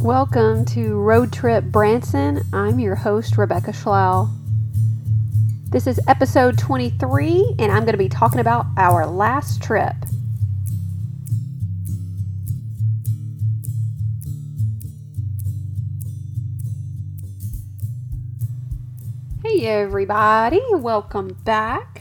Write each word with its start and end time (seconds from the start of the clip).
Welcome 0.00 0.64
to 0.66 0.94
Road 0.94 1.32
Trip 1.32 1.64
Branson. 1.64 2.42
I'm 2.52 2.78
your 2.78 2.94
host, 2.94 3.36
Rebecca 3.36 3.72
Schlau. 3.72 4.30
This 5.70 5.88
is 5.88 5.98
episode 6.06 6.56
23, 6.56 7.56
and 7.58 7.72
I'm 7.72 7.80
going 7.80 7.94
to 7.94 7.98
be 7.98 8.08
talking 8.08 8.38
about 8.38 8.66
our 8.76 9.08
last 9.08 9.60
trip. 9.60 9.96
Hey, 19.42 19.66
everybody, 19.66 20.62
welcome 20.74 21.36
back. 21.44 21.97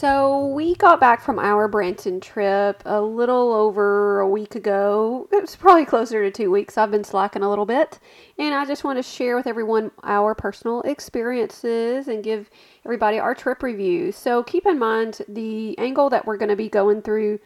So, 0.00 0.46
we 0.46 0.76
got 0.76 0.98
back 0.98 1.20
from 1.20 1.38
our 1.38 1.68
Branson 1.68 2.20
trip 2.20 2.82
a 2.86 3.02
little 3.02 3.52
over 3.52 4.20
a 4.20 4.26
week 4.26 4.54
ago. 4.54 5.28
It 5.30 5.42
was 5.42 5.54
probably 5.56 5.84
closer 5.84 6.22
to 6.22 6.30
two 6.30 6.50
weeks. 6.50 6.78
I've 6.78 6.90
been 6.90 7.04
slacking 7.04 7.42
a 7.42 7.50
little 7.50 7.66
bit. 7.66 7.98
And 8.38 8.54
I 8.54 8.64
just 8.64 8.82
want 8.82 8.96
to 8.96 9.02
share 9.02 9.36
with 9.36 9.46
everyone 9.46 9.90
our 10.02 10.34
personal 10.34 10.80
experiences 10.84 12.08
and 12.08 12.24
give 12.24 12.48
everybody 12.86 13.18
our 13.18 13.34
trip 13.34 13.62
review. 13.62 14.10
So, 14.10 14.42
keep 14.42 14.64
in 14.64 14.78
mind 14.78 15.20
the 15.28 15.76
angle 15.76 16.08
that 16.08 16.24
we're 16.24 16.38
going 16.38 16.48
to 16.48 16.56
be 16.56 16.70
going 16.70 17.02
through 17.02 17.38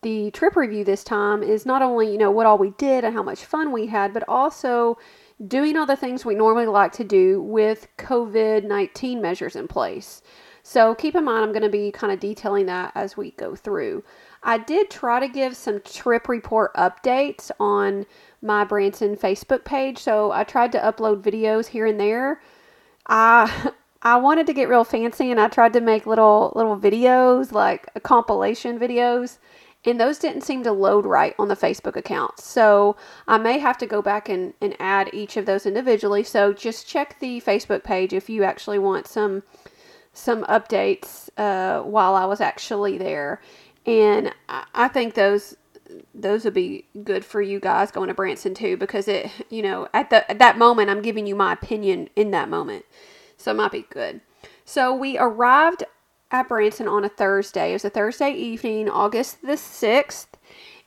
the 0.00 0.30
trip 0.30 0.56
review 0.56 0.84
this 0.84 1.04
time 1.04 1.42
is 1.42 1.66
not 1.66 1.82
only, 1.82 2.10
you 2.10 2.16
know, 2.16 2.30
what 2.30 2.46
all 2.46 2.56
we 2.56 2.70
did 2.78 3.04
and 3.04 3.14
how 3.14 3.22
much 3.22 3.44
fun 3.44 3.70
we 3.70 3.84
had, 3.84 4.14
but 4.14 4.26
also 4.26 4.96
doing 5.46 5.76
all 5.76 5.84
the 5.84 5.94
things 5.94 6.24
we 6.24 6.34
normally 6.34 6.64
like 6.64 6.92
to 6.92 7.04
do 7.04 7.42
with 7.42 7.86
COVID 7.98 8.64
19 8.64 9.20
measures 9.20 9.56
in 9.56 9.68
place. 9.68 10.22
So 10.68 10.94
keep 10.94 11.14
in 11.14 11.24
mind, 11.24 11.42
I'm 11.42 11.52
going 11.52 11.62
to 11.62 11.70
be 11.70 11.90
kind 11.90 12.12
of 12.12 12.20
detailing 12.20 12.66
that 12.66 12.92
as 12.94 13.16
we 13.16 13.30
go 13.30 13.54
through. 13.54 14.04
I 14.42 14.58
did 14.58 14.90
try 14.90 15.18
to 15.18 15.26
give 15.26 15.56
some 15.56 15.80
trip 15.80 16.28
report 16.28 16.74
updates 16.74 17.50
on 17.58 18.04
my 18.42 18.64
Branson 18.64 19.16
Facebook 19.16 19.64
page, 19.64 19.96
so 19.96 20.30
I 20.30 20.44
tried 20.44 20.72
to 20.72 20.78
upload 20.78 21.22
videos 21.22 21.68
here 21.68 21.86
and 21.86 21.98
there. 21.98 22.42
I 23.06 23.70
I 24.02 24.16
wanted 24.18 24.46
to 24.46 24.52
get 24.52 24.68
real 24.68 24.84
fancy 24.84 25.30
and 25.30 25.40
I 25.40 25.48
tried 25.48 25.72
to 25.72 25.80
make 25.80 26.04
little 26.04 26.52
little 26.54 26.76
videos 26.76 27.50
like 27.50 27.86
a 27.94 28.00
compilation 28.00 28.78
videos 28.78 29.38
and 29.86 29.98
those 29.98 30.18
didn't 30.18 30.42
seem 30.42 30.64
to 30.64 30.72
load 30.72 31.06
right 31.06 31.34
on 31.38 31.48
the 31.48 31.56
Facebook 31.56 31.96
account. 31.96 32.38
So 32.38 32.94
I 33.26 33.38
may 33.38 33.58
have 33.58 33.78
to 33.78 33.86
go 33.86 34.02
back 34.02 34.28
and, 34.28 34.52
and 34.60 34.76
add 34.78 35.08
each 35.14 35.38
of 35.38 35.46
those 35.46 35.64
individually. 35.64 36.24
So 36.24 36.52
just 36.52 36.86
check 36.86 37.18
the 37.20 37.40
Facebook 37.40 37.84
page 37.84 38.12
if 38.12 38.28
you 38.28 38.44
actually 38.44 38.78
want 38.78 39.06
some 39.06 39.42
some 40.18 40.44
updates 40.44 41.28
uh, 41.36 41.82
while 41.82 42.14
I 42.14 42.24
was 42.24 42.40
actually 42.40 42.98
there, 42.98 43.40
and 43.86 44.32
I, 44.48 44.64
I 44.74 44.88
think 44.88 45.14
those 45.14 45.56
those 46.14 46.44
would 46.44 46.54
be 46.54 46.84
good 47.02 47.24
for 47.24 47.40
you 47.40 47.58
guys 47.58 47.90
going 47.90 48.08
to 48.08 48.14
Branson 48.14 48.52
too 48.52 48.76
because 48.76 49.08
it 49.08 49.30
you 49.48 49.62
know 49.62 49.88
at 49.94 50.10
the 50.10 50.28
at 50.30 50.38
that 50.38 50.58
moment 50.58 50.90
I'm 50.90 51.02
giving 51.02 51.26
you 51.26 51.34
my 51.34 51.52
opinion 51.52 52.10
in 52.16 52.30
that 52.32 52.48
moment, 52.48 52.84
so 53.36 53.52
it 53.52 53.54
might 53.54 53.72
be 53.72 53.86
good. 53.90 54.20
So 54.64 54.94
we 54.94 55.16
arrived 55.16 55.84
at 56.30 56.48
Branson 56.48 56.88
on 56.88 57.04
a 57.04 57.08
Thursday. 57.08 57.70
It 57.70 57.74
was 57.74 57.84
a 57.84 57.90
Thursday 57.90 58.32
evening, 58.32 58.88
August 58.88 59.42
the 59.42 59.56
sixth. 59.56 60.28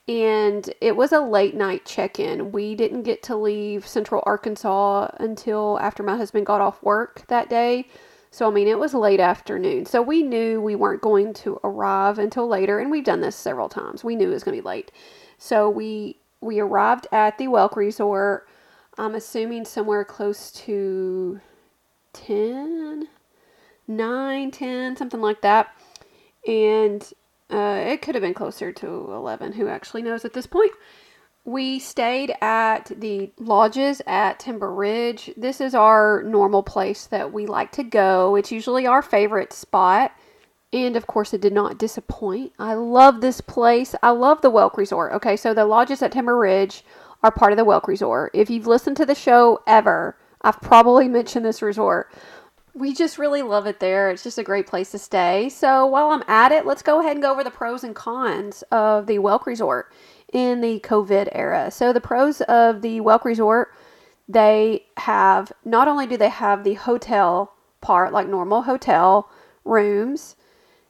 And 0.08 0.68
it 0.80 0.96
was 0.96 1.12
a 1.12 1.20
late 1.20 1.54
night 1.54 1.84
check 1.84 2.18
in. 2.18 2.50
We 2.50 2.74
didn't 2.74 3.04
get 3.04 3.22
to 3.24 3.36
leave 3.36 3.86
Central 3.86 4.22
Arkansas 4.26 5.08
until 5.20 5.78
after 5.80 6.02
my 6.02 6.16
husband 6.16 6.44
got 6.44 6.60
off 6.60 6.82
work 6.82 7.24
that 7.28 7.48
day. 7.48 7.86
So, 8.32 8.48
I 8.48 8.50
mean, 8.50 8.66
it 8.66 8.78
was 8.78 8.94
late 8.94 9.20
afternoon. 9.20 9.86
So, 9.86 10.02
we 10.02 10.22
knew 10.22 10.60
we 10.60 10.74
weren't 10.74 11.02
going 11.02 11.32
to 11.34 11.60
arrive 11.62 12.18
until 12.18 12.48
later. 12.48 12.80
And 12.80 12.90
we've 12.90 13.04
done 13.04 13.20
this 13.20 13.36
several 13.36 13.68
times. 13.68 14.02
We 14.02 14.16
knew 14.16 14.30
it 14.30 14.34
was 14.34 14.42
going 14.42 14.56
to 14.56 14.62
be 14.62 14.66
late. 14.66 14.90
So, 15.38 15.70
we 15.70 16.16
we 16.42 16.58
arrived 16.58 17.06
at 17.12 17.38
the 17.38 17.46
Welk 17.46 17.76
Resort, 17.76 18.48
I'm 18.98 19.14
assuming 19.14 19.64
somewhere 19.64 20.04
close 20.04 20.50
to 20.52 21.40
10, 22.12 23.08
9, 23.88 24.50
10, 24.50 24.96
something 24.96 25.20
like 25.20 25.40
that. 25.40 25.68
And 26.46 27.10
uh, 27.50 27.84
it 27.86 28.02
could 28.02 28.14
have 28.14 28.22
been 28.22 28.34
closer 28.34 28.72
to 28.72 28.86
11. 28.86 29.52
Who 29.52 29.68
actually 29.68 30.02
knows 30.02 30.24
at 30.24 30.34
this 30.34 30.46
point? 30.46 30.72
We 31.44 31.80
stayed 31.80 32.32
at 32.40 32.92
the 32.96 33.32
lodges 33.36 34.00
at 34.06 34.38
Timber 34.38 34.72
Ridge. 34.72 35.32
This 35.36 35.60
is 35.60 35.74
our 35.74 36.22
normal 36.22 36.62
place 36.62 37.06
that 37.06 37.32
we 37.32 37.46
like 37.46 37.72
to 37.72 37.82
go. 37.82 38.36
It's 38.36 38.52
usually 38.52 38.86
our 38.86 39.02
favorite 39.02 39.52
spot. 39.52 40.12
And 40.72 40.94
of 40.94 41.08
course, 41.08 41.34
it 41.34 41.40
did 41.40 41.52
not 41.52 41.78
disappoint. 41.78 42.52
I 42.60 42.74
love 42.74 43.20
this 43.20 43.40
place. 43.40 43.96
I 44.04 44.10
love 44.10 44.40
the 44.40 44.52
Welk 44.52 44.76
Resort. 44.76 45.12
Okay, 45.14 45.36
so 45.36 45.52
the 45.52 45.66
lodges 45.66 46.00
at 46.00 46.12
Timber 46.12 46.38
Ridge 46.38 46.84
are 47.24 47.32
part 47.32 47.52
of 47.52 47.58
the 47.58 47.64
Welk 47.64 47.88
Resort. 47.88 48.30
If 48.34 48.48
you've 48.48 48.68
listened 48.68 48.96
to 48.98 49.06
the 49.06 49.14
show 49.14 49.62
ever, 49.66 50.16
I've 50.42 50.60
probably 50.60 51.08
mentioned 51.18 51.44
this 51.44 51.60
resort. 51.60 52.14
We 52.72 52.94
just 52.94 53.18
really 53.18 53.42
love 53.42 53.66
it 53.66 53.80
there. 53.80 54.12
It's 54.12 54.22
just 54.22 54.38
a 54.38 54.44
great 54.44 54.68
place 54.68 54.92
to 54.92 54.98
stay. 54.98 55.48
So 55.48 55.86
while 55.86 56.10
I'm 56.10 56.24
at 56.28 56.52
it, 56.52 56.66
let's 56.66 56.82
go 56.82 57.00
ahead 57.00 57.16
and 57.16 57.22
go 57.22 57.32
over 57.32 57.42
the 57.42 57.50
pros 57.50 57.82
and 57.82 57.96
cons 57.96 58.62
of 58.70 59.06
the 59.06 59.18
Welk 59.18 59.44
Resort 59.44 59.92
in 60.32 60.60
the 60.60 60.80
COVID 60.80 61.28
era. 61.32 61.70
So 61.70 61.92
the 61.92 62.00
pros 62.00 62.40
of 62.42 62.82
the 62.82 63.00
Welk 63.00 63.24
Resort, 63.24 63.72
they 64.28 64.86
have 64.96 65.52
not 65.64 65.88
only 65.88 66.06
do 66.06 66.16
they 66.16 66.30
have 66.30 66.64
the 66.64 66.74
hotel 66.74 67.52
part 67.80 68.12
like 68.12 68.28
normal 68.28 68.62
hotel 68.62 69.30
rooms, 69.64 70.36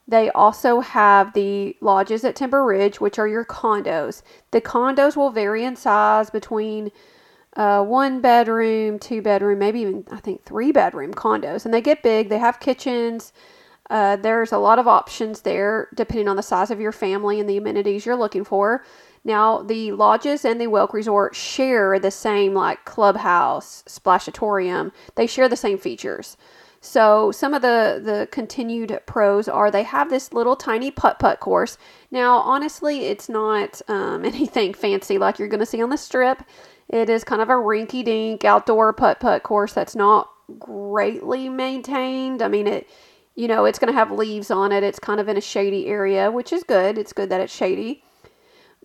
they 0.06 0.30
also 0.30 0.80
have 0.80 1.32
the 1.32 1.76
lodges 1.80 2.24
at 2.24 2.36
Timber 2.36 2.64
Ridge, 2.64 3.00
which 3.00 3.18
are 3.18 3.28
your 3.28 3.44
condos. 3.44 4.22
The 4.50 4.60
condos 4.60 5.16
will 5.16 5.30
vary 5.30 5.64
in 5.64 5.76
size 5.76 6.28
between 6.30 6.90
uh, 7.56 7.84
one 7.84 8.20
bedroom, 8.20 8.98
two 8.98 9.22
bedroom, 9.22 9.58
maybe 9.58 9.80
even 9.80 10.04
I 10.10 10.18
think 10.18 10.44
three 10.44 10.72
bedroom 10.72 11.14
condos, 11.14 11.64
and 11.64 11.72
they 11.72 11.80
get 11.80 12.02
big. 12.02 12.28
They 12.28 12.38
have 12.38 12.60
kitchens. 12.60 13.32
Uh, 13.90 14.16
there's 14.16 14.52
a 14.52 14.58
lot 14.58 14.78
of 14.78 14.88
options 14.88 15.42
there 15.42 15.88
depending 15.94 16.28
on 16.28 16.36
the 16.36 16.42
size 16.42 16.70
of 16.70 16.80
your 16.80 16.92
family 16.92 17.38
and 17.38 17.48
the 17.48 17.58
amenities 17.58 18.06
you're 18.06 18.16
looking 18.16 18.44
for. 18.44 18.84
Now, 19.24 19.62
the 19.62 19.92
lodges 19.92 20.44
and 20.44 20.60
the 20.60 20.66
Welk 20.66 20.92
Resort 20.92 21.36
share 21.36 21.98
the 21.98 22.10
same 22.10 22.54
like 22.54 22.84
clubhouse, 22.84 23.84
splashatorium. 23.86 24.90
They 25.14 25.26
share 25.26 25.48
the 25.48 25.56
same 25.56 25.78
features. 25.78 26.36
So 26.80 27.30
some 27.30 27.54
of 27.54 27.62
the 27.62 28.00
the 28.04 28.28
continued 28.32 29.00
pros 29.06 29.46
are 29.46 29.70
they 29.70 29.84
have 29.84 30.10
this 30.10 30.32
little 30.32 30.56
tiny 30.56 30.90
putt 30.90 31.20
putt 31.20 31.38
course. 31.38 31.78
Now, 32.10 32.38
honestly, 32.38 33.06
it's 33.06 33.28
not 33.28 33.80
um, 33.88 34.24
anything 34.24 34.74
fancy 34.74 35.18
like 35.18 35.38
you're 35.38 35.48
going 35.48 35.60
to 35.60 35.66
see 35.66 35.80
on 35.80 35.90
the 35.90 35.96
strip. 35.96 36.42
It 36.88 37.08
is 37.08 37.22
kind 37.22 37.40
of 37.40 37.48
a 37.48 37.54
rinky 37.54 38.04
dink 38.04 38.44
outdoor 38.44 38.92
putt 38.92 39.20
putt 39.20 39.44
course 39.44 39.72
that's 39.72 39.94
not 39.94 40.28
greatly 40.58 41.48
maintained. 41.48 42.42
I 42.42 42.48
mean, 42.48 42.66
it 42.66 42.88
you 43.36 43.46
know 43.46 43.64
it's 43.66 43.78
going 43.78 43.92
to 43.92 43.98
have 43.98 44.10
leaves 44.10 44.50
on 44.50 44.72
it. 44.72 44.82
It's 44.82 44.98
kind 44.98 45.20
of 45.20 45.28
in 45.28 45.36
a 45.36 45.40
shady 45.40 45.86
area, 45.86 46.32
which 46.32 46.52
is 46.52 46.64
good. 46.64 46.98
It's 46.98 47.12
good 47.12 47.30
that 47.30 47.40
it's 47.40 47.54
shady 47.54 48.02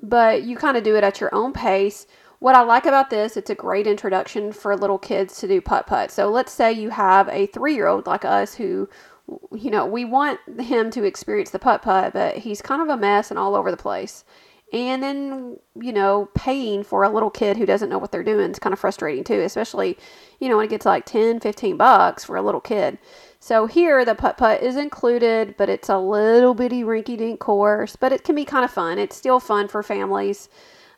but 0.01 0.43
you 0.43 0.55
kind 0.55 0.77
of 0.77 0.83
do 0.83 0.95
it 0.95 1.03
at 1.03 1.19
your 1.19 1.33
own 1.33 1.53
pace. 1.53 2.07
What 2.39 2.55
I 2.55 2.61
like 2.61 2.85
about 2.85 3.09
this, 3.09 3.35
it's 3.35 3.49
a 3.49 3.55
great 3.55 3.87
introduction 3.87 4.51
for 4.51 4.75
little 4.75 4.99
kids 4.99 5.37
to 5.39 5.47
do 5.47 5.59
putt 5.59 5.87
putt. 5.87 6.11
So 6.11 6.29
let's 6.29 6.51
say 6.51 6.71
you 6.71 6.89
have 6.89 7.27
a 7.29 7.47
three 7.47 7.73
year 7.73 7.87
old 7.87 8.05
like 8.05 8.25
us 8.25 8.53
who, 8.53 8.87
you 9.51 9.71
know, 9.71 9.85
we 9.85 10.05
want 10.05 10.39
him 10.59 10.91
to 10.91 11.03
experience 11.03 11.49
the 11.49 11.59
putt 11.59 11.81
putt, 11.81 12.13
but 12.13 12.37
he's 12.37 12.61
kind 12.61 12.81
of 12.81 12.89
a 12.89 12.97
mess 12.97 13.31
and 13.31 13.39
all 13.39 13.55
over 13.55 13.71
the 13.71 13.77
place. 13.77 14.23
And 14.73 15.01
then, 15.01 15.57
you 15.81 15.93
know, 15.93 16.29
paying 16.35 16.83
for 16.83 17.03
a 17.03 17.09
little 17.09 17.29
kid 17.29 17.55
who 17.55 17.65
doesn't 17.65 17.89
know 17.89 17.97
what 17.97 18.11
they're 18.11 18.23
doing 18.23 18.51
is 18.51 18.59
kind 18.59 18.73
of 18.73 18.79
frustrating 18.79 19.23
too, 19.23 19.39
especially, 19.39 19.97
you 20.39 20.49
know, 20.49 20.57
when 20.57 20.65
it 20.65 20.69
gets 20.69 20.85
like 20.85 21.05
10, 21.05 21.39
15 21.39 21.77
bucks 21.77 22.25
for 22.25 22.35
a 22.35 22.41
little 22.41 22.59
kid. 22.59 22.97
So 23.39 23.67
here 23.67 24.03
the 24.03 24.15
putt 24.15 24.37
putt 24.37 24.61
is 24.61 24.75
included, 24.75 25.55
but 25.57 25.69
it's 25.69 25.89
a 25.89 25.97
little 25.97 26.53
bitty 26.53 26.83
rinky 26.83 27.17
dink 27.17 27.39
course, 27.39 27.95
but 27.95 28.11
it 28.11 28.23
can 28.23 28.35
be 28.35 28.45
kind 28.45 28.65
of 28.65 28.71
fun. 28.71 28.97
It's 28.97 29.15
still 29.15 29.39
fun 29.39 29.67
for 29.67 29.83
families. 29.83 30.49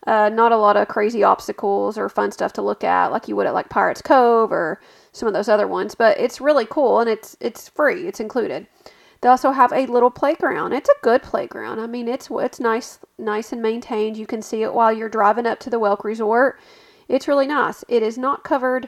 Uh, 0.07 0.29
not 0.29 0.51
a 0.53 0.57
lot 0.57 0.77
of 0.77 0.87
crazy 0.87 1.23
obstacles 1.23 1.97
or 1.97 2.07
fun 2.07 2.31
stuff 2.31 2.53
to 2.53 2.61
look 2.61 2.83
at 2.83 3.11
like 3.11 3.27
you 3.27 3.35
would 3.35 3.45
at 3.45 3.53
like 3.53 3.69
Pirates 3.69 4.01
Cove 4.01 4.51
or 4.51 4.79
some 5.11 5.27
of 5.27 5.33
those 5.33 5.49
other 5.49 5.67
ones, 5.67 5.93
but 5.93 6.17
it's 6.17 6.39
really 6.39 6.65
cool 6.65 6.99
and 6.99 7.09
it's 7.09 7.35
it's 7.41 7.67
free. 7.69 8.07
It's 8.07 8.21
included. 8.21 8.67
They 9.21 9.27
also 9.27 9.51
have 9.51 9.73
a 9.73 9.85
little 9.87 10.09
playground. 10.09 10.71
It's 10.71 10.89
a 10.89 11.03
good 11.03 11.21
playground. 11.21 11.79
I 11.81 11.87
mean, 11.87 12.07
it's 12.07 12.29
it's 12.31 12.59
nice 12.61 12.99
nice 13.17 13.51
and 13.51 13.61
maintained. 13.61 14.15
You 14.15 14.25
can 14.25 14.41
see 14.41 14.63
it 14.63 14.73
while 14.73 14.93
you're 14.93 15.09
driving 15.09 15.45
up 15.45 15.59
to 15.61 15.69
the 15.69 15.79
Welk 15.79 16.05
Resort. 16.05 16.57
It's 17.09 17.27
really 17.27 17.47
nice. 17.47 17.83
It 17.89 18.01
is 18.01 18.17
not 18.17 18.45
covered 18.45 18.87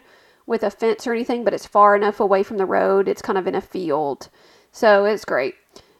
with 0.52 0.64
a 0.64 0.70
fence 0.70 1.08
or 1.08 1.14
anything, 1.14 1.46
but 1.46 1.54
it's 1.54 1.66
far 1.66 1.96
enough 1.96 2.20
away 2.20 2.44
from 2.44 2.58
the 2.58 2.66
road. 2.66 3.08
It's 3.08 3.22
kind 3.22 3.38
of 3.38 3.48
in 3.48 3.56
a 3.56 3.62
field. 3.62 4.28
So 4.74 5.06
it's 5.06 5.24
great. 5.24 5.56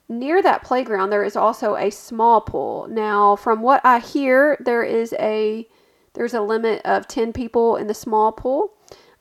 Near 0.10 0.44
that 0.44 0.62
playground, 0.62 1.10
there 1.10 1.24
is 1.24 1.38
also 1.38 1.78
a 1.78 1.90
small 1.90 2.42
pool. 2.42 2.86
Now, 2.90 3.38
from 3.38 3.62
what 3.62 3.80
I 3.86 4.00
hear, 4.00 4.58
there 4.60 4.84
is 4.84 5.16
a 5.18 5.68
there's 6.14 6.34
a 6.34 6.42
limit 6.42 6.82
of 6.84 7.08
10 7.08 7.32
people 7.32 7.78
in 7.78 7.88
the 7.88 7.94
small 7.94 8.34
pool. 8.34 8.74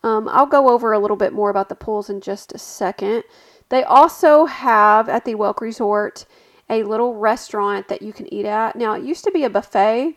Um, 0.02 0.28
I'll 0.28 0.46
go 0.46 0.68
over 0.68 0.92
a 0.92 0.98
little 0.98 1.16
bit 1.16 1.32
more 1.32 1.48
about 1.48 1.68
the 1.68 1.76
pools 1.76 2.10
in 2.10 2.20
just 2.20 2.52
a 2.52 2.58
second. 2.58 3.22
They 3.68 3.84
also 3.84 4.46
have 4.46 5.08
at 5.08 5.24
the 5.24 5.36
Welk 5.36 5.60
Resort 5.60 6.26
a 6.68 6.82
little 6.82 7.14
restaurant 7.14 7.86
that 7.86 8.02
you 8.02 8.12
can 8.12 8.32
eat 8.34 8.46
at. 8.46 8.74
Now, 8.74 8.94
it 8.94 9.04
used 9.04 9.22
to 9.22 9.30
be 9.30 9.44
a 9.44 9.50
buffet. 9.50 10.16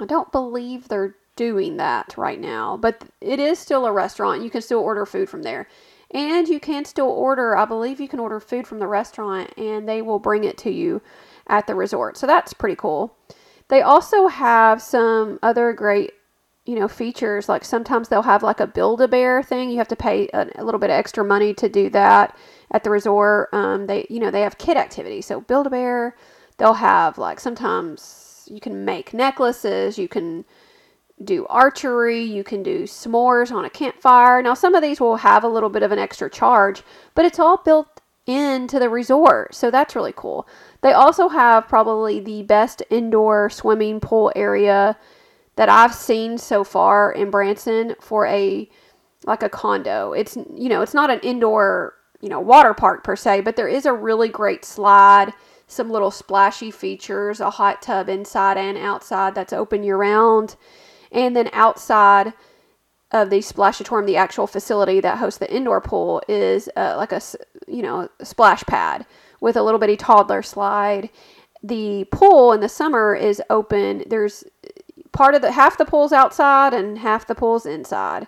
I 0.00 0.04
don't 0.06 0.32
believe 0.32 0.88
they're 0.88 1.16
doing 1.36 1.76
that 1.76 2.14
right 2.16 2.40
now, 2.40 2.76
but 2.76 3.04
it 3.20 3.38
is 3.38 3.58
still 3.58 3.86
a 3.86 3.92
restaurant. 3.92 4.42
You 4.42 4.50
can 4.50 4.62
still 4.62 4.80
order 4.80 5.06
food 5.06 5.28
from 5.28 5.42
there. 5.42 5.68
And 6.12 6.48
you 6.48 6.60
can 6.60 6.84
still 6.84 7.08
order, 7.08 7.56
I 7.56 7.64
believe 7.64 8.00
you 8.00 8.08
can 8.08 8.20
order 8.20 8.40
food 8.40 8.66
from 8.66 8.78
the 8.78 8.86
restaurant 8.86 9.52
and 9.56 9.88
they 9.88 10.02
will 10.02 10.18
bring 10.18 10.44
it 10.44 10.56
to 10.58 10.70
you 10.70 11.02
at 11.46 11.66
the 11.66 11.74
resort. 11.74 12.16
So 12.16 12.26
that's 12.26 12.52
pretty 12.52 12.76
cool. 12.76 13.16
They 13.68 13.82
also 13.82 14.28
have 14.28 14.80
some 14.80 15.38
other 15.42 15.72
great, 15.72 16.12
you 16.64 16.78
know, 16.78 16.86
features. 16.86 17.48
Like 17.48 17.64
sometimes 17.64 18.08
they'll 18.08 18.22
have 18.22 18.44
like 18.44 18.60
a 18.60 18.66
build 18.66 19.00
a 19.00 19.08
bear 19.08 19.42
thing. 19.42 19.68
You 19.70 19.78
have 19.78 19.88
to 19.88 19.96
pay 19.96 20.28
a, 20.32 20.46
a, 20.56 20.64
little 20.64 20.78
bit 20.78 20.90
of 20.90 20.94
extra 20.94 21.24
money 21.24 21.52
to 21.54 21.68
do 21.68 21.90
that 21.90 22.36
at 22.70 22.84
the 22.84 22.90
resort. 22.90 23.48
Um, 23.52 23.86
they, 23.86 24.06
you 24.08 24.20
know, 24.20 24.30
they 24.30 24.42
have 24.42 24.58
kid 24.58 24.76
activities. 24.76 25.26
So 25.26 25.40
build 25.40 25.66
a 25.66 25.70
bear. 25.70 26.16
They'll 26.58 26.74
have 26.74 27.18
like 27.18 27.40
sometimes 27.40 28.48
you 28.50 28.60
can 28.60 28.84
make 28.84 29.12
necklaces. 29.12 29.98
You 29.98 30.06
can 30.06 30.44
do 31.22 31.46
archery, 31.46 32.22
you 32.22 32.44
can 32.44 32.62
do 32.62 32.82
s'mores 32.82 33.50
on 33.50 33.64
a 33.64 33.70
campfire. 33.70 34.42
Now, 34.42 34.54
some 34.54 34.74
of 34.74 34.82
these 34.82 35.00
will 35.00 35.16
have 35.16 35.44
a 35.44 35.48
little 35.48 35.70
bit 35.70 35.82
of 35.82 35.92
an 35.92 35.98
extra 35.98 36.28
charge, 36.28 36.82
but 37.14 37.24
it's 37.24 37.38
all 37.38 37.62
built 37.64 38.00
into 38.26 38.78
the 38.78 38.90
resort, 38.90 39.54
so 39.54 39.70
that's 39.70 39.94
really 39.94 40.12
cool. 40.14 40.46
They 40.82 40.92
also 40.92 41.28
have 41.28 41.68
probably 41.68 42.20
the 42.20 42.42
best 42.42 42.82
indoor 42.90 43.48
swimming 43.50 44.00
pool 44.00 44.32
area 44.34 44.98
that 45.54 45.68
I've 45.68 45.94
seen 45.94 46.36
so 46.36 46.64
far 46.64 47.12
in 47.12 47.30
Branson 47.30 47.94
for 48.00 48.26
a 48.26 48.68
like 49.24 49.42
a 49.42 49.48
condo. 49.48 50.12
It's 50.12 50.36
you 50.36 50.68
know, 50.68 50.82
it's 50.82 50.92
not 50.92 51.10
an 51.10 51.20
indoor, 51.20 51.94
you 52.20 52.28
know, 52.28 52.40
water 52.40 52.74
park 52.74 53.04
per 53.04 53.16
se, 53.16 53.40
but 53.42 53.56
there 53.56 53.68
is 53.68 53.86
a 53.86 53.92
really 53.92 54.28
great 54.28 54.64
slide, 54.64 55.32
some 55.68 55.90
little 55.90 56.10
splashy 56.10 56.70
features, 56.70 57.40
a 57.40 57.50
hot 57.50 57.80
tub 57.80 58.08
inside 58.08 58.58
and 58.58 58.76
outside 58.76 59.34
that's 59.34 59.52
open 59.52 59.82
year 59.82 59.96
round 59.96 60.56
and 61.16 61.34
then 61.34 61.48
outside 61.52 62.34
of 63.10 63.30
the 63.30 63.38
splashatorium, 63.38 64.06
the 64.06 64.16
actual 64.16 64.46
facility 64.46 65.00
that 65.00 65.18
hosts 65.18 65.38
the 65.38 65.52
indoor 65.52 65.80
pool, 65.80 66.22
is 66.28 66.68
uh, 66.76 66.94
like 66.96 67.10
a 67.10 67.20
you 67.66 67.82
know 67.82 68.08
splash 68.22 68.62
pad 68.64 69.06
with 69.40 69.56
a 69.56 69.62
little 69.62 69.80
bitty 69.80 69.96
toddler 69.96 70.42
slide. 70.42 71.10
The 71.62 72.04
pool 72.12 72.52
in 72.52 72.60
the 72.60 72.68
summer 72.68 73.14
is 73.14 73.42
open. 73.50 74.04
There's 74.06 74.44
part 75.12 75.34
of 75.34 75.42
the 75.42 75.52
half 75.52 75.78
the 75.78 75.86
pool's 75.86 76.12
outside 76.12 76.74
and 76.74 76.98
half 76.98 77.26
the 77.26 77.34
pool's 77.34 77.64
inside. 77.66 78.26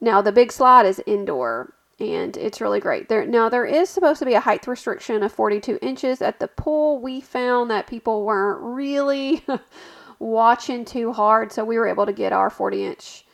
Now 0.00 0.22
the 0.22 0.32
big 0.32 0.50
slide 0.50 0.86
is 0.86 1.02
indoor 1.06 1.74
and 2.00 2.36
it's 2.36 2.60
really 2.60 2.80
great. 2.80 3.08
There 3.08 3.26
now 3.26 3.48
there 3.50 3.66
is 3.66 3.90
supposed 3.90 4.18
to 4.20 4.26
be 4.26 4.34
a 4.34 4.40
height 4.40 4.66
restriction 4.66 5.22
of 5.22 5.32
42 5.32 5.78
inches 5.82 6.22
at 6.22 6.40
the 6.40 6.48
pool. 6.48 7.00
We 7.00 7.20
found 7.20 7.70
that 7.70 7.86
people 7.86 8.24
weren't 8.24 8.62
really 8.62 9.44
watching 10.24 10.84
too 10.84 11.12
hard, 11.12 11.52
so 11.52 11.64
we 11.64 11.78
were 11.78 11.86
able 11.86 12.06
to 12.06 12.12
get 12.12 12.32
our 12.32 12.50
40 12.50 12.84
inch 12.84 13.24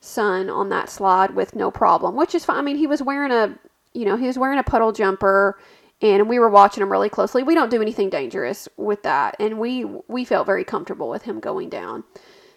son 0.00 0.50
on 0.50 0.70
that 0.70 0.88
slide 0.88 1.34
with 1.34 1.54
no 1.54 1.70
problem, 1.70 2.16
which 2.16 2.34
is 2.34 2.44
fine. 2.44 2.56
I 2.56 2.62
mean, 2.62 2.76
he 2.76 2.86
was 2.86 3.02
wearing 3.02 3.30
a, 3.30 3.56
you 3.92 4.04
know, 4.04 4.16
he 4.16 4.26
was 4.26 4.38
wearing 4.38 4.58
a 4.58 4.64
puddle 4.64 4.92
jumper 4.92 5.58
and 6.02 6.28
we 6.28 6.38
were 6.38 6.48
watching 6.48 6.82
him 6.82 6.90
really 6.90 7.08
closely. 7.08 7.42
We 7.42 7.54
don't 7.54 7.70
do 7.70 7.80
anything 7.80 8.10
dangerous 8.10 8.68
with 8.76 9.02
that, 9.04 9.36
and 9.38 9.58
we 9.58 9.84
we 10.08 10.24
felt 10.24 10.46
very 10.46 10.64
comfortable 10.64 11.08
with 11.08 11.22
him 11.22 11.40
going 11.40 11.68
down. 11.68 12.04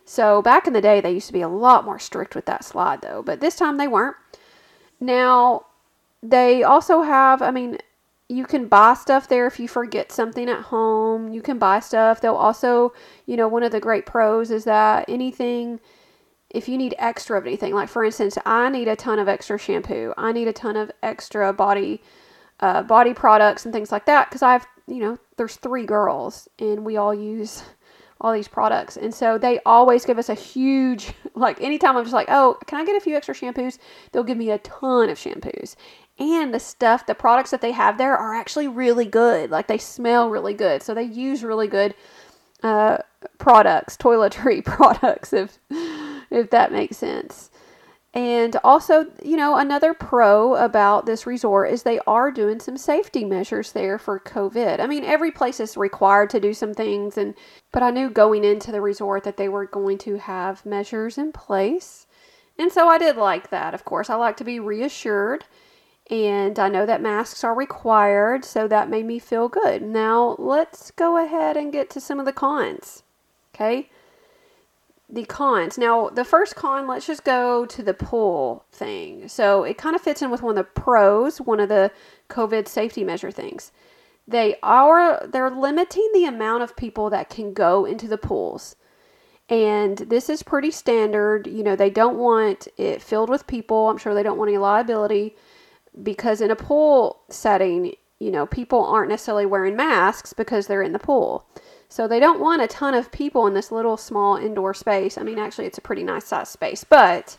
So 0.05 0.41
back 0.41 0.67
in 0.67 0.73
the 0.73 0.81
day, 0.81 1.01
they 1.01 1.11
used 1.11 1.27
to 1.27 1.33
be 1.33 1.41
a 1.41 1.49
lot 1.49 1.85
more 1.85 1.99
strict 1.99 2.35
with 2.35 2.45
that 2.45 2.63
slide, 2.63 3.01
though, 3.01 3.21
but 3.21 3.39
this 3.39 3.55
time 3.55 3.77
they 3.77 3.87
weren't. 3.87 4.15
Now 4.99 5.65
they 6.23 6.63
also 6.63 7.01
have, 7.01 7.41
I 7.41 7.51
mean, 7.51 7.77
you 8.29 8.45
can 8.45 8.67
buy 8.67 8.93
stuff 8.93 9.27
there 9.29 9.47
if 9.47 9.59
you 9.59 9.67
forget 9.67 10.11
something 10.11 10.49
at 10.49 10.63
home. 10.63 11.29
You 11.29 11.41
can 11.41 11.57
buy 11.57 11.79
stuff. 11.79 12.19
They'll 12.19 12.35
also, 12.35 12.93
you 13.25 13.37
know, 13.37 13.47
one 13.47 13.63
of 13.63 13.71
the 13.71 13.79
great 13.79 14.05
pros 14.05 14.51
is 14.51 14.65
that 14.65 15.05
anything, 15.07 15.79
if 16.49 16.67
you 16.67 16.77
need 16.77 16.93
extra 16.97 17.37
of 17.37 17.45
anything, 17.45 17.73
like 17.73 17.87
for 17.87 18.03
instance, 18.03 18.37
I 18.45 18.69
need 18.69 18.89
a 18.89 18.97
ton 18.97 19.19
of 19.19 19.29
extra 19.29 19.57
shampoo, 19.57 20.13
I 20.17 20.33
need 20.33 20.47
a 20.47 20.53
ton 20.53 20.75
of 20.75 20.91
extra 21.01 21.53
body, 21.53 22.01
uh, 22.59 22.83
body 22.83 23.13
products 23.13 23.63
and 23.63 23.73
things 23.73 23.91
like 23.91 24.05
that, 24.07 24.29
because 24.29 24.41
I've, 24.41 24.67
you 24.87 24.99
know, 24.99 25.17
there's 25.37 25.55
three 25.55 25.85
girls 25.85 26.49
and 26.59 26.83
we 26.83 26.97
all 26.97 27.13
use 27.13 27.63
all 28.19 28.33
these 28.33 28.47
products. 28.47 28.97
And 28.97 29.13
so 29.13 29.37
they 29.37 29.59
always 29.65 30.03
give 30.03 30.17
us 30.17 30.27
a 30.27 30.33
huge, 30.33 31.13
like 31.33 31.61
anytime 31.61 31.95
I'm 31.95 32.03
just 32.03 32.13
like, 32.13 32.27
oh, 32.29 32.57
can 32.65 32.81
I 32.81 32.85
get 32.85 32.97
a 32.97 32.99
few 32.99 33.15
extra 33.15 33.35
shampoos? 33.35 33.77
They'll 34.11 34.25
give 34.25 34.37
me 34.37 34.51
a 34.51 34.57
ton 34.57 35.09
of 35.09 35.17
shampoos 35.17 35.77
and 36.19 36.53
the 36.53 36.59
stuff 36.59 37.05
the 37.05 37.15
products 37.15 37.51
that 37.51 37.61
they 37.61 37.71
have 37.71 37.97
there 37.97 38.17
are 38.17 38.33
actually 38.33 38.67
really 38.67 39.05
good. 39.05 39.51
Like 39.51 39.67
they 39.67 39.77
smell 39.77 40.29
really 40.29 40.53
good. 40.53 40.81
So 40.81 40.93
they 40.93 41.03
use 41.03 41.43
really 41.43 41.67
good 41.67 41.93
uh, 42.63 42.97
products 43.37 43.97
toiletry 43.97 44.63
products 44.65 45.33
if 45.33 45.59
if 46.31 46.49
that 46.49 46.71
makes 46.71 46.97
sense. 46.97 47.51
And 48.13 48.55
also 48.63 49.05
you 49.23 49.37
know 49.37 49.57
another 49.57 49.93
pro 49.93 50.55
about 50.55 51.05
this 51.05 51.27
resort 51.27 51.71
is 51.71 51.83
they 51.83 51.99
are 52.07 52.31
doing 52.31 52.59
some 52.59 52.77
safety 52.77 53.23
measures 53.23 53.73
there 53.73 53.99
for 53.99 54.19
covid. 54.19 54.79
I 54.79 54.87
mean 54.87 55.03
every 55.03 55.31
place 55.31 55.59
is 55.59 55.77
required 55.77 56.31
to 56.31 56.39
do 56.39 56.53
some 56.53 56.73
things 56.73 57.17
and 57.17 57.35
but 57.71 57.83
i 57.83 57.91
knew 57.91 58.09
going 58.09 58.43
into 58.43 58.71
the 58.71 58.81
resort 58.81 59.23
that 59.23 59.37
they 59.37 59.49
were 59.49 59.65
going 59.67 59.99
to 59.99 60.17
have 60.17 60.65
measures 60.65 61.19
in 61.19 61.31
place. 61.31 62.07
And 62.57 62.71
so 62.71 62.87
i 62.87 62.97
did 62.97 63.17
like 63.17 63.51
that 63.51 63.75
of 63.75 63.85
course. 63.85 64.09
I 64.09 64.15
like 64.15 64.37
to 64.37 64.43
be 64.43 64.59
reassured 64.59 65.45
and 66.09 66.57
I 66.57 66.69
know 66.69 66.85
that 66.85 67.01
masks 67.01 67.43
are 67.43 67.53
required, 67.53 68.45
so 68.45 68.67
that 68.67 68.89
made 68.89 69.05
me 69.05 69.19
feel 69.19 69.49
good. 69.49 69.81
Now, 69.81 70.35
let's 70.39 70.91
go 70.91 71.23
ahead 71.23 71.57
and 71.57 71.71
get 71.71 71.89
to 71.91 72.01
some 72.01 72.19
of 72.19 72.25
the 72.25 72.31
cons. 72.31 73.03
Okay? 73.53 73.89
The 75.09 75.25
cons. 75.25 75.77
Now, 75.77 76.09
the 76.09 76.23
first 76.23 76.55
con, 76.55 76.87
let's 76.87 77.07
just 77.07 77.25
go 77.25 77.65
to 77.65 77.83
the 77.83 77.93
pool 77.93 78.63
thing. 78.71 79.27
So, 79.27 79.63
it 79.63 79.77
kind 79.77 79.95
of 79.95 80.01
fits 80.01 80.21
in 80.21 80.31
with 80.31 80.41
one 80.41 80.57
of 80.57 80.65
the 80.65 80.81
pros, 80.81 81.41
one 81.41 81.59
of 81.59 81.67
the 81.67 81.91
COVID 82.29 82.69
safety 82.69 83.03
measure 83.03 83.31
things. 83.31 83.73
They 84.29 84.57
are 84.61 85.25
they're 85.27 85.49
limiting 85.49 86.09
the 86.13 86.25
amount 86.25 86.63
of 86.63 86.75
people 86.75 87.09
that 87.09 87.29
can 87.29 87.53
go 87.53 87.85
into 87.85 88.07
the 88.09 88.17
pools. 88.17 88.75
And 89.49 89.97
this 89.99 90.29
is 90.29 90.43
pretty 90.43 90.71
standard. 90.71 91.47
You 91.47 91.63
know, 91.63 91.77
they 91.77 91.89
don't 91.89 92.17
want 92.17 92.67
it 92.75 93.01
filled 93.01 93.29
with 93.29 93.47
people. 93.47 93.89
I'm 93.89 93.97
sure 93.97 94.13
they 94.13 94.23
don't 94.23 94.37
want 94.37 94.49
any 94.49 94.57
liability 94.57 95.37
because 96.03 96.41
in 96.41 96.51
a 96.51 96.55
pool 96.55 97.21
setting, 97.29 97.93
you 98.19 98.31
know, 98.31 98.45
people 98.45 98.83
aren't 98.85 99.09
necessarily 99.09 99.45
wearing 99.45 99.75
masks 99.75 100.33
because 100.33 100.67
they're 100.67 100.81
in 100.81 100.93
the 100.93 100.99
pool. 100.99 101.45
So 101.89 102.07
they 102.07 102.19
don't 102.19 102.39
want 102.39 102.61
a 102.61 102.67
ton 102.67 102.93
of 102.93 103.11
people 103.11 103.47
in 103.47 103.53
this 103.53 103.71
little 103.71 103.97
small 103.97 104.35
indoor 104.35 104.73
space. 104.73 105.17
I 105.17 105.23
mean, 105.23 105.39
actually, 105.39 105.65
it's 105.65 105.77
a 105.77 105.81
pretty 105.81 106.03
nice 106.03 106.25
size 106.25 106.49
space, 106.49 106.83
but 106.83 107.37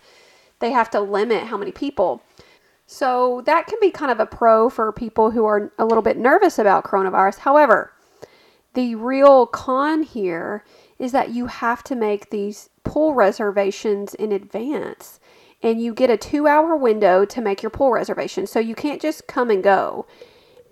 they 0.61 0.71
have 0.71 0.91
to 0.91 1.01
limit 1.01 1.45
how 1.45 1.57
many 1.57 1.73
people. 1.73 2.23
So 2.87 3.43
that 3.45 3.67
can 3.67 3.79
be 3.81 3.91
kind 3.91 4.11
of 4.11 4.19
a 4.19 4.27
pro 4.27 4.71
for 4.71 4.91
people 4.93 5.33
who 5.33 5.45
are 5.45 5.73
a 5.79 5.85
little 5.85 6.03
bit 6.03 6.17
nervous 6.17 6.59
about 6.59 6.85
coronavirus. 6.85 7.41
However, 7.41 7.93
the 8.73 8.95
real 8.95 9.47
con 9.47 10.03
here 10.03 10.65
is 10.99 11.13
that 11.13 11.31
you 11.31 11.47
have 11.47 11.83
to 11.85 11.95
make 11.95 12.31
these 12.31 12.71
pool 12.85 13.15
reservations 13.15 14.15
in 14.15 14.33
advance 14.33 15.21
and 15.63 15.81
you 15.81 15.93
get 15.93 16.11
a 16.11 16.17
two 16.17 16.47
hour 16.47 16.77
window 16.77 17.25
to 17.25 17.41
make 17.41 17.63
your 17.63 17.71
pool 17.71 17.91
reservation. 17.91 18.47
So 18.47 18.61
you 18.61 18.75
can't 18.75 19.03
just 19.03 19.27
come 19.27 19.51
and 19.51 19.63
go. 19.63 20.07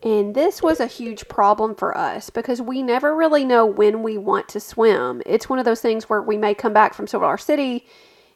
And 0.03 0.35
this 0.35 0.63
was 0.63 0.79
a 0.79 0.87
huge 0.87 1.27
problem 1.29 1.75
for 1.75 1.97
us 1.97 2.31
because 2.31 2.61
we 2.61 2.83
never 2.83 3.15
really 3.15 3.45
know 3.45 3.67
when 3.67 4.03
we 4.03 4.19
want 4.19 4.49
to 4.51 4.61
swim. 4.61 5.23
It's 5.27 5.49
one 5.49 5.59
of 5.59 5.65
those 5.65 5.81
things 5.81 6.09
where 6.09 6.23
we 6.23 6.37
may 6.37 6.55
come 6.55 6.73
back 6.73 6.95
from 6.95 7.07
Silver 7.07 7.37
City 7.39 7.87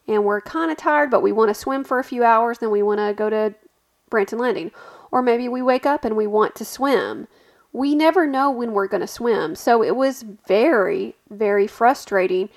and 0.07 0.25
we're 0.25 0.41
kind 0.41 0.71
of 0.71 0.77
tired, 0.77 1.11
but 1.11 1.21
we 1.21 1.31
want 1.31 1.49
to 1.49 1.53
swim 1.53 1.83
for 1.83 1.99
a 1.99 2.03
few 2.03 2.23
hours, 2.23 2.57
then 2.57 2.71
we 2.71 2.81
want 2.81 2.99
to 2.99 3.13
go 3.13 3.29
to 3.29 3.53
Branson 4.09 4.39
Landing. 4.39 4.71
Or 5.11 5.21
maybe 5.21 5.47
we 5.47 5.61
wake 5.61 5.85
up 5.85 6.03
and 6.03 6.17
we 6.17 6.27
want 6.27 6.55
to 6.55 6.65
swim. 6.65 7.27
We 7.71 7.95
never 7.95 8.27
know 8.27 8.49
when 8.51 8.73
we're 8.73 8.87
going 8.87 9.01
to 9.01 9.07
swim. 9.07 9.55
So 9.55 9.83
it 9.83 9.95
was 9.95 10.25
very, 10.47 11.15
very 11.29 11.67
frustrating 11.67 12.49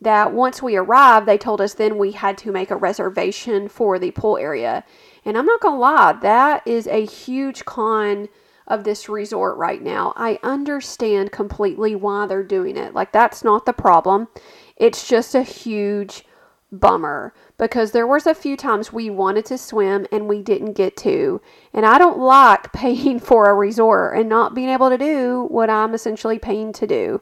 that 0.00 0.32
once 0.32 0.62
we 0.62 0.76
arrived, 0.76 1.26
they 1.26 1.38
told 1.38 1.60
us 1.60 1.74
then 1.74 1.98
we 1.98 2.12
had 2.12 2.36
to 2.38 2.52
make 2.52 2.70
a 2.70 2.76
reservation 2.76 3.68
for 3.68 3.98
the 3.98 4.10
pool 4.10 4.36
area. 4.36 4.84
And 5.24 5.36
I'm 5.36 5.46
not 5.46 5.60
going 5.60 5.74
to 5.74 5.80
lie, 5.80 6.12
that 6.22 6.66
is 6.66 6.86
a 6.86 7.04
huge 7.04 7.64
con 7.64 8.28
of 8.66 8.84
this 8.84 9.08
resort 9.08 9.56
right 9.56 9.82
now. 9.82 10.12
I 10.16 10.38
understand 10.42 11.32
completely 11.32 11.94
why 11.94 12.26
they're 12.26 12.42
doing 12.42 12.76
it. 12.76 12.94
Like, 12.94 13.12
that's 13.12 13.44
not 13.44 13.64
the 13.64 13.72
problem. 13.72 14.28
It's 14.76 15.08
just 15.08 15.34
a 15.34 15.42
huge 15.42 16.24
bummer 16.72 17.32
because 17.58 17.92
there 17.92 18.06
was 18.06 18.26
a 18.26 18.34
few 18.34 18.56
times 18.56 18.92
we 18.92 19.08
wanted 19.08 19.44
to 19.46 19.56
swim 19.56 20.06
and 20.10 20.28
we 20.28 20.42
didn't 20.42 20.72
get 20.72 20.96
to. 20.98 21.40
And 21.72 21.86
I 21.86 21.98
don't 21.98 22.18
like 22.18 22.72
paying 22.72 23.20
for 23.20 23.48
a 23.48 23.54
resort 23.54 24.18
and 24.18 24.28
not 24.28 24.54
being 24.54 24.68
able 24.68 24.90
to 24.90 24.98
do 24.98 25.46
what 25.48 25.70
I'm 25.70 25.94
essentially 25.94 26.38
paying 26.38 26.72
to 26.74 26.86
do. 26.86 27.20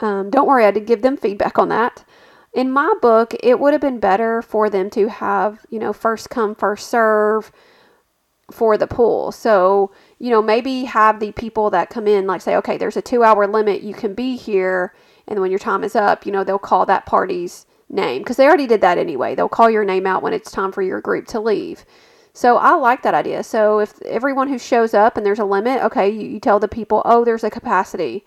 Um, 0.00 0.30
don't 0.30 0.46
worry, 0.46 0.64
I 0.64 0.70
did 0.70 0.86
give 0.86 1.02
them 1.02 1.16
feedback 1.16 1.58
on 1.58 1.68
that. 1.68 2.04
In 2.52 2.70
my 2.70 2.92
book, 3.02 3.34
it 3.42 3.58
would 3.58 3.72
have 3.72 3.80
been 3.80 3.98
better 3.98 4.40
for 4.42 4.70
them 4.70 4.90
to 4.90 5.08
have, 5.08 5.64
you 5.70 5.78
know, 5.78 5.92
first 5.92 6.30
come, 6.30 6.54
first 6.54 6.88
serve 6.88 7.50
for 8.50 8.76
the 8.76 8.86
pool. 8.86 9.32
So, 9.32 9.90
you 10.18 10.30
know, 10.30 10.42
maybe 10.42 10.84
have 10.84 11.18
the 11.18 11.32
people 11.32 11.70
that 11.70 11.90
come 11.90 12.06
in, 12.06 12.26
like 12.26 12.42
say, 12.42 12.56
okay, 12.56 12.76
there's 12.76 12.96
a 12.96 13.02
two 13.02 13.24
hour 13.24 13.46
limit, 13.46 13.82
you 13.82 13.94
can 13.94 14.14
be 14.14 14.36
here. 14.36 14.94
And 15.26 15.40
when 15.40 15.50
your 15.50 15.58
time 15.58 15.82
is 15.82 15.96
up, 15.96 16.26
you 16.26 16.32
know, 16.32 16.44
they'll 16.44 16.58
call 16.58 16.86
that 16.86 17.06
party's 17.06 17.66
name 17.88 18.22
because 18.22 18.36
they 18.36 18.46
already 18.46 18.66
did 18.66 18.82
that 18.82 18.98
anyway. 18.98 19.34
They'll 19.34 19.48
call 19.48 19.70
your 19.70 19.84
name 19.84 20.06
out 20.06 20.22
when 20.22 20.32
it's 20.32 20.50
time 20.50 20.72
for 20.72 20.82
your 20.82 21.00
group 21.00 21.26
to 21.28 21.40
leave. 21.40 21.84
So 22.32 22.56
I 22.56 22.74
like 22.74 23.02
that 23.02 23.14
idea. 23.14 23.42
So 23.44 23.78
if 23.78 24.00
everyone 24.02 24.48
who 24.48 24.58
shows 24.58 24.92
up 24.92 25.16
and 25.16 25.24
there's 25.24 25.38
a 25.38 25.44
limit, 25.44 25.82
okay, 25.82 26.08
you, 26.08 26.28
you 26.28 26.40
tell 26.40 26.58
the 26.58 26.68
people, 26.68 27.02
oh, 27.04 27.24
there's 27.24 27.44
a 27.44 27.50
capacity. 27.50 28.24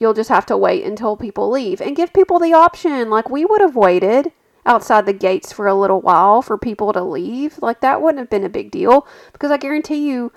You'll 0.00 0.14
just 0.14 0.30
have 0.30 0.46
to 0.46 0.56
wait 0.56 0.84
until 0.84 1.16
people 1.16 1.50
leave 1.50 1.80
and 1.80 1.96
give 1.96 2.12
people 2.12 2.38
the 2.38 2.52
option. 2.52 3.10
Like 3.10 3.28
we 3.28 3.44
would 3.44 3.60
have 3.60 3.74
waited 3.74 4.32
outside 4.64 5.06
the 5.06 5.12
gates 5.12 5.52
for 5.52 5.66
a 5.66 5.74
little 5.74 6.00
while 6.00 6.40
for 6.42 6.56
people 6.56 6.92
to 6.92 7.02
leave. 7.02 7.58
Like 7.60 7.80
that 7.80 8.00
wouldn't 8.00 8.20
have 8.20 8.30
been 8.30 8.44
a 8.44 8.48
big 8.48 8.70
deal 8.70 9.08
because 9.32 9.50
I 9.50 9.56
guarantee 9.56 10.08
you, 10.08 10.32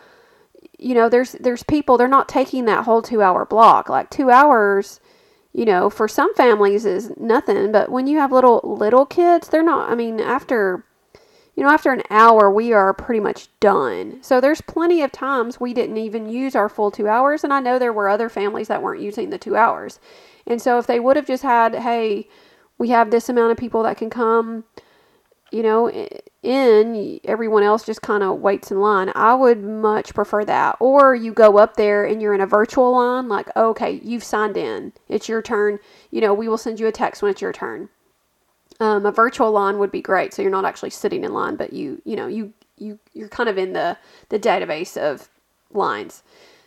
you 0.79 0.95
know, 0.95 1.09
there's 1.09 1.33
there's 1.33 1.63
people 1.63 1.97
they're 1.97 2.07
not 2.07 2.27
taking 2.27 2.65
that 2.65 2.85
whole 2.85 3.03
two 3.03 3.21
hour 3.21 3.45
block. 3.45 3.87
Like 3.87 4.09
two 4.09 4.31
hours, 4.31 4.99
you 5.53 5.65
know, 5.65 5.89
for 5.89 6.07
some 6.07 6.33
families 6.33 6.85
is 6.85 7.11
nothing, 7.17 7.71
but 7.71 7.91
when 7.91 8.07
you 8.07 8.17
have 8.17 8.31
little 8.31 8.61
little 8.63 9.05
kids, 9.05 9.49
they're 9.49 9.61
not. 9.61 9.91
I 9.91 9.95
mean, 9.95 10.19
after 10.19 10.85
you 11.55 11.63
know, 11.63 11.69
after 11.69 11.91
an 11.91 12.03
hour, 12.09 12.49
we 12.49 12.71
are 12.71 12.93
pretty 12.93 13.19
much 13.19 13.47
done. 13.59 14.19
So 14.21 14.39
there's 14.39 14.61
plenty 14.61 15.01
of 15.01 15.11
times 15.11 15.59
we 15.59 15.73
didn't 15.73 15.97
even 15.97 16.29
use 16.29 16.55
our 16.55 16.69
full 16.69 16.91
two 16.91 17.07
hours, 17.07 17.43
and 17.43 17.51
I 17.51 17.59
know 17.59 17.77
there 17.77 17.93
were 17.93 18.07
other 18.07 18.29
families 18.29 18.69
that 18.69 18.81
weren't 18.81 19.01
using 19.01 19.29
the 19.29 19.37
two 19.37 19.55
hours. 19.55 19.99
And 20.47 20.61
so 20.61 20.79
if 20.79 20.87
they 20.87 20.99
would 20.99 21.17
have 21.17 21.27
just 21.27 21.43
had, 21.43 21.75
hey, 21.75 22.29
we 22.77 22.89
have 22.89 23.11
this 23.11 23.29
amount 23.29 23.51
of 23.51 23.57
people 23.57 23.83
that 23.83 23.97
can 23.97 24.09
come, 24.09 24.63
you 25.51 25.61
know, 25.61 25.89
in, 26.41 27.19
everyone 27.25 27.63
else 27.63 27.85
just 27.85 28.01
kind 28.01 28.23
of 28.23 28.39
waits 28.39 28.71
in 28.71 28.79
line. 28.79 29.11
I 29.13 29.35
would 29.35 29.61
much 29.61 30.13
prefer 30.13 30.45
that. 30.45 30.77
Or 30.79 31.13
you 31.13 31.33
go 31.33 31.57
up 31.57 31.75
there 31.75 32.05
and 32.05 32.21
you're 32.21 32.33
in 32.33 32.41
a 32.41 32.47
virtual 32.47 32.93
line, 32.93 33.27
like, 33.27 33.49
oh, 33.55 33.69
okay, 33.71 33.99
you've 34.01 34.23
signed 34.23 34.55
in, 34.55 34.93
it's 35.09 35.27
your 35.27 35.41
turn. 35.41 35.79
You 36.09 36.21
know, 36.21 36.33
we 36.33 36.47
will 36.47 36.57
send 36.57 36.79
you 36.79 36.87
a 36.87 36.91
text 36.91 37.21
when 37.21 37.31
it's 37.31 37.41
your 37.41 37.53
turn. 37.53 37.89
Um, 38.81 39.05
a 39.05 39.11
virtual 39.11 39.51
line 39.51 39.77
would 39.77 39.91
be 39.91 40.01
great, 40.01 40.33
so 40.33 40.41
you're 40.41 40.51
not 40.51 40.65
actually 40.65 40.89
sitting 40.89 41.23
in 41.23 41.33
line, 41.33 41.55
but 41.55 41.71
you, 41.71 42.01
you 42.03 42.15
know, 42.15 42.27
you 42.27 42.53
you 42.77 42.99
you're 43.13 43.29
kind 43.29 43.47
of 43.47 43.57
in 43.57 43.73
the 43.73 43.97
the 44.29 44.39
database 44.39 44.97
of 44.97 45.29
lines. 45.71 46.23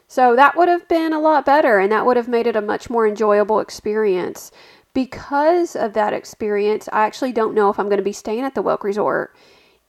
So 0.07 0.37
that 0.37 0.57
would 0.57 0.69
have 0.69 0.87
been 0.89 1.13
a 1.13 1.21
lot 1.21 1.45
better, 1.45 1.79
and 1.79 1.91
that 1.93 2.07
would 2.07 2.17
have 2.17 2.29
made 2.29 2.47
it 2.47 2.57
a 2.57 2.61
much 2.61 2.89
more 2.89 3.07
enjoyable 3.07 3.59
experience 3.61 4.53
because 4.95 5.75
of 5.75 5.93
that 5.93 6.13
experience, 6.13 6.89
I 6.93 7.05
actually 7.05 7.33
don't 7.33 7.55
know 7.55 7.69
if 7.69 7.79
I'm 7.79 7.89
going 7.89 7.99
to 7.99 8.05
be 8.05 8.13
staying 8.13 8.45
at 8.45 8.55
the 8.55 8.63
Welk 8.63 8.85
Resort 8.85 9.37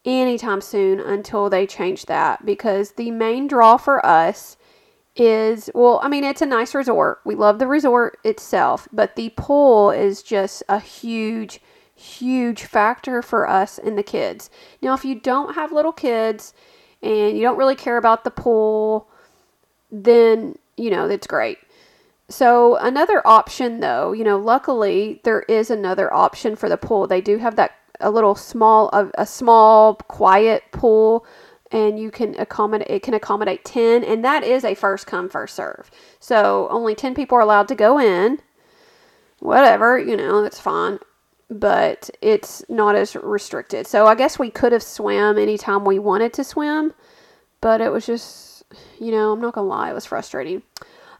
anytime 0.03 0.61
soon 0.61 0.99
until 0.99 1.49
they 1.49 1.65
change 1.65 2.07
that 2.07 2.45
because 2.45 2.93
the 2.93 3.11
main 3.11 3.47
draw 3.47 3.77
for 3.77 4.03
us 4.05 4.57
is 5.15 5.69
well, 5.73 6.01
I 6.03 6.09
mean, 6.09 6.23
it's 6.23 6.41
a 6.41 6.45
nice 6.45 6.75
resort. 6.75 7.21
We 7.23 7.35
love 7.35 7.59
the 7.59 7.67
resort 7.67 8.17
itself, 8.23 8.87
but 8.91 9.15
the 9.15 9.29
pool 9.37 9.91
is 9.91 10.21
just 10.21 10.61
a 10.67 10.79
huge, 10.79 11.61
huge 12.05 12.63
factor 12.63 13.21
for 13.21 13.49
us 13.49 13.77
and 13.77 13.97
the 13.97 14.03
kids. 14.03 14.49
Now, 14.81 14.93
if 14.93 15.03
you 15.05 15.15
don't 15.15 15.55
have 15.55 15.71
little 15.71 15.91
kids 15.91 16.53
and 17.01 17.37
you 17.37 17.43
don't 17.43 17.57
really 17.57 17.75
care 17.75 17.97
about 17.97 18.23
the 18.23 18.31
pool, 18.31 19.07
then 19.91 20.55
you 20.77 20.89
know, 20.89 21.07
that's 21.07 21.27
great. 21.27 21.57
So 22.27 22.75
another 22.77 23.25
option 23.25 23.79
though, 23.79 24.11
you 24.11 24.23
know, 24.23 24.37
luckily 24.37 25.21
there 25.23 25.41
is 25.43 25.69
another 25.69 26.13
option 26.13 26.55
for 26.55 26.69
the 26.69 26.77
pool. 26.77 27.07
They 27.07 27.21
do 27.21 27.37
have 27.37 27.55
that 27.55 27.71
a 28.01 28.11
little 28.11 28.35
small 28.35 28.89
a, 28.91 29.09
a 29.17 29.25
small 29.25 29.95
quiet 29.95 30.63
pool 30.71 31.25
and 31.71 31.99
you 31.99 32.11
can 32.11 32.37
accommodate 32.39 32.89
it 32.89 33.03
can 33.03 33.13
accommodate 33.13 33.63
10 33.63 34.03
and 34.03 34.23
that 34.25 34.43
is 34.43 34.65
a 34.65 34.75
first 34.75 35.07
come 35.07 35.29
first 35.29 35.55
serve. 35.55 35.89
So 36.19 36.67
only 36.69 36.95
10 36.95 37.15
people 37.15 37.37
are 37.37 37.41
allowed 37.41 37.67
to 37.69 37.75
go 37.75 37.99
in. 37.99 38.39
Whatever, 39.39 39.99
you 39.99 40.17
know, 40.17 40.41
that's 40.41 40.59
fine. 40.59 40.99
But 41.49 42.09
it's 42.21 42.63
not 42.69 42.95
as 42.95 43.15
restricted. 43.15 43.85
So 43.85 44.07
I 44.07 44.15
guess 44.15 44.39
we 44.39 44.49
could 44.49 44.71
have 44.71 44.81
swam 44.81 45.37
anytime 45.37 45.85
we 45.85 45.99
wanted 45.99 46.33
to 46.33 46.43
swim, 46.43 46.93
but 47.61 47.81
it 47.81 47.91
was 47.91 48.05
just, 48.05 48.63
you 48.99 49.11
know, 49.11 49.33
I'm 49.33 49.41
not 49.41 49.53
going 49.53 49.65
to 49.65 49.69
lie, 49.69 49.91
it 49.91 49.93
was 49.93 50.05
frustrating. 50.05 50.63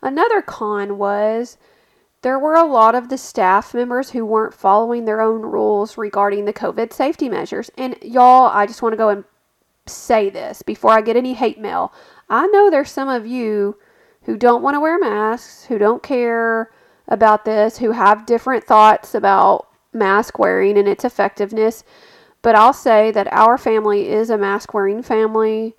Another 0.02 0.42
con 0.42 0.98
was 0.98 1.58
there 2.26 2.40
were 2.40 2.56
a 2.56 2.66
lot 2.66 2.96
of 2.96 3.10
the 3.10 3.20
staff 3.20 3.76
members 3.76 4.10
who 4.10 4.26
weren't 4.26 4.54
following 4.56 5.06
their 5.06 5.22
own 5.22 5.44
rules 5.44 5.96
regarding 5.96 6.46
the 6.46 6.54
COVID 6.54 6.92
safety 6.92 7.30
measures. 7.30 7.70
And 7.78 7.96
y'all, 8.02 8.50
I 8.52 8.66
just 8.66 8.82
want 8.82 8.94
to 8.94 8.98
go 8.98 9.10
and 9.10 9.26
say 9.86 10.32
this 10.32 10.64
before 10.64 10.90
I 10.92 11.02
get 11.02 11.16
any 11.16 11.36
hate 11.36 11.60
mail. 11.60 11.94
I 12.28 12.48
know 12.48 12.72
there's 12.72 12.90
some 12.90 13.10
of 13.10 13.28
you 13.28 13.78
who 14.24 14.38
don't 14.38 14.64
want 14.64 14.74
to 14.74 14.80
wear 14.80 14.98
masks, 14.98 15.66
who 15.66 15.78
don't 15.78 16.02
care 16.02 16.72
about 17.08 17.46
this, 17.46 17.78
who 17.78 17.92
have 17.92 18.26
different 18.26 18.64
thoughts 18.64 19.14
about 19.14 19.68
mask 19.96 20.38
wearing 20.38 20.78
and 20.78 20.88
its 20.88 21.06
effectiveness. 21.06 21.84
But 22.42 22.56
I'll 22.56 22.74
say 22.74 23.10
that 23.12 23.32
our 23.32 23.58
family 23.58 24.10
is 24.10 24.30
a 24.30 24.38
mask 24.38 24.74
wearing 24.74 25.02
family. 25.02 25.76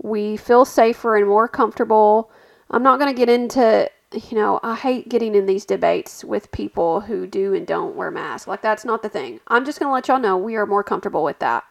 We 0.00 0.36
feel 0.36 0.64
safer 0.64 1.16
and 1.16 1.26
more 1.26 1.48
comfortable 1.48 2.30
I'm 2.70 2.82
not 2.82 2.98
going 2.98 3.12
to 3.12 3.16
get 3.16 3.28
into, 3.28 3.88
you 4.12 4.36
know, 4.36 4.58
I 4.62 4.74
hate 4.74 5.08
getting 5.08 5.34
in 5.34 5.46
these 5.46 5.64
debates 5.64 6.24
with 6.24 6.50
people 6.50 7.00
who 7.00 7.26
do 7.26 7.54
and 7.54 7.66
don't 7.66 7.96
wear 7.96 8.10
masks. 8.10 8.48
Like, 8.48 8.62
that's 8.62 8.84
not 8.84 9.02
the 9.02 9.08
thing. 9.08 9.40
I'm 9.48 9.64
just 9.64 9.78
going 9.78 9.88
to 9.88 9.92
let 9.92 10.08
y'all 10.08 10.18
know 10.18 10.36
we 10.36 10.56
are 10.56 10.66
more 10.66 10.82
comfortable 10.82 11.22
with 11.22 11.38
that. 11.38 11.64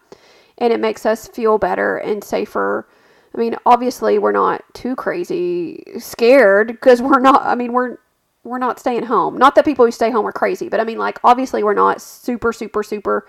And 0.57 0.71
it 0.71 0.79
makes 0.79 1.05
us 1.05 1.27
feel 1.27 1.57
better 1.57 1.97
and 1.97 2.23
safer. 2.23 2.87
I 3.33 3.37
mean, 3.37 3.57
obviously, 3.65 4.17
we're 4.17 4.31
not 4.31 4.63
too 4.73 4.95
crazy 4.95 5.83
scared 5.97 6.67
because 6.67 7.01
we're 7.01 7.19
not, 7.19 7.45
I 7.45 7.55
mean, 7.55 7.73
we're, 7.73 7.97
we're 8.45 8.59
not 8.59 8.79
staying 8.79 9.03
home. 9.03 9.37
Not 9.37 9.55
that 9.55 9.65
people 9.65 9.85
who 9.85 9.91
stay 9.91 10.11
home 10.11 10.25
are 10.25 10.31
crazy, 10.31 10.69
but 10.69 10.79
I 10.79 10.83
mean, 10.83 10.97
like, 10.97 11.19
obviously, 11.23 11.63
we're 11.63 11.73
not 11.73 12.01
super, 12.01 12.53
super, 12.53 12.83
super 12.83 13.27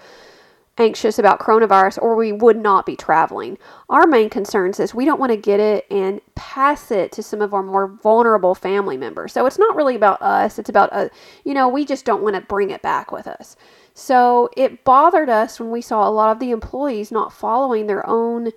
anxious 0.78 1.18
about 1.18 1.40
coronavirus 1.40 1.98
or 2.02 2.16
we 2.16 2.32
would 2.32 2.56
not 2.56 2.84
be 2.84 2.96
traveling. 2.96 3.56
Our 3.88 4.06
main 4.06 4.28
concerns 4.28 4.78
is 4.78 4.94
we 4.94 5.06
don't 5.06 5.18
want 5.18 5.32
to 5.32 5.36
get 5.36 5.58
it 5.58 5.86
and 5.90 6.20
pass 6.34 6.90
it 6.90 7.12
to 7.12 7.22
some 7.22 7.40
of 7.40 7.54
our 7.54 7.62
more 7.62 7.88
vulnerable 7.88 8.54
family 8.54 8.96
members. 8.96 9.32
So 9.32 9.46
it's 9.46 9.58
not 9.58 9.74
really 9.74 9.96
about 9.96 10.20
us, 10.20 10.58
it's 10.58 10.68
about 10.68 10.92
uh, 10.92 11.08
you 11.44 11.54
know, 11.54 11.68
we 11.68 11.84
just 11.84 12.04
don't 12.04 12.22
want 12.22 12.36
to 12.36 12.42
bring 12.42 12.70
it 12.70 12.82
back 12.82 13.10
with 13.10 13.26
us. 13.26 13.56
So 13.94 14.50
it 14.56 14.84
bothered 14.84 15.30
us 15.30 15.58
when 15.58 15.70
we 15.70 15.80
saw 15.80 16.06
a 16.06 16.10
lot 16.10 16.30
of 16.30 16.40
the 16.40 16.50
employees 16.50 17.10
not 17.10 17.32
following 17.32 17.86
their 17.86 18.06
own 18.06 18.50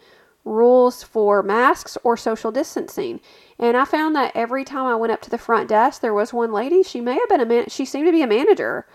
rules 0.44 1.04
for 1.04 1.42
masks 1.42 1.98
or 2.04 2.18
social 2.18 2.52
distancing. 2.52 3.22
And 3.60 3.76
I 3.76 3.84
found 3.84 4.16
that 4.16 4.32
every 4.36 4.64
time 4.64 4.86
I 4.86 4.96
went 4.96 5.12
up 5.12 5.22
to 5.24 5.30
the 5.30 5.38
front 5.38 5.68
desk, 5.68 6.02
there 6.02 6.14
was 6.14 6.34
one 6.34 6.54
lady, 6.54 6.82
she 6.82 7.02
may 7.02 7.16
have 7.16 7.30
been 7.30 7.42
a 7.42 7.46
man, 7.46 7.66
she 7.68 7.84
seemed 7.84 8.08
to 8.08 8.12
be 8.12 8.22
a 8.22 8.28
manager 8.28 8.86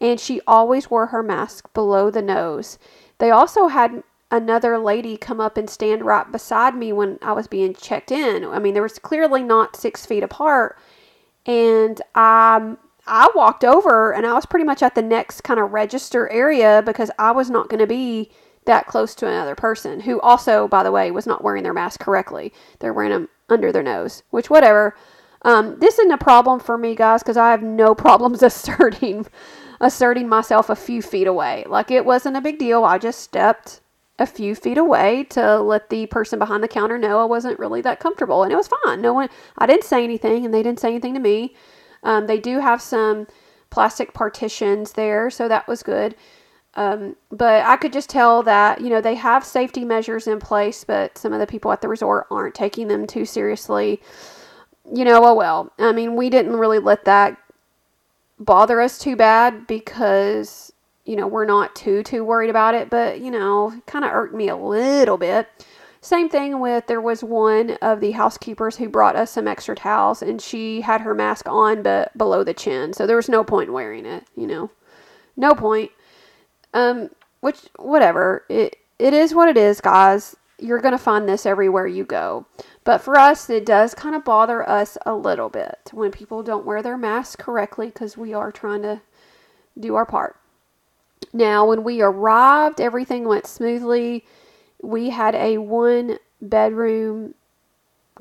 and 0.00 0.18
she 0.20 0.40
always 0.46 0.90
wore 0.90 1.06
her 1.06 1.22
mask 1.22 1.72
below 1.74 2.10
the 2.10 2.22
nose. 2.22 2.78
They 3.18 3.30
also 3.30 3.68
had 3.68 4.02
another 4.30 4.78
lady 4.78 5.16
come 5.16 5.40
up 5.40 5.56
and 5.56 5.68
stand 5.68 6.04
right 6.04 6.30
beside 6.30 6.76
me 6.76 6.92
when 6.92 7.18
I 7.22 7.32
was 7.32 7.48
being 7.48 7.74
checked 7.74 8.12
in. 8.12 8.44
I 8.44 8.58
mean, 8.58 8.74
there 8.74 8.82
was 8.82 8.98
clearly 8.98 9.42
not 9.42 9.76
six 9.76 10.06
feet 10.06 10.22
apart. 10.22 10.78
And 11.46 12.00
I, 12.14 12.76
I 13.06 13.28
walked 13.34 13.64
over 13.64 14.12
and 14.12 14.26
I 14.26 14.34
was 14.34 14.46
pretty 14.46 14.64
much 14.64 14.82
at 14.82 14.94
the 14.94 15.02
next 15.02 15.42
kind 15.42 15.58
of 15.58 15.72
register 15.72 16.28
area 16.28 16.82
because 16.84 17.10
I 17.18 17.32
was 17.32 17.50
not 17.50 17.68
going 17.68 17.80
to 17.80 17.86
be 17.86 18.30
that 18.66 18.86
close 18.86 19.14
to 19.16 19.26
another 19.26 19.54
person 19.54 20.00
who 20.00 20.20
also, 20.20 20.68
by 20.68 20.82
the 20.82 20.92
way, 20.92 21.10
was 21.10 21.26
not 21.26 21.42
wearing 21.42 21.62
their 21.62 21.72
mask 21.72 22.00
correctly. 22.00 22.52
They're 22.80 22.92
wearing 22.92 23.12
them 23.12 23.28
under 23.48 23.72
their 23.72 23.82
nose, 23.82 24.22
which, 24.30 24.50
whatever. 24.50 24.94
Um, 25.42 25.78
this 25.78 25.98
isn't 25.98 26.12
a 26.12 26.18
problem 26.18 26.60
for 26.60 26.76
me, 26.76 26.94
guys, 26.94 27.22
because 27.22 27.36
I 27.36 27.50
have 27.50 27.62
no 27.62 27.94
problems 28.06 28.42
asserting 28.42 29.26
asserting 29.80 30.28
myself 30.28 30.68
a 30.68 30.76
few 30.76 31.00
feet 31.00 31.26
away. 31.26 31.64
Like 31.68 31.90
it 31.90 32.04
wasn't 32.04 32.36
a 32.36 32.40
big 32.40 32.58
deal. 32.58 32.84
I 32.84 32.98
just 32.98 33.20
stepped 33.20 33.80
a 34.18 34.26
few 34.26 34.54
feet 34.54 34.78
away 34.78 35.24
to 35.30 35.60
let 35.60 35.90
the 35.90 36.06
person 36.06 36.38
behind 36.38 36.62
the 36.62 36.68
counter 36.68 36.98
know 36.98 37.20
I 37.20 37.24
wasn't 37.24 37.58
really 37.58 37.80
that 37.82 38.00
comfortable, 38.00 38.42
and 38.42 38.52
it 38.52 38.56
was 38.56 38.68
fine. 38.84 39.00
No 39.00 39.12
one, 39.12 39.28
I 39.56 39.66
didn't 39.66 39.84
say 39.84 40.02
anything, 40.02 40.44
and 40.44 40.52
they 40.52 40.62
didn't 40.62 40.80
say 40.80 40.88
anything 40.88 41.14
to 41.14 41.20
me. 41.20 41.54
Um, 42.02 42.26
they 42.26 42.38
do 42.38 42.58
have 42.58 42.82
some 42.82 43.28
plastic 43.70 44.14
partitions 44.14 44.92
there, 44.92 45.30
so 45.30 45.46
that 45.48 45.68
was 45.68 45.82
good. 45.82 46.16
Um, 46.78 47.16
but 47.32 47.64
I 47.64 47.76
could 47.76 47.92
just 47.92 48.08
tell 48.08 48.44
that 48.44 48.80
you 48.80 48.88
know 48.88 49.00
they 49.00 49.16
have 49.16 49.44
safety 49.44 49.84
measures 49.84 50.28
in 50.28 50.38
place, 50.38 50.84
but 50.84 51.18
some 51.18 51.32
of 51.32 51.40
the 51.40 51.46
people 51.46 51.72
at 51.72 51.80
the 51.80 51.88
resort 51.88 52.28
aren't 52.30 52.54
taking 52.54 52.86
them 52.86 53.04
too 53.04 53.24
seriously. 53.24 54.00
You 54.94 55.04
know, 55.04 55.24
oh 55.24 55.34
well. 55.34 55.72
I 55.80 55.90
mean, 55.90 56.14
we 56.14 56.30
didn't 56.30 56.54
really 56.54 56.78
let 56.78 57.04
that 57.04 57.36
bother 58.38 58.80
us 58.80 58.96
too 58.96 59.16
bad 59.16 59.66
because 59.66 60.72
you 61.04 61.16
know 61.16 61.26
we're 61.26 61.44
not 61.44 61.74
too 61.74 62.04
too 62.04 62.24
worried 62.24 62.50
about 62.50 62.74
it 62.74 62.88
but 62.88 63.20
you 63.20 63.30
know 63.30 63.72
kind 63.86 64.04
of 64.04 64.12
irked 64.12 64.34
me 64.34 64.48
a 64.48 64.54
little 64.56 65.18
bit 65.18 65.48
same 66.00 66.28
thing 66.28 66.60
with 66.60 66.86
there 66.86 67.00
was 67.00 67.24
one 67.24 67.70
of 67.82 68.00
the 68.00 68.12
housekeepers 68.12 68.76
who 68.76 68.88
brought 68.88 69.16
us 69.16 69.32
some 69.32 69.48
extra 69.48 69.74
towels 69.74 70.22
and 70.22 70.40
she 70.40 70.82
had 70.82 71.00
her 71.00 71.14
mask 71.14 71.48
on 71.48 71.82
but 71.82 72.16
below 72.16 72.44
the 72.44 72.54
chin 72.54 72.92
so 72.92 73.06
there 73.06 73.16
was 73.16 73.28
no 73.28 73.42
point 73.42 73.72
wearing 73.72 74.06
it 74.06 74.24
you 74.36 74.46
know 74.46 74.70
no 75.36 75.52
point 75.52 75.90
um 76.74 77.10
which 77.40 77.68
whatever 77.78 78.44
it 78.48 78.76
it 78.98 79.12
is 79.12 79.34
what 79.34 79.48
it 79.48 79.56
is 79.56 79.80
guys 79.80 80.36
you're 80.60 80.80
to 80.80 80.98
find 80.98 81.28
this 81.28 81.46
everywhere 81.46 81.86
you 81.86 82.04
go 82.04 82.44
but 82.88 83.02
for 83.02 83.18
us, 83.18 83.50
it 83.50 83.66
does 83.66 83.94
kind 83.94 84.14
of 84.14 84.24
bother 84.24 84.66
us 84.66 84.96
a 85.04 85.14
little 85.14 85.50
bit 85.50 85.90
when 85.92 86.10
people 86.10 86.42
don't 86.42 86.64
wear 86.64 86.82
their 86.82 86.96
masks 86.96 87.36
correctly 87.36 87.88
because 87.88 88.16
we 88.16 88.32
are 88.32 88.50
trying 88.50 88.80
to 88.80 89.02
do 89.78 89.94
our 89.94 90.06
part. 90.06 90.40
Now, 91.34 91.66
when 91.66 91.84
we 91.84 92.00
arrived, 92.00 92.80
everything 92.80 93.28
went 93.28 93.46
smoothly. 93.46 94.24
We 94.80 95.10
had 95.10 95.34
a 95.34 95.58
one 95.58 96.18
bedroom 96.40 97.34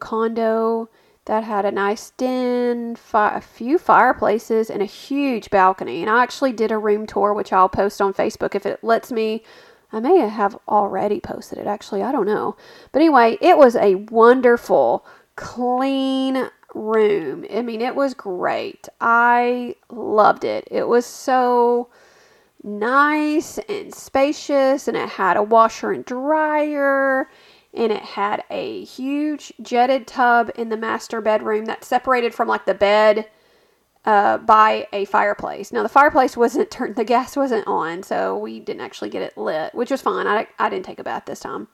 condo 0.02 0.90
that 1.28 1.44
had 1.44 1.66
a 1.66 1.72
nice 1.72 2.10
den, 2.12 2.96
fi- 2.96 3.36
a 3.38 3.42
few 3.42 3.78
fireplaces, 3.78 4.70
and 4.70 4.82
a 4.82 4.86
huge 4.86 5.50
balcony. 5.50 6.02
And 6.02 6.10
I 6.10 6.24
actually 6.24 6.54
did 6.54 6.72
a 6.72 6.78
room 6.78 7.06
tour, 7.06 7.34
which 7.34 7.54
I'll 7.54 7.70
post 7.70 8.02
on 8.02 8.14
Facebook 8.14 8.56
if 8.56 8.66
it 8.66 8.84
lets 8.84 9.12
me. 9.12 9.44
I 9.92 10.00
may 10.00 10.20
have 10.28 10.58
already 10.68 11.20
posted 11.20 11.60
it, 11.60 11.68
actually. 11.68 12.02
I 12.02 12.12
don't 12.12 12.26
know. 12.26 12.58
But 12.92 13.02
anyway, 13.02 13.38
it 13.40 13.58
was 13.58 13.76
a 13.76 13.96
wonderful, 13.96 15.06
clean 15.36 16.50
room. 16.74 17.46
I 17.54 17.62
mean, 17.62 17.82
it 17.82 17.96
was 17.96 18.14
great. 18.14 18.88
I 19.00 19.76
loved 19.90 20.44
it. 20.44 20.68
It 20.70 20.88
was 20.88 21.06
so 21.06 21.90
nice 22.64 23.58
and 23.70 23.94
spacious, 23.94 24.88
and 24.88 24.98
it 24.98 25.10
had 25.10 25.38
a 25.38 25.44
washer 25.44 25.92
and 25.92 26.04
dryer 26.04 27.30
and 27.78 27.92
it 27.92 28.02
had 28.04 28.44
a 28.50 28.84
huge 28.84 29.54
jetted 29.62 30.08
tub 30.08 30.50
in 30.56 30.70
the 30.70 30.78
master 30.78 31.22
bedroom 31.22 31.66
that 31.66 31.84
separated 31.84 32.34
from 32.34 32.48
like 32.48 32.66
the 32.66 32.74
bed 32.74 33.30
uh, 34.06 34.38
by 34.40 34.88
a 34.92 35.06
fireplace. 35.06 35.72
Now 35.72 35.84
the 35.84 35.90
fireplace 35.90 36.36
wasn't 36.36 36.72
turned, 36.72 36.96
the 36.96 37.04
gas 37.04 37.36
wasn't 37.36 37.68
on, 37.68 38.04
so 38.04 38.38
we 38.38 38.60
didn't 38.60 38.82
actually 38.82 39.10
get 39.10 39.22
it 39.22 39.38
lit, 39.38 39.76
which 39.76 39.92
was 39.92 40.02
fine. 40.02 40.28
I, 40.28 40.48
I 40.58 40.70
didn't 40.70 40.86
take 40.86 41.00
a 41.00 41.04
bath 41.04 41.26
this 41.26 41.42
time. 41.42 41.68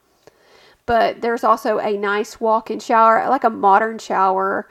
But 0.86 1.22
there's 1.22 1.44
also 1.44 1.78
a 1.78 1.96
nice 1.96 2.40
walk-in 2.40 2.80
shower, 2.80 3.26
like 3.30 3.44
a 3.44 3.50
modern 3.50 3.98
shower 3.98 4.68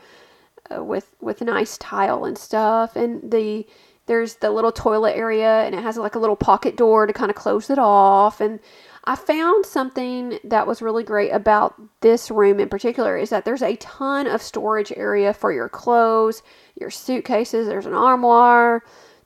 uh, 0.70 0.84
with 0.84 1.16
with 1.20 1.42
nice 1.42 1.78
tile 1.80 2.26
and 2.26 2.38
stuff, 2.38 2.96
and 2.96 3.32
the 3.32 3.66
there's 4.06 4.36
the 4.36 4.52
little 4.52 4.72
toilet 4.72 5.16
area, 5.16 5.64
and 5.64 5.74
it 5.74 5.82
has 5.82 5.98
like 5.98 6.14
a 6.14 6.20
little 6.20 6.36
pocket 6.36 6.76
door 6.76 7.08
to 7.08 7.14
kind 7.14 7.32
of 7.32 7.36
close 7.36 7.70
it 7.72 7.80
off, 7.80 8.42
and 8.42 8.60
I 9.06 9.16
found 9.16 9.66
something 9.66 10.40
that 10.46 10.66
was 10.66 10.82
really 10.82 11.04
great 11.04 11.32
about 11.32 11.76
this 12.00 12.32
room 12.32 12.60
in 12.60 12.70
particular 12.70 13.18
is 13.18 13.30
that 13.32 13.44
there's 13.44 13.62
a 13.62 13.76
ton 13.76 14.28
of 14.28 14.42
storage 14.42 14.94
area 14.96 15.34
for 15.34 15.52
your 15.52 15.68
clothes, 15.68 16.42
your 16.80 16.90
suitcases. 16.90 17.68
There's 17.68 17.86
an 17.86 17.94
armoire, 17.94 18.82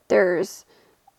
there's 0.08 0.66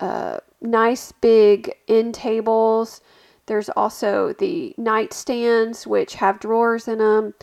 uh, 0.01 0.39
nice 0.61 1.13
big 1.13 1.73
end 1.87 2.15
tables. 2.15 3.01
There's 3.47 3.69
also 3.71 4.35
the 4.35 4.75
nightstands, 4.79 5.87
which 5.87 6.15
have 6.15 6.41
drawers 6.41 6.89
in 6.89 6.99
them. 6.99 7.35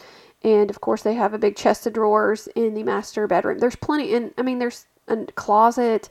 And 0.43 0.69
of 0.69 0.81
course, 0.81 1.01
they 1.01 1.15
have 1.15 1.34
a 1.34 1.39
big 1.39 1.55
chest 1.55 1.88
of 1.88 1.93
drawers 1.93 2.48
in 2.55 2.74
the 2.75 2.84
master 2.84 3.25
bedroom. 3.25 3.60
There's 3.60 3.75
plenty, 3.75 4.13
and 4.13 4.34
I 4.38 4.43
mean, 4.43 4.60
there's 4.60 4.86
a 5.07 5.25
closet 5.36 6.10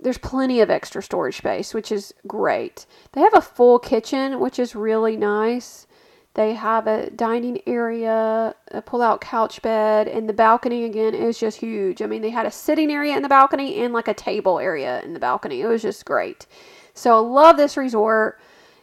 there's 0.00 0.18
plenty 0.18 0.60
of 0.60 0.70
extra 0.70 1.02
storage 1.02 1.38
space, 1.38 1.72
which 1.72 1.90
is 1.90 2.14
great. 2.26 2.86
They 3.12 3.20
have 3.20 3.34
a 3.34 3.40
full 3.40 3.78
kitchen, 3.78 4.40
which 4.40 4.58
is 4.58 4.74
really 4.74 5.16
nice. 5.16 5.86
They 6.34 6.52
have 6.52 6.86
a 6.86 7.08
dining 7.10 7.62
area, 7.66 8.54
a 8.70 8.82
pull 8.82 9.00
out 9.00 9.22
couch 9.22 9.62
bed, 9.62 10.06
and 10.06 10.28
the 10.28 10.34
balcony 10.34 10.84
again 10.84 11.14
is 11.14 11.38
just 11.38 11.58
huge. 11.58 12.02
I 12.02 12.06
mean, 12.06 12.20
they 12.20 12.28
had 12.30 12.44
a 12.44 12.50
sitting 12.50 12.90
area 12.90 13.16
in 13.16 13.22
the 13.22 13.28
balcony 13.28 13.82
and 13.82 13.94
like 13.94 14.06
a 14.06 14.14
table 14.14 14.58
area 14.58 15.00
in 15.02 15.14
the 15.14 15.20
balcony. 15.20 15.62
It 15.62 15.66
was 15.66 15.80
just 15.80 16.04
great. 16.04 16.46
So, 16.92 17.16
I 17.16 17.20
love 17.20 17.56
this 17.56 17.78
resort. 17.78 18.38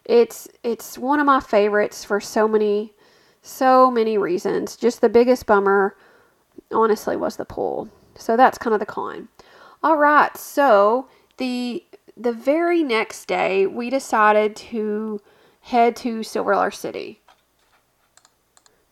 It's 0.05 0.47
it's 0.63 0.97
one 0.97 1.19
of 1.19 1.25
my 1.25 1.39
favorites 1.39 2.03
for 2.03 2.19
so 2.19 2.47
many 2.47 2.93
so 3.43 3.91
many 3.91 4.17
reasons. 4.17 4.75
Just 4.75 5.01
the 5.01 5.09
biggest 5.09 5.45
bummer 5.45 5.95
honestly 6.71 7.15
was 7.15 7.35
the 7.35 7.45
pool. 7.45 7.89
So 8.15 8.35
that's 8.35 8.57
kind 8.57 8.73
of 8.73 8.79
the 8.79 8.85
con. 8.85 9.27
All 9.83 9.97
right, 9.97 10.35
so 10.37 11.07
the 11.37 11.83
the 12.15 12.31
very 12.31 12.83
next 12.83 13.27
day 13.27 13.67
we 13.67 13.89
decided 13.89 14.55
to 14.55 15.19
head 15.59 15.97
to 15.97 16.23
Silver 16.23 16.71
City. 16.71 17.19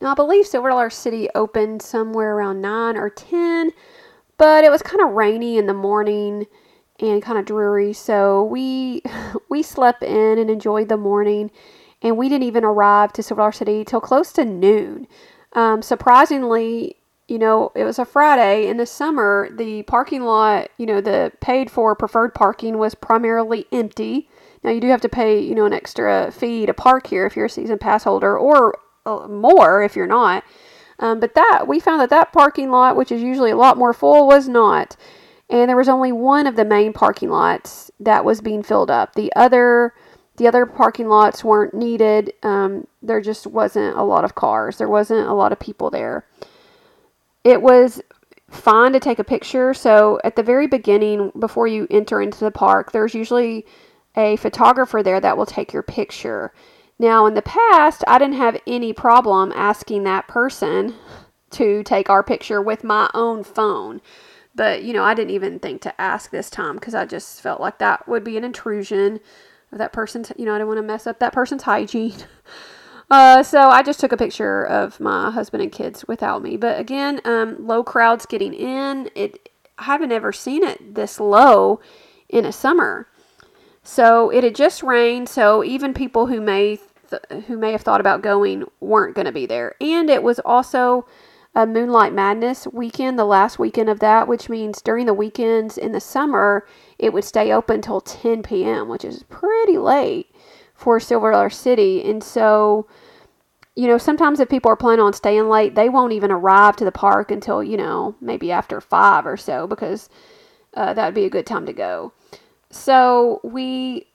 Now 0.02 0.12
I 0.12 0.14
believe 0.14 0.46
Silver 0.46 0.90
City 0.90 1.30
opened 1.34 1.80
somewhere 1.80 2.36
around 2.36 2.60
9 2.60 2.96
or 2.98 3.08
10, 3.08 3.70
but 4.36 4.64
it 4.64 4.70
was 4.70 4.82
kind 4.82 5.00
of 5.00 5.12
rainy 5.12 5.56
in 5.56 5.66
the 5.66 5.72
morning 5.72 6.46
and 7.00 7.22
kind 7.22 7.38
of 7.38 7.46
dreary, 7.46 7.94
so 7.94 8.44
we 8.44 9.02
we 9.48 9.62
slept 9.62 10.02
in 10.02 10.38
and 10.38 10.50
enjoyed 10.50 10.90
the 10.90 10.98
morning 10.98 11.50
and 12.02 12.18
we 12.18 12.28
didn't 12.28 12.46
even 12.46 12.64
arrive 12.64 13.14
to 13.14 13.22
Silver 13.22 13.50
City 13.50 13.82
till 13.82 14.02
close 14.02 14.30
to 14.32 14.44
noon. 14.44 15.06
Um, 15.54 15.80
surprisingly, 15.80 16.96
you 17.32 17.38
know, 17.38 17.72
it 17.74 17.84
was 17.84 17.98
a 17.98 18.04
Friday 18.04 18.68
in 18.68 18.76
the 18.76 18.84
summer. 18.84 19.48
The 19.50 19.84
parking 19.84 20.22
lot, 20.22 20.68
you 20.76 20.84
know, 20.84 21.00
the 21.00 21.32
paid 21.40 21.70
for 21.70 21.96
preferred 21.96 22.34
parking 22.34 22.76
was 22.76 22.94
primarily 22.94 23.64
empty. 23.72 24.28
Now 24.62 24.70
you 24.70 24.82
do 24.82 24.88
have 24.88 25.00
to 25.00 25.08
pay, 25.08 25.40
you 25.40 25.54
know, 25.54 25.64
an 25.64 25.72
extra 25.72 26.30
fee 26.30 26.66
to 26.66 26.74
park 26.74 27.06
here 27.06 27.24
if 27.24 27.34
you're 27.34 27.46
a 27.46 27.50
season 27.50 27.78
pass 27.78 28.04
holder, 28.04 28.36
or 28.36 28.78
uh, 29.06 29.28
more 29.28 29.82
if 29.82 29.96
you're 29.96 30.06
not. 30.06 30.44
Um, 30.98 31.20
but 31.20 31.34
that 31.34 31.64
we 31.66 31.80
found 31.80 32.02
that 32.02 32.10
that 32.10 32.34
parking 32.34 32.70
lot, 32.70 32.96
which 32.96 33.10
is 33.10 33.22
usually 33.22 33.50
a 33.50 33.56
lot 33.56 33.78
more 33.78 33.94
full, 33.94 34.26
was 34.26 34.46
not. 34.46 34.94
And 35.48 35.70
there 35.70 35.76
was 35.76 35.88
only 35.88 36.12
one 36.12 36.46
of 36.46 36.56
the 36.56 36.66
main 36.66 36.92
parking 36.92 37.30
lots 37.30 37.90
that 37.98 38.26
was 38.26 38.42
being 38.42 38.62
filled 38.62 38.90
up. 38.90 39.14
The 39.14 39.32
other, 39.34 39.94
the 40.36 40.46
other 40.46 40.66
parking 40.66 41.08
lots 41.08 41.42
weren't 41.42 41.72
needed. 41.72 42.34
Um, 42.42 42.88
there 43.00 43.22
just 43.22 43.46
wasn't 43.46 43.96
a 43.96 44.02
lot 44.02 44.22
of 44.22 44.34
cars. 44.34 44.76
There 44.76 44.88
wasn't 44.88 45.26
a 45.26 45.32
lot 45.32 45.50
of 45.50 45.58
people 45.58 45.88
there 45.88 46.26
it 47.44 47.62
was 47.62 48.00
fine 48.50 48.92
to 48.92 49.00
take 49.00 49.18
a 49.18 49.24
picture. 49.24 49.74
So 49.74 50.20
at 50.24 50.36
the 50.36 50.42
very 50.42 50.66
beginning, 50.66 51.32
before 51.38 51.66
you 51.66 51.86
enter 51.90 52.20
into 52.20 52.40
the 52.40 52.50
park, 52.50 52.92
there's 52.92 53.14
usually 53.14 53.66
a 54.16 54.36
photographer 54.36 55.02
there 55.02 55.20
that 55.20 55.36
will 55.36 55.46
take 55.46 55.72
your 55.72 55.82
picture. 55.82 56.52
Now, 56.98 57.26
in 57.26 57.34
the 57.34 57.42
past, 57.42 58.04
I 58.06 58.18
didn't 58.18 58.36
have 58.36 58.60
any 58.66 58.92
problem 58.92 59.52
asking 59.56 60.04
that 60.04 60.28
person 60.28 60.94
to 61.52 61.82
take 61.82 62.10
our 62.10 62.22
picture 62.22 62.60
with 62.60 62.84
my 62.84 63.10
own 63.14 63.42
phone. 63.42 64.00
But, 64.54 64.82
you 64.84 64.92
know, 64.92 65.02
I 65.02 65.14
didn't 65.14 65.30
even 65.30 65.58
think 65.58 65.80
to 65.82 66.00
ask 66.00 66.30
this 66.30 66.50
time 66.50 66.74
because 66.74 66.94
I 66.94 67.06
just 67.06 67.40
felt 67.40 67.60
like 67.60 67.78
that 67.78 68.06
would 68.06 68.22
be 68.22 68.36
an 68.36 68.44
intrusion 68.44 69.18
of 69.72 69.78
that 69.78 69.92
person's, 69.94 70.30
you 70.36 70.44
know, 70.44 70.54
I 70.54 70.58
didn't 70.58 70.68
want 70.68 70.78
to 70.78 70.82
mess 70.82 71.06
up 71.06 71.18
that 71.20 71.32
person's 71.32 71.62
hygiene. 71.62 72.14
Uh, 73.12 73.42
so 73.42 73.68
I 73.68 73.82
just 73.82 74.00
took 74.00 74.12
a 74.12 74.16
picture 74.16 74.64
of 74.64 74.98
my 74.98 75.30
husband 75.30 75.62
and 75.62 75.70
kids 75.70 76.02
without 76.08 76.42
me. 76.42 76.56
But 76.56 76.80
again, 76.80 77.20
um, 77.26 77.66
low 77.66 77.84
crowds 77.84 78.24
getting 78.24 78.54
in. 78.54 79.10
It 79.14 79.50
I 79.76 79.82
haven't 79.82 80.12
ever 80.12 80.32
seen 80.32 80.62
it 80.64 80.94
this 80.94 81.20
low 81.20 81.78
in 82.30 82.46
a 82.46 82.52
summer. 82.52 83.06
So 83.82 84.30
it 84.30 84.44
had 84.44 84.54
just 84.54 84.82
rained. 84.82 85.28
So 85.28 85.62
even 85.62 85.92
people 85.92 86.28
who 86.28 86.40
may 86.40 86.78
th- 87.10 87.44
who 87.48 87.58
may 87.58 87.72
have 87.72 87.82
thought 87.82 88.00
about 88.00 88.22
going 88.22 88.64
weren't 88.80 89.14
going 89.14 89.26
to 89.26 89.32
be 89.32 89.44
there. 89.44 89.74
And 89.78 90.08
it 90.08 90.22
was 90.22 90.38
also 90.38 91.06
a 91.54 91.66
Moonlight 91.66 92.14
Madness 92.14 92.66
weekend, 92.68 93.18
the 93.18 93.26
last 93.26 93.58
weekend 93.58 93.90
of 93.90 94.00
that, 94.00 94.26
which 94.26 94.48
means 94.48 94.80
during 94.80 95.04
the 95.04 95.12
weekends 95.12 95.76
in 95.76 95.92
the 95.92 96.00
summer, 96.00 96.66
it 96.98 97.12
would 97.12 97.24
stay 97.24 97.52
open 97.52 97.82
till 97.82 98.00
10 98.00 98.42
p.m., 98.42 98.88
which 98.88 99.04
is 99.04 99.22
pretty 99.24 99.76
late 99.76 100.34
for 100.74 100.98
Silver 100.98 101.32
Dollar 101.32 101.50
City. 101.50 102.02
And 102.02 102.24
so 102.24 102.86
you 103.74 103.86
know, 103.86 103.98
sometimes 103.98 104.38
if 104.38 104.48
people 104.48 104.70
are 104.70 104.76
planning 104.76 105.04
on 105.04 105.12
staying 105.12 105.48
late, 105.48 105.74
they 105.74 105.88
won't 105.88 106.12
even 106.12 106.30
arrive 106.30 106.76
to 106.76 106.84
the 106.84 106.92
park 106.92 107.30
until, 107.30 107.62
you 107.62 107.76
know, 107.76 108.14
maybe 108.20 108.52
after 108.52 108.80
five 108.80 109.26
or 109.26 109.36
so 109.36 109.66
because 109.66 110.08
uh, 110.74 110.92
that 110.92 111.06
would 111.06 111.14
be 111.14 111.24
a 111.24 111.30
good 111.30 111.46
time 111.46 111.66
to 111.66 111.72
go. 111.72 112.12
So 112.70 113.40
we 113.42 114.08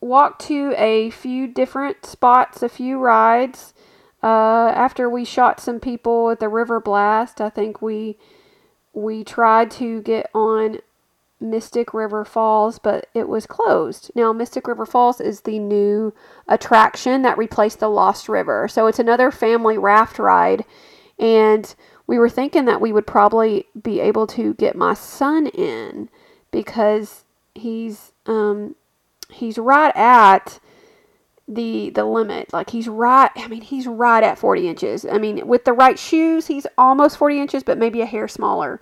walked 0.00 0.42
to 0.46 0.74
a 0.76 1.10
few 1.10 1.48
different 1.48 2.06
spots, 2.06 2.62
a 2.62 2.68
few 2.68 2.98
rides. 2.98 3.74
Uh, 4.22 4.72
after 4.74 5.08
we 5.10 5.24
shot 5.24 5.60
some 5.60 5.80
people 5.80 6.30
at 6.30 6.40
the 6.40 6.48
River 6.48 6.80
Blast, 6.80 7.40
I 7.40 7.50
think 7.50 7.82
we 7.82 8.16
we 8.92 9.24
tried 9.24 9.72
to 9.72 10.00
get 10.02 10.30
on 10.34 10.78
Mystic 11.44 11.94
River 11.94 12.24
Falls, 12.24 12.78
but 12.78 13.08
it 13.14 13.28
was 13.28 13.46
closed. 13.46 14.10
Now, 14.14 14.32
Mystic 14.32 14.66
River 14.66 14.86
Falls 14.86 15.20
is 15.20 15.42
the 15.42 15.58
new 15.58 16.14
attraction 16.48 17.22
that 17.22 17.38
replaced 17.38 17.80
the 17.80 17.88
Lost 17.88 18.28
River. 18.28 18.66
So 18.68 18.86
it's 18.86 18.98
another 18.98 19.30
family 19.30 19.78
raft 19.78 20.18
ride. 20.18 20.64
And 21.18 21.74
we 22.06 22.18
were 22.18 22.28
thinking 22.28 22.64
that 22.66 22.80
we 22.80 22.92
would 22.92 23.06
probably 23.06 23.66
be 23.80 24.00
able 24.00 24.26
to 24.28 24.54
get 24.54 24.76
my 24.76 24.94
son 24.94 25.46
in 25.48 26.08
because 26.50 27.24
he's 27.54 28.12
um 28.26 28.74
he's 29.30 29.58
right 29.58 29.94
at 29.96 30.58
the 31.46 31.90
the 31.90 32.04
limit 32.04 32.52
like 32.52 32.70
he's 32.70 32.88
right 32.88 33.30
i 33.36 33.46
mean 33.48 33.60
he's 33.60 33.86
right 33.86 34.22
at 34.22 34.38
40 34.38 34.68
inches 34.68 35.04
i 35.04 35.18
mean 35.18 35.46
with 35.46 35.64
the 35.64 35.72
right 35.72 35.98
shoes 35.98 36.46
he's 36.46 36.66
almost 36.78 37.18
40 37.18 37.40
inches 37.40 37.62
but 37.62 37.76
maybe 37.76 38.00
a 38.00 38.06
hair 38.06 38.26
smaller 38.28 38.80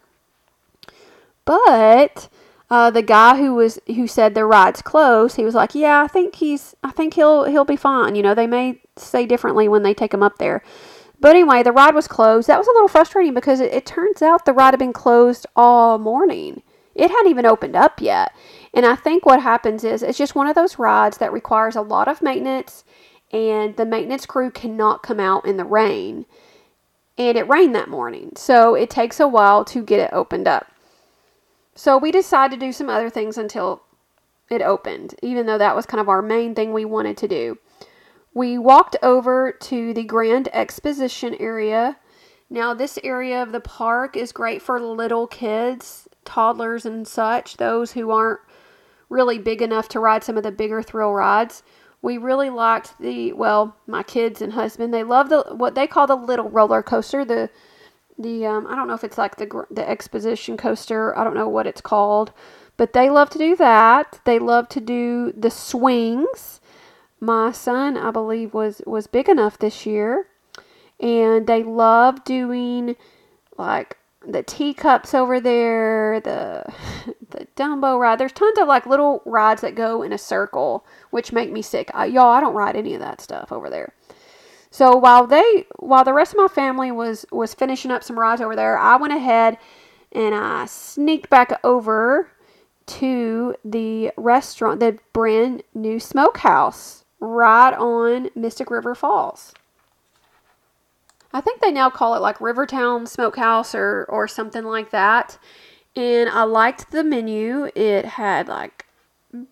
but 1.44 2.28
uh, 2.72 2.90
the 2.90 3.02
guy 3.02 3.36
who 3.36 3.54
was 3.54 3.78
who 3.86 4.06
said 4.06 4.34
the 4.34 4.46
ride's 4.46 4.80
closed, 4.80 5.36
he 5.36 5.44
was 5.44 5.54
like, 5.54 5.74
"Yeah, 5.74 6.02
I 6.02 6.08
think 6.08 6.36
he's, 6.36 6.74
I 6.82 6.90
think 6.90 7.12
he'll 7.14 7.44
he'll 7.44 7.66
be 7.66 7.76
fine." 7.76 8.14
You 8.14 8.22
know, 8.22 8.34
they 8.34 8.46
may 8.46 8.80
say 8.96 9.26
differently 9.26 9.68
when 9.68 9.82
they 9.82 9.92
take 9.92 10.14
him 10.14 10.22
up 10.22 10.38
there. 10.38 10.62
But 11.20 11.32
anyway, 11.36 11.62
the 11.62 11.70
ride 11.72 11.94
was 11.94 12.08
closed. 12.08 12.48
That 12.48 12.58
was 12.58 12.66
a 12.68 12.72
little 12.72 12.88
frustrating 12.88 13.34
because 13.34 13.60
it, 13.60 13.72
it 13.74 13.84
turns 13.84 14.22
out 14.22 14.46
the 14.46 14.54
ride 14.54 14.72
had 14.72 14.78
been 14.78 14.94
closed 14.94 15.46
all 15.54 15.98
morning. 15.98 16.62
it 16.94 17.10
hadn't 17.10 17.30
even 17.30 17.46
opened 17.46 17.76
up 17.76 18.00
yet. 18.00 18.32
And 18.74 18.86
I 18.86 18.96
think 18.96 19.26
what 19.26 19.42
happens 19.42 19.84
is 19.84 20.02
it's 20.02 20.18
just 20.18 20.34
one 20.34 20.46
of 20.46 20.54
those 20.54 20.78
rides 20.78 21.18
that 21.18 21.32
requires 21.32 21.76
a 21.76 21.82
lot 21.82 22.08
of 22.08 22.22
maintenance, 22.22 22.84
and 23.32 23.76
the 23.76 23.84
maintenance 23.84 24.24
crew 24.26 24.50
cannot 24.50 25.02
come 25.02 25.20
out 25.20 25.44
in 25.46 25.58
the 25.58 25.64
rain. 25.66 26.24
And 27.18 27.36
it 27.36 27.48
rained 27.48 27.74
that 27.74 27.90
morning, 27.90 28.32
so 28.36 28.74
it 28.74 28.88
takes 28.88 29.20
a 29.20 29.28
while 29.28 29.62
to 29.66 29.82
get 29.84 30.00
it 30.00 30.10
opened 30.12 30.48
up. 30.48 30.71
So 31.74 31.96
we 31.96 32.10
decided 32.10 32.60
to 32.60 32.66
do 32.66 32.72
some 32.72 32.90
other 32.90 33.10
things 33.10 33.38
until 33.38 33.82
it 34.50 34.60
opened, 34.60 35.14
even 35.22 35.46
though 35.46 35.58
that 35.58 35.74
was 35.74 35.86
kind 35.86 36.00
of 36.00 36.08
our 36.08 36.22
main 36.22 36.54
thing 36.54 36.72
we 36.72 36.84
wanted 36.84 37.16
to 37.18 37.28
do. 37.28 37.58
We 38.34 38.58
walked 38.58 38.96
over 39.02 39.52
to 39.52 39.94
the 39.94 40.04
Grand 40.04 40.48
Exposition 40.52 41.34
area. 41.38 41.98
Now, 42.50 42.74
this 42.74 42.98
area 43.02 43.42
of 43.42 43.52
the 43.52 43.60
park 43.60 44.16
is 44.16 44.32
great 44.32 44.60
for 44.60 44.80
little 44.80 45.26
kids, 45.26 46.08
toddlers, 46.24 46.84
and 46.84 47.08
such, 47.08 47.56
those 47.56 47.92
who 47.92 48.10
aren't 48.10 48.40
really 49.08 49.38
big 49.38 49.62
enough 49.62 49.88
to 49.88 50.00
ride 50.00 50.24
some 50.24 50.36
of 50.36 50.42
the 50.42 50.52
bigger 50.52 50.82
thrill 50.82 51.12
rides. 51.12 51.62
We 52.00 52.18
really 52.18 52.50
liked 52.50 52.98
the 52.98 53.32
well, 53.32 53.76
my 53.86 54.02
kids 54.02 54.42
and 54.42 54.52
husband. 54.52 54.92
They 54.92 55.04
love 55.04 55.28
the 55.28 55.44
what 55.54 55.74
they 55.74 55.86
call 55.86 56.06
the 56.06 56.16
little 56.16 56.50
roller 56.50 56.82
coaster. 56.82 57.24
The 57.24 57.48
the 58.18 58.46
um, 58.46 58.66
I 58.66 58.76
don't 58.76 58.88
know 58.88 58.94
if 58.94 59.04
it's 59.04 59.18
like 59.18 59.36
the 59.36 59.66
the 59.70 59.88
exposition 59.88 60.56
coaster. 60.56 61.16
I 61.16 61.24
don't 61.24 61.34
know 61.34 61.48
what 61.48 61.66
it's 61.66 61.80
called, 61.80 62.32
but 62.76 62.92
they 62.92 63.10
love 63.10 63.30
to 63.30 63.38
do 63.38 63.56
that. 63.56 64.20
They 64.24 64.38
love 64.38 64.68
to 64.70 64.80
do 64.80 65.32
the 65.32 65.50
swings. 65.50 66.60
My 67.20 67.52
son, 67.52 67.96
I 67.96 68.10
believe, 68.10 68.54
was 68.54 68.82
was 68.86 69.06
big 69.06 69.28
enough 69.28 69.58
this 69.58 69.86
year, 69.86 70.26
and 71.00 71.46
they 71.46 71.62
love 71.62 72.24
doing 72.24 72.96
like 73.56 73.96
the 74.26 74.42
teacups 74.42 75.14
over 75.14 75.40
there, 75.40 76.20
the 76.20 76.64
the 77.30 77.46
Dumbo 77.56 77.98
ride. 77.98 78.18
There's 78.18 78.32
tons 78.32 78.58
of 78.58 78.68
like 78.68 78.86
little 78.86 79.22
rides 79.24 79.62
that 79.62 79.74
go 79.74 80.02
in 80.02 80.12
a 80.12 80.18
circle, 80.18 80.84
which 81.10 81.32
make 81.32 81.50
me 81.50 81.62
sick. 81.62 81.90
I, 81.94 82.06
y'all, 82.06 82.32
I 82.32 82.40
don't 82.40 82.54
ride 82.54 82.76
any 82.76 82.94
of 82.94 83.00
that 83.00 83.20
stuff 83.20 83.52
over 83.52 83.70
there. 83.70 83.94
So 84.72 84.96
while 84.96 85.26
they, 85.26 85.66
while 85.76 86.02
the 86.02 86.14
rest 86.14 86.32
of 86.32 86.38
my 86.38 86.48
family 86.48 86.90
was 86.90 87.26
was 87.30 87.52
finishing 87.52 87.90
up 87.90 88.02
some 88.02 88.18
rides 88.18 88.40
over 88.40 88.56
there, 88.56 88.78
I 88.78 88.96
went 88.96 89.12
ahead 89.12 89.58
and 90.12 90.34
I 90.34 90.64
sneaked 90.64 91.28
back 91.28 91.60
over 91.62 92.30
to 92.86 93.54
the 93.62 94.12
restaurant, 94.16 94.80
the 94.80 94.98
brand 95.12 95.62
new 95.74 96.00
smokehouse 96.00 97.04
right 97.20 97.74
on 97.74 98.30
Mystic 98.34 98.70
River 98.70 98.94
Falls. 98.94 99.52
I 101.34 101.42
think 101.42 101.60
they 101.60 101.70
now 101.70 101.90
call 101.90 102.14
it 102.14 102.22
like 102.22 102.40
Rivertown 102.40 103.06
Smokehouse 103.06 103.74
or 103.74 104.06
or 104.08 104.26
something 104.26 104.64
like 104.64 104.90
that. 104.90 105.36
And 105.94 106.30
I 106.30 106.44
liked 106.44 106.92
the 106.92 107.04
menu. 107.04 107.68
It 107.74 108.06
had 108.06 108.48
like 108.48 108.86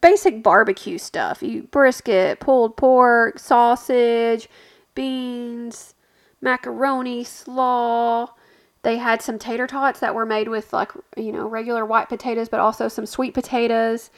basic 0.01 0.43
barbecue 0.43 0.97
stuff. 0.97 1.43
You 1.43 1.65
brisket, 1.65 2.41
pulled 2.41 2.79
pork, 2.79 3.39
sausage, 3.39 4.49
beans, 4.95 5.95
macaroni, 6.41 7.25
slaw. 7.25 8.31
They 8.83 8.97
had 8.97 9.23
some 9.23 9.39
tater 9.39 9.67
tots 9.67 10.01
that 10.01 10.15
were 10.15 10.27
made 10.27 10.49
with 10.49 10.73
like, 10.73 10.93
you 11.17 11.33
know, 11.33 11.47
regular 11.47 11.85
white 11.85 12.09
potatoes, 12.09 12.49
but 12.49 12.61
also 12.61 12.89
some 12.89 13.07
sweet 13.07 13.35
potatoes. 13.35 14.11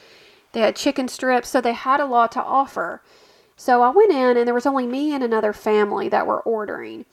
They 0.53 0.61
had 0.61 0.75
chicken 0.75 1.07
strips, 1.07 1.49
so 1.49 1.59
they 1.59 1.73
had 1.73 1.99
a 1.99 2.05
lot 2.05 2.31
to 2.33 2.43
offer. 2.43 3.01
So 3.55 3.81
I 3.81 3.89
went 3.89 4.11
in 4.11 4.37
and 4.37 4.47
there 4.47 4.53
was 4.53 4.65
only 4.65 4.87
me 4.87 5.13
and 5.13 5.23
another 5.23 5.53
family 5.53 6.09
that 6.09 6.27
were 6.27 6.41
ordering. 6.41 7.05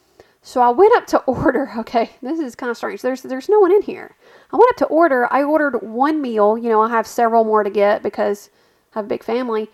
So 0.42 0.61
I 0.61 0.70
went 0.70 0.94
up 0.96 1.07
to 1.09 1.18
order. 1.27 1.73
Okay, 1.79 2.11
this 2.23 2.38
is 2.38 2.55
kind 2.55 2.70
of 2.70 2.77
strange. 2.77 3.03
There's 3.03 3.23
there's 3.23 3.49
no 3.49 3.61
one 3.61 3.73
in 3.73 3.83
here. 3.83 4.16
I 4.53 4.57
went 4.57 4.70
up 4.70 4.77
to 4.77 4.87
order. 4.87 5.33
I 5.33 5.42
ordered 5.42 5.83
one 5.83 6.20
meal. 6.23 6.57
You 6.57 6.68
know, 6.68 6.83
I 6.83 6.88
have 6.90 7.07
several 7.07 7.44
more 7.44 7.62
to 7.62 7.70
get 7.70 8.03
because 8.03 8.51
I 8.94 8.99
have 8.99 9.07
a 9.07 9.09
big 9.09 9.23
family. 9.23 9.70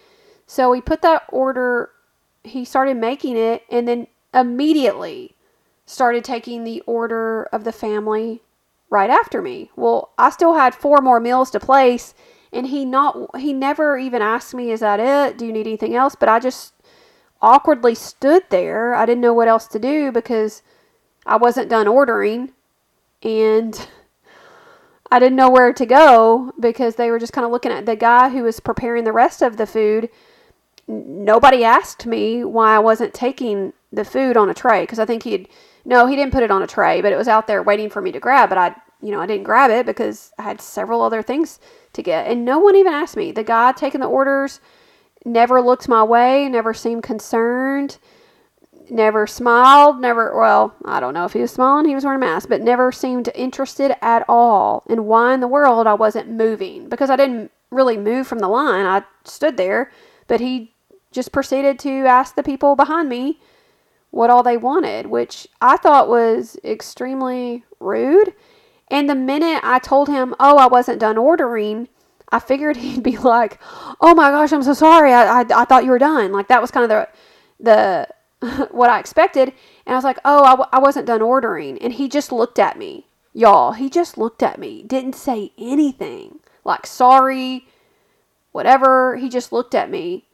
So 0.47 0.71
we 0.71 0.81
put 0.81 1.03
that 1.03 1.25
order. 1.29 1.91
He 2.47 2.65
started 2.65 2.97
making 2.97 3.37
it, 3.37 3.63
and 3.71 3.87
then 3.87 4.07
immediately 4.33 5.35
started 5.85 6.25
taking 6.25 6.65
the 6.65 6.83
order 6.87 7.45
of 7.53 7.65
the 7.65 7.73
family 7.73 8.43
right 8.91 9.11
after 9.11 9.41
me. 9.43 9.71
Well, 9.77 10.11
I 10.19 10.31
still 10.31 10.55
had 10.55 10.75
four 10.75 10.99
more 11.01 11.21
meals 11.21 11.51
to 11.51 11.61
place, 11.61 12.15
and 12.53 12.67
he 12.69 12.85
not 12.85 13.37
he 13.39 13.53
never 13.53 13.99
even 13.99 14.23
asked 14.23 14.55
me, 14.55 14.71
"Is 14.71 14.81
that 14.81 15.01
it? 15.01 15.39
Do 15.39 15.47
you 15.47 15.53
need 15.53 15.67
anything 15.67 15.95
else?" 15.95 16.15
But 16.15 16.29
I 16.29 16.39
just 16.39 16.75
awkwardly 17.43 17.95
stood 17.95 18.45
there. 18.51 18.95
I 18.95 19.07
didn't 19.07 19.21
know 19.21 19.35
what 19.35 19.49
else 19.49 19.67
to 19.69 19.79
do 19.79 20.11
because 20.11 20.63
I 21.25 21.37
wasn't 21.37 21.69
done 21.69 21.87
ordering 21.87 22.53
and 23.23 23.89
I 25.11 25.19
didn't 25.19 25.37
know 25.37 25.51
where 25.51 25.73
to 25.73 25.87
go 25.87 26.53
because 26.59 26.97
they 26.97 27.11
were 27.11 27.19
just 27.19 27.33
kind 27.33 27.45
of 27.45 27.53
looking 27.53 27.73
at 27.73 27.87
the 27.87 27.97
guy 27.97 28.31
who 28.31 28.43
was 28.43 28.61
preparing 28.61 29.05
the 29.05 29.13
rest 29.13 29.43
of 29.43 29.57
the 29.57 29.67
food. 29.67 30.09
Nobody 30.89 31.65
asked 31.65 32.07
me 32.07 32.45
why 32.45 32.77
I 32.77 32.79
wasn't 32.79 33.15
taking 33.15 33.73
the 33.93 34.05
food 34.05 34.37
on 34.37 34.51
a 34.51 34.55
tray 34.55 34.83
because 34.83 34.99
I 34.99 35.07
think 35.07 35.23
he'd 35.25 35.49
no, 35.85 36.07
he 36.07 36.17
didn't 36.17 36.33
put 36.33 36.43
it 36.43 36.51
on 36.51 36.63
a 36.63 36.67
tray, 36.67 37.01
but 37.01 37.13
it 37.13 37.17
was 37.17 37.29
out 37.29 37.47
there 37.47 37.63
waiting 37.63 37.91
for 37.91 38.01
me 38.01 38.11
to 38.13 38.21
grab, 38.21 38.49
but 38.49 38.59
I 38.59 38.75
you 39.01 39.11
know, 39.11 39.21
I 39.21 39.27
didn't 39.27 39.45
grab 39.45 39.71
it 39.71 39.87
because 39.87 40.33
I 40.39 40.43
had 40.43 40.61
several 40.61 41.03
other 41.03 41.23
things 41.23 41.61
to 41.93 42.03
get. 42.03 42.27
And 42.27 42.45
no 42.45 42.59
one 42.59 42.77
even 42.77 42.93
asked 42.93 43.17
me. 43.17 43.31
The 43.31 43.45
guy 43.45 43.73
taking 43.73 44.01
the 44.01 44.07
orders 44.07 44.61
never 45.25 45.61
looked 45.61 45.89
my 45.89 46.03
way, 46.03 46.49
never 46.49 46.73
seemed 46.73 47.03
concerned, 47.03 47.99
never 48.91 49.27
smiled, 49.27 50.01
never, 50.01 50.37
well, 50.37 50.75
I 50.85 51.01
don't 51.01 51.15
know 51.15 51.25
if 51.25 51.33
he 51.33 51.41
was 51.41 51.53
smiling, 51.53 51.87
he 51.87 51.95
was 51.95 52.05
wearing 52.05 52.23
a 52.23 52.25
mask, 52.25 52.49
but 52.49 52.63
never 52.63 52.93
seemed 52.93 53.29
interested 53.35 53.95
at 54.01 54.25
all 54.29 54.85
in 54.89 55.05
why 55.05 55.35
in 55.35 55.41
the 55.41 55.49
world 55.49 55.87
I 55.87 55.95
wasn't 55.95 56.31
moving 56.31 56.89
because 56.89 57.11
I 57.11 57.17
didn't 57.17 57.51
really 57.71 57.97
move 57.97 58.27
from 58.27 58.39
the 58.39 58.49
line. 58.49 58.87
I 58.87 59.03
stood 59.25 59.57
there, 59.57 59.91
but 60.27 60.41
he 60.41 60.75
just 61.17 61.33
proceeded 61.33 61.81
to 61.81 62.07
ask 62.07 62.37
the 62.37 62.43
people 62.45 62.77
behind 62.77 63.09
me 63.09 63.41
what 64.11 64.31
all 64.31 64.45
they 64.45 64.57
wanted, 64.57 65.07
which 65.07 65.49
I 65.61 65.77
thought 65.77 66.09
was 66.09 66.57
extremely 66.65 67.65
rude. 67.81 68.33
And 68.89 69.11
the 69.11 69.17
minute 69.17 69.61
I 69.65 69.81
told 69.81 70.09
him, 70.09 70.35
oh, 70.39 70.59
I 70.59 70.69
wasn't 70.69 71.01
done 71.01 71.19
ordering, 71.19 71.89
I 72.31 72.39
figured 72.39 72.77
he'd 72.85 73.03
be 73.03 73.17
like, 73.17 73.61
"Oh 74.01 74.15
my 74.15 74.31
gosh, 74.31 74.53
I'm 74.53 74.63
so 74.63 74.75
sorry. 74.75 75.13
I, 75.13 75.41
I, 75.41 75.45
I 75.55 75.65
thought 75.65 75.85
you 75.85 75.91
were 75.91 75.99
done." 75.99 76.33
Like 76.33 76.49
that 76.49 76.61
was 76.61 76.71
kind 76.71 76.91
of 76.91 76.91
the 76.91 78.09
the 78.41 78.69
what 78.71 78.91
I 78.91 78.99
expected, 78.99 79.53
and 79.87 79.95
I 79.95 79.97
was 79.97 80.05
like, 80.05 80.19
"Oh, 80.25 80.45
I 80.45 80.51
w- 80.51 80.69
I 80.73 80.79
wasn't 80.79 81.07
done 81.07 81.23
ordering." 81.23 81.79
And 81.79 81.93
he 81.95 82.09
just 82.09 82.33
looked 82.33 82.59
at 82.59 82.79
me, 82.79 83.07
y'all. 83.33 83.73
He 83.73 83.89
just 83.89 84.19
looked 84.19 84.43
at 84.43 84.59
me, 84.59 84.83
didn't 84.83 85.15
say 85.15 85.53
anything, 85.59 86.41
like 86.65 86.87
sorry, 86.87 87.67
whatever. 88.53 89.17
He 89.17 89.29
just 89.29 89.53
looked 89.53 89.75
at 89.75 89.91
me. 89.91 90.27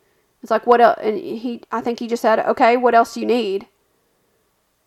It's 0.42 0.50
like, 0.50 0.66
"What 0.66 0.80
else?" 0.80 0.98
And 1.00 1.16
he, 1.18 1.62
I 1.70 1.80
think 1.80 1.98
he 2.00 2.08
just 2.08 2.22
said, 2.22 2.40
"Okay, 2.40 2.76
what 2.76 2.94
else 2.94 3.16
you 3.16 3.26
need?" 3.26 3.68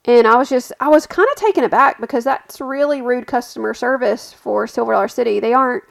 And 0.06 0.28
I 0.28 0.36
was 0.36 0.50
just, 0.50 0.72
I 0.80 0.88
was 0.90 1.08
kind 1.08 1.28
of 1.32 1.36
taken 1.36 1.64
aback 1.64 2.00
because 2.00 2.24
that's 2.24 2.62
really 2.62 3.02
rude 3.02 3.26
customer 3.26 3.74
service 3.74 4.32
for 4.34 4.68
Silver 4.68 4.92
Dollar 4.92 5.08
City. 5.08 5.40
They 5.40 5.54
aren't 5.54 5.84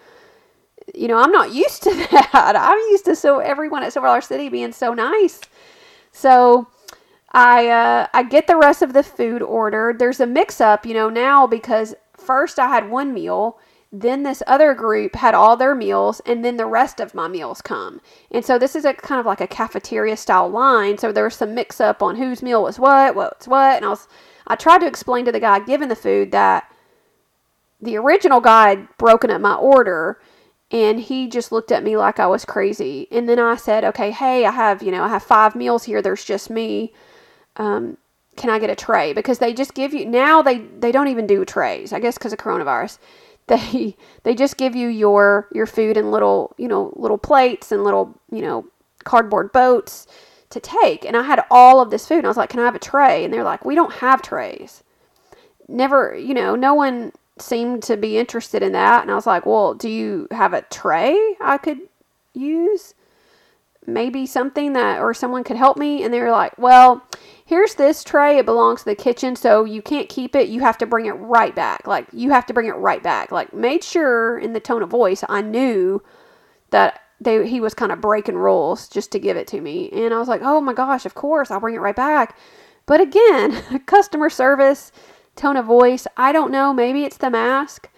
you 0.94 1.08
know, 1.08 1.16
I'm 1.16 1.32
not 1.32 1.52
used 1.52 1.82
to 1.84 1.94
that. 2.10 2.54
I'm 2.56 2.78
used 2.90 3.04
to 3.06 3.16
so 3.16 3.38
everyone 3.38 3.82
at 3.82 3.92
Silver 3.92 4.08
Dollar 4.08 4.20
City 4.20 4.48
being 4.48 4.72
so 4.72 4.92
nice. 4.92 5.40
So 6.12 6.68
I 7.32 7.68
uh, 7.68 8.06
I 8.12 8.22
get 8.22 8.46
the 8.46 8.56
rest 8.56 8.82
of 8.82 8.92
the 8.92 9.02
food 9.02 9.42
ordered. 9.42 9.98
There's 9.98 10.20
a 10.20 10.26
mix 10.26 10.60
up, 10.60 10.84
you 10.86 10.94
know, 10.94 11.08
now 11.08 11.46
because 11.46 11.94
first 12.16 12.58
I 12.58 12.68
had 12.68 12.90
one 12.90 13.12
meal, 13.12 13.58
then 14.00 14.24
this 14.24 14.42
other 14.48 14.74
group 14.74 15.14
had 15.14 15.34
all 15.34 15.56
their 15.56 15.74
meals, 15.74 16.20
and 16.26 16.44
then 16.44 16.56
the 16.56 16.66
rest 16.66 16.98
of 16.98 17.14
my 17.14 17.28
meals 17.28 17.62
come. 17.62 18.00
And 18.28 18.44
so 18.44 18.58
this 18.58 18.74
is 18.74 18.84
a 18.84 18.92
kind 18.92 19.20
of 19.20 19.26
like 19.26 19.40
a 19.40 19.46
cafeteria 19.46 20.16
style 20.16 20.48
line. 20.48 20.98
So 20.98 21.12
there 21.12 21.24
was 21.24 21.36
some 21.36 21.54
mix 21.54 21.80
up 21.80 22.02
on 22.02 22.16
whose 22.16 22.42
meal 22.42 22.64
was 22.64 22.78
what, 22.78 23.14
what's 23.14 23.46
what, 23.46 23.76
and 23.76 23.84
I 23.84 23.90
was 23.90 24.08
I 24.46 24.56
tried 24.56 24.78
to 24.78 24.86
explain 24.86 25.24
to 25.26 25.32
the 25.32 25.40
guy 25.40 25.60
giving 25.60 25.88
the 25.88 25.96
food 25.96 26.32
that 26.32 26.70
the 27.80 27.96
original 27.96 28.40
guy 28.40 28.70
had 28.70 28.88
broken 28.98 29.30
up 29.30 29.40
my 29.40 29.54
order 29.54 30.20
and 30.70 30.98
he 30.98 31.28
just 31.28 31.52
looked 31.52 31.70
at 31.70 31.84
me 31.84 31.96
like 31.96 32.18
I 32.18 32.26
was 32.26 32.44
crazy. 32.44 33.06
And 33.12 33.28
then 33.28 33.38
I 33.38 33.54
said, 33.54 33.84
"Okay, 33.84 34.10
hey, 34.10 34.44
I 34.44 34.50
have 34.50 34.82
you 34.82 34.90
know 34.90 35.04
I 35.04 35.08
have 35.08 35.22
five 35.22 35.54
meals 35.54 35.84
here. 35.84 36.02
There's 36.02 36.24
just 36.24 36.50
me. 36.50 36.92
Um, 37.56 37.96
can 38.36 38.50
I 38.50 38.58
get 38.58 38.70
a 38.70 38.74
tray? 38.74 39.12
Because 39.12 39.38
they 39.38 39.54
just 39.54 39.74
give 39.74 39.94
you 39.94 40.04
now 40.04 40.42
they 40.42 40.58
they 40.58 40.90
don't 40.90 41.08
even 41.08 41.28
do 41.28 41.44
trays. 41.44 41.92
I 41.92 42.00
guess 42.00 42.18
because 42.18 42.32
of 42.32 42.40
coronavirus, 42.40 42.98
they 43.46 43.96
they 44.22 44.34
just 44.34 44.56
give 44.56 44.74
you 44.74 44.88
your 44.88 45.48
your 45.52 45.66
food 45.66 45.96
in 45.96 46.10
little 46.10 46.54
you 46.56 46.68
know 46.68 46.92
little 46.96 47.18
plates 47.18 47.72
and 47.72 47.84
little 47.84 48.18
you 48.30 48.42
know 48.42 48.66
cardboard 49.04 49.52
boats 49.52 50.06
to 50.50 50.60
take. 50.60 51.04
And 51.04 51.16
I 51.16 51.22
had 51.22 51.44
all 51.50 51.80
of 51.80 51.90
this 51.90 52.06
food. 52.06 52.18
And 52.18 52.26
I 52.26 52.30
was 52.30 52.36
like, 52.36 52.50
"Can 52.50 52.60
I 52.60 52.64
have 52.64 52.74
a 52.74 52.78
tray?" 52.80 53.24
And 53.24 53.32
they're 53.32 53.44
like, 53.44 53.64
"We 53.64 53.74
don't 53.74 53.94
have 53.94 54.22
trays." 54.22 54.82
Never, 55.68 56.14
you 56.14 56.34
know, 56.34 56.54
no 56.54 56.74
one 56.74 57.12
seemed 57.38 57.82
to 57.84 57.96
be 57.96 58.18
interested 58.18 58.62
in 58.62 58.72
that. 58.72 59.02
And 59.02 59.10
I 59.10 59.14
was 59.14 59.26
like, 59.26 59.46
well, 59.46 59.74
do 59.74 59.88
you 59.88 60.28
have 60.30 60.52
a 60.52 60.62
tray 60.62 61.36
I 61.40 61.58
could 61.58 61.80
use? 62.32 62.94
Maybe 63.86 64.26
something 64.26 64.72
that, 64.74 65.00
or 65.00 65.12
someone 65.12 65.44
could 65.44 65.56
help 65.56 65.76
me. 65.76 66.02
And 66.02 66.12
they 66.12 66.20
were 66.20 66.30
like, 66.30 66.56
well, 66.58 67.02
here's 67.44 67.74
this 67.74 68.02
tray. 68.02 68.38
It 68.38 68.46
belongs 68.46 68.80
to 68.80 68.86
the 68.86 68.94
kitchen, 68.94 69.36
so 69.36 69.64
you 69.64 69.82
can't 69.82 70.08
keep 70.08 70.34
it. 70.34 70.48
You 70.48 70.60
have 70.60 70.78
to 70.78 70.86
bring 70.86 71.06
it 71.06 71.12
right 71.12 71.54
back. 71.54 71.86
Like, 71.86 72.06
you 72.12 72.30
have 72.30 72.46
to 72.46 72.54
bring 72.54 72.66
it 72.66 72.76
right 72.76 73.02
back. 73.02 73.30
Like, 73.30 73.52
made 73.52 73.84
sure 73.84 74.38
in 74.38 74.52
the 74.52 74.60
tone 74.60 74.82
of 74.82 74.90
voice 74.90 75.24
I 75.28 75.42
knew 75.42 76.02
that 76.70 77.00
they 77.20 77.46
he 77.46 77.60
was 77.60 77.74
kind 77.74 77.92
of 77.92 78.00
breaking 78.00 78.36
rules 78.36 78.88
just 78.88 79.12
to 79.12 79.18
give 79.18 79.36
it 79.36 79.46
to 79.48 79.60
me. 79.60 79.90
And 79.90 80.12
I 80.12 80.18
was 80.18 80.28
like, 80.28 80.42
oh 80.42 80.60
my 80.60 80.72
gosh, 80.72 81.06
of 81.06 81.14
course, 81.14 81.50
I'll 81.50 81.60
bring 81.60 81.74
it 81.74 81.80
right 81.80 81.96
back. 81.96 82.36
But 82.86 83.00
again, 83.00 83.82
customer 83.86 84.30
service, 84.30 84.92
tone 85.36 85.56
of 85.56 85.66
voice, 85.66 86.06
I 86.16 86.32
don't 86.32 86.50
know. 86.50 86.72
Maybe 86.72 87.04
it's 87.04 87.16
the 87.16 87.30
mask. 87.30 87.88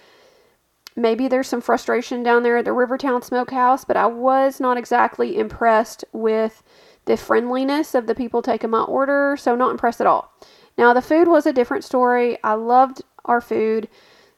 Maybe 0.99 1.29
there's 1.29 1.49
some 1.49 1.61
frustration 1.61 2.23
down 2.23 2.43
there 2.43 2.57
at 2.57 2.65
the 2.65 2.73
Rivertown 2.73 3.21
Smokehouse, 3.21 3.85
but 3.85 3.99
I 3.99 4.07
was 4.07 4.61
not 4.61 4.79
exactly 4.79 5.39
impressed 5.39 6.05
with 6.13 6.63
the 7.07 7.17
friendliness 7.17 7.95
of 7.95 8.07
the 8.07 8.15
people 8.15 8.43
taking 8.43 8.71
my 8.71 8.83
order, 8.83 9.37
so 9.37 9.57
not 9.57 9.71
impressed 9.71 10.01
at 10.01 10.07
all. 10.07 10.33
Now, 10.77 10.93
the 10.93 11.03
food 11.03 11.29
was 11.29 11.47
a 11.47 11.53
different 11.53 11.85
story. 11.85 12.39
I 12.45 12.55
loved 12.55 13.03
our 13.25 13.41
food 13.41 13.89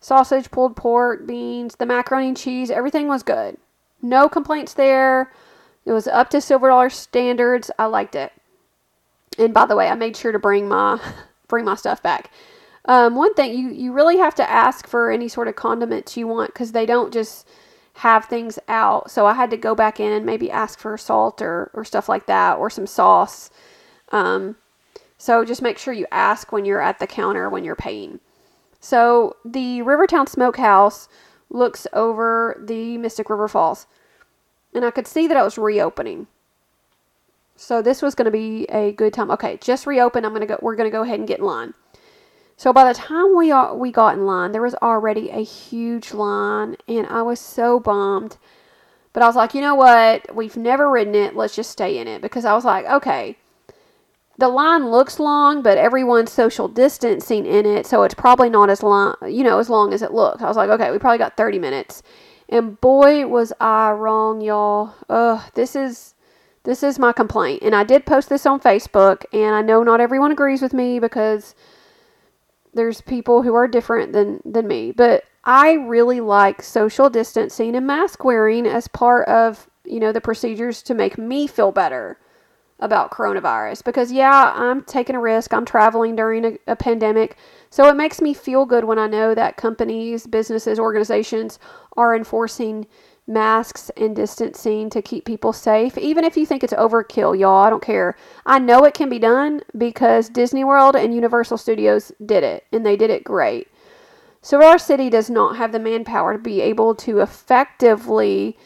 sausage, 0.01 0.51
pulled 0.51 0.77
pork, 0.77 1.27
beans, 1.27 1.77
the 1.77 1.87
macaroni 1.87 2.29
and 2.29 2.37
cheese, 2.37 2.71
everything 2.71 3.09
was 3.09 3.23
good. 3.23 3.57
No 4.01 4.29
complaints 4.29 4.75
there. 4.75 5.33
It 5.85 5.93
was 5.93 6.07
up 6.07 6.31
to 6.31 6.41
silver 6.41 6.69
dollar 6.69 6.91
standards. 6.91 7.71
I 7.79 7.87
liked 7.87 8.15
it. 8.15 8.33
And 9.39 9.55
by 9.55 9.67
the 9.67 9.77
way, 9.77 9.89
I 9.89 9.95
made 9.95 10.17
sure 10.17 10.33
to 10.33 10.39
bring 10.39 10.69
my 10.69 11.01
bring 11.49 11.65
my 11.65 11.75
stuff 11.75 12.03
back. 12.03 12.31
Um, 12.85 13.17
one 13.17 13.35
thing 13.35 13.59
you 13.59 13.71
you 13.71 13.93
really 13.93 14.19
have 14.19 14.35
to 14.37 14.49
ask 14.49 14.87
for 14.87 15.11
any 15.11 15.29
sort 15.29 15.49
of 15.49 15.57
condiments 15.57 16.17
you 16.17 16.27
want 16.27 16.53
because 16.53 16.73
they 16.73 16.87
don't 16.87 17.13
just 17.13 17.49
have 17.99 18.27
things 18.27 18.59
out. 18.69 19.11
So 19.11 19.27
I 19.27 19.35
had 19.35 19.51
to 19.51 19.57
go 19.57 19.75
back 19.75 19.99
in 19.99 20.13
and 20.13 20.25
maybe 20.25 20.51
ask 20.51 20.79
for 20.79 20.97
salt 20.97 21.43
or 21.43 21.71
or 21.75 21.85
stuff 21.85 22.09
like 22.09 22.27
that 22.27 22.59
or 22.59 22.71
some 22.71 22.87
sauce. 22.87 23.51
Um, 24.11 24.57
so 25.17 25.45
just 25.45 25.63
make 25.63 25.79
sure 25.79 25.93
you 25.93 26.07
ask 26.13 26.53
when 26.53 26.65
you're 26.65 26.81
at 26.81 27.01
the 27.01 27.07
counter 27.09 27.51
when 27.51 27.65
you're 27.65 27.75
paying. 27.75 28.21
So 28.81 29.37
the 29.45 29.83
Rivertown 29.83 30.29
Smokehouse 30.29 31.09
looks 31.51 31.89
over 31.93 32.61
the 32.65 32.99
Mystic 32.99 33.29
River 33.29 33.49
Falls. 33.49 33.87
And 34.73 34.85
I 34.85 34.93
could 34.93 35.09
see 35.09 35.27
that 35.27 35.37
it 35.37 35.43
was 35.43 35.59
reopening. 35.59 36.29
So 37.57 37.83
this 37.83 38.01
was 38.01 38.15
going 38.15 38.27
to 38.27 38.31
be 38.31 38.65
a 38.67 38.93
good 38.93 39.13
time. 39.13 39.31
Okay, 39.33 39.59
just 39.61 39.87
reopened. 39.87 40.25
I'm 40.25 40.33
going 40.33 40.43
to 40.43 40.47
go 40.47 40.59
we're 40.63 40.77
going 40.77 40.89
to 40.89 40.97
go 40.97 41.03
ahead 41.03 41.19
and 41.19 41.27
get 41.27 41.41
in 41.41 41.47
line. 41.47 41.75
So 42.59 42.73
by 42.73 42.93
the 42.93 42.99
time 42.99 43.37
we 43.37 43.53
are, 43.53 43.73
we 43.75 43.93
got 43.93 44.17
in 44.17 44.27
line, 44.27 44.51
there 44.51 44.61
was 44.61 44.75
already 44.83 45.31
a 45.31 45.45
huge 45.45 46.13
line 46.13 46.77
and 46.89 47.07
I 47.07 47.23
was 47.23 47.39
so 47.39 47.79
bummed. 47.79 48.37
But 49.13 49.23
I 49.23 49.27
was 49.27 49.37
like, 49.37 49.55
"You 49.55 49.61
know 49.61 49.77
what? 49.77 50.35
We've 50.35 50.57
never 50.57 50.91
ridden 50.91 51.15
it. 51.15 51.37
Let's 51.37 51.55
just 51.55 51.71
stay 51.71 51.99
in 51.99 52.09
it." 52.09 52.21
Because 52.21 52.45
I 52.45 52.55
was 52.55 52.65
like, 52.65 52.85
"Okay, 52.87 53.37
the 54.39 54.49
line 54.49 54.91
looks 54.91 55.21
long, 55.21 55.63
but 55.63 55.79
everyone's 55.79 56.33
social 56.33 56.67
distancing 56.67 57.47
in 57.47 57.65
it, 57.65 57.87
so 57.87 58.03
it's 58.03 58.15
probably 58.15 58.51
not 58.51 58.71
as 58.71 58.83
long, 58.83 59.15
you 59.23 59.45
know, 59.45 59.61
as 59.61 59.71
long 59.71 59.93
as 59.93 60.03
it 60.03 60.13
looks. 60.13 60.43
I 60.43 60.49
was 60.49 60.57
like, 60.57 60.71
okay, 60.71 60.91
we 60.91 60.99
probably 60.99 61.19
got 61.19 61.37
30 61.37 61.61
minutes. 61.61 62.03
And 62.49 62.81
boy, 62.81 63.27
was 63.27 63.53
I 63.61 63.93
wrong, 63.93 64.41
y'all. 64.41 64.95
Ugh, 65.09 65.43
this 65.55 65.77
is 65.77 66.15
this 66.65 66.83
is 66.83 66.99
my 66.99 67.13
complaint. 67.13 67.63
And 67.63 67.75
I 67.75 67.85
did 67.85 68.05
post 68.05 68.29
this 68.29 68.47
on 68.47 68.61
Facebook, 68.61 69.25
and 69.33 69.55
I 69.55 69.63
know 69.63 69.85
not 69.85 70.01
everyone 70.01 70.33
agrees 70.33 70.61
with 70.61 70.73
me 70.75 70.99
because 70.99 71.55
there's 72.75 73.01
people 73.01 73.43
who 73.43 73.55
are 73.55 73.69
different 73.69 74.13
than 74.13 74.41
than 74.45 74.67
me, 74.67 74.93
but 74.93 75.25
I 75.45 75.73
really 75.73 76.21
like 76.21 76.63
social 76.63 77.09
distancing 77.09 77.75
and 77.75 77.87
mask 77.87 78.25
wearing 78.25 78.67
as 78.67 78.89
part 78.89 79.27
of, 79.29 79.69
you 79.85 79.99
know, 80.01 80.13
the 80.13 80.21
procedures 80.21 80.83
to 80.85 80.95
make 80.95 81.17
me 81.17 81.47
feel 81.47 81.73
better 81.73 82.19
about 82.81 83.11
coronavirus 83.11 83.83
because, 83.83 84.13
yeah, 84.13 84.53
I'm 84.55 84.83
taking 84.83 85.17
a 85.17 85.21
risk. 85.21 85.53
I'm 85.53 85.65
traveling 85.65 86.17
during 86.17 86.45
a, 86.45 86.59
a, 86.69 86.77
pandemic. 86.77 87.37
So 87.71 87.89
it 87.89 87.97
makes 87.97 88.21
me 88.21 88.35
feel 88.35 88.67
good 88.67 88.85
when 88.85 88.99
I 88.99 89.09
know 89.09 89.35
that 89.35 89.57
companies, 89.57 90.27
businesses, 90.27 90.79
organizations 90.79 91.59
are 91.97 92.15
enforcing 92.15 92.87
masks 93.29 93.91
and 93.97 94.17
distancing 94.17 94.89
to 94.91 95.03
keep 95.03 95.25
people 95.25 95.53
safe. 95.53 95.99
Even 95.99 96.25
if 96.25 96.37
you 96.37 96.47
think 96.47 96.65
it's 96.65 96.73
overkill, 96.73 97.39
y'all, 97.39 97.65
I 97.65 97.71
don't 97.71 97.83
care. 97.83 98.17
I 98.47 98.59
know 98.59 98.85
it 98.85 98.95
can 98.95 99.09
be 99.09 99.19
done 99.19 99.61
because 99.77 100.29
Disney 100.29 100.65
World 100.65 100.97
and 100.97 101.15
Universal 101.15 101.59
Studios 101.59 102.11
did 102.25 102.43
it 102.43 102.65
and 102.73 102.85
they 102.85 102.97
did 102.97 103.11
it 103.11 103.25
great. 103.25 103.69
So 104.41 104.65
our 104.65 104.79
city 104.79 105.11
does 105.11 105.29
not 105.29 105.57
have 105.57 105.73
the 105.73 105.79
manpower 105.79 106.33
to 106.33 106.39
be 106.39 106.61
able 106.61 106.95
to 106.97 107.21
effectively 107.21 108.57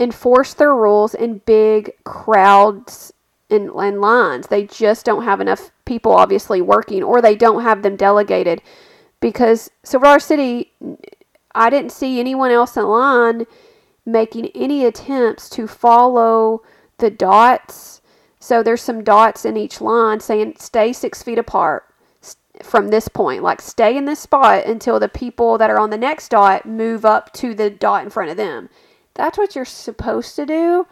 enforce 0.00 0.54
their 0.54 0.74
rules 0.74 1.14
in 1.14 1.38
big 1.38 1.92
crowds 2.04 3.12
and, 3.50 3.70
and 3.70 4.00
lines. 4.00 4.48
They 4.48 4.64
just 4.64 5.04
don't 5.04 5.24
have 5.24 5.40
enough 5.40 5.70
people, 5.84 6.12
obviously, 6.12 6.60
working, 6.60 7.02
or 7.02 7.20
they 7.20 7.36
don't 7.36 7.62
have 7.62 7.82
them 7.82 7.96
delegated. 7.96 8.62
Because 9.20 9.70
Silver 9.84 10.18
City, 10.18 10.72
I 11.54 11.70
didn't 11.70 11.92
see 11.92 12.18
anyone 12.18 12.50
else 12.50 12.76
in 12.76 12.84
line 12.84 13.46
making 14.04 14.48
any 14.54 14.84
attempts 14.84 15.48
to 15.50 15.66
follow 15.66 16.62
the 16.98 17.10
dots. 17.10 18.00
So 18.40 18.62
there's 18.62 18.82
some 18.82 19.04
dots 19.04 19.44
in 19.44 19.56
each 19.56 19.80
line 19.80 20.20
saying 20.20 20.56
stay 20.58 20.92
six 20.92 21.22
feet 21.22 21.38
apart 21.38 21.84
from 22.62 22.88
this 22.88 23.08
point. 23.08 23.42
Like 23.42 23.60
stay 23.60 23.96
in 23.96 24.04
this 24.04 24.20
spot 24.20 24.66
until 24.66 24.98
the 24.98 25.08
people 25.08 25.58
that 25.58 25.70
are 25.70 25.78
on 25.78 25.90
the 25.90 25.98
next 25.98 26.30
dot 26.30 26.66
move 26.66 27.04
up 27.04 27.32
to 27.34 27.54
the 27.54 27.70
dot 27.70 28.04
in 28.04 28.10
front 28.10 28.30
of 28.30 28.36
them. 28.36 28.68
That's 29.14 29.38
what 29.38 29.54
you're 29.54 29.64
supposed 29.64 30.36
to 30.36 30.46
do. 30.46 30.86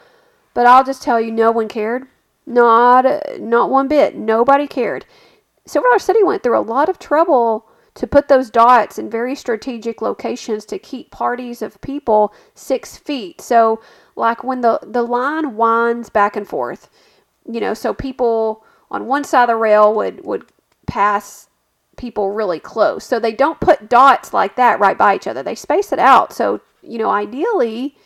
But 0.54 0.66
I'll 0.66 0.84
just 0.84 1.02
tell 1.02 1.20
you, 1.20 1.30
no 1.30 1.50
one 1.50 1.68
cared. 1.68 2.06
Not, 2.46 3.04
not 3.38 3.70
one 3.70 3.88
bit. 3.88 4.16
Nobody 4.16 4.66
cared. 4.66 5.06
Silver 5.64 5.86
Dollar 5.86 5.98
City 6.00 6.22
went 6.22 6.42
through 6.42 6.58
a 6.58 6.60
lot 6.60 6.88
of 6.88 6.98
trouble 6.98 7.66
to 7.94 8.06
put 8.06 8.28
those 8.28 8.50
dots 8.50 8.98
in 8.98 9.10
very 9.10 9.34
strategic 9.34 10.00
locations 10.00 10.64
to 10.66 10.78
keep 10.78 11.10
parties 11.10 11.62
of 11.62 11.80
people 11.80 12.32
six 12.54 12.96
feet. 12.96 13.40
So, 13.40 13.80
like 14.16 14.44
when 14.44 14.60
the, 14.60 14.78
the 14.82 15.02
line 15.02 15.56
winds 15.56 16.10
back 16.10 16.36
and 16.36 16.46
forth, 16.46 16.88
you 17.50 17.60
know, 17.60 17.74
so 17.74 17.94
people 17.94 18.64
on 18.90 19.06
one 19.06 19.24
side 19.24 19.44
of 19.44 19.48
the 19.48 19.56
rail 19.56 19.94
would, 19.94 20.24
would 20.24 20.44
pass 20.86 21.48
people 21.96 22.30
really 22.30 22.58
close. 22.58 23.04
So 23.04 23.18
they 23.20 23.32
don't 23.32 23.60
put 23.60 23.88
dots 23.88 24.32
like 24.32 24.56
that 24.56 24.80
right 24.80 24.96
by 24.96 25.14
each 25.14 25.26
other. 25.26 25.42
They 25.42 25.54
space 25.54 25.92
it 25.92 25.98
out. 25.98 26.32
So, 26.32 26.60
you 26.82 26.98
know, 26.98 27.10
ideally, 27.10 27.96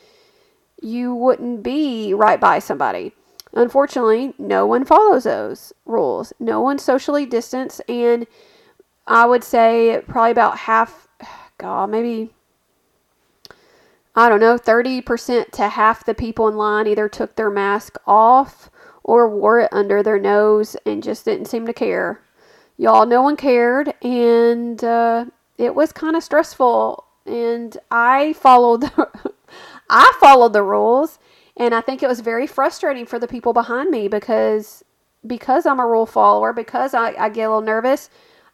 you 0.83 1.15
wouldn't 1.15 1.63
be 1.63 2.13
right 2.13 2.41
by 2.41 2.59
somebody. 2.59 3.13
Unfortunately, 3.55 4.35
no 4.37 4.67
one 4.67 4.85
follows 4.85 5.25
those 5.25 5.73
rules. 5.87 6.33
No 6.41 6.61
one 6.61 6.79
socially 6.79 7.25
distanced, 7.25 7.81
and 7.89 8.27
I 9.07 9.27
would 9.27 9.45
say 9.45 10.03
probably 10.07 10.31
about 10.31 10.59
half, 10.59 11.09
God, 11.59 11.91
maybe, 11.91 12.33
I 14.15 14.29
don't 14.29 14.41
know, 14.41 14.59
30% 14.59 15.51
to 15.53 15.69
half 15.69 16.05
the 16.05 16.15
people 16.15 16.49
in 16.49 16.57
line 16.57 16.87
either 16.87 17.09
took 17.09 17.37
their 17.37 17.51
mask 17.51 17.97
off 18.07 18.71
or 19.03 19.29
wore 19.29 19.61
it 19.61 19.69
under 19.73 20.03
their 20.03 20.19
nose 20.19 20.77
and 20.87 21.03
just 21.03 21.25
didn't 21.25 21.47
seem 21.47 21.67
to 21.67 21.73
care. 21.73 22.21
Y'all, 22.77 23.07
no 23.07 23.23
one 23.23 23.37
cared, 23.37 23.95
and 24.03 24.83
uh, 24.83 25.27
it 25.59 25.75
was 25.75 25.93
kind 25.93 26.17
of 26.17 26.25
stressful. 26.25 27.05
And 27.25 27.77
I 27.91 28.33
followed 28.33 28.81
the, 28.81 29.11
I 29.91 30.13
followed 30.19 30.55
the 30.55 30.63
rules, 30.63 31.19
and 31.57 31.75
I 31.75 31.81
think 31.81 32.03
it 32.03 32.09
was 32.09 32.21
very 32.21 32.47
frustrating 32.47 33.07
for 33.07 33.19
the 33.19 33.29
people 33.29 33.53
behind 33.53 33.91
me 33.91 34.09
because 34.09 34.83
because 35.27 35.65
I'm 35.65 35.81
a 35.81 35.87
rule 35.87 36.05
follower, 36.05 36.53
because 36.53 36.93
I, 36.93 37.15
I 37.19 37.29
get 37.31 37.45
a 37.45 37.49
little 37.49 37.63
nervous. 37.63 38.11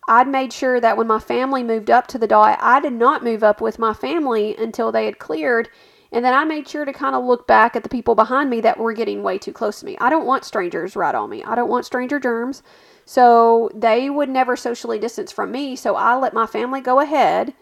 I'd 0.09 0.29
made 0.29 0.53
sure 0.53 0.81
that 0.81 0.97
when 0.97 1.07
my 1.07 1.19
family 1.19 1.63
moved 1.63 1.91
up 1.91 2.07
to 2.09 2.19
the 2.19 2.27
dot, 2.27 2.59
I 2.61 2.81
did 2.81 2.93
not 2.93 3.25
move 3.25 3.43
up 3.43 3.61
with 3.61 3.79
my 3.79 3.95
family 3.95 4.57
until 4.57 4.91
they 4.91 5.05
had 5.05 5.19
cleared. 5.19 5.69
And 6.13 6.25
then 6.25 6.35
I 6.35 6.45
made 6.45 6.67
sure 6.67 6.85
to 6.85 6.93
kind 6.93 7.15
of 7.15 7.25
look 7.25 7.47
back 7.47 7.77
at 7.77 7.85
the 7.85 7.89
people 7.89 8.15
behind 8.15 8.51
me 8.51 8.61
that 8.63 8.79
were 8.79 8.93
getting 8.93 9.23
way 9.23 9.39
too 9.39 9.53
close 9.53 9.81
to 9.81 9.87
me. 9.87 9.97
I 10.01 10.11
don't 10.11 10.27
want 10.27 10.45
strangers 10.45 10.97
right 10.97 11.15
on 11.15 11.31
me. 11.31 11.45
I 11.45 11.55
don't 11.55 11.69
want 11.71 11.87
stranger 11.87 12.19
germs. 12.19 12.63
So 13.05 13.71
they 13.75 14.11
would 14.11 14.29
never 14.29 14.57
socially 14.57 14.99
distance 14.99 15.31
from 15.31 15.53
me. 15.53 15.77
So 15.77 15.95
I 15.95 16.17
let 16.17 16.35
my 16.35 16.47
family 16.47 16.81
go 16.81 16.99
ahead. 16.99 17.55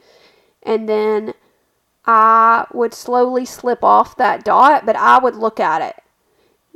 And 0.62 0.88
then 0.88 1.35
I 2.07 2.66
would 2.72 2.94
slowly 2.94 3.44
slip 3.44 3.85
off 3.85 4.16
that 4.16 4.44
dot, 4.44 4.87
but 4.87 4.96
I 4.96 5.18
would 5.18 5.37
look 5.37 5.61
at 5.61 5.83
it. 5.83 6.03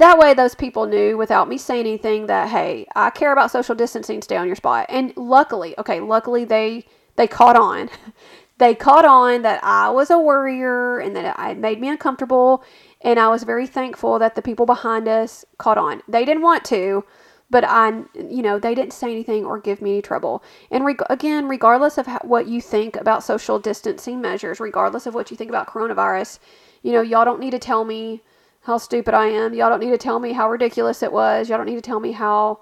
That 0.03 0.19
way, 0.19 0.35
those 0.35 0.57
people 0.57 0.87
knew 0.87 1.17
without 1.17 1.49
me 1.49 1.57
saying 1.57 1.87
anything 1.87 2.27
that, 2.27 2.49
hey, 2.49 2.89
I 2.97 3.11
care 3.11 3.33
about 3.33 3.53
social 3.53 3.77
distancing, 3.77 4.21
stay 4.21 4.37
on 4.37 4.49
your 4.49 4.57
spot. 4.57 4.87
And 4.89 5.13
luckily, 5.17 5.77
okay, 5.79 6.01
luckily 6.01 6.45
they 6.45 6.87
they 7.15 7.29
caught 7.29 7.55
on. 7.55 7.89
they 8.59 8.75
caught 8.75 9.05
on 9.05 9.43
that 9.43 9.63
I 9.63 9.91
was 9.91 10.11
a 10.11 10.19
worrier 10.19 10.99
and 10.99 11.15
that 11.15 11.39
it 11.39 11.57
made 11.57 11.81
me 11.81 11.89
uncomfortable. 11.89 12.65
And 13.03 13.21
I 13.21 13.29
was 13.29 13.45
very 13.45 13.65
thankful 13.65 14.19
that 14.19 14.35
the 14.35 14.43
people 14.43 14.67
behind 14.67 15.07
us 15.07 15.45
caught 15.59 15.79
on. 15.79 16.03
They 16.09 16.25
didn't 16.25 16.43
want 16.43 16.65
to, 16.65 17.05
but 17.49 17.63
I, 17.63 18.03
you 18.17 18.43
know, 18.43 18.59
they 18.59 18.75
didn't 18.75 18.95
say 18.95 19.13
anything 19.13 19.45
or 19.45 19.61
give 19.61 19.81
me 19.81 19.93
any 19.93 20.03
trouble. 20.03 20.43
And 20.73 20.85
reg- 20.85 21.07
again, 21.11 21.47
regardless 21.47 21.97
of 21.97 22.09
how, 22.09 22.19
what 22.25 22.49
you 22.49 22.61
think 22.61 22.97
about 22.97 23.23
social 23.23 23.61
distancing 23.61 24.21
measures, 24.21 24.59
regardless 24.59 25.07
of 25.07 25.15
what 25.15 25.31
you 25.31 25.37
think 25.37 25.51
about 25.51 25.69
coronavirus, 25.69 26.41
you 26.83 26.91
know, 26.91 27.03
y'all 27.03 27.25
don't 27.25 27.39
need 27.39 27.53
to 27.53 27.61
tell 27.61 27.85
me 27.85 28.21
how 28.63 28.79
stupid 28.79 29.15
I 29.15 29.27
am. 29.27 29.55
Y'all 29.55 29.71
don't 29.71 29.81
need 29.81 29.91
to 29.91 29.99
tell 29.99 30.19
me 30.19 30.33
how 30.33 30.51
ridiculous 30.51 31.03
it 31.03 31.13
was. 31.13 31.49
Y'all 31.49 31.59
don't 31.59 31.67
need 31.67 31.77
to 31.77 31.81
tell 31.81 32.01
me 32.01 32.13
how 32.13 32.61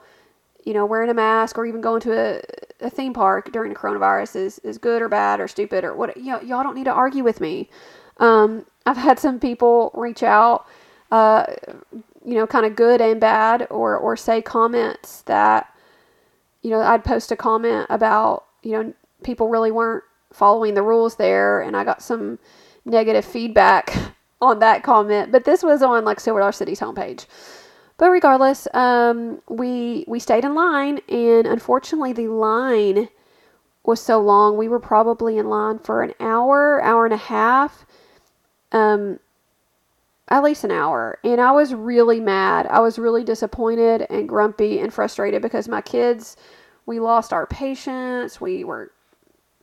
you 0.64 0.74
know, 0.74 0.86
wearing 0.86 1.10
a 1.10 1.14
mask 1.14 1.58
or 1.58 1.66
even 1.66 1.80
going 1.80 2.00
to 2.02 2.12
a, 2.12 2.42
a 2.80 2.90
theme 2.90 3.12
park 3.12 3.52
during 3.52 3.72
the 3.72 3.78
coronavirus 3.78 4.36
is, 4.36 4.58
is 4.60 4.78
good 4.78 5.02
or 5.02 5.08
bad 5.08 5.40
or 5.40 5.48
stupid 5.48 5.84
or 5.84 5.94
what. 5.94 6.16
You 6.16 6.32
know, 6.32 6.40
y'all 6.40 6.62
don't 6.62 6.74
need 6.74 6.84
to 6.84 6.92
argue 6.92 7.24
with 7.24 7.40
me. 7.40 7.68
Um, 8.18 8.66
I've 8.86 8.96
had 8.96 9.18
some 9.18 9.40
people 9.40 9.90
reach 9.94 10.22
out, 10.22 10.66
uh, 11.10 11.46
you 12.24 12.34
know, 12.34 12.46
kind 12.46 12.66
of 12.66 12.76
good 12.76 13.00
and 13.00 13.20
bad, 13.20 13.66
or 13.70 13.96
or 13.96 14.16
say 14.16 14.42
comments 14.42 15.22
that, 15.22 15.72
you 16.62 16.70
know, 16.70 16.80
I'd 16.80 17.04
post 17.04 17.32
a 17.32 17.36
comment 17.36 17.86
about, 17.88 18.44
you 18.62 18.72
know, 18.72 18.92
people 19.22 19.48
really 19.48 19.70
weren't 19.70 20.04
following 20.32 20.74
the 20.74 20.82
rules 20.82 21.16
there, 21.16 21.60
and 21.60 21.76
I 21.76 21.84
got 21.84 22.02
some 22.02 22.38
negative 22.84 23.24
feedback 23.24 24.14
on 24.40 24.58
that 24.60 24.82
comment. 24.82 25.32
But 25.32 25.44
this 25.44 25.62
was 25.62 25.82
on 25.82 26.04
like 26.04 26.20
Silver 26.20 26.40
Dollar 26.40 26.52
City's 26.52 26.80
homepage. 26.80 27.26
But 27.96 28.10
regardless, 28.10 28.66
um, 28.72 29.42
we 29.48 30.04
we 30.08 30.18
stayed 30.20 30.44
in 30.44 30.54
line, 30.54 31.00
and 31.08 31.46
unfortunately, 31.46 32.14
the 32.14 32.28
line 32.28 33.08
was 33.84 34.00
so 34.00 34.20
long. 34.20 34.56
We 34.56 34.68
were 34.68 34.80
probably 34.80 35.36
in 35.36 35.48
line 35.48 35.78
for 35.80 36.02
an 36.02 36.14
hour, 36.20 36.82
hour 36.82 37.04
and 37.04 37.12
a 37.14 37.18
half, 37.18 37.84
um, 38.72 39.20
at 40.28 40.42
least 40.42 40.64
an 40.64 40.70
hour. 40.70 41.18
And 41.24 41.40
I 41.40 41.52
was 41.52 41.74
really 41.74 42.20
mad. 42.20 42.66
I 42.66 42.80
was 42.80 42.98
really 42.98 43.24
disappointed 43.24 44.06
and 44.08 44.28
grumpy 44.28 44.78
and 44.78 44.94
frustrated 44.94 45.42
because 45.42 45.68
my 45.68 45.82
kids, 45.82 46.36
we 46.86 47.00
lost 47.00 47.32
our 47.32 47.46
patience. 47.46 48.40
We 48.40 48.64
were 48.64 48.92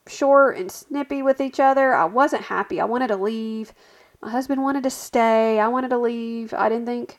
short 0.06 0.56
and 0.56 0.70
snippy 0.70 1.22
with 1.22 1.40
each 1.40 1.58
other. 1.60 1.94
I 1.94 2.04
wasn't 2.04 2.42
happy. 2.42 2.80
I 2.80 2.84
wanted 2.84 3.08
to 3.08 3.16
leave. 3.16 3.72
My 4.22 4.30
husband 4.30 4.62
wanted 4.62 4.82
to 4.82 4.90
stay. 4.90 5.58
I 5.60 5.68
wanted 5.68 5.90
to 5.90 5.98
leave. 5.98 6.52
I 6.52 6.68
didn't 6.68 6.86
think 6.86 7.18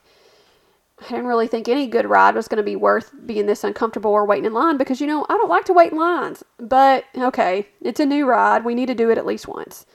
I 1.00 1.08
didn't 1.08 1.26
really 1.26 1.46
think 1.46 1.68
any 1.68 1.86
good 1.86 2.06
ride 2.06 2.34
was 2.34 2.46
going 2.46 2.58
to 2.58 2.62
be 2.62 2.76
worth 2.76 3.12
being 3.24 3.46
this 3.46 3.64
uncomfortable 3.64 4.10
or 4.10 4.26
waiting 4.26 4.44
in 4.44 4.52
line 4.52 4.76
because, 4.76 5.00
you 5.00 5.06
know, 5.06 5.24
I 5.28 5.36
don't 5.36 5.48
like 5.48 5.64
to 5.66 5.72
wait 5.72 5.92
in 5.92 5.98
lines. 5.98 6.44
But, 6.58 7.04
okay, 7.16 7.66
it's 7.80 8.00
a 8.00 8.06
new 8.06 8.26
ride. 8.26 8.64
We 8.64 8.74
need 8.74 8.86
to 8.86 8.94
do 8.94 9.10
it 9.10 9.16
at 9.16 9.24
least 9.24 9.48
once. 9.48 9.86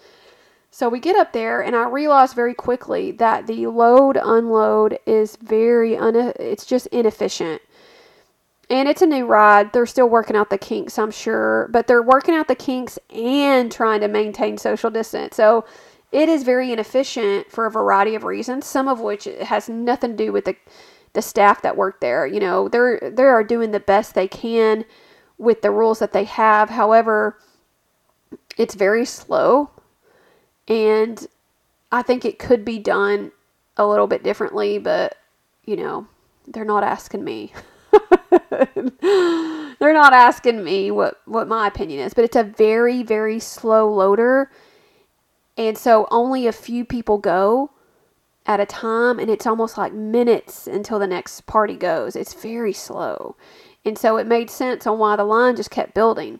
So 0.71 0.89
we 0.89 0.99
get 0.99 1.15
up 1.15 1.31
there, 1.31 1.61
and 1.61 1.75
I 1.75 1.87
realize 1.87 2.33
very 2.33 2.53
quickly 2.53 3.11
that 3.13 3.47
the 3.47 3.67
load 3.67 4.17
unload 4.17 4.99
is 5.05 5.37
very, 5.37 5.95
un- 5.95 6.33
it's 6.37 6.65
just 6.65 6.87
inefficient. 6.87 7.61
And 8.69 8.89
it's 8.89 9.03
a 9.03 9.05
new 9.05 9.25
ride. 9.25 9.71
They're 9.71 9.85
still 9.85 10.09
working 10.09 10.35
out 10.35 10.49
the 10.49 10.57
kinks, 10.57 10.97
I'm 10.97 11.11
sure, 11.11 11.69
but 11.71 11.85
they're 11.85 12.01
working 12.01 12.33
out 12.33 12.47
the 12.47 12.55
kinks 12.55 12.97
and 13.11 13.71
trying 13.71 14.01
to 14.01 14.07
maintain 14.07 14.57
social 14.57 14.89
distance. 14.89 15.35
So 15.35 15.65
it 16.15 16.29
is 16.29 16.43
very 16.43 16.71
inefficient 16.71 17.51
for 17.51 17.65
a 17.65 17.71
variety 17.71 18.15
of 18.15 18.23
reasons, 18.23 18.65
some 18.65 18.87
of 18.87 19.01
which 19.01 19.25
has 19.25 19.67
nothing 19.67 20.11
to 20.11 20.25
do 20.25 20.31
with 20.31 20.45
the 20.45 20.55
the 21.11 21.21
staff 21.21 21.61
that 21.61 21.75
work 21.75 21.99
there. 21.99 22.25
You 22.25 22.39
know, 22.39 22.69
they're 22.69 23.11
they 23.13 23.23
are 23.23 23.43
doing 23.43 23.71
the 23.71 23.81
best 23.81 24.15
they 24.15 24.29
can 24.29 24.85
with 25.37 25.61
the 25.61 25.71
rules 25.71 25.99
that 25.99 26.13
they 26.13 26.23
have. 26.23 26.69
However, 26.69 27.37
it's 28.57 28.75
very 28.75 29.03
slow 29.03 29.71
and 30.69 31.27
I 31.91 32.01
think 32.01 32.23
it 32.23 32.39
could 32.39 32.63
be 32.63 32.79
done 32.79 33.33
a 33.75 33.85
little 33.85 34.07
bit 34.07 34.23
differently, 34.23 34.77
but 34.77 35.17
you 35.65 35.75
know, 35.75 36.07
they're 36.47 36.63
not 36.63 36.85
asking 36.85 37.25
me. 37.25 37.51
they're 38.51 39.93
not 39.93 40.13
asking 40.13 40.63
me 40.63 40.91
what 40.91 41.19
what 41.25 41.49
my 41.49 41.67
opinion 41.67 41.99
is, 42.05 42.13
but 42.13 42.23
it's 42.23 42.37
a 42.37 42.43
very 42.43 43.03
very 43.03 43.37
slow 43.37 43.93
loader. 43.93 44.49
And 45.57 45.77
so 45.77 46.07
only 46.11 46.47
a 46.47 46.51
few 46.51 46.83
people 46.83 47.17
go 47.17 47.71
at 48.45 48.59
a 48.59 48.65
time 48.65 49.19
and 49.19 49.29
it's 49.29 49.47
almost 49.47 49.77
like 49.77 49.93
minutes 49.93 50.67
until 50.67 50.99
the 50.99 51.07
next 51.07 51.45
party 51.45 51.75
goes. 51.75 52.15
It's 52.15 52.33
very 52.33 52.73
slow. 52.73 53.35
And 53.83 53.97
so 53.97 54.17
it 54.17 54.27
made 54.27 54.49
sense 54.49 54.85
on 54.85 54.99
why 54.99 55.15
the 55.15 55.23
line 55.23 55.55
just 55.55 55.71
kept 55.71 55.93
building. 55.93 56.39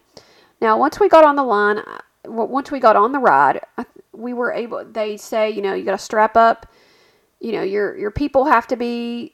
Now, 0.62 0.78
once 0.78 1.00
we 1.00 1.10
got 1.10 1.24
on 1.24 1.36
the 1.36 1.44
line, 1.44 1.82
once 2.26 2.72
we 2.72 2.80
got 2.80 2.96
on 2.96 3.12
the 3.12 3.20
ride, 3.20 3.62
we 4.12 4.34
were 4.34 4.52
able 4.52 4.84
they 4.86 5.18
say, 5.18 5.50
you 5.50 5.62
know, 5.62 5.74
you 5.74 5.84
got 5.84 5.92
to 5.92 5.98
strap 5.98 6.36
up, 6.36 6.66
you 7.40 7.52
know, 7.52 7.62
your 7.62 7.98
your 7.98 8.12
people 8.12 8.46
have 8.46 8.68
to 8.68 8.76
be 8.76 9.34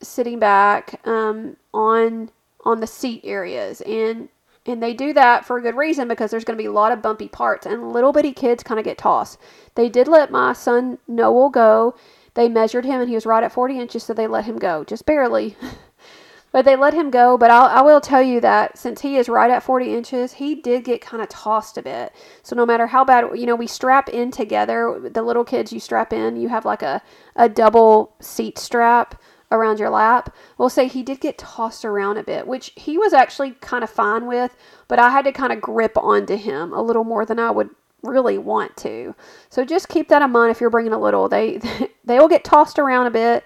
sitting 0.00 0.38
back 0.38 1.00
um, 1.06 1.56
on 1.74 2.30
on 2.64 2.80
the 2.80 2.86
seat 2.86 3.22
areas 3.24 3.80
and 3.82 4.28
and 4.68 4.82
they 4.82 4.94
do 4.94 5.12
that 5.12 5.44
for 5.44 5.58
a 5.58 5.62
good 5.62 5.76
reason 5.76 6.08
because 6.08 6.30
there's 6.30 6.44
going 6.44 6.56
to 6.56 6.62
be 6.62 6.66
a 6.68 6.72
lot 6.72 6.92
of 6.92 7.02
bumpy 7.02 7.28
parts 7.28 7.66
and 7.66 7.92
little 7.92 8.12
bitty 8.12 8.32
kids 8.32 8.62
kind 8.62 8.78
of 8.78 8.84
get 8.84 8.98
tossed. 8.98 9.38
They 9.74 9.88
did 9.88 10.08
let 10.08 10.30
my 10.30 10.52
son 10.52 10.98
Noel 11.08 11.50
go. 11.50 11.94
They 12.34 12.48
measured 12.48 12.84
him 12.84 13.00
and 13.00 13.08
he 13.08 13.14
was 13.14 13.26
right 13.26 13.42
at 13.42 13.52
40 13.52 13.78
inches, 13.78 14.04
so 14.04 14.14
they 14.14 14.26
let 14.26 14.44
him 14.44 14.58
go, 14.58 14.84
just 14.84 15.06
barely. 15.06 15.56
but 16.52 16.64
they 16.64 16.76
let 16.76 16.94
him 16.94 17.10
go. 17.10 17.36
But 17.36 17.50
I'll, 17.50 17.66
I 17.66 17.82
will 17.82 18.00
tell 18.00 18.22
you 18.22 18.40
that 18.40 18.78
since 18.78 19.00
he 19.00 19.16
is 19.16 19.28
right 19.28 19.50
at 19.50 19.62
40 19.62 19.94
inches, 19.94 20.34
he 20.34 20.54
did 20.54 20.84
get 20.84 21.00
kind 21.00 21.22
of 21.22 21.28
tossed 21.28 21.78
a 21.78 21.82
bit. 21.82 22.12
So 22.42 22.54
no 22.54 22.64
matter 22.66 22.86
how 22.86 23.04
bad, 23.04 23.38
you 23.38 23.46
know, 23.46 23.56
we 23.56 23.66
strap 23.66 24.08
in 24.08 24.30
together. 24.30 25.10
The 25.12 25.22
little 25.22 25.44
kids, 25.44 25.72
you 25.72 25.80
strap 25.80 26.12
in, 26.12 26.36
you 26.36 26.48
have 26.48 26.64
like 26.64 26.82
a, 26.82 27.02
a 27.34 27.48
double 27.48 28.14
seat 28.20 28.58
strap 28.58 29.20
around 29.50 29.78
your 29.78 29.90
lap. 29.90 30.34
We'll 30.56 30.68
say 30.68 30.88
he 30.88 31.02
did 31.02 31.20
get 31.20 31.38
tossed 31.38 31.84
around 31.84 32.18
a 32.18 32.22
bit, 32.22 32.46
which 32.46 32.72
he 32.76 32.98
was 32.98 33.12
actually 33.12 33.52
kind 33.52 33.82
of 33.82 33.90
fine 33.90 34.26
with, 34.26 34.56
but 34.88 34.98
I 34.98 35.10
had 35.10 35.24
to 35.24 35.32
kind 35.32 35.52
of 35.52 35.60
grip 35.60 35.96
onto 35.96 36.36
him 36.36 36.72
a 36.72 36.82
little 36.82 37.04
more 37.04 37.24
than 37.24 37.38
I 37.38 37.50
would 37.50 37.70
really 38.02 38.38
want 38.38 38.76
to. 38.78 39.14
So 39.50 39.64
just 39.64 39.88
keep 39.88 40.08
that 40.08 40.22
in 40.22 40.30
mind 40.30 40.50
if 40.50 40.60
you're 40.60 40.70
bringing 40.70 40.92
a 40.92 41.00
little. 41.00 41.28
They 41.28 41.60
they 42.04 42.18
will 42.18 42.28
get 42.28 42.44
tossed 42.44 42.78
around 42.78 43.06
a 43.06 43.10
bit. 43.10 43.44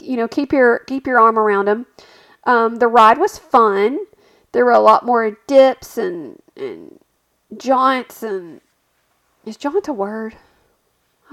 You 0.00 0.16
know, 0.16 0.28
keep 0.28 0.52
your 0.52 0.80
keep 0.80 1.06
your 1.06 1.20
arm 1.20 1.38
around 1.38 1.66
them. 1.66 1.86
Um, 2.44 2.76
the 2.76 2.88
ride 2.88 3.18
was 3.18 3.38
fun. 3.38 3.98
There 4.52 4.64
were 4.64 4.72
a 4.72 4.80
lot 4.80 5.04
more 5.06 5.38
dips 5.46 5.98
and 5.98 6.40
and 6.56 6.98
jaunts 7.56 8.22
and 8.22 8.60
is 9.44 9.56
jaunt 9.56 9.88
a 9.88 9.92
word? 9.92 10.36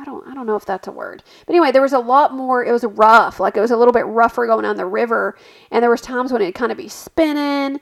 I 0.02 0.04
don't 0.04 0.28
I 0.28 0.34
don't 0.34 0.48
know 0.48 0.56
if 0.56 0.66
that's 0.66 0.88
a 0.88 0.92
word. 0.92 1.24
But 1.46 1.54
anyway, 1.54 1.72
there 1.72 1.82
was 1.82 1.94
a 1.94 2.00
lot 2.00 2.34
more 2.34 2.66
it 2.66 2.72
was 2.72 2.84
rough. 2.84 3.40
Like 3.40 3.56
it 3.56 3.62
was 3.62 3.70
a 3.70 3.78
little 3.78 3.94
bit 3.94 4.06
rougher 4.06 4.48
going 4.48 4.64
down 4.64 4.76
the 4.76 4.86
river 4.86 5.38
and 5.70 5.84
there 5.84 5.92
was 5.92 6.02
times 6.02 6.32
when 6.32 6.42
it'd 6.42 6.56
kind 6.56 6.72
of 6.72 6.78
be 6.78 6.88
spinning, 6.88 7.80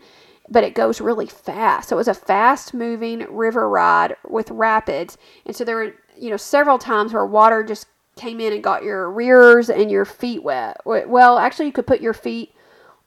but 0.50 0.66
it 0.66 0.76
goes 0.76 1.00
really 1.00 1.28
fast. 1.28 1.90
So 1.90 1.96
it 1.96 1.98
was 1.98 2.10
a 2.10 2.14
fast 2.14 2.74
moving 2.74 3.26
river 3.30 3.70
ride 3.70 4.18
with 4.28 4.52
rapids. 4.52 5.18
And 5.46 5.56
so 5.56 5.64
there 5.64 5.78
were, 5.78 5.96
you 6.18 6.30
know, 6.30 6.38
several 6.38 6.78
times 6.78 7.14
where 7.14 7.26
water 7.26 7.64
just 7.64 7.88
came 8.18 8.42
in 8.42 8.52
and 8.52 8.62
got 8.62 8.84
your 8.84 9.10
rears 9.10 9.70
and 9.70 9.90
your 9.90 10.04
feet 10.04 10.44
wet. 10.44 10.78
Well, 10.86 11.38
actually 11.38 11.68
you 11.68 11.72
could 11.72 11.88
put 11.88 12.02
your 12.02 12.14
feet 12.14 12.54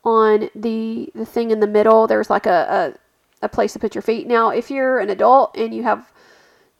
on 0.03 0.49
the 0.55 1.11
the 1.13 1.25
thing 1.25 1.51
in 1.51 1.59
the 1.59 1.67
middle. 1.67 2.07
There's 2.07 2.31
like 2.31 2.47
a, 2.47 2.95
a, 3.41 3.45
a 3.45 3.49
place 3.49 3.73
to 3.73 3.79
put 3.79 3.93
your 3.93 4.01
feet. 4.01 4.25
Now, 4.25 4.49
if 4.49 4.71
you're 4.71 4.99
an 4.99 5.11
adult 5.11 5.55
and 5.55 5.73
you 5.73 5.83
have 5.83 6.11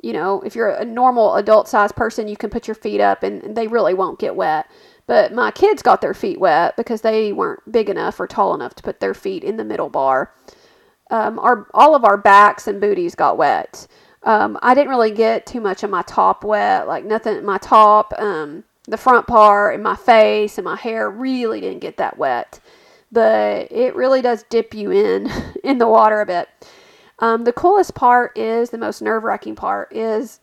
you 0.03 0.11
know, 0.11 0.41
if 0.41 0.53
you're 0.53 0.69
a 0.69 0.85
normal 0.85 1.35
adult 1.35 1.67
sized 1.67 1.95
person, 1.95 2.27
you 2.27 2.35
can 2.37 2.49
put 2.49 2.67
your 2.67 2.75
feet 2.75 2.99
up 2.99 3.23
and 3.23 3.55
they 3.55 3.67
really 3.67 3.93
won't 3.93 4.19
get 4.19 4.35
wet. 4.35 4.69
But 5.07 5.33
my 5.33 5.49
kids 5.49 5.81
got 5.81 6.01
their 6.01 6.13
feet 6.13 6.39
wet 6.39 6.75
because 6.77 7.01
they 7.01 7.33
weren't 7.33 7.71
big 7.71 7.89
enough 7.89 8.19
or 8.19 8.27
tall 8.27 8.53
enough 8.53 8.75
to 8.75 8.83
put 8.83 8.99
their 8.99 9.13
feet 9.13 9.43
in 9.43 9.57
the 9.57 9.63
middle 9.63 9.89
bar. 9.89 10.33
Um, 11.09 11.39
our 11.39 11.67
all 11.73 11.95
of 11.95 12.03
our 12.03 12.17
backs 12.17 12.67
and 12.67 12.81
booties 12.81 13.15
got 13.15 13.37
wet. 13.37 13.87
Um, 14.23 14.57
I 14.61 14.73
didn't 14.73 14.89
really 14.89 15.11
get 15.11 15.45
too 15.45 15.61
much 15.61 15.83
of 15.83 15.89
my 15.89 16.01
top 16.03 16.43
wet, 16.43 16.87
like 16.87 17.05
nothing. 17.05 17.43
My 17.45 17.57
top, 17.57 18.13
um, 18.17 18.63
the 18.87 18.97
front 18.97 19.27
part, 19.27 19.73
and 19.73 19.83
my 19.83 19.95
face 19.95 20.57
and 20.57 20.65
my 20.65 20.75
hair 20.75 21.09
really 21.09 21.61
didn't 21.61 21.79
get 21.79 21.97
that 21.97 22.17
wet. 22.17 22.59
But 23.11 23.71
it 23.71 23.95
really 23.95 24.21
does 24.21 24.43
dip 24.49 24.73
you 24.73 24.91
in 24.91 25.29
in 25.63 25.77
the 25.77 25.87
water 25.87 26.19
a 26.21 26.25
bit. 26.25 26.49
Um, 27.19 27.43
the 27.43 27.53
coolest 27.53 27.95
part 27.95 28.37
is 28.37 28.69
the 28.69 28.77
most 28.77 29.01
nerve 29.01 29.23
wracking 29.23 29.55
part 29.55 29.93
is 29.93 30.39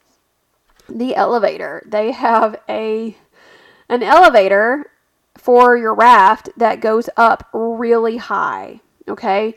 the 0.88 1.14
elevator. 1.14 1.83
They 1.87 2.12
have 2.12 2.61
a 2.68 3.16
an 3.88 4.02
elevator 4.02 4.90
for 5.37 5.76
your 5.76 5.94
raft 5.94 6.48
that 6.56 6.80
goes 6.80 7.09
up 7.16 7.48
really 7.52 8.18
high. 8.18 8.80
Okay, 9.09 9.56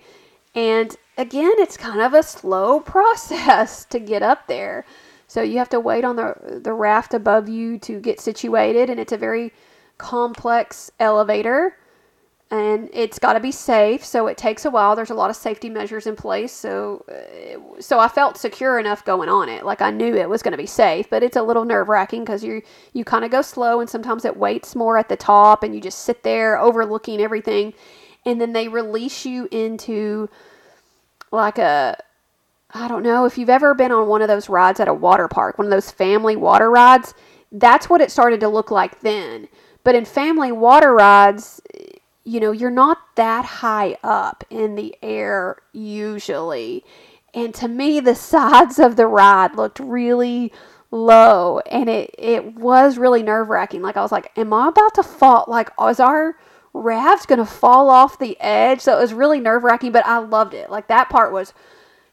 and 0.55 0.95
again, 1.17 1.53
it's 1.57 1.77
kind 1.77 2.01
of 2.01 2.13
a 2.13 2.23
slow 2.23 2.79
process 2.93 3.85
to 3.85 3.99
get 3.99 4.23
up 4.23 4.47
there. 4.47 4.85
So 5.27 5.41
you 5.41 5.57
have 5.57 5.69
to 5.69 5.79
wait 5.79 6.03
on 6.03 6.15
the 6.15 6.59
the 6.63 6.73
raft 6.73 7.13
above 7.13 7.47
you 7.49 7.77
to 7.79 7.99
get 7.99 8.19
situated, 8.19 8.89
and 8.89 8.99
it's 8.99 9.13
a 9.13 9.17
very 9.17 9.53
complex 9.97 10.91
elevator 10.99 11.77
and 12.53 12.87
it's 12.93 13.17
got 13.17 13.33
to 13.33 13.39
be 13.39 13.51
safe 13.51 14.05
so 14.05 14.27
it 14.27 14.37
takes 14.37 14.63
a 14.63 14.69
while. 14.69 14.95
There's 14.95 15.09
a 15.09 15.15
lot 15.15 15.31
of 15.31 15.35
safety 15.35 15.69
measures 15.69 16.05
in 16.05 16.15
place 16.15 16.51
so 16.51 17.03
uh, 17.09 17.81
so 17.81 17.99
i 17.99 18.07
felt 18.07 18.37
secure 18.37 18.79
enough 18.79 19.03
going 19.03 19.27
on 19.27 19.49
it. 19.49 19.65
Like 19.65 19.81
i 19.81 19.89
knew 19.89 20.15
it 20.15 20.29
was 20.29 20.43
going 20.43 20.51
to 20.51 20.57
be 20.57 20.67
safe 20.67 21.09
but 21.09 21.23
it's 21.23 21.35
a 21.35 21.41
little 21.41 21.65
nerve 21.65 21.89
wracking 21.89 22.23
because 22.23 22.43
you 22.43 22.61
you 22.93 23.03
kind 23.03 23.25
of 23.25 23.31
go 23.31 23.41
slow 23.41 23.79
and 23.79 23.89
sometimes 23.89 24.23
it 24.23 24.37
waits 24.37 24.75
more 24.75 24.97
at 24.97 25.09
the 25.09 25.17
top 25.17 25.63
and 25.63 25.73
you 25.73 25.81
just 25.81 25.99
sit 25.99 26.23
there 26.23 26.59
overlooking 26.59 27.19
everything 27.19 27.73
and 28.25 28.39
then 28.39 28.53
they 28.53 28.67
release 28.67 29.25
you 29.25 29.47
into 29.51 30.29
like 31.31 31.57
a 31.57 31.97
i 32.71 32.87
don't 32.87 33.03
know 33.03 33.25
if 33.25 33.37
you've 33.37 33.49
ever 33.49 33.73
been 33.73 33.91
on 33.91 34.07
one 34.07 34.21
of 34.21 34.27
those 34.27 34.47
rides 34.47 34.79
at 34.79 34.87
a 34.87 34.93
water 34.93 35.27
park 35.27 35.57
one 35.57 35.65
of 35.65 35.71
those 35.71 35.89
family 35.89 36.35
water 36.35 36.69
rides 36.69 37.15
that's 37.53 37.89
what 37.89 38.01
it 38.01 38.11
started 38.11 38.39
to 38.41 38.49
look 38.49 38.71
like 38.71 38.99
then. 39.01 39.47
But 39.83 39.95
in 39.95 40.05
family 40.05 40.51
water 40.51 40.93
rides 40.93 41.61
you 42.23 42.39
know, 42.39 42.51
you're 42.51 42.71
not 42.71 42.99
that 43.15 43.45
high 43.45 43.97
up 44.03 44.43
in 44.49 44.75
the 44.75 44.95
air 45.01 45.57
usually. 45.71 46.83
And 47.33 47.53
to 47.55 47.67
me, 47.67 47.99
the 47.99 48.15
sides 48.33 48.79
of 48.79 48.95
the 48.95 49.07
ride 49.07 49.55
looked 49.55 49.79
really 49.79 50.51
low 50.91 51.59
and 51.71 51.89
it, 51.89 52.13
it 52.17 52.55
was 52.55 52.97
really 52.97 53.23
nerve 53.23 53.49
wracking. 53.49 53.81
Like, 53.81 53.97
I 53.97 54.01
was 54.01 54.11
like, 54.11 54.31
am 54.37 54.53
I 54.53 54.69
about 54.69 54.95
to 54.95 55.03
fall? 55.03 55.45
Like, 55.47 55.69
is 55.89 55.99
our 55.99 56.37
raft 56.73 57.27
going 57.27 57.39
to 57.39 57.45
fall 57.45 57.89
off 57.89 58.19
the 58.19 58.39
edge? 58.39 58.81
So 58.81 58.97
it 58.97 59.01
was 59.01 59.13
really 59.13 59.39
nerve 59.39 59.63
wracking, 59.63 59.91
but 59.91 60.05
I 60.05 60.19
loved 60.19 60.53
it. 60.53 60.69
Like, 60.69 60.87
that 60.87 61.09
part 61.09 61.33
was 61.33 61.53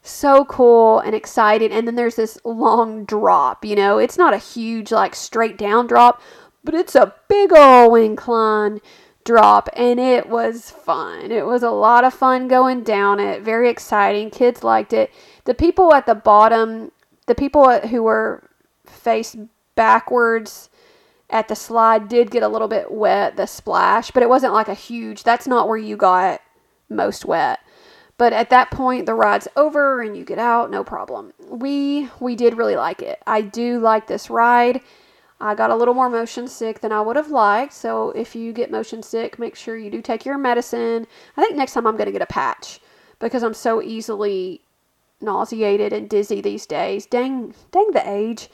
so 0.01 0.45
cool 0.45 0.99
and 0.99 1.15
exciting. 1.15 1.71
And 1.71 1.87
then 1.87 1.95
there's 1.95 2.15
this 2.15 2.39
long 2.43 3.05
drop, 3.05 3.63
you 3.63 3.75
know, 3.75 3.99
it's 3.99 4.17
not 4.17 4.33
a 4.33 4.39
huge, 4.39 4.91
like, 4.91 5.15
straight 5.15 5.57
down 5.57 5.87
drop, 5.87 6.21
but 6.63 6.73
it's 6.73 6.95
a 6.95 7.13
big 7.27 7.53
old 7.53 7.97
incline 7.99 8.81
drop 9.23 9.69
and 9.75 9.99
it 9.99 10.27
was 10.27 10.71
fun. 10.71 11.31
It 11.31 11.45
was 11.45 11.63
a 11.63 11.69
lot 11.69 12.03
of 12.03 12.13
fun 12.13 12.47
going 12.47 12.83
down 12.83 13.19
it. 13.19 13.41
Very 13.41 13.69
exciting. 13.69 14.29
Kids 14.29 14.63
liked 14.63 14.93
it. 14.93 15.11
The 15.45 15.53
people 15.53 15.93
at 15.93 16.05
the 16.05 16.15
bottom, 16.15 16.91
the 17.27 17.35
people 17.35 17.79
who 17.79 18.03
were 18.03 18.49
faced 18.85 19.37
backwards 19.75 20.69
at 21.29 21.47
the 21.47 21.55
slide 21.55 22.07
did 22.07 22.29
get 22.29 22.43
a 22.43 22.47
little 22.47 22.67
bit 22.67 22.91
wet, 22.91 23.37
the 23.37 23.45
splash, 23.45 24.11
but 24.11 24.21
it 24.21 24.29
wasn't 24.29 24.53
like 24.53 24.67
a 24.67 24.73
huge, 24.73 25.23
that's 25.23 25.47
not 25.47 25.67
where 25.67 25.77
you 25.77 25.95
got 25.95 26.41
most 26.89 27.25
wet. 27.25 27.59
But 28.17 28.33
at 28.33 28.49
that 28.49 28.69
point 28.69 29.05
the 29.05 29.15
ride's 29.15 29.47
over 29.55 30.01
and 30.01 30.15
you 30.15 30.23
get 30.23 30.37
out, 30.37 30.69
no 30.69 30.83
problem. 30.83 31.33
We 31.49 32.09
we 32.19 32.35
did 32.35 32.57
really 32.57 32.75
like 32.75 33.01
it. 33.01 33.19
I 33.25 33.41
do 33.41 33.79
like 33.79 34.07
this 34.07 34.29
ride. 34.29 34.81
I 35.41 35.55
got 35.55 35.71
a 35.71 35.75
little 35.75 35.93
more 35.93 36.09
motion 36.09 36.47
sick 36.47 36.81
than 36.81 36.91
I 36.91 37.01
would 37.01 37.15
have 37.15 37.31
liked. 37.31 37.73
So 37.73 38.11
if 38.11 38.35
you 38.35 38.53
get 38.53 38.71
motion 38.71 39.01
sick, 39.01 39.39
make 39.39 39.55
sure 39.55 39.75
you 39.75 39.89
do 39.89 40.01
take 40.01 40.25
your 40.25 40.37
medicine. 40.37 41.07
I 41.35 41.41
think 41.41 41.55
next 41.55 41.73
time 41.73 41.87
I'm 41.87 41.97
going 41.97 42.05
to 42.05 42.11
get 42.11 42.21
a 42.21 42.27
patch 42.27 42.79
because 43.19 43.43
I'm 43.43 43.53
so 43.53 43.81
easily 43.81 44.61
nauseated 45.19 45.93
and 45.93 46.09
dizzy 46.09 46.41
these 46.41 46.65
days. 46.65 47.05
Dang, 47.05 47.53
dang 47.71 47.91
the 47.91 48.07
age. 48.07 48.49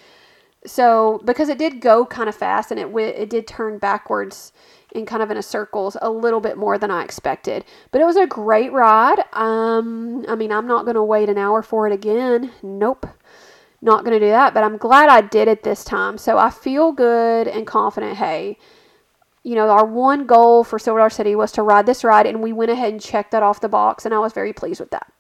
So 0.66 1.22
because 1.26 1.50
it 1.50 1.58
did 1.58 1.82
go 1.82 2.06
kind 2.06 2.30
of 2.30 2.36
fast 2.36 2.72
and 2.72 2.80
it 2.80 2.88
it 2.96 3.30
did 3.30 3.48
turn 3.48 3.78
backwards 3.78 4.52
in 4.94 5.06
kind 5.06 5.22
of 5.22 5.30
in 5.30 5.38
a 5.38 5.44
circles 5.44 5.98
a 6.02 6.10
little 6.10 6.40
bit 6.40 6.58
more 6.58 6.78
than 6.78 6.90
I 6.90 7.04
expected. 7.04 7.66
But 7.92 8.02
it 8.02 8.06
was 8.06 8.18
a 8.18 8.26
great 8.26 8.72
ride. 8.72 9.20
Um, 9.34 10.26
I 10.28 10.36
mean, 10.36 10.52
I'm 10.52 10.68
not 10.68 10.86
going 10.86 10.96
to 10.96 11.04
wait 11.04 11.30
an 11.30 11.38
hour 11.38 11.62
for 11.62 11.88
it 11.88 11.94
again. 11.94 12.52
Nope 12.64 13.06
not 13.82 14.04
going 14.04 14.20
to 14.20 14.26
do 14.26 14.32
that, 14.32 14.54
but 14.54 14.64
I'm 14.64 14.78
glad 14.78 15.10
I 15.10 15.22
did 15.22 15.48
it 15.48 15.64
this 15.64 15.84
time. 15.84 16.18
So 16.18 16.38
I 16.38 16.50
feel 16.50 16.92
good 16.92 17.48
and 17.48 17.68
confident. 17.68 18.18
Hey, 18.18 18.58
you 19.44 19.56
know, 19.56 19.70
our 19.70 19.86
one 19.86 20.26
goal 20.26 20.64
for 20.64 20.80
Silver 20.80 21.00
Dollar 21.00 21.10
City 21.10 21.36
was 21.36 21.52
to 21.54 21.64
ride 21.64 21.86
this 21.86 22.04
ride, 22.04 22.26
and 22.26 22.42
we 22.42 22.52
went 22.52 22.72
ahead 22.72 22.92
and 22.92 23.02
checked 23.02 23.32
that 23.32 23.44
off 23.44 23.62
the 23.62 23.70
box, 23.70 24.06
and 24.06 24.14
I 24.14 24.20
was 24.20 24.34
very 24.34 24.52
pleased 24.52 24.80
with 24.80 24.92
that. 24.92 25.12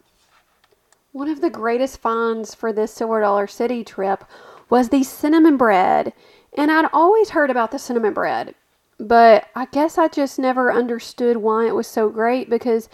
One 1.11 1.29
of 1.29 1.41
the 1.41 1.49
greatest 1.49 1.99
finds 1.99 2.53
for 2.53 2.73
this 2.73 2.93
Silver 2.93 3.21
Dollar 3.21 3.47
City 3.47 3.83
trip 3.83 4.23
was 4.69 4.89
the 4.89 5.03
cinnamon 5.03 5.57
bread. 5.57 6.13
And 6.57 6.71
I'd 6.71 6.89
always 6.91 7.29
heard 7.29 7.49
about 7.49 7.71
the 7.71 7.79
cinnamon 7.79 8.13
bread, 8.13 8.55
but 8.99 9.47
I 9.55 9.65
guess 9.65 9.97
I 9.97 10.07
just 10.07 10.39
never 10.39 10.73
understood 10.73 11.37
why 11.37 11.67
it 11.67 11.75
was 11.75 11.87
so 11.87 12.09
great 12.09 12.49
because 12.49 12.89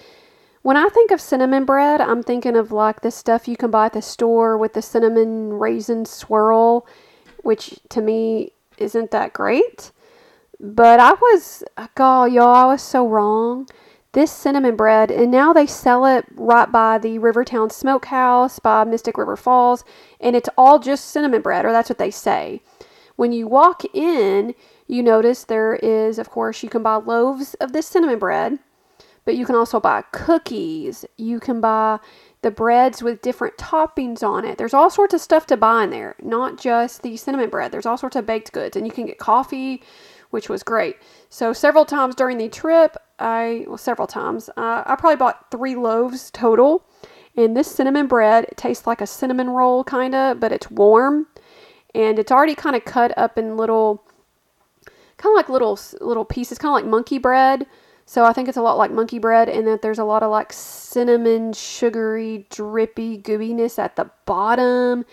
when 0.64 0.78
I 0.78 0.88
think 0.88 1.12
of 1.12 1.22
cinnamon 1.22 1.66
bread, 1.66 2.02
I'm 2.02 2.24
thinking 2.24 2.56
of 2.56 2.72
like 2.72 3.02
the 3.02 3.12
stuff 3.12 3.48
you 3.48 3.58
can 3.58 3.70
buy 3.70 3.88
at 3.88 3.94
the 3.94 4.02
store 4.02 4.58
with 4.58 4.74
the 4.74 4.82
cinnamon 4.82 5.54
raisin 5.54 6.06
swirl, 6.06 6.88
which 7.44 7.80
to 7.90 8.02
me 8.02 8.54
isn't 8.78 9.12
that 9.12 9.34
great. 9.34 9.92
But 10.60 11.02
I 11.02 11.12
was, 11.12 11.66
uh, 11.76 11.88
God, 11.96 12.32
y'all, 12.32 12.56
I 12.56 12.66
was 12.66 12.82
so 12.82 13.06
wrong. 13.06 13.68
This 14.14 14.32
cinnamon 14.32 14.78
bread, 14.78 15.12
and 15.12 15.32
now 15.32 15.52
they 15.52 15.66
sell 15.68 16.06
it 16.06 16.26
right 16.36 16.72
by 16.72 16.98
the 16.98 17.18
Rivertown 17.18 17.70
Smokehouse 17.70 18.60
by 18.60 18.84
Mystic 18.84 19.18
River 19.18 19.36
Falls, 19.36 19.84
and 20.22 20.36
it's 20.36 20.50
all 20.58 20.80
just 20.80 21.10
cinnamon 21.10 21.42
bread, 21.42 21.66
or 21.66 21.72
that's 21.72 21.90
what 21.90 21.98
they 21.98 22.12
say. 22.12 22.62
When 23.16 23.34
you 23.34 23.48
walk 23.48 23.84
in, 23.94 24.54
you 24.88 25.04
notice 25.04 25.44
there 25.44 25.76
is, 25.76 26.20
of 26.20 26.30
course, 26.30 26.64
you 26.64 26.70
can 26.70 26.84
buy 26.84 26.96
loaves 26.96 27.56
of 27.56 27.74
this 27.74 27.88
cinnamon 27.88 28.20
bread 28.20 28.60
but 29.26 29.36
you 29.36 29.46
can 29.46 29.56
also 29.56 29.80
buy 29.80 30.04
cookies. 30.12 31.06
You 31.18 31.40
can 31.40 31.62
buy 31.62 32.00
the 32.42 32.52
breads 32.52 33.02
with 33.02 33.22
different 33.22 33.58
toppings 33.58 34.22
on 34.22 34.46
it. 34.46 34.58
There's 34.58 34.74
all 34.74 34.90
sorts 34.90 35.14
of 35.14 35.22
stuff 35.22 35.46
to 35.48 35.58
buy 35.58 35.86
in 35.86 35.90
there, 35.92 36.16
not 36.22 36.60
just 36.60 37.02
the 37.02 37.16
cinnamon 37.18 37.50
bread. 37.50 37.72
There's 37.72 37.86
all 37.86 37.98
sorts 37.98 38.16
of 38.16 38.26
baked 38.26 38.52
goods, 38.52 38.76
and 38.76 38.86
you 38.86 38.92
can 38.92 39.06
get 39.06 39.18
coffee, 39.18 39.82
which 40.30 40.50
was 40.50 40.62
great. 40.62 40.98
So 41.30 41.54
several 41.54 41.86
times 41.86 42.16
during 42.16 42.38
the 42.38 42.50
trip, 42.50 42.98
I 43.18 43.66
well 43.68 43.78
several 43.78 44.08
times, 44.08 44.50
uh, 44.58 44.84
I 44.86 44.96
probably 44.98 45.16
bought 45.16 45.50
three 45.52 45.76
loaves 45.76 46.30
total. 46.32 46.86
And 47.36 47.58
this 47.58 47.74
cinnamon 47.74 48.06
bread 48.06 48.46
tastes 48.58 48.86
like 48.86 49.02
a 49.02 49.08
cinnamon 49.08 49.50
roll, 49.50 49.84
kind 49.84 50.14
of, 50.14 50.40
but 50.40 50.52
it's 50.52 50.70
warm, 50.70 51.28
and 51.96 52.20
it's 52.20 52.32
already 52.32 52.54
kind 52.54 52.76
of 52.76 52.86
cut 52.86 53.18
up 53.18 53.40
in 53.40 53.58
little, 53.58 54.04
kind 55.18 55.34
of 55.34 55.38
like 55.38 55.50
little 55.50 55.80
little 56.02 56.26
pieces, 56.26 56.58
kind 56.58 56.70
of 56.72 56.74
like 56.74 56.86
monkey 56.86 57.18
bread 57.18 57.66
so 58.14 58.24
I 58.26 58.32
think 58.32 58.48
it's 58.48 58.60
a 58.60 58.62
lot 58.62 58.78
like 58.78 58.92
monkey 58.92 59.18
bread 59.18 59.50
in 59.50 59.66
that 59.66 59.82
there's 59.82 59.98
a 59.98 60.04
lot 60.04 60.22
of 60.22 60.30
like 60.30 60.54
cinnamon, 60.54 61.52
sugary, 61.52 62.46
drippy 62.52 63.18
goobiness 63.18 63.80
at 63.80 63.96
the 63.96 64.08
bottom. 64.28 65.04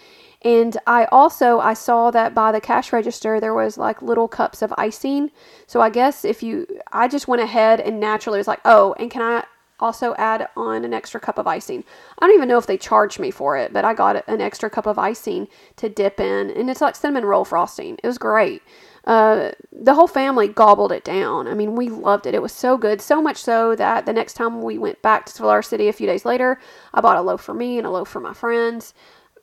And 0.42 0.76
I 0.86 1.06
also 1.06 1.60
I 1.60 1.72
saw 1.72 2.10
that 2.10 2.34
by 2.34 2.52
the 2.52 2.60
cash 2.60 2.92
register 2.92 3.40
there 3.40 3.54
was 3.54 3.78
like 3.78 4.02
little 4.02 4.28
cups 4.28 4.60
of 4.60 4.74
icing. 4.76 5.30
So 5.66 5.80
I 5.80 5.88
guess 5.88 6.26
if 6.26 6.42
you 6.42 6.66
I 6.92 7.08
just 7.08 7.26
went 7.26 7.40
ahead 7.40 7.80
and 7.80 8.00
naturally 8.00 8.36
was 8.36 8.46
like, 8.46 8.60
"Oh, 8.66 8.94
and 8.98 9.10
can 9.10 9.22
I 9.22 9.44
also 9.78 10.14
add 10.18 10.46
on 10.54 10.84
an 10.84 10.92
extra 10.92 11.18
cup 11.18 11.38
of 11.38 11.46
icing. 11.46 11.84
I 12.18 12.26
don't 12.26 12.36
even 12.36 12.48
know 12.50 12.58
if 12.58 12.66
they 12.66 12.76
charged 12.76 13.18
me 13.18 13.30
for 13.30 13.56
it, 13.56 13.72
but 13.72 13.82
I 13.82 13.94
got 13.94 14.22
an 14.28 14.42
extra 14.42 14.68
cup 14.68 14.84
of 14.86 14.98
icing 14.98 15.48
to 15.76 15.88
dip 15.88 16.20
in, 16.20 16.50
and 16.50 16.68
it's 16.68 16.82
like 16.82 16.96
cinnamon 16.96 17.24
roll 17.24 17.46
frosting. 17.46 17.96
It 18.02 18.06
was 18.06 18.18
great. 18.18 18.62
Uh, 19.04 19.52
the 19.72 19.94
whole 19.94 20.06
family 20.06 20.46
gobbled 20.46 20.92
it 20.92 21.04
down. 21.04 21.48
I 21.48 21.54
mean, 21.54 21.74
we 21.74 21.88
loved 21.88 22.26
it. 22.26 22.34
It 22.34 22.42
was 22.42 22.52
so 22.52 22.76
good, 22.76 23.00
so 23.00 23.22
much 23.22 23.38
so 23.38 23.74
that 23.76 24.06
the 24.06 24.12
next 24.12 24.34
time 24.34 24.62
we 24.62 24.78
went 24.78 25.00
back 25.02 25.26
to 25.26 25.32
Solar 25.32 25.62
City 25.62 25.88
a 25.88 25.92
few 25.92 26.06
days 26.06 26.24
later, 26.24 26.60
I 26.92 27.00
bought 27.00 27.16
a 27.16 27.22
loaf 27.22 27.40
for 27.40 27.54
me 27.54 27.78
and 27.78 27.86
a 27.86 27.90
loaf 27.90 28.08
for 28.08 28.20
my 28.20 28.34
friends. 28.34 28.94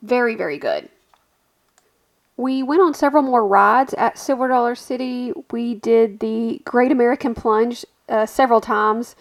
Very, 0.02 0.36
very 0.36 0.58
good. 0.58 0.90
We 2.38 2.62
went 2.62 2.82
on 2.82 2.94
several 2.94 3.24
more 3.24 3.46
rides 3.48 3.96
at 3.96 4.20
Silver 4.20 4.48
Dollar 4.48 4.76
City. 4.76 5.34
We 5.50 5.74
did 5.74 6.20
the 6.20 6.62
Great 6.66 6.92
American 6.92 7.34
Plunge 7.34 7.84
uh, 8.08 8.28
several 8.28 8.62
times. 8.62 9.16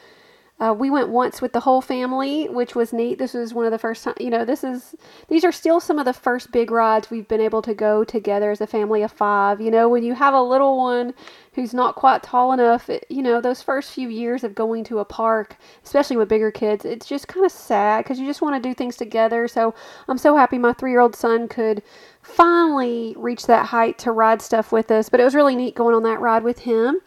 Uh, 0.59 0.73
we 0.73 0.89
went 0.89 1.11
once 1.11 1.43
with 1.43 1.53
the 1.53 1.61
whole 1.61 1.83
family, 1.83 2.49
which 2.49 2.75
was 2.75 2.91
neat. 2.91 3.19
This 3.19 3.35
was 3.35 3.53
one 3.53 3.67
of 3.67 3.73
the 3.73 3.79
first 3.79 4.05
time, 4.05 4.15
you 4.19 4.31
know, 4.31 4.43
this 4.43 4.65
is, 4.65 4.95
these 5.29 5.45
are 5.45 5.53
still 5.53 5.81
some 5.81 5.99
of 5.99 6.07
the 6.07 6.15
first 6.15 6.51
big 6.51 6.71
rides 6.71 7.11
we've 7.11 7.29
been 7.29 7.43
able 7.43 7.61
to 7.61 7.75
go 7.75 8.05
together 8.05 8.51
as 8.51 8.63
a 8.63 8.67
family 8.67 9.03
of 9.03 9.13
five. 9.13 9.61
You 9.61 9.71
know, 9.71 9.87
when 9.87 10.03
you 10.03 10.15
have 10.15 10.33
a 10.33 10.41
little 10.41 10.79
one 10.79 11.13
who's 11.53 11.75
not 11.75 11.95
quite 11.95 12.23
tall 12.23 12.53
enough, 12.53 12.89
it, 12.89 13.05
you 13.11 13.23
know, 13.23 13.43
those 13.43 13.63
first 13.63 13.93
few 13.93 14.09
years 14.09 14.45
of 14.45 14.55
going 14.55 14.83
to 14.85 14.99
a 14.99 15.05
park, 15.05 15.59
especially 15.85 16.17
with 16.17 16.31
bigger 16.31 16.51
kids, 16.51 16.87
it's 16.87 17.07
just 17.07 17.29
kind 17.29 17.45
of 17.45 17.53
sad 17.53 18.05
because 18.05 18.19
you 18.19 18.27
just 18.27 18.41
want 18.41 18.61
to 18.61 18.67
do 18.67 18.73
things 18.73 18.97
together. 18.97 19.47
So 19.49 19.75
I'm 20.09 20.19
so 20.19 20.37
happy 20.37 20.57
my 20.57 20.73
three 20.73 20.91
year 20.91 21.01
old 21.01 21.15
son 21.15 21.49
could 21.49 21.83
finally 22.23 23.13
reach 23.19 23.45
that 23.47 23.67
height 23.67 23.99
to 23.99 24.13
ride 24.13 24.41
stuff 24.41 24.73
with 24.73 24.91
us. 24.91 25.11
But 25.11 25.21
it 25.21 25.25
was 25.25 25.35
really 25.35 25.55
neat 25.55 25.75
going 25.75 25.95
on 25.95 26.03
that 26.05 26.21
ride 26.21 26.45
with 26.45 26.61
him. 26.61 27.01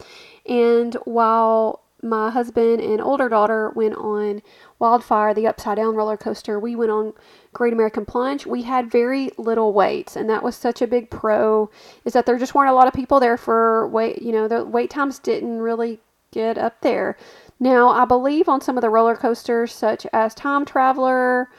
And 0.46 0.94
while 1.04 1.79
my 2.02 2.30
husband 2.30 2.80
and 2.80 3.00
older 3.00 3.28
daughter 3.28 3.70
went 3.74 3.94
on 3.96 4.42
Wildfire, 4.78 5.34
the 5.34 5.46
upside 5.46 5.76
down 5.76 5.94
roller 5.94 6.16
coaster. 6.16 6.58
We 6.58 6.74
went 6.74 6.90
on 6.90 7.12
Great 7.52 7.72
American 7.72 8.04
Plunge. 8.04 8.46
We 8.46 8.62
had 8.62 8.90
very 8.90 9.30
little 9.36 9.72
waits, 9.72 10.16
and 10.16 10.28
that 10.30 10.42
was 10.42 10.56
such 10.56 10.80
a 10.80 10.86
big 10.86 11.10
pro. 11.10 11.70
Is 12.04 12.12
that 12.14 12.26
there 12.26 12.38
just 12.38 12.54
weren't 12.54 12.70
a 12.70 12.74
lot 12.74 12.88
of 12.88 12.94
people 12.94 13.20
there 13.20 13.36
for 13.36 13.86
wait. 13.88 14.22
You 14.22 14.32
know, 14.32 14.48
the 14.48 14.64
wait 14.64 14.90
times 14.90 15.18
didn't 15.18 15.60
really 15.60 16.00
get 16.30 16.56
up 16.56 16.80
there. 16.80 17.16
Now, 17.58 17.90
I 17.90 18.04
believe 18.06 18.48
on 18.48 18.60
some 18.60 18.78
of 18.78 18.82
the 18.82 18.90
roller 18.90 19.16
coasters, 19.16 19.72
such 19.72 20.06
as 20.12 20.34
Time 20.34 20.64
Traveler 20.64 21.50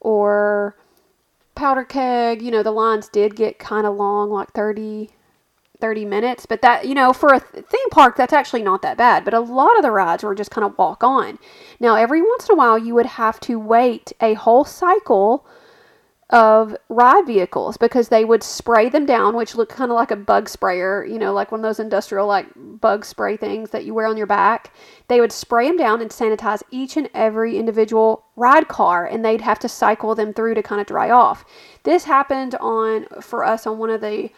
or 0.00 0.76
Powder 1.54 1.84
Keg, 1.84 2.42
you 2.42 2.50
know, 2.50 2.64
the 2.64 2.72
lines 2.72 3.08
did 3.08 3.36
get 3.36 3.60
kind 3.60 3.86
of 3.86 3.94
long, 3.94 4.30
like 4.30 4.52
30, 4.52 5.10
30 5.84 6.06
minutes, 6.06 6.46
but 6.46 6.62
that, 6.62 6.88
you 6.88 6.94
know, 6.94 7.12
for 7.12 7.34
a 7.34 7.38
theme 7.38 7.90
park, 7.90 8.16
that's 8.16 8.32
actually 8.32 8.62
not 8.62 8.80
that 8.80 8.96
bad. 8.96 9.22
But 9.22 9.34
a 9.34 9.40
lot 9.40 9.76
of 9.76 9.82
the 9.82 9.90
rides 9.90 10.24
were 10.24 10.34
just 10.34 10.50
kind 10.50 10.64
of 10.64 10.78
walk 10.78 11.04
on. 11.04 11.38
Now, 11.78 11.96
every 11.96 12.22
once 12.22 12.48
in 12.48 12.54
a 12.54 12.56
while, 12.56 12.78
you 12.78 12.94
would 12.94 13.04
have 13.04 13.38
to 13.40 13.60
wait 13.60 14.10
a 14.18 14.32
whole 14.32 14.64
cycle 14.64 15.46
of 16.30 16.74
ride 16.88 17.26
vehicles 17.26 17.76
because 17.76 18.08
they 18.08 18.24
would 18.24 18.42
spray 18.42 18.88
them 18.88 19.04
down, 19.04 19.36
which 19.36 19.54
looked 19.54 19.72
kind 19.72 19.90
of 19.90 19.94
like 19.94 20.10
a 20.10 20.16
bug 20.16 20.48
sprayer, 20.48 21.04
you 21.04 21.18
know, 21.18 21.34
like 21.34 21.52
one 21.52 21.60
of 21.60 21.62
those 21.62 21.78
industrial 21.78 22.26
like 22.26 22.46
bug 22.56 23.04
spray 23.04 23.36
things 23.36 23.68
that 23.68 23.84
you 23.84 23.92
wear 23.92 24.06
on 24.06 24.16
your 24.16 24.26
back. 24.26 24.74
They 25.08 25.20
would 25.20 25.32
spray 25.32 25.68
them 25.68 25.76
down 25.76 26.00
and 26.00 26.10
sanitize 26.10 26.62
each 26.70 26.96
and 26.96 27.10
every 27.12 27.58
individual 27.58 28.24
ride 28.36 28.68
car 28.68 29.04
and 29.04 29.22
they'd 29.22 29.42
have 29.42 29.58
to 29.58 29.68
cycle 29.68 30.14
them 30.14 30.32
through 30.32 30.54
to 30.54 30.62
kind 30.62 30.80
of 30.80 30.86
dry 30.86 31.10
off. 31.10 31.44
This 31.82 32.04
happened 32.04 32.54
on 32.54 33.04
for 33.20 33.44
us 33.44 33.66
on 33.66 33.76
one 33.76 33.90
of 33.90 34.00
the 34.00 34.30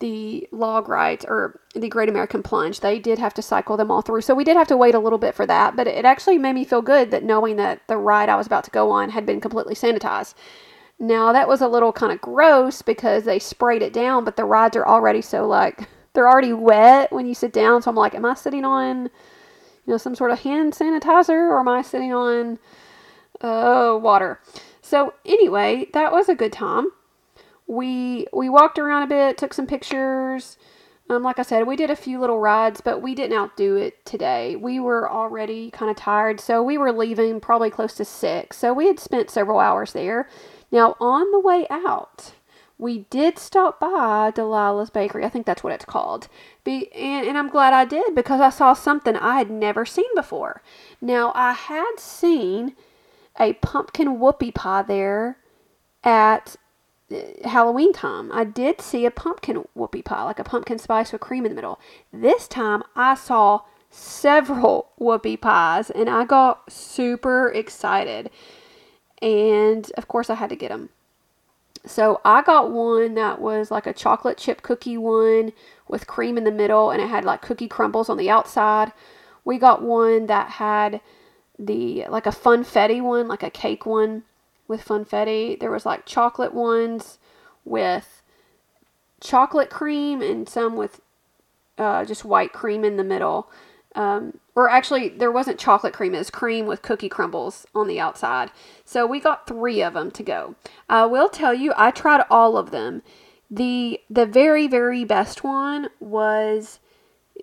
the 0.00 0.48
log 0.52 0.88
rides 0.88 1.24
or 1.26 1.60
the 1.74 1.88
Great 1.88 2.08
American 2.08 2.42
Plunge. 2.42 2.80
They 2.80 2.98
did 2.98 3.18
have 3.18 3.34
to 3.34 3.42
cycle 3.42 3.76
them 3.76 3.90
all 3.90 4.02
through. 4.02 4.20
So 4.22 4.34
we 4.34 4.44
did 4.44 4.56
have 4.56 4.68
to 4.68 4.76
wait 4.76 4.94
a 4.94 4.98
little 5.00 5.18
bit 5.18 5.34
for 5.34 5.46
that, 5.46 5.76
but 5.76 5.86
it 5.86 6.04
actually 6.04 6.38
made 6.38 6.54
me 6.54 6.64
feel 6.64 6.82
good 6.82 7.10
that 7.10 7.24
knowing 7.24 7.56
that 7.56 7.86
the 7.88 7.96
ride 7.96 8.28
I 8.28 8.36
was 8.36 8.46
about 8.46 8.64
to 8.64 8.70
go 8.70 8.90
on 8.90 9.10
had 9.10 9.26
been 9.26 9.40
completely 9.40 9.74
sanitized. 9.74 10.34
Now 11.00 11.32
that 11.32 11.48
was 11.48 11.60
a 11.60 11.68
little 11.68 11.92
kind 11.92 12.12
of 12.12 12.20
gross 12.20 12.82
because 12.82 13.24
they 13.24 13.38
sprayed 13.38 13.82
it 13.82 13.92
down, 13.92 14.24
but 14.24 14.36
the 14.36 14.44
rides 14.44 14.76
are 14.76 14.86
already 14.86 15.22
so 15.22 15.46
like 15.46 15.88
they're 16.12 16.28
already 16.28 16.52
wet 16.52 17.12
when 17.12 17.26
you 17.26 17.34
sit 17.34 17.52
down. 17.52 17.82
So 17.82 17.90
I'm 17.90 17.96
like, 17.96 18.14
am 18.14 18.24
I 18.24 18.34
sitting 18.34 18.64
on 18.64 19.04
you 19.04 19.92
know 19.94 19.96
some 19.96 20.14
sort 20.14 20.30
of 20.30 20.40
hand 20.40 20.74
sanitizer 20.74 21.30
or 21.30 21.60
am 21.60 21.68
I 21.68 21.82
sitting 21.82 22.12
on 22.12 22.58
uh, 23.40 23.98
water? 24.00 24.40
So 24.80 25.14
anyway, 25.24 25.88
that 25.92 26.12
was 26.12 26.28
a 26.28 26.34
good 26.34 26.52
time 26.52 26.86
we 27.68 28.26
we 28.32 28.48
walked 28.48 28.78
around 28.78 29.04
a 29.04 29.06
bit, 29.06 29.38
took 29.38 29.54
some 29.54 29.66
pictures. 29.66 30.56
Um, 31.10 31.22
like 31.22 31.38
I 31.38 31.42
said, 31.42 31.66
we 31.66 31.76
did 31.76 31.90
a 31.90 31.96
few 31.96 32.20
little 32.20 32.38
rides, 32.38 32.82
but 32.82 33.00
we 33.00 33.14
didn't 33.14 33.38
outdo 33.38 33.76
it 33.76 34.04
today. 34.04 34.56
We 34.56 34.78
were 34.78 35.10
already 35.10 35.70
kind 35.70 35.90
of 35.90 35.96
tired, 35.96 36.38
so 36.38 36.62
we 36.62 36.76
were 36.76 36.92
leaving 36.92 37.40
probably 37.40 37.70
close 37.70 37.94
to 37.94 38.04
six. 38.04 38.58
So 38.58 38.74
we 38.74 38.86
had 38.88 39.00
spent 39.00 39.30
several 39.30 39.58
hours 39.58 39.92
there. 39.92 40.28
Now, 40.70 40.96
on 41.00 41.30
the 41.30 41.40
way 41.40 41.66
out, 41.70 42.32
we 42.76 43.06
did 43.10 43.38
stop 43.38 43.80
by 43.80 44.30
Delilah's 44.30 44.90
Bakery. 44.90 45.24
I 45.24 45.30
think 45.30 45.46
that's 45.46 45.64
what 45.64 45.72
it's 45.72 45.86
called. 45.86 46.28
Be, 46.62 46.92
and, 46.92 47.26
and 47.26 47.38
I'm 47.38 47.48
glad 47.48 47.72
I 47.72 47.86
did 47.86 48.14
because 48.14 48.42
I 48.42 48.50
saw 48.50 48.74
something 48.74 49.16
I 49.16 49.38
had 49.38 49.50
never 49.50 49.86
seen 49.86 50.14
before. 50.14 50.62
Now, 51.00 51.32
I 51.34 51.52
had 51.52 51.94
seen 51.98 52.76
a 53.40 53.54
pumpkin 53.54 54.18
whoopie 54.18 54.54
pie 54.54 54.82
there 54.82 55.38
at 56.04 56.56
Halloween 57.44 57.92
time, 57.92 58.30
I 58.32 58.44
did 58.44 58.80
see 58.80 59.06
a 59.06 59.10
pumpkin 59.10 59.64
whoopie 59.76 60.04
pie, 60.04 60.24
like 60.24 60.38
a 60.38 60.44
pumpkin 60.44 60.78
spice 60.78 61.10
with 61.10 61.22
cream 61.22 61.46
in 61.46 61.50
the 61.50 61.56
middle. 61.56 61.80
This 62.12 62.46
time 62.46 62.82
I 62.94 63.14
saw 63.14 63.62
several 63.90 64.90
whoopie 65.00 65.40
pies 65.40 65.90
and 65.90 66.10
I 66.10 66.24
got 66.24 66.70
super 66.70 67.50
excited. 67.50 68.30
And 69.22 69.90
of 69.96 70.06
course, 70.06 70.28
I 70.28 70.34
had 70.34 70.50
to 70.50 70.56
get 70.56 70.68
them. 70.68 70.90
So 71.86 72.20
I 72.24 72.42
got 72.42 72.70
one 72.70 73.14
that 73.14 73.40
was 73.40 73.70
like 73.70 73.86
a 73.86 73.94
chocolate 73.94 74.36
chip 74.36 74.60
cookie 74.60 74.98
one 74.98 75.52
with 75.88 76.06
cream 76.06 76.36
in 76.36 76.44
the 76.44 76.50
middle 76.50 76.90
and 76.90 77.00
it 77.00 77.08
had 77.08 77.24
like 77.24 77.40
cookie 77.40 77.68
crumbles 77.68 78.10
on 78.10 78.18
the 78.18 78.28
outside. 78.28 78.92
We 79.44 79.56
got 79.56 79.80
one 79.80 80.26
that 80.26 80.50
had 80.50 81.00
the 81.58 82.04
like 82.10 82.26
a 82.26 82.30
funfetti 82.30 83.00
one, 83.00 83.28
like 83.28 83.42
a 83.42 83.50
cake 83.50 83.86
one 83.86 84.24
with 84.68 84.84
funfetti. 84.84 85.58
There 85.58 85.70
was 85.70 85.86
like 85.86 86.06
chocolate 86.06 86.54
ones 86.54 87.18
with 87.64 88.22
chocolate 89.20 89.70
cream 89.70 90.22
and 90.22 90.48
some 90.48 90.76
with 90.76 91.00
uh, 91.76 92.04
just 92.04 92.24
white 92.24 92.52
cream 92.52 92.84
in 92.84 92.96
the 92.96 93.04
middle. 93.04 93.50
Um, 93.94 94.38
or 94.54 94.68
actually, 94.68 95.08
there 95.08 95.32
wasn't 95.32 95.58
chocolate 95.58 95.94
cream, 95.94 96.14
it 96.14 96.18
was 96.18 96.30
cream 96.30 96.66
with 96.66 96.82
cookie 96.82 97.08
crumbles 97.08 97.66
on 97.74 97.88
the 97.88 97.98
outside. 97.98 98.50
So 98.84 99.06
we 99.06 99.18
got 99.18 99.46
three 99.46 99.82
of 99.82 99.94
them 99.94 100.10
to 100.12 100.22
go. 100.22 100.54
I 100.88 101.06
will 101.06 101.28
tell 101.28 101.54
you, 101.54 101.72
I 101.76 101.90
tried 101.90 102.24
all 102.30 102.56
of 102.56 102.70
them. 102.70 103.02
The 103.50 104.00
the 104.10 104.26
very 104.26 104.68
very 104.68 105.04
best 105.04 105.42
one 105.42 105.88
was 106.00 106.80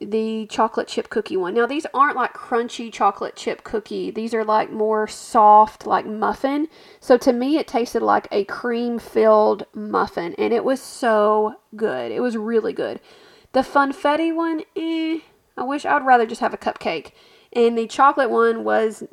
the 0.01 0.45
chocolate 0.47 0.87
chip 0.87 1.09
cookie 1.09 1.37
one. 1.37 1.53
Now 1.53 1.65
these 1.65 1.85
aren't 1.93 2.15
like 2.15 2.33
crunchy 2.33 2.91
chocolate 2.91 3.35
chip 3.35 3.63
cookie. 3.63 4.11
These 4.11 4.33
are 4.33 4.43
like 4.43 4.71
more 4.71 5.07
soft 5.07 5.87
like 5.87 6.05
muffin. 6.05 6.67
So 6.99 7.17
to 7.17 7.31
me 7.31 7.57
it 7.57 7.67
tasted 7.67 8.01
like 8.01 8.27
a 8.31 8.43
cream 8.45 8.99
filled 8.99 9.65
muffin 9.73 10.35
and 10.37 10.53
it 10.53 10.63
was 10.63 10.81
so 10.81 11.55
good. 11.75 12.11
It 12.11 12.19
was 12.19 12.35
really 12.35 12.73
good. 12.73 12.99
The 13.53 13.61
funfetti 13.61 14.35
one, 14.35 14.63
eh, 14.75 15.19
I 15.55 15.63
wish 15.63 15.85
I'd 15.85 16.05
rather 16.05 16.25
just 16.25 16.41
have 16.41 16.53
a 16.53 16.57
cupcake. 16.57 17.11
And 17.53 17.77
the 17.77 17.87
chocolate 17.87 18.29
one 18.29 18.65
was 18.65 19.03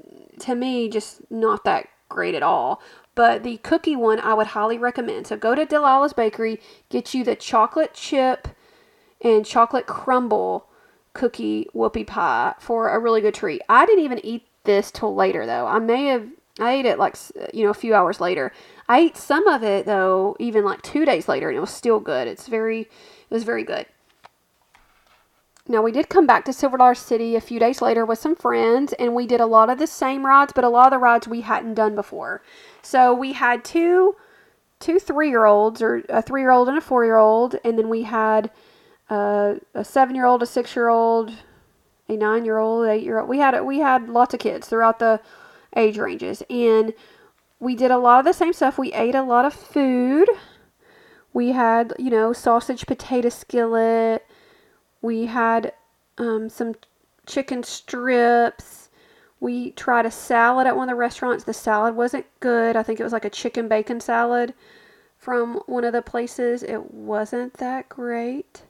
to 0.41 0.55
me 0.57 0.89
just 0.89 1.30
not 1.30 1.62
that 1.64 1.87
great 2.09 2.35
at 2.35 2.43
all. 2.43 2.83
But 3.14 3.45
the 3.45 3.59
cookie 3.59 3.95
one 3.95 4.18
I 4.18 4.35
would 4.35 4.49
highly 4.49 4.78
recommend. 4.78 5.28
So 5.28 5.37
go 5.37 5.55
to 5.55 5.64
Delilah's 5.64 6.12
Bakery, 6.12 6.61
get 6.89 7.14
you 7.14 7.22
the 7.22 7.37
chocolate 7.37 7.95
chip 7.95 8.49
and 9.20 9.47
chocolate 9.47 9.87
crumble 9.87 10.66
cookie 11.14 11.68
whoopie 11.74 12.06
pie 12.06 12.54
for 12.58 12.88
a 12.88 12.98
really 12.98 13.20
good 13.20 13.34
treat. 13.34 13.62
I 13.68 13.86
didn't 13.86 14.04
even 14.04 14.24
eat 14.24 14.46
this 14.64 14.90
till 14.90 15.14
later 15.14 15.46
though. 15.46 15.66
I 15.66 15.78
may 15.78 16.06
have 16.06 16.26
I 16.60 16.72
ate 16.72 16.86
it 16.86 16.98
like 16.98 17.16
you 17.52 17.64
know 17.64 17.70
a 17.70 17.74
few 17.74 17.94
hours 17.94 18.20
later. 18.20 18.52
I 18.88 19.00
ate 19.00 19.16
some 19.16 19.46
of 19.48 19.62
it 19.62 19.86
though 19.86 20.36
even 20.38 20.64
like 20.64 20.82
2 20.82 21.04
days 21.04 21.28
later 21.28 21.48
and 21.48 21.56
it 21.56 21.60
was 21.60 21.70
still 21.70 22.00
good. 22.00 22.28
It's 22.28 22.48
very 22.48 22.82
it 22.82 22.88
was 23.30 23.44
very 23.44 23.64
good. 23.64 23.86
Now 25.68 25.80
we 25.82 25.92
did 25.92 26.08
come 26.08 26.26
back 26.26 26.44
to 26.46 26.52
Silver 26.52 26.76
Dollar 26.76 26.94
City 26.94 27.36
a 27.36 27.40
few 27.40 27.60
days 27.60 27.80
later 27.80 28.04
with 28.04 28.18
some 28.18 28.34
friends 28.34 28.92
and 28.94 29.14
we 29.14 29.26
did 29.26 29.40
a 29.40 29.46
lot 29.46 29.70
of 29.70 29.78
the 29.78 29.86
same 29.86 30.26
rides 30.26 30.52
but 30.54 30.64
a 30.64 30.68
lot 30.68 30.86
of 30.86 30.90
the 30.92 30.98
rides 30.98 31.28
we 31.28 31.42
hadn't 31.42 31.74
done 31.74 31.94
before. 31.94 32.42
So 32.82 33.14
we 33.14 33.32
had 33.32 33.64
two 33.64 34.16
two 34.80 34.96
3-year-olds 34.96 35.80
or 35.80 35.98
a 36.08 36.22
3-year-old 36.22 36.68
and 36.68 36.76
a 36.76 36.80
4-year-old 36.80 37.56
and 37.64 37.78
then 37.78 37.88
we 37.88 38.02
had 38.02 38.50
uh, 39.12 39.56
a 39.74 39.84
seven 39.84 40.14
year 40.16 40.24
old, 40.24 40.42
a 40.42 40.46
six 40.46 40.74
year 40.74 40.88
old, 40.88 41.30
a 42.08 42.16
nine 42.16 42.46
year 42.46 42.56
old, 42.56 42.88
eight 42.88 43.04
year 43.04 43.18
old. 43.18 43.28
We 43.28 43.38
had 43.38 43.60
we 43.60 43.80
had 43.80 44.08
lots 44.08 44.32
of 44.32 44.40
kids 44.40 44.66
throughout 44.66 44.98
the 45.00 45.20
age 45.76 45.98
ranges, 45.98 46.42
and 46.48 46.94
we 47.60 47.76
did 47.76 47.90
a 47.90 47.98
lot 47.98 48.20
of 48.20 48.24
the 48.24 48.32
same 48.32 48.54
stuff. 48.54 48.78
We 48.78 48.90
ate 48.94 49.14
a 49.14 49.22
lot 49.22 49.44
of 49.44 49.52
food. 49.52 50.30
We 51.34 51.52
had 51.52 51.92
you 51.98 52.08
know 52.08 52.32
sausage 52.32 52.86
potato 52.86 53.28
skillet. 53.28 54.26
We 55.02 55.26
had 55.26 55.74
um, 56.16 56.48
some 56.48 56.74
chicken 57.26 57.64
strips. 57.64 58.88
We 59.40 59.72
tried 59.72 60.06
a 60.06 60.10
salad 60.10 60.66
at 60.66 60.76
one 60.76 60.88
of 60.88 60.94
the 60.94 60.98
restaurants. 60.98 61.44
The 61.44 61.52
salad 61.52 61.96
wasn't 61.96 62.24
good. 62.40 62.76
I 62.76 62.82
think 62.82 62.98
it 62.98 63.04
was 63.04 63.12
like 63.12 63.26
a 63.26 63.30
chicken 63.30 63.68
bacon 63.68 64.00
salad 64.00 64.54
from 65.18 65.56
one 65.66 65.84
of 65.84 65.92
the 65.92 66.00
places. 66.00 66.62
It 66.62 66.94
wasn't 66.94 67.54
that 67.54 67.90
great. 67.90 68.62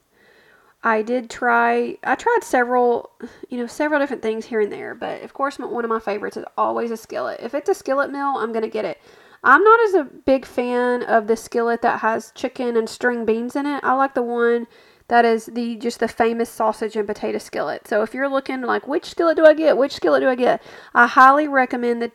I 0.84 1.02
did 1.02 1.30
try, 1.30 1.96
I 2.02 2.16
tried 2.16 2.40
several, 2.42 3.10
you 3.48 3.58
know, 3.58 3.66
several 3.68 4.00
different 4.00 4.22
things 4.22 4.46
here 4.46 4.60
and 4.60 4.72
there, 4.72 4.94
but 4.94 5.22
of 5.22 5.32
course, 5.32 5.58
one 5.58 5.84
of 5.84 5.88
my 5.88 6.00
favorites 6.00 6.36
is 6.36 6.44
always 6.58 6.90
a 6.90 6.96
skillet. 6.96 7.40
If 7.40 7.54
it's 7.54 7.68
a 7.68 7.74
skillet 7.74 8.10
meal, 8.10 8.34
I'm 8.36 8.52
going 8.52 8.64
to 8.64 8.68
get 8.68 8.84
it. 8.84 9.00
I'm 9.44 9.62
not 9.62 9.80
as 9.80 9.94
a 9.94 10.04
big 10.04 10.44
fan 10.44 11.02
of 11.02 11.26
the 11.26 11.36
skillet 11.36 11.82
that 11.82 12.00
has 12.00 12.32
chicken 12.34 12.76
and 12.76 12.88
string 12.88 13.24
beans 13.24 13.56
in 13.56 13.66
it. 13.66 13.82
I 13.84 13.94
like 13.94 14.14
the 14.14 14.22
one 14.22 14.66
that 15.08 15.24
is 15.24 15.46
the 15.46 15.76
just 15.76 16.00
the 16.00 16.08
famous 16.08 16.48
sausage 16.48 16.96
and 16.96 17.06
potato 17.06 17.38
skillet. 17.38 17.88
So 17.88 18.02
if 18.02 18.14
you're 18.14 18.28
looking 18.28 18.62
like 18.62 18.86
which 18.86 19.06
skillet 19.06 19.36
do 19.36 19.44
I 19.44 19.54
get? 19.54 19.76
Which 19.76 19.94
skillet 19.94 20.22
do 20.22 20.28
I 20.28 20.36
get? 20.36 20.62
I 20.94 21.06
highly 21.06 21.48
recommend 21.48 22.02
the 22.02 22.12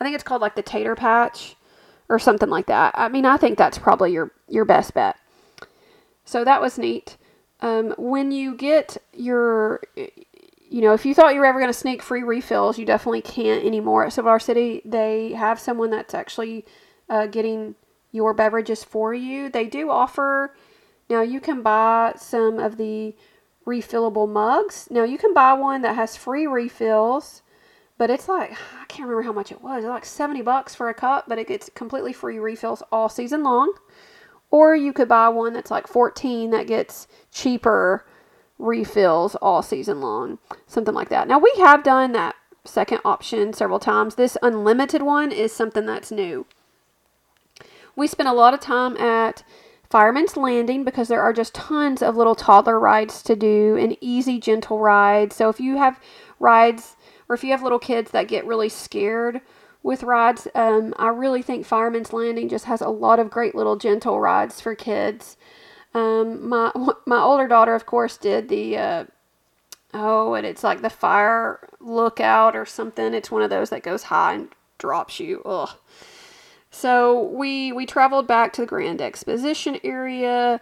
I 0.00 0.04
think 0.04 0.14
it's 0.14 0.24
called 0.24 0.42
like 0.42 0.56
the 0.56 0.62
tater 0.62 0.94
patch 0.96 1.56
or 2.08 2.18
something 2.18 2.48
like 2.48 2.66
that. 2.66 2.92
I 2.96 3.08
mean, 3.08 3.24
I 3.24 3.36
think 3.36 3.56
that's 3.56 3.78
probably 3.78 4.12
your 4.12 4.32
your 4.48 4.64
best 4.64 4.94
bet. 4.94 5.16
So 6.24 6.44
that 6.44 6.60
was 6.60 6.76
neat. 6.76 7.16
Um, 7.60 7.94
when 7.98 8.30
you 8.30 8.54
get 8.54 8.96
your, 9.12 9.80
you 9.96 10.80
know, 10.80 10.92
if 10.92 11.04
you 11.04 11.14
thought 11.14 11.34
you 11.34 11.40
were 11.40 11.46
ever 11.46 11.58
going 11.58 11.72
to 11.72 11.78
sneak 11.78 12.02
free 12.02 12.22
refills, 12.22 12.78
you 12.78 12.86
definitely 12.86 13.22
can't 13.22 13.64
anymore 13.64 14.04
at 14.04 14.12
Silver 14.12 14.38
City. 14.38 14.82
They 14.84 15.32
have 15.32 15.58
someone 15.58 15.90
that's 15.90 16.14
actually 16.14 16.64
uh, 17.08 17.26
getting 17.26 17.74
your 18.12 18.32
beverages 18.32 18.84
for 18.84 19.12
you. 19.12 19.48
They 19.48 19.66
do 19.66 19.90
offer, 19.90 20.54
now 21.08 21.22
you 21.22 21.40
can 21.40 21.62
buy 21.62 22.14
some 22.16 22.58
of 22.58 22.76
the 22.76 23.14
refillable 23.66 24.28
mugs. 24.28 24.88
Now 24.90 25.04
you 25.04 25.18
can 25.18 25.34
buy 25.34 25.54
one 25.54 25.82
that 25.82 25.96
has 25.96 26.16
free 26.16 26.46
refills, 26.46 27.42
but 27.96 28.10
it's 28.10 28.28
like, 28.28 28.52
I 28.52 28.84
can't 28.88 29.08
remember 29.08 29.22
how 29.22 29.32
much 29.32 29.50
it 29.50 29.62
was. 29.62 29.84
It's 29.84 29.90
like 29.90 30.04
70 30.04 30.42
bucks 30.42 30.74
for 30.74 30.88
a 30.88 30.94
cup, 30.94 31.24
but 31.28 31.38
it 31.38 31.48
gets 31.48 31.70
completely 31.74 32.12
free 32.12 32.38
refills 32.38 32.82
all 32.92 33.08
season 33.08 33.42
long. 33.42 33.72
Or 34.50 34.74
you 34.74 34.92
could 34.92 35.08
buy 35.08 35.28
one 35.28 35.52
that's 35.52 35.70
like 35.70 35.86
14 35.86 36.50
that 36.50 36.66
gets 36.66 37.06
cheaper 37.30 38.06
refills 38.58 39.34
all 39.36 39.62
season 39.62 40.00
long. 40.00 40.38
Something 40.66 40.94
like 40.94 41.10
that. 41.10 41.28
Now, 41.28 41.38
we 41.38 41.52
have 41.58 41.82
done 41.82 42.12
that 42.12 42.34
second 42.64 43.00
option 43.04 43.52
several 43.52 43.78
times. 43.78 44.14
This 44.14 44.36
unlimited 44.42 45.02
one 45.02 45.32
is 45.32 45.52
something 45.52 45.86
that's 45.86 46.10
new. 46.10 46.46
We 47.96 48.06
spent 48.06 48.28
a 48.28 48.32
lot 48.32 48.54
of 48.54 48.60
time 48.60 48.96
at 48.96 49.42
Fireman's 49.90 50.36
Landing 50.36 50.84
because 50.84 51.08
there 51.08 51.22
are 51.22 51.32
just 51.32 51.54
tons 51.54 52.02
of 52.02 52.16
little 52.16 52.34
toddler 52.34 52.78
rides 52.78 53.22
to 53.22 53.34
do 53.34 53.76
and 53.76 53.96
easy, 54.00 54.38
gentle 54.38 54.78
rides. 54.78 55.34
So 55.34 55.48
if 55.48 55.58
you 55.58 55.78
have 55.78 55.98
rides 56.38 56.96
or 57.28 57.34
if 57.34 57.42
you 57.42 57.50
have 57.50 57.62
little 57.62 57.78
kids 57.78 58.10
that 58.10 58.28
get 58.28 58.46
really 58.46 58.68
scared 58.68 59.40
with 59.82 60.02
rides. 60.02 60.48
Um, 60.54 60.94
I 60.98 61.08
really 61.08 61.42
think 61.42 61.66
Fireman's 61.66 62.12
Landing 62.12 62.48
just 62.48 62.66
has 62.66 62.80
a 62.80 62.88
lot 62.88 63.18
of 63.18 63.30
great 63.30 63.54
little 63.54 63.76
gentle 63.76 64.20
rides 64.20 64.60
for 64.60 64.74
kids. 64.74 65.36
Um, 65.94 66.48
my 66.48 66.72
my 67.06 67.20
older 67.20 67.48
daughter, 67.48 67.74
of 67.74 67.86
course, 67.86 68.16
did 68.16 68.48
the 68.48 68.76
uh, 68.76 69.04
oh, 69.94 70.34
and 70.34 70.46
it's 70.46 70.64
like 70.64 70.82
the 70.82 70.90
fire 70.90 71.68
lookout 71.80 72.56
or 72.56 72.66
something. 72.66 73.14
It's 73.14 73.30
one 73.30 73.42
of 73.42 73.50
those 73.50 73.70
that 73.70 73.82
goes 73.82 74.04
high 74.04 74.34
and 74.34 74.48
drops 74.78 75.20
you. 75.20 75.42
Ugh. 75.44 75.70
So 76.70 77.22
we 77.22 77.72
we 77.72 77.86
traveled 77.86 78.26
back 78.26 78.52
to 78.54 78.62
the 78.62 78.66
Grand 78.66 79.00
Exposition 79.00 79.78
area 79.82 80.60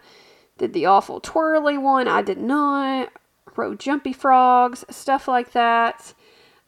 did 0.57 0.73
the 0.73 0.85
awful 0.85 1.19
twirly 1.19 1.77
one. 1.77 2.07
I 2.07 2.21
did 2.21 2.39
not. 2.39 3.11
Rode 3.55 3.79
jumpy 3.79 4.13
frogs, 4.13 4.85
stuff 4.89 5.27
like 5.27 5.51
that. 5.53 6.13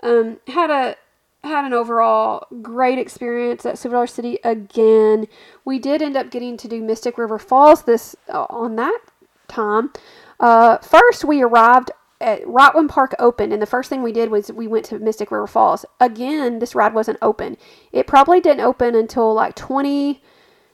Um, 0.01 0.39
had 0.47 0.71
a 0.71 0.95
had 1.43 1.65
an 1.65 1.73
overall 1.73 2.47
great 2.61 2.99
experience 2.99 3.65
at 3.65 3.77
Silver 3.77 3.95
Dollar 3.95 4.07
City 4.07 4.39
again. 4.43 5.27
We 5.63 5.79
did 5.79 6.01
end 6.01 6.17
up 6.17 6.31
getting 6.31 6.57
to 6.57 6.67
do 6.67 6.81
Mystic 6.81 7.17
River 7.17 7.39
Falls 7.39 7.83
this 7.83 8.15
uh, 8.27 8.45
on 8.49 8.75
that 8.75 8.99
time. 9.47 9.91
Uh, 10.39 10.77
first, 10.77 11.23
we 11.23 11.41
arrived 11.41 11.91
at 12.21 12.45
right 12.45 12.75
when 12.75 12.87
park 12.87 13.15
opened, 13.19 13.53
and 13.53 13.61
the 13.61 13.65
first 13.65 13.89
thing 13.89 14.03
we 14.03 14.11
did 14.11 14.29
was 14.29 14.51
we 14.51 14.67
went 14.67 14.85
to 14.85 14.99
Mystic 14.99 15.31
River 15.31 15.47
Falls. 15.47 15.85
Again, 15.99 16.59
this 16.59 16.75
ride 16.75 16.93
wasn't 16.93 17.19
open. 17.21 17.57
It 17.91 18.07
probably 18.07 18.41
didn't 18.41 18.65
open 18.65 18.93
until 18.93 19.33
like 19.33 19.55
20, 19.55 20.21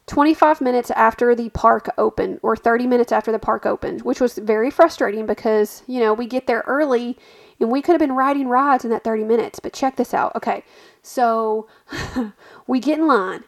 25 0.07 0.61
minutes 0.61 0.89
after 0.91 1.35
the 1.35 1.49
park 1.49 1.89
opened, 1.97 2.39
or 2.41 2.55
30 2.55 2.87
minutes 2.87 3.11
after 3.11 3.31
the 3.31 3.39
park 3.39 3.67
opened, 3.67 4.01
which 4.01 4.19
was 4.19 4.39
very 4.39 4.71
frustrating 4.71 5.27
because, 5.27 5.83
you 5.85 5.99
know, 5.99 6.13
we 6.13 6.25
get 6.25 6.47
there 6.47 6.63
early 6.65 7.17
and 7.59 7.71
we 7.71 7.81
could 7.81 7.93
have 7.93 7.99
been 7.99 8.15
riding 8.15 8.47
rides 8.47 8.83
in 8.83 8.91
that 8.91 9.03
30 9.03 9.23
minutes. 9.23 9.59
But 9.59 9.73
check 9.73 9.95
this 9.95 10.13
out. 10.13 10.35
Okay, 10.35 10.63
so 11.01 11.67
we 12.67 12.79
get 12.79 12.99
in 12.99 13.07
line, 13.07 13.43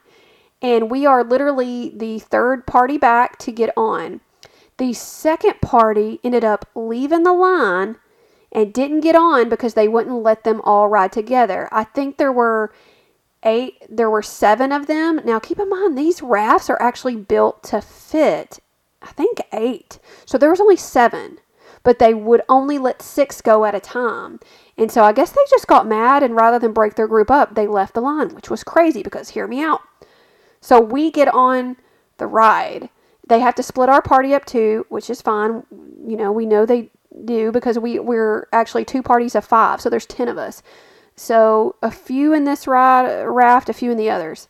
and 0.62 0.90
we 0.90 1.06
are 1.06 1.24
literally 1.24 1.92
the 1.94 2.18
third 2.18 2.66
party 2.66 2.98
back 2.98 3.38
to 3.40 3.52
get 3.52 3.70
on. 3.76 4.20
The 4.78 4.92
second 4.92 5.60
party 5.60 6.20
ended 6.22 6.44
up 6.44 6.68
leaving 6.74 7.24
the 7.24 7.32
line 7.32 7.96
and 8.52 8.72
didn't 8.72 9.00
get 9.00 9.16
on 9.16 9.48
because 9.48 9.74
they 9.74 9.88
wouldn't 9.88 10.22
let 10.22 10.44
them 10.44 10.60
all 10.64 10.88
ride 10.88 11.12
together. 11.12 11.68
I 11.72 11.84
think 11.84 12.16
there 12.16 12.32
were 12.32 12.72
eight, 13.42 13.82
there 13.88 14.10
were 14.10 14.22
seven 14.22 14.72
of 14.72 14.86
them. 14.86 15.20
Now, 15.24 15.38
keep 15.38 15.58
in 15.58 15.68
mind, 15.68 15.96
these 15.96 16.22
rafts 16.22 16.70
are 16.70 16.80
actually 16.80 17.16
built 17.16 17.62
to 17.64 17.80
fit, 17.80 18.60
I 19.02 19.08
think, 19.08 19.42
eight. 19.52 19.98
So 20.24 20.38
there 20.38 20.50
was 20.50 20.60
only 20.60 20.76
seven, 20.76 21.38
but 21.88 21.98
they 21.98 22.12
would 22.12 22.42
only 22.50 22.76
let 22.76 23.00
six 23.00 23.40
go 23.40 23.64
at 23.64 23.74
a 23.74 23.80
time. 23.80 24.40
And 24.76 24.92
so 24.92 25.04
I 25.04 25.14
guess 25.14 25.30
they 25.30 25.40
just 25.48 25.66
got 25.66 25.86
mad, 25.86 26.22
and 26.22 26.36
rather 26.36 26.58
than 26.58 26.74
break 26.74 26.96
their 26.96 27.08
group 27.08 27.30
up, 27.30 27.54
they 27.54 27.66
left 27.66 27.94
the 27.94 28.02
line, 28.02 28.34
which 28.34 28.50
was 28.50 28.62
crazy 28.62 29.02
because 29.02 29.30
hear 29.30 29.46
me 29.46 29.62
out. 29.62 29.80
So 30.60 30.82
we 30.82 31.10
get 31.10 31.32
on 31.32 31.78
the 32.18 32.26
ride 32.26 32.90
they 33.26 33.40
have 33.40 33.54
to 33.54 33.62
split 33.62 33.88
our 33.88 34.02
party 34.02 34.34
up 34.34 34.44
too, 34.44 34.84
which 34.90 35.08
is 35.08 35.22
fine. 35.22 35.62
You 36.06 36.18
know, 36.18 36.30
we 36.30 36.44
know 36.44 36.66
they 36.66 36.90
do 37.24 37.50
because 37.52 37.78
we 37.78 37.98
we're 37.98 38.48
actually 38.52 38.84
two 38.84 39.02
parties 39.02 39.34
of 39.34 39.46
five, 39.46 39.80
so 39.80 39.88
there's 39.88 40.04
ten 40.04 40.28
of 40.28 40.36
us. 40.36 40.62
So 41.16 41.76
a 41.82 41.90
few 41.90 42.34
in 42.34 42.44
this 42.44 42.66
ride 42.66 43.24
raft, 43.24 43.70
a 43.70 43.72
few 43.72 43.90
in 43.90 43.96
the 43.96 44.10
others, 44.10 44.46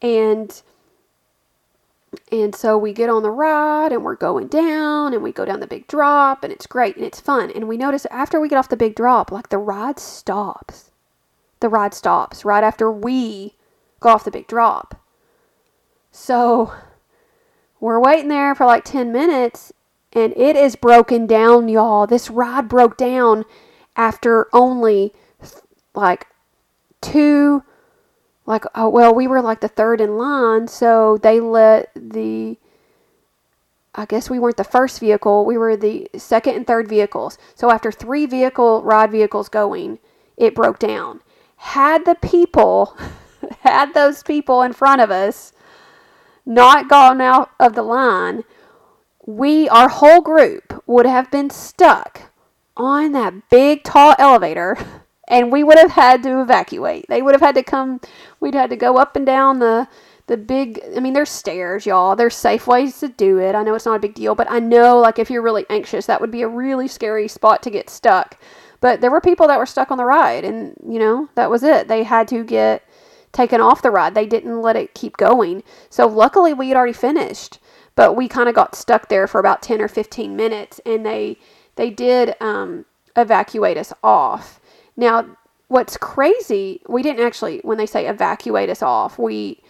and 0.00 0.62
and 2.32 2.54
so 2.54 2.76
we 2.76 2.92
get 2.92 3.08
on 3.08 3.22
the 3.22 3.30
ride 3.30 3.92
and 3.92 4.04
we're 4.04 4.16
going 4.16 4.48
down 4.48 5.14
and 5.14 5.22
we 5.22 5.32
go 5.32 5.44
down 5.44 5.60
the 5.60 5.66
big 5.66 5.86
drop 5.86 6.42
and 6.42 6.52
it's 6.52 6.66
great 6.66 6.96
and 6.96 7.04
it's 7.04 7.20
fun. 7.20 7.50
And 7.50 7.68
we 7.68 7.76
notice 7.76 8.06
after 8.06 8.40
we 8.40 8.48
get 8.48 8.58
off 8.58 8.68
the 8.68 8.76
big 8.76 8.96
drop, 8.96 9.30
like 9.30 9.48
the 9.48 9.58
ride 9.58 9.98
stops. 9.98 10.90
The 11.60 11.68
ride 11.68 11.94
stops 11.94 12.44
right 12.44 12.64
after 12.64 12.90
we 12.90 13.54
go 14.00 14.10
off 14.10 14.24
the 14.24 14.30
big 14.30 14.48
drop. 14.48 15.00
So 16.10 16.72
we're 17.78 18.00
waiting 18.00 18.28
there 18.28 18.54
for 18.54 18.66
like 18.66 18.84
10 18.84 19.12
minutes 19.12 19.72
and 20.12 20.32
it 20.36 20.56
is 20.56 20.74
broken 20.74 21.26
down, 21.26 21.68
y'all. 21.68 22.06
This 22.06 22.28
ride 22.30 22.68
broke 22.68 22.96
down 22.96 23.44
after 23.96 24.48
only 24.52 25.12
like 25.94 26.26
two 27.00 27.62
like 28.50 28.64
oh 28.74 28.88
well 28.88 29.14
we 29.14 29.26
were 29.26 29.40
like 29.40 29.60
the 29.60 29.68
third 29.68 30.00
in 30.00 30.18
line 30.18 30.68
so 30.68 31.16
they 31.22 31.40
let 31.40 31.90
the 31.94 32.58
I 33.94 34.04
guess 34.04 34.30
we 34.30 34.38
weren't 34.38 34.56
the 34.56 34.62
first 34.62 35.00
vehicle, 35.00 35.44
we 35.44 35.58
were 35.58 35.76
the 35.76 36.08
second 36.16 36.54
and 36.54 36.66
third 36.66 36.88
vehicles. 36.88 37.38
So 37.56 37.72
after 37.72 37.90
three 37.90 38.24
vehicle 38.24 38.82
ride 38.82 39.10
vehicles 39.10 39.48
going, 39.48 39.98
it 40.36 40.54
broke 40.54 40.78
down. 40.78 41.22
Had 41.56 42.04
the 42.04 42.14
people 42.14 42.96
had 43.60 43.92
those 43.92 44.22
people 44.22 44.62
in 44.62 44.72
front 44.72 45.00
of 45.00 45.10
us 45.10 45.52
not 46.46 46.88
gone 46.88 47.20
out 47.20 47.50
of 47.58 47.74
the 47.74 47.82
line, 47.82 48.44
we, 49.26 49.68
our 49.68 49.88
whole 49.88 50.20
group, 50.20 50.82
would 50.86 51.06
have 51.06 51.30
been 51.30 51.50
stuck 51.50 52.30
on 52.76 53.12
that 53.12 53.50
big, 53.50 53.82
tall 53.82 54.14
elevator 54.18 54.78
and 55.30 55.50
we 55.52 55.64
would 55.64 55.78
have 55.78 55.92
had 55.92 56.22
to 56.24 56.42
evacuate. 56.42 57.06
They 57.08 57.22
would 57.22 57.34
have 57.34 57.40
had 57.40 57.54
to 57.54 57.62
come, 57.62 58.00
we'd 58.40 58.54
had 58.54 58.70
to 58.70 58.76
go 58.76 58.98
up 58.98 59.16
and 59.16 59.24
down 59.24 59.60
the, 59.60 59.88
the 60.26 60.36
big, 60.36 60.80
I 60.94 61.00
mean, 61.00 61.14
there's 61.14 61.30
stairs, 61.30 61.86
y'all. 61.86 62.16
There's 62.16 62.34
safe 62.34 62.66
ways 62.66 62.98
to 63.00 63.08
do 63.08 63.38
it. 63.38 63.54
I 63.54 63.62
know 63.62 63.74
it's 63.74 63.86
not 63.86 63.96
a 63.96 64.00
big 64.00 64.14
deal, 64.14 64.34
but 64.34 64.50
I 64.50 64.58
know, 64.58 64.98
like, 64.98 65.18
if 65.18 65.30
you're 65.30 65.42
really 65.42 65.64
anxious, 65.70 66.06
that 66.06 66.20
would 66.20 66.30
be 66.30 66.42
a 66.42 66.48
really 66.48 66.88
scary 66.88 67.28
spot 67.28 67.62
to 67.62 67.70
get 67.70 67.88
stuck. 67.88 68.38
But 68.80 69.00
there 69.00 69.10
were 69.10 69.20
people 69.20 69.46
that 69.48 69.58
were 69.58 69.66
stuck 69.66 69.90
on 69.90 69.98
the 69.98 70.04
ride, 70.04 70.44
and, 70.44 70.74
you 70.86 70.98
know, 70.98 71.28
that 71.36 71.50
was 71.50 71.62
it. 71.62 71.88
They 71.88 72.02
had 72.02 72.28
to 72.28 72.44
get 72.44 72.82
taken 73.32 73.60
off 73.60 73.82
the 73.82 73.90
ride. 73.90 74.14
They 74.14 74.26
didn't 74.26 74.62
let 74.62 74.76
it 74.76 74.94
keep 74.94 75.16
going. 75.16 75.62
So 75.88 76.06
luckily 76.06 76.52
we 76.52 76.68
had 76.68 76.76
already 76.76 76.92
finished, 76.92 77.58
but 77.94 78.16
we 78.16 78.28
kind 78.28 78.48
of 78.48 78.54
got 78.54 78.74
stuck 78.74 79.08
there 79.08 79.26
for 79.26 79.38
about 79.38 79.62
10 79.62 79.80
or 79.80 79.88
15 79.88 80.34
minutes 80.34 80.80
and 80.84 81.04
they 81.06 81.38
they 81.76 81.90
did 81.90 82.34
um, 82.40 82.84
evacuate 83.16 83.76
us 83.76 83.92
off. 84.02 84.59
Now, 84.96 85.36
what's 85.68 85.96
crazy, 85.96 86.82
we 86.88 87.02
didn't 87.02 87.24
actually 87.24 87.60
when 87.62 87.78
they 87.78 87.86
say 87.86 88.06
evacuate 88.06 88.70
us 88.70 88.82
off, 88.82 89.18
we 89.18 89.62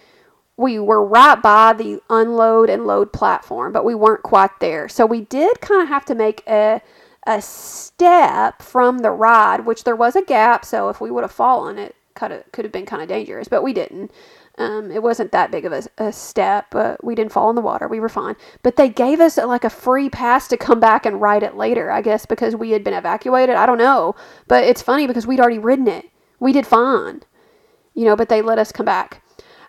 we 0.57 0.79
were 0.79 1.05
right 1.05 1.41
by 1.41 1.73
the 1.73 2.01
unload 2.11 2.69
and 2.69 2.87
load 2.87 3.13
platform, 3.13 3.73
but 3.73 3.85
we 3.85 3.95
weren't 3.95 4.23
quite 4.23 4.61
there. 4.61 4.89
So 4.89 5.07
we 5.07 5.23
did 5.23 5.61
kind 5.61 5.83
of 5.83 5.89
have 5.89 6.05
to 6.07 6.15
make 6.15 6.43
a 6.47 6.83
a 7.27 7.41
step 7.43 8.63
from 8.63 8.99
the 8.99 9.11
ride, 9.11 9.67
which 9.67 9.85
there 9.85 9.97
was 9.97 10.17
a 10.17 10.23
gap. 10.23 10.65
So 10.65 10.89
if 10.89 11.01
we 11.01 11.11
would 11.11 11.25
have 11.25 11.33
fallen, 11.33 11.79
it 11.79 11.95
could 12.15 12.31
have 12.31 12.45
could 12.53 12.65
have 12.65 12.73
been 12.73 12.87
kind 12.87 13.03
of 13.03 13.09
dangerous, 13.09 13.49
but 13.49 13.63
we 13.63 13.73
didn't. 13.73 14.11
Um, 14.61 14.91
it 14.91 15.03
wasn't 15.03 15.33
that 15.33 15.51
big 15.51 15.65
of 15.65 15.73
a, 15.73 15.83
a, 15.97 16.13
step, 16.13 16.67
but 16.71 17.03
we 17.03 17.15
didn't 17.15 17.33
fall 17.33 17.49
in 17.49 17.57
the 17.57 17.63
water. 17.63 17.89
We 17.89 17.99
were 17.99 18.11
fine. 18.11 18.37
But 18.63 18.77
they 18.77 18.91
gave 18.91 19.19
us 19.19 19.39
like 19.39 19.65
a 19.65 19.71
free 19.71 20.11
pass 20.11 20.49
to 20.49 20.59
come 20.59 20.79
back 20.79 21.07
and 21.07 21.19
ride 21.19 21.43
it 21.43 21.57
later, 21.57 21.91
I 21.91 22.03
guess, 22.03 22.27
because 22.27 22.55
we 22.55 22.73
had 22.73 22.85
been 22.85 22.93
evacuated. 22.93 23.57
I 23.57 23.65
don't 23.65 23.79
know. 23.79 24.15
But 24.49 24.65
it's 24.65 24.83
funny 24.83 25.07
because 25.07 25.27
we'd 25.27 25.41
already 25.41 25.59
ridden 25.59 25.89
it. 25.89 26.11
We 26.39 26.53
did 26.53 26.67
fine, 26.67 27.23
you 27.95 28.05
know, 28.05 28.17
but 28.17 28.29
they 28.29 28.43
let 28.43 28.59
us 28.59 28.71
come 28.71 28.85
back. 28.85 29.23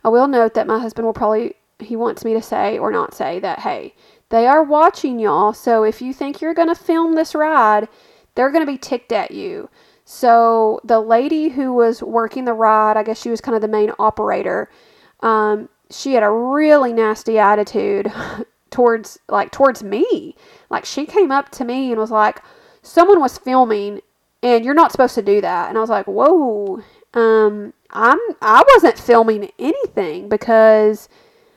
I 0.04 0.10
will 0.10 0.28
note 0.28 0.56
that 0.56 0.68
my 0.68 0.80
husband 0.80 1.06
will 1.06 1.14
probably, 1.14 1.56
he 1.80 1.96
wants 1.96 2.26
me 2.26 2.34
to 2.34 2.42
say 2.42 2.78
or 2.78 2.92
not 2.92 3.14
say 3.14 3.40
that, 3.40 3.60
hey, 3.60 3.96
they 4.28 4.46
are 4.46 4.62
watching 4.62 5.20
y'all. 5.20 5.54
So 5.54 5.86
if 5.86 6.02
you 6.02 6.14
think 6.14 6.42
you're 6.42 6.54
going 6.54 6.68
to 6.68 6.76
film 6.76 7.16
this 7.16 7.34
ride, 7.34 7.88
they're 8.36 8.52
going 8.52 8.66
to 8.66 8.72
be 8.72 8.78
ticked 8.78 9.14
at 9.14 9.32
you. 9.32 9.70
So 10.14 10.82
the 10.84 11.00
lady 11.00 11.48
who 11.48 11.72
was 11.72 12.04
working 12.04 12.44
the 12.44 12.52
ride, 12.52 12.98
I 12.98 13.02
guess 13.04 13.22
she 13.22 13.30
was 13.30 13.40
kind 13.40 13.56
of 13.56 13.62
the 13.62 13.70
main 13.70 13.94
operator. 13.98 14.70
Um, 15.22 15.70
she 15.90 16.16
had 16.16 16.22
a 16.22 16.30
really 16.30 16.92
nasty 16.92 17.40
attitude 17.40 18.12
towards 18.72 19.20
like 19.30 19.52
towards 19.52 19.84
me. 19.84 20.36
Like 20.70 20.84
she 20.84 21.06
came 21.06 21.32
up 21.32 21.48
to 21.52 21.64
me 21.64 21.92
and 21.92 21.98
was 21.98 22.12
like, 22.12 22.42
"Someone 22.82 23.22
was 23.22 23.38
filming, 23.38 24.02
and 24.44 24.66
you're 24.66 24.74
not 24.74 24.92
supposed 24.92 25.16
to 25.16 25.22
do 25.22 25.40
that." 25.40 25.70
And 25.70 25.78
I 25.78 25.82
was 25.82 25.90
like, 25.90 26.08
"Whoa." 26.08 26.84
Um, 27.14 27.74
I'm 27.92 28.20
I 28.42 28.64
wasn't 28.74 29.00
filming 29.00 29.50
anything 29.58 30.28
because 30.28 31.08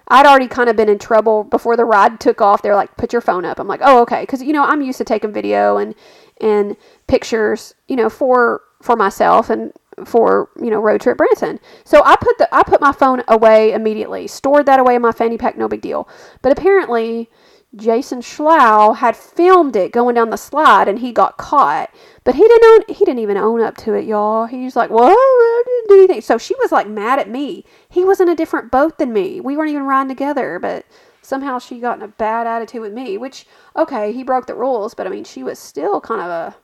I'd 0.07 0.27
already 0.27 0.47
kind 0.49 0.69
of 0.69 0.77
been 0.77 0.89
in 0.89 1.01
trouble 1.01 1.43
before 1.43 1.77
the 1.77 1.85
ride 1.85 2.21
took 2.21 2.41
off. 2.41 2.63
They're 2.63 2.77
like, 2.77 2.97
"Put 2.97 3.13
your 3.13 3.21
phone 3.21 3.45
up." 3.45 3.59
I'm 3.59 3.67
like, 3.67 3.81
"Oh, 3.83 4.01
okay," 4.03 4.21
because 4.23 4.45
you 4.45 4.53
know 4.53 4.63
I'm 4.63 4.81
used 4.81 4.99
to 4.99 5.05
taking 5.05 5.33
video 5.33 5.77
and 5.77 5.97
and 6.41 6.77
pictures, 7.07 7.75
you 7.89 7.97
know, 7.97 8.11
for 8.11 8.63
for 8.83 8.97
myself 8.97 9.49
and 9.49 9.73
for 10.05 10.51
you 10.61 10.71
know 10.71 10.81
road 10.81 11.01
trip 11.01 11.17
Branson. 11.17 11.61
So 11.85 12.03
I 12.05 12.17
put 12.17 12.39
the 12.39 12.53
I 12.55 12.63
put 12.63 12.81
my 12.81 12.93
phone 12.93 13.23
away 13.29 13.73
immediately, 13.73 14.27
stored 14.27 14.67
that 14.67 14.81
away 14.81 14.97
in 14.97 15.03
my 15.03 15.13
fanny 15.13 15.39
pack, 15.39 15.57
no 15.57 15.69
big 15.69 15.81
deal. 15.81 16.09
But 16.43 16.53
apparently, 16.53 17.31
Jason 17.77 18.21
Schlau 18.21 18.97
had 18.97 19.17
filmed 19.17 19.77
it 19.77 19.93
going 19.93 20.15
down 20.15 20.31
the 20.31 20.37
slide, 20.37 20.89
and 20.89 20.99
he 20.99 21.13
got 21.13 21.37
caught. 21.37 21.91
But 22.23 22.35
he 22.35 22.43
didn't 22.43 22.65
own, 22.65 22.95
he 22.95 23.05
didn't 23.05 23.21
even 23.21 23.37
own 23.37 23.61
up 23.61 23.77
to 23.79 23.95
it, 23.95 24.05
y'all. 24.05 24.47
He 24.47 24.65
was 24.65 24.77
like, 24.77 24.91
"What? 24.91 25.13
I 25.13 25.63
didn't 25.67 25.89
do 25.89 26.05
anything." 26.05 26.21
So 26.21 26.39
she 26.39 26.55
was 26.57 26.73
like 26.73 26.89
mad 26.89 27.19
at 27.19 27.31
me. 27.31 27.65
He 27.89 28.05
was 28.05 28.21
in 28.21 28.29
a 28.29 28.37
different 28.37 28.71
boat 28.71 28.99
than 28.99 29.13
me. 29.13 29.41
We 29.41 29.57
weren't 29.57 29.71
even 29.71 29.87
riding 29.87 30.09
together, 30.09 30.59
but 30.59 30.85
somehow 31.25 31.59
she 31.59 31.81
got 31.81 31.99
in 31.99 32.03
a 32.03 32.09
bad 32.09 32.47
attitude 32.47 32.83
with 32.83 32.93
me, 32.93 33.17
which, 33.17 33.47
okay, 33.77 34.13
he 34.13 34.23
broke 34.23 34.47
the 34.47 34.55
rules, 34.55 34.95
but 34.95 35.07
I 35.07 35.11
mean, 35.11 35.25
she 35.25 35.43
was 35.43 35.59
still 35.59 36.01
kind 36.01 36.21
of 36.21 36.29
a, 36.29 36.57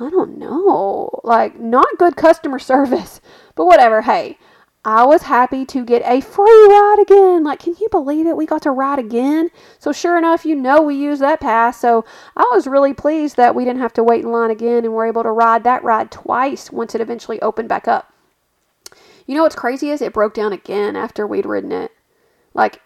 I 0.00 0.10
don't 0.10 0.38
know, 0.38 1.20
like, 1.24 1.58
not 1.58 1.86
good 1.98 2.16
customer 2.16 2.58
service. 2.58 3.20
But 3.54 3.66
whatever, 3.66 4.02
hey, 4.02 4.38
I 4.84 5.04
was 5.04 5.22
happy 5.22 5.64
to 5.66 5.84
get 5.84 6.02
a 6.04 6.20
free 6.20 6.66
ride 6.68 6.98
again. 7.00 7.44
Like, 7.44 7.58
can 7.58 7.74
you 7.80 7.88
believe 7.90 8.26
it? 8.26 8.36
We 8.36 8.46
got 8.46 8.62
to 8.62 8.70
ride 8.70 8.98
again. 8.98 9.50
So, 9.78 9.92
sure 9.92 10.16
enough, 10.16 10.44
you 10.44 10.54
know, 10.54 10.80
we 10.80 10.94
used 10.94 11.20
that 11.20 11.40
pass. 11.40 11.80
So, 11.80 12.04
I 12.36 12.48
was 12.52 12.66
really 12.66 12.94
pleased 12.94 13.36
that 13.36 13.54
we 13.54 13.64
didn't 13.64 13.82
have 13.82 13.92
to 13.94 14.04
wait 14.04 14.24
in 14.24 14.32
line 14.32 14.50
again 14.50 14.84
and 14.84 14.94
were 14.94 15.06
able 15.06 15.24
to 15.24 15.30
ride 15.30 15.64
that 15.64 15.82
ride 15.84 16.10
twice 16.10 16.70
once 16.70 16.94
it 16.94 17.00
eventually 17.00 17.40
opened 17.42 17.68
back 17.68 17.88
up. 17.88 18.12
You 19.26 19.34
know 19.34 19.42
what's 19.42 19.54
crazy 19.54 19.90
is 19.90 20.00
it 20.00 20.14
broke 20.14 20.32
down 20.32 20.52
again 20.52 20.96
after 20.96 21.26
we'd 21.26 21.44
ridden 21.44 21.72
it. 21.72 21.92
Like, 22.54 22.80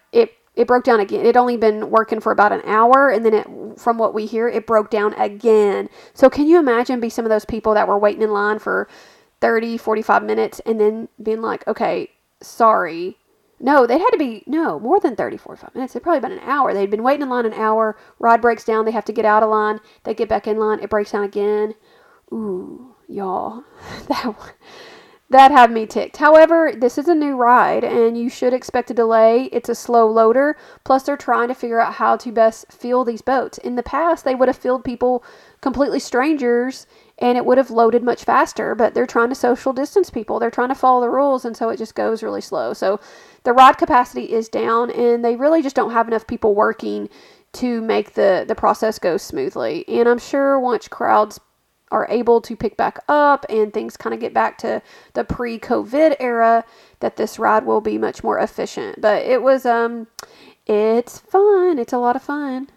it 0.55 0.67
broke 0.67 0.83
down 0.83 0.99
again. 0.99 1.25
It 1.25 1.35
only 1.35 1.57
been 1.57 1.89
working 1.89 2.19
for 2.19 2.31
about 2.31 2.51
an 2.51 2.61
hour, 2.65 3.09
and 3.09 3.25
then 3.25 3.33
it, 3.33 3.47
from 3.79 3.97
what 3.97 4.13
we 4.13 4.25
hear, 4.25 4.47
it 4.47 4.67
broke 4.67 4.89
down 4.91 5.13
again. 5.15 5.89
So 6.13 6.29
can 6.29 6.47
you 6.47 6.59
imagine 6.59 6.99
be 6.99 7.09
some 7.09 7.25
of 7.25 7.29
those 7.29 7.45
people 7.45 7.73
that 7.73 7.87
were 7.87 7.97
waiting 7.97 8.21
in 8.21 8.31
line 8.31 8.59
for 8.59 8.87
30, 9.41 9.77
45 9.77 10.23
minutes, 10.23 10.61
and 10.65 10.79
then 10.79 11.09
being 11.21 11.41
like, 11.41 11.67
okay, 11.67 12.09
sorry. 12.41 13.17
No, 13.59 13.87
they 13.87 13.97
had 13.97 14.09
to 14.09 14.17
be, 14.17 14.43
no, 14.45 14.79
more 14.79 14.99
than 14.99 15.15
30, 15.15 15.37
45 15.37 15.73
minutes. 15.73 15.93
They'd 15.93 16.03
probably 16.03 16.19
been 16.19 16.37
an 16.37 16.47
hour. 16.47 16.73
They'd 16.73 16.89
been 16.91 17.03
waiting 17.03 17.23
in 17.23 17.29
line 17.29 17.45
an 17.45 17.53
hour. 17.53 17.97
Rod 18.19 18.41
breaks 18.41 18.65
down. 18.65 18.85
They 18.85 18.91
have 18.91 19.05
to 19.05 19.13
get 19.13 19.25
out 19.25 19.41
of 19.41 19.49
line. 19.49 19.79
They 20.03 20.13
get 20.13 20.29
back 20.29 20.47
in 20.47 20.57
line. 20.57 20.79
It 20.81 20.89
breaks 20.89 21.11
down 21.11 21.23
again. 21.23 21.75
Ooh, 22.31 22.95
y'all. 23.07 23.63
That 24.07 24.35
that 25.29 25.51
had 25.51 25.71
me 25.71 25.85
ticked. 25.85 26.17
However, 26.17 26.73
this 26.77 26.97
is 26.97 27.07
a 27.07 27.15
new 27.15 27.35
ride 27.35 27.83
and 27.83 28.17
you 28.17 28.29
should 28.29 28.53
expect 28.53 28.91
a 28.91 28.93
delay. 28.93 29.45
It's 29.51 29.69
a 29.69 29.75
slow 29.75 30.07
loader. 30.07 30.55
Plus, 30.83 31.03
they're 31.03 31.17
trying 31.17 31.47
to 31.47 31.55
figure 31.55 31.79
out 31.79 31.95
how 31.95 32.17
to 32.17 32.31
best 32.31 32.71
fill 32.71 33.03
these 33.03 33.21
boats. 33.21 33.57
In 33.57 33.75
the 33.75 33.83
past, 33.83 34.25
they 34.25 34.35
would 34.35 34.47
have 34.47 34.57
filled 34.57 34.83
people 34.83 35.23
completely 35.59 35.99
strangers 35.99 36.85
and 37.19 37.37
it 37.37 37.45
would 37.45 37.57
have 37.57 37.71
loaded 37.71 38.03
much 38.03 38.23
faster, 38.23 38.75
but 38.75 38.93
they're 38.93 39.05
trying 39.05 39.29
to 39.29 39.35
social 39.35 39.71
distance 39.71 40.09
people. 40.09 40.39
They're 40.39 40.51
trying 40.51 40.69
to 40.69 40.75
follow 40.75 41.01
the 41.01 41.09
rules, 41.09 41.45
and 41.45 41.55
so 41.55 41.69
it 41.69 41.77
just 41.77 41.95
goes 41.95 42.23
really 42.23 42.41
slow. 42.41 42.73
So 42.73 42.99
the 43.43 43.53
ride 43.53 43.77
capacity 43.77 44.33
is 44.33 44.49
down, 44.49 44.89
and 44.91 45.23
they 45.23 45.35
really 45.35 45.61
just 45.61 45.75
don't 45.75 45.91
have 45.91 46.07
enough 46.07 46.27
people 46.27 46.55
working 46.55 47.09
to 47.53 47.81
make 47.81 48.13
the, 48.13 48.45
the 48.47 48.55
process 48.55 48.97
go 48.97 49.17
smoothly. 49.17 49.87
And 49.87 50.09
I'm 50.09 50.17
sure 50.17 50.59
once 50.59 50.87
crowds 50.87 51.39
are 51.93 52.07
able 52.09 52.41
to 52.41 52.55
pick 52.55 52.75
back 52.75 52.99
up 53.07 53.45
and 53.47 53.71
things 53.71 53.95
kind 53.95 54.13
of 54.13 54.19
get 54.19 54.33
back 54.33 54.57
to 54.57 54.81
the 55.13 55.23
pre-COVID 55.23 56.15
era, 56.19 56.65
that 56.99 57.15
this 57.15 57.37
ride 57.39 57.65
will 57.65 57.81
be 57.81 57.97
much 57.97 58.23
more 58.23 58.39
efficient. 58.39 58.99
But 58.99 59.23
it 59.23 59.41
was 59.41 59.65
um 59.65 60.07
it's 60.65 61.19
fun. 61.19 61.77
It's 61.77 61.93
a 61.93 61.99
lot 61.99 62.15
of 62.15 62.23
fun. 62.23 62.69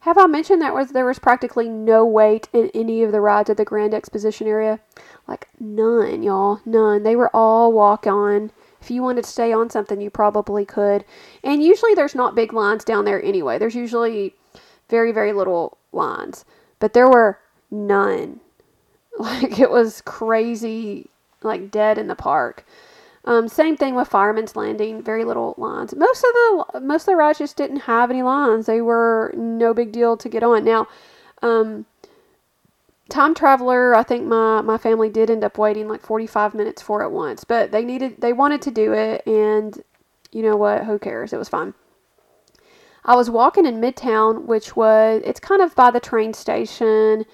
Have 0.00 0.16
I 0.16 0.26
mentioned 0.26 0.62
that 0.62 0.72
was 0.72 0.92
there 0.92 1.04
was 1.04 1.18
practically 1.18 1.68
no 1.68 2.06
wait 2.06 2.48
in 2.54 2.70
any 2.74 3.02
of 3.02 3.12
the 3.12 3.20
rides 3.20 3.50
at 3.50 3.58
the 3.58 3.66
Grand 3.66 3.92
Exposition 3.92 4.46
area? 4.46 4.80
Like 5.28 5.48
none, 5.60 6.22
y'all. 6.22 6.60
None. 6.64 7.02
They 7.02 7.16
were 7.16 7.30
all 7.36 7.70
walk 7.70 8.06
on. 8.06 8.50
If 8.80 8.90
you 8.90 9.02
wanted 9.02 9.24
to 9.24 9.30
stay 9.30 9.52
on 9.52 9.68
something, 9.68 10.00
you 10.00 10.08
probably 10.08 10.64
could. 10.64 11.04
And 11.44 11.62
usually 11.62 11.94
there's 11.94 12.14
not 12.14 12.34
big 12.34 12.54
lines 12.54 12.82
down 12.82 13.04
there 13.04 13.22
anyway. 13.22 13.58
There's 13.58 13.74
usually 13.74 14.34
very, 14.88 15.12
very 15.12 15.34
little 15.34 15.76
lines 15.92 16.46
but 16.80 16.92
there 16.92 17.08
were 17.08 17.38
none. 17.70 18.40
Like 19.18 19.58
it 19.58 19.70
was 19.70 20.00
crazy, 20.00 21.10
like 21.42 21.70
dead 21.70 21.98
in 21.98 22.06
the 22.06 22.14
park. 22.14 22.64
Um, 23.26 23.48
same 23.48 23.76
thing 23.76 23.94
with 23.94 24.08
Fireman's 24.08 24.56
Landing. 24.56 25.02
Very 25.02 25.24
little 25.24 25.54
lines. 25.58 25.94
Most 25.94 26.24
of 26.24 26.32
the 26.32 26.80
most 26.80 27.02
of 27.02 27.06
the 27.06 27.16
rides 27.16 27.38
just 27.38 27.56
didn't 27.56 27.80
have 27.80 28.10
any 28.10 28.22
lines. 28.22 28.64
They 28.64 28.80
were 28.80 29.34
no 29.36 29.74
big 29.74 29.92
deal 29.92 30.16
to 30.16 30.28
get 30.28 30.42
on. 30.42 30.64
Now, 30.64 30.88
um, 31.42 31.84
Time 33.10 33.34
Traveler. 33.34 33.94
I 33.94 34.04
think 34.04 34.24
my 34.26 34.62
my 34.62 34.78
family 34.78 35.10
did 35.10 35.28
end 35.30 35.44
up 35.44 35.58
waiting 35.58 35.86
like 35.88 36.00
45 36.00 36.54
minutes 36.54 36.80
for 36.80 37.02
it 37.02 37.10
once, 37.10 37.44
but 37.44 37.72
they 37.72 37.84
needed 37.84 38.20
they 38.20 38.32
wanted 38.32 38.62
to 38.62 38.70
do 38.70 38.94
it, 38.94 39.26
and 39.26 39.82
you 40.32 40.42
know 40.42 40.56
what? 40.56 40.84
Who 40.84 40.98
cares? 40.98 41.32
It 41.32 41.38
was 41.38 41.48
fun. 41.48 41.74
I 43.04 43.16
was 43.16 43.30
walking 43.30 43.66
in 43.66 43.80
Midtown, 43.80 44.44
which 44.44 44.76
was 44.76 45.22
it's 45.24 45.40
kind 45.40 45.62
of 45.62 45.74
by 45.74 45.90
the 45.90 46.00
train 46.00 46.34
station. 46.34 47.24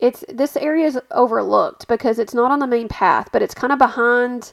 It's 0.00 0.24
this 0.28 0.56
area 0.56 0.86
is 0.86 0.98
overlooked 1.10 1.86
because 1.88 2.18
it's 2.18 2.34
not 2.34 2.50
on 2.50 2.58
the 2.58 2.66
main 2.66 2.88
path, 2.88 3.28
but 3.32 3.42
it's 3.42 3.54
kind 3.54 3.72
of 3.72 3.78
behind 3.78 4.52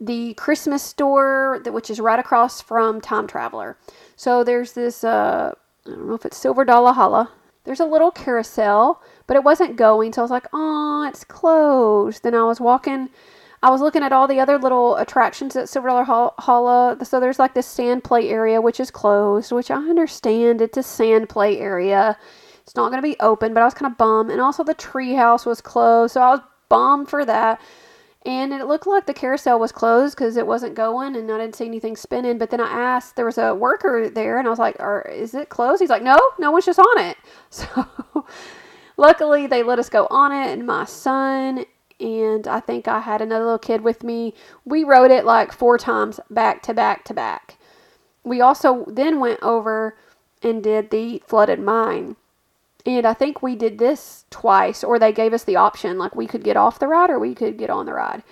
the 0.00 0.34
Christmas 0.34 0.82
store, 0.82 1.62
which 1.66 1.88
is 1.88 2.00
right 2.00 2.18
across 2.18 2.60
from 2.60 3.00
Time 3.00 3.26
Traveler. 3.26 3.78
So 4.16 4.42
there's 4.42 4.72
this 4.72 5.04
uh, 5.04 5.52
I 5.86 5.90
don't 5.90 6.08
know 6.08 6.14
if 6.14 6.26
it's 6.26 6.36
Silver 6.36 6.64
Dollar 6.64 6.92
Holla. 6.92 7.30
There's 7.64 7.80
a 7.80 7.86
little 7.86 8.10
carousel, 8.10 9.00
but 9.28 9.36
it 9.36 9.44
wasn't 9.44 9.76
going, 9.76 10.12
so 10.12 10.22
I 10.22 10.24
was 10.24 10.30
like, 10.30 10.48
"Oh, 10.52 11.06
it's 11.08 11.24
closed." 11.24 12.22
Then 12.24 12.34
I 12.34 12.42
was 12.44 12.60
walking 12.60 13.10
I 13.62 13.70
was 13.70 13.80
looking 13.80 14.02
at 14.02 14.12
all 14.12 14.26
the 14.26 14.40
other 14.40 14.58
little 14.58 14.96
attractions 14.96 15.54
at 15.54 15.68
Silver 15.68 15.88
Dollar 15.88 16.04
Holla. 16.04 16.96
Uh, 17.00 17.04
so 17.04 17.20
there's 17.20 17.38
like 17.38 17.54
this 17.54 17.66
sand 17.66 18.02
play 18.02 18.28
area, 18.28 18.60
which 18.60 18.80
is 18.80 18.90
closed, 18.90 19.52
which 19.52 19.70
I 19.70 19.76
understand. 19.76 20.60
It's 20.60 20.76
a 20.76 20.82
sand 20.82 21.28
play 21.28 21.58
area. 21.58 22.18
It's 22.62 22.74
not 22.74 22.90
going 22.90 23.00
to 23.00 23.08
be 23.08 23.16
open, 23.20 23.54
but 23.54 23.62
I 23.62 23.64
was 23.64 23.74
kind 23.74 23.90
of 23.90 23.96
bummed. 23.96 24.30
And 24.30 24.40
also 24.40 24.64
the 24.64 24.74
treehouse 24.74 25.46
was 25.46 25.60
closed, 25.60 26.14
so 26.14 26.20
I 26.20 26.30
was 26.30 26.40
bummed 26.68 27.08
for 27.08 27.24
that. 27.24 27.60
And 28.24 28.52
it 28.52 28.66
looked 28.66 28.86
like 28.86 29.06
the 29.06 29.14
carousel 29.14 29.58
was 29.58 29.72
closed 29.72 30.16
because 30.16 30.36
it 30.36 30.46
wasn't 30.46 30.76
going 30.76 31.16
and 31.16 31.30
I 31.30 31.38
didn't 31.38 31.56
see 31.56 31.66
anything 31.66 31.96
spinning. 31.96 32.38
But 32.38 32.50
then 32.50 32.60
I 32.60 32.70
asked, 32.70 33.16
there 33.16 33.24
was 33.24 33.38
a 33.38 33.52
worker 33.52 34.08
there 34.08 34.38
and 34.38 34.46
I 34.46 34.50
was 34.50 34.60
like, 34.60 34.76
is 35.10 35.34
it 35.34 35.48
closed? 35.48 35.80
He's 35.80 35.90
like, 35.90 36.04
no, 36.04 36.16
no 36.38 36.52
one's 36.52 36.66
just 36.66 36.78
on 36.78 36.98
it. 36.98 37.16
So 37.50 38.26
luckily 38.96 39.48
they 39.48 39.64
let 39.64 39.80
us 39.80 39.88
go 39.88 40.06
on 40.08 40.30
it. 40.30 40.52
And 40.52 40.66
my 40.66 40.84
son 40.84 41.64
and 42.02 42.46
I 42.46 42.60
think 42.60 42.88
I 42.88 43.00
had 43.00 43.22
another 43.22 43.44
little 43.44 43.58
kid 43.58 43.82
with 43.82 44.02
me. 44.02 44.34
We 44.64 44.84
rode 44.84 45.10
it 45.10 45.24
like 45.24 45.52
four 45.52 45.78
times 45.78 46.18
back 46.28 46.62
to 46.64 46.74
back 46.74 47.04
to 47.04 47.14
back. 47.14 47.56
We 48.24 48.40
also 48.40 48.84
then 48.88 49.20
went 49.20 49.40
over 49.42 49.96
and 50.42 50.62
did 50.62 50.90
the 50.90 51.22
flooded 51.26 51.60
mine. 51.60 52.16
And 52.84 53.06
I 53.06 53.14
think 53.14 53.42
we 53.42 53.54
did 53.54 53.78
this 53.78 54.24
twice, 54.30 54.82
or 54.82 54.98
they 54.98 55.12
gave 55.12 55.32
us 55.32 55.44
the 55.44 55.56
option 55.56 55.98
like 55.98 56.16
we 56.16 56.26
could 56.26 56.42
get 56.42 56.56
off 56.56 56.80
the 56.80 56.88
ride 56.88 57.10
or 57.10 57.18
we 57.18 57.34
could 57.34 57.56
get 57.56 57.70
on 57.70 57.86
the 57.86 57.92
ride. 57.92 58.24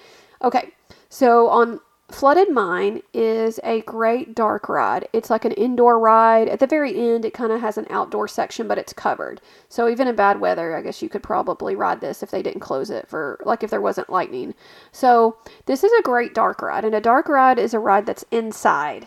Okay, 0.42 0.72
so 1.08 1.48
on 1.48 1.80
Flooded 2.10 2.50
Mine 2.50 3.02
is 3.14 3.60
a 3.62 3.82
great 3.82 4.34
dark 4.34 4.68
ride. 4.68 5.08
It's 5.12 5.30
like 5.30 5.44
an 5.44 5.52
indoor 5.52 5.98
ride. 5.98 6.48
At 6.48 6.58
the 6.58 6.66
very 6.66 6.98
end, 6.98 7.24
it 7.24 7.32
kind 7.32 7.52
of 7.52 7.60
has 7.60 7.78
an 7.78 7.86
outdoor 7.88 8.26
section, 8.26 8.66
but 8.66 8.78
it's 8.78 8.92
covered. 8.92 9.40
So 9.68 9.88
even 9.88 10.08
in 10.08 10.16
bad 10.16 10.40
weather, 10.40 10.76
I 10.76 10.82
guess 10.82 11.02
you 11.02 11.08
could 11.08 11.22
probably 11.22 11.76
ride 11.76 12.00
this 12.00 12.22
if 12.22 12.30
they 12.30 12.42
didn't 12.42 12.60
close 12.60 12.90
it 12.90 13.08
for, 13.08 13.40
like, 13.44 13.62
if 13.62 13.70
there 13.70 13.80
wasn't 13.80 14.10
lightning. 14.10 14.54
So 14.92 15.36
this 15.66 15.84
is 15.84 15.92
a 15.92 16.02
great 16.02 16.34
dark 16.34 16.62
ride, 16.62 16.84
and 16.84 16.94
a 16.94 17.00
dark 17.00 17.28
ride 17.28 17.58
is 17.58 17.74
a 17.74 17.78
ride 17.78 18.06
that's 18.06 18.24
inside. 18.30 19.06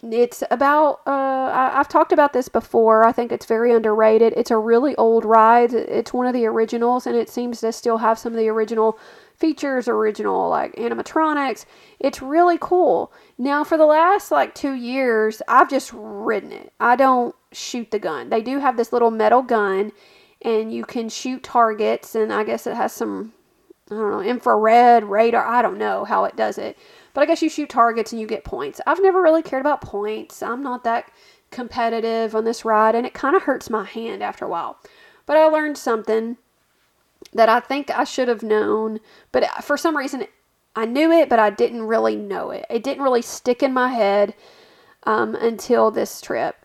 It's 0.00 0.44
about, 0.52 1.00
uh, 1.08 1.10
I, 1.52 1.70
have 1.72 1.88
talked 1.88 2.12
about 2.12 2.32
this 2.32 2.48
before. 2.48 3.04
I 3.04 3.10
think 3.10 3.32
it's 3.32 3.46
very 3.46 3.72
underrated. 3.74 4.32
It's 4.36 4.52
a 4.52 4.56
really 4.56 4.94
old 4.94 5.24
ride. 5.24 5.74
It's 5.74 6.12
one 6.12 6.26
of 6.26 6.34
the 6.34 6.46
originals, 6.46 7.04
and 7.04 7.16
it 7.16 7.28
seems 7.28 7.60
to 7.60 7.72
still 7.72 7.98
have 7.98 8.16
some 8.16 8.32
of 8.32 8.38
the 8.38 8.48
original 8.48 8.96
features, 9.38 9.88
original 9.88 10.48
like 10.48 10.74
animatronics. 10.76 11.64
It's 12.00 12.20
really 12.20 12.58
cool. 12.60 13.12
Now, 13.38 13.64
for 13.64 13.78
the 13.78 13.86
last 13.86 14.30
like 14.30 14.54
two 14.54 14.74
years, 14.74 15.40
I've 15.48 15.70
just 15.70 15.92
ridden 15.94 16.52
it. 16.52 16.72
I 16.80 16.96
don't 16.96 17.34
shoot 17.52 17.90
the 17.90 17.98
gun. 17.98 18.30
They 18.30 18.42
do 18.42 18.58
have 18.58 18.76
this 18.76 18.92
little 18.92 19.10
metal 19.10 19.42
gun, 19.42 19.92
and 20.42 20.72
you 20.72 20.84
can 20.84 21.08
shoot 21.08 21.42
targets, 21.42 22.14
and 22.14 22.32
I 22.32 22.44
guess 22.44 22.66
it 22.66 22.76
has 22.76 22.92
some, 22.92 23.32
I 23.90 23.94
don't 23.94 24.10
know, 24.10 24.20
infrared 24.20 25.04
radar. 25.04 25.46
I 25.46 25.62
don't 25.62 25.78
know 25.78 26.04
how 26.04 26.24
it 26.24 26.36
does 26.36 26.58
it. 26.58 26.76
But 27.14 27.22
I 27.22 27.26
guess 27.26 27.42
you 27.42 27.48
shoot 27.48 27.70
targets 27.70 28.12
and 28.12 28.20
you 28.20 28.26
get 28.26 28.44
points. 28.44 28.80
I've 28.86 29.02
never 29.02 29.22
really 29.22 29.42
cared 29.42 29.62
about 29.62 29.80
points. 29.80 30.42
I'm 30.42 30.62
not 30.62 30.84
that 30.84 31.10
competitive 31.50 32.34
on 32.34 32.44
this 32.44 32.64
ride, 32.64 32.94
and 32.94 33.06
it 33.06 33.14
kind 33.14 33.34
of 33.34 33.42
hurts 33.42 33.70
my 33.70 33.84
hand 33.84 34.22
after 34.22 34.44
a 34.44 34.48
while. 34.48 34.78
But 35.26 35.36
I 35.36 35.44
learned 35.46 35.78
something 35.78 36.36
that 37.32 37.48
I 37.48 37.60
think 37.60 37.90
I 37.90 38.04
should 38.04 38.28
have 38.28 38.42
known, 38.42 39.00
but 39.32 39.46
for 39.62 39.76
some 39.76 39.96
reason 39.96 40.26
I 40.74 40.84
knew 40.84 41.10
it, 41.10 41.28
but 41.28 41.38
I 41.38 41.50
didn't 41.50 41.82
really 41.82 42.16
know 42.16 42.50
it. 42.50 42.64
It 42.70 42.82
didn't 42.82 43.02
really 43.02 43.22
stick 43.22 43.62
in 43.62 43.72
my 43.72 43.88
head 43.88 44.34
um, 45.04 45.34
until 45.34 45.90
this 45.90 46.20
trip. 46.20 46.64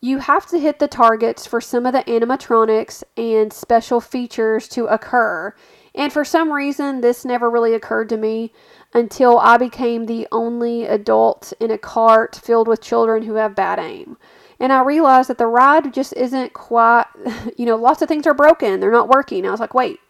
You 0.00 0.18
have 0.18 0.46
to 0.48 0.58
hit 0.58 0.80
the 0.80 0.88
targets 0.88 1.46
for 1.46 1.62
some 1.62 1.86
of 1.86 1.94
the 1.94 2.02
animatronics 2.02 3.02
and 3.16 3.50
special 3.50 4.02
features 4.02 4.68
to 4.68 4.84
occur. 4.84 5.54
And 5.94 6.12
for 6.12 6.26
some 6.26 6.52
reason, 6.52 7.00
this 7.00 7.24
never 7.24 7.48
really 7.48 7.72
occurred 7.72 8.10
to 8.10 8.18
me 8.18 8.52
until 8.92 9.38
I 9.38 9.56
became 9.56 10.04
the 10.04 10.28
only 10.30 10.84
adult 10.84 11.54
in 11.58 11.70
a 11.70 11.78
cart 11.78 12.36
filled 12.36 12.68
with 12.68 12.82
children 12.82 13.22
who 13.22 13.34
have 13.34 13.54
bad 13.54 13.78
aim. 13.78 14.18
And 14.60 14.72
I 14.72 14.82
realized 14.82 15.30
that 15.30 15.38
the 15.38 15.46
ride 15.46 15.94
just 15.94 16.12
isn't 16.14 16.52
quite, 16.52 17.06
you 17.56 17.64
know, 17.64 17.76
lots 17.76 18.02
of 18.02 18.08
things 18.08 18.26
are 18.26 18.34
broken. 18.34 18.80
They're 18.80 18.90
not 18.90 19.08
working. 19.08 19.46
I 19.46 19.50
was 19.50 19.60
like, 19.60 19.74
wait, 19.74 20.00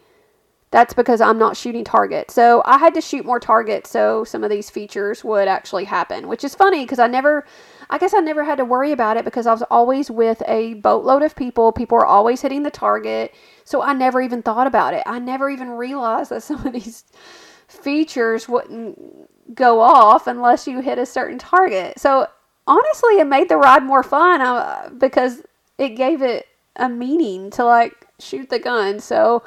that's 0.75 0.93
because 0.93 1.21
I'm 1.21 1.39
not 1.39 1.57
shooting 1.57 1.85
targets. 1.85 2.35
So 2.35 2.61
I 2.65 2.79
had 2.79 2.95
to 2.95 3.01
shoot 3.01 3.25
more 3.25 3.39
targets 3.39 3.89
so 3.89 4.25
some 4.25 4.43
of 4.43 4.51
these 4.51 4.71
features 4.71 5.23
would 5.23 5.47
actually 5.47 5.85
happen, 5.85 6.27
which 6.27 6.43
is 6.43 6.57
funny 6.57 6.83
because 6.83 6.99
I 6.99 7.07
never, 7.07 7.47
I 7.91 7.99
guess 7.99 8.13
I 8.13 8.19
never 8.19 8.43
had 8.43 8.57
to 8.57 8.65
worry 8.65 8.91
about 8.91 9.17
it 9.17 9.25
because 9.25 9.47
I 9.47 9.53
was 9.53 9.63
always 9.71 10.11
with 10.11 10.43
a 10.49 10.75
boatload 10.75 11.23
of 11.23 11.37
people. 11.37 11.71
People 11.71 11.99
were 11.99 12.05
always 12.05 12.43
hitting 12.43 12.65
the 12.65 12.73
target. 12.73 13.33
So 13.63 13.83
I 13.83 13.93
never 13.93 14.21
even 14.21 14.43
thought 14.43 14.67
about 14.67 14.95
it. 14.95 15.05
I 15.07 15.21
never 15.21 15.49
even 15.49 15.69
realized 15.71 16.33
that 16.33 16.43
some 16.43 16.67
of 16.67 16.73
these 16.73 17.05
features 17.69 18.49
wouldn't 18.49 19.55
go 19.55 19.79
off 19.81 20.27
unless 20.27 20.67
you 20.67 20.81
hit 20.81 20.99
a 20.99 21.07
certain 21.07 21.39
target. 21.39 22.01
So 22.01 22.27
honestly, 22.67 23.21
it 23.21 23.29
made 23.29 23.49
the 23.49 23.59
ride 23.59 23.85
more 23.85 24.03
fun 24.03 24.41
uh, 24.41 24.91
because 24.99 25.41
it 25.79 25.91
gave 25.91 26.21
it 26.21 26.49
a 26.75 26.89
meaning 26.89 27.51
to 27.51 27.65
like 27.65 28.09
shoot 28.19 28.51
the 28.51 28.59
gun. 28.59 28.99
So 28.99 29.45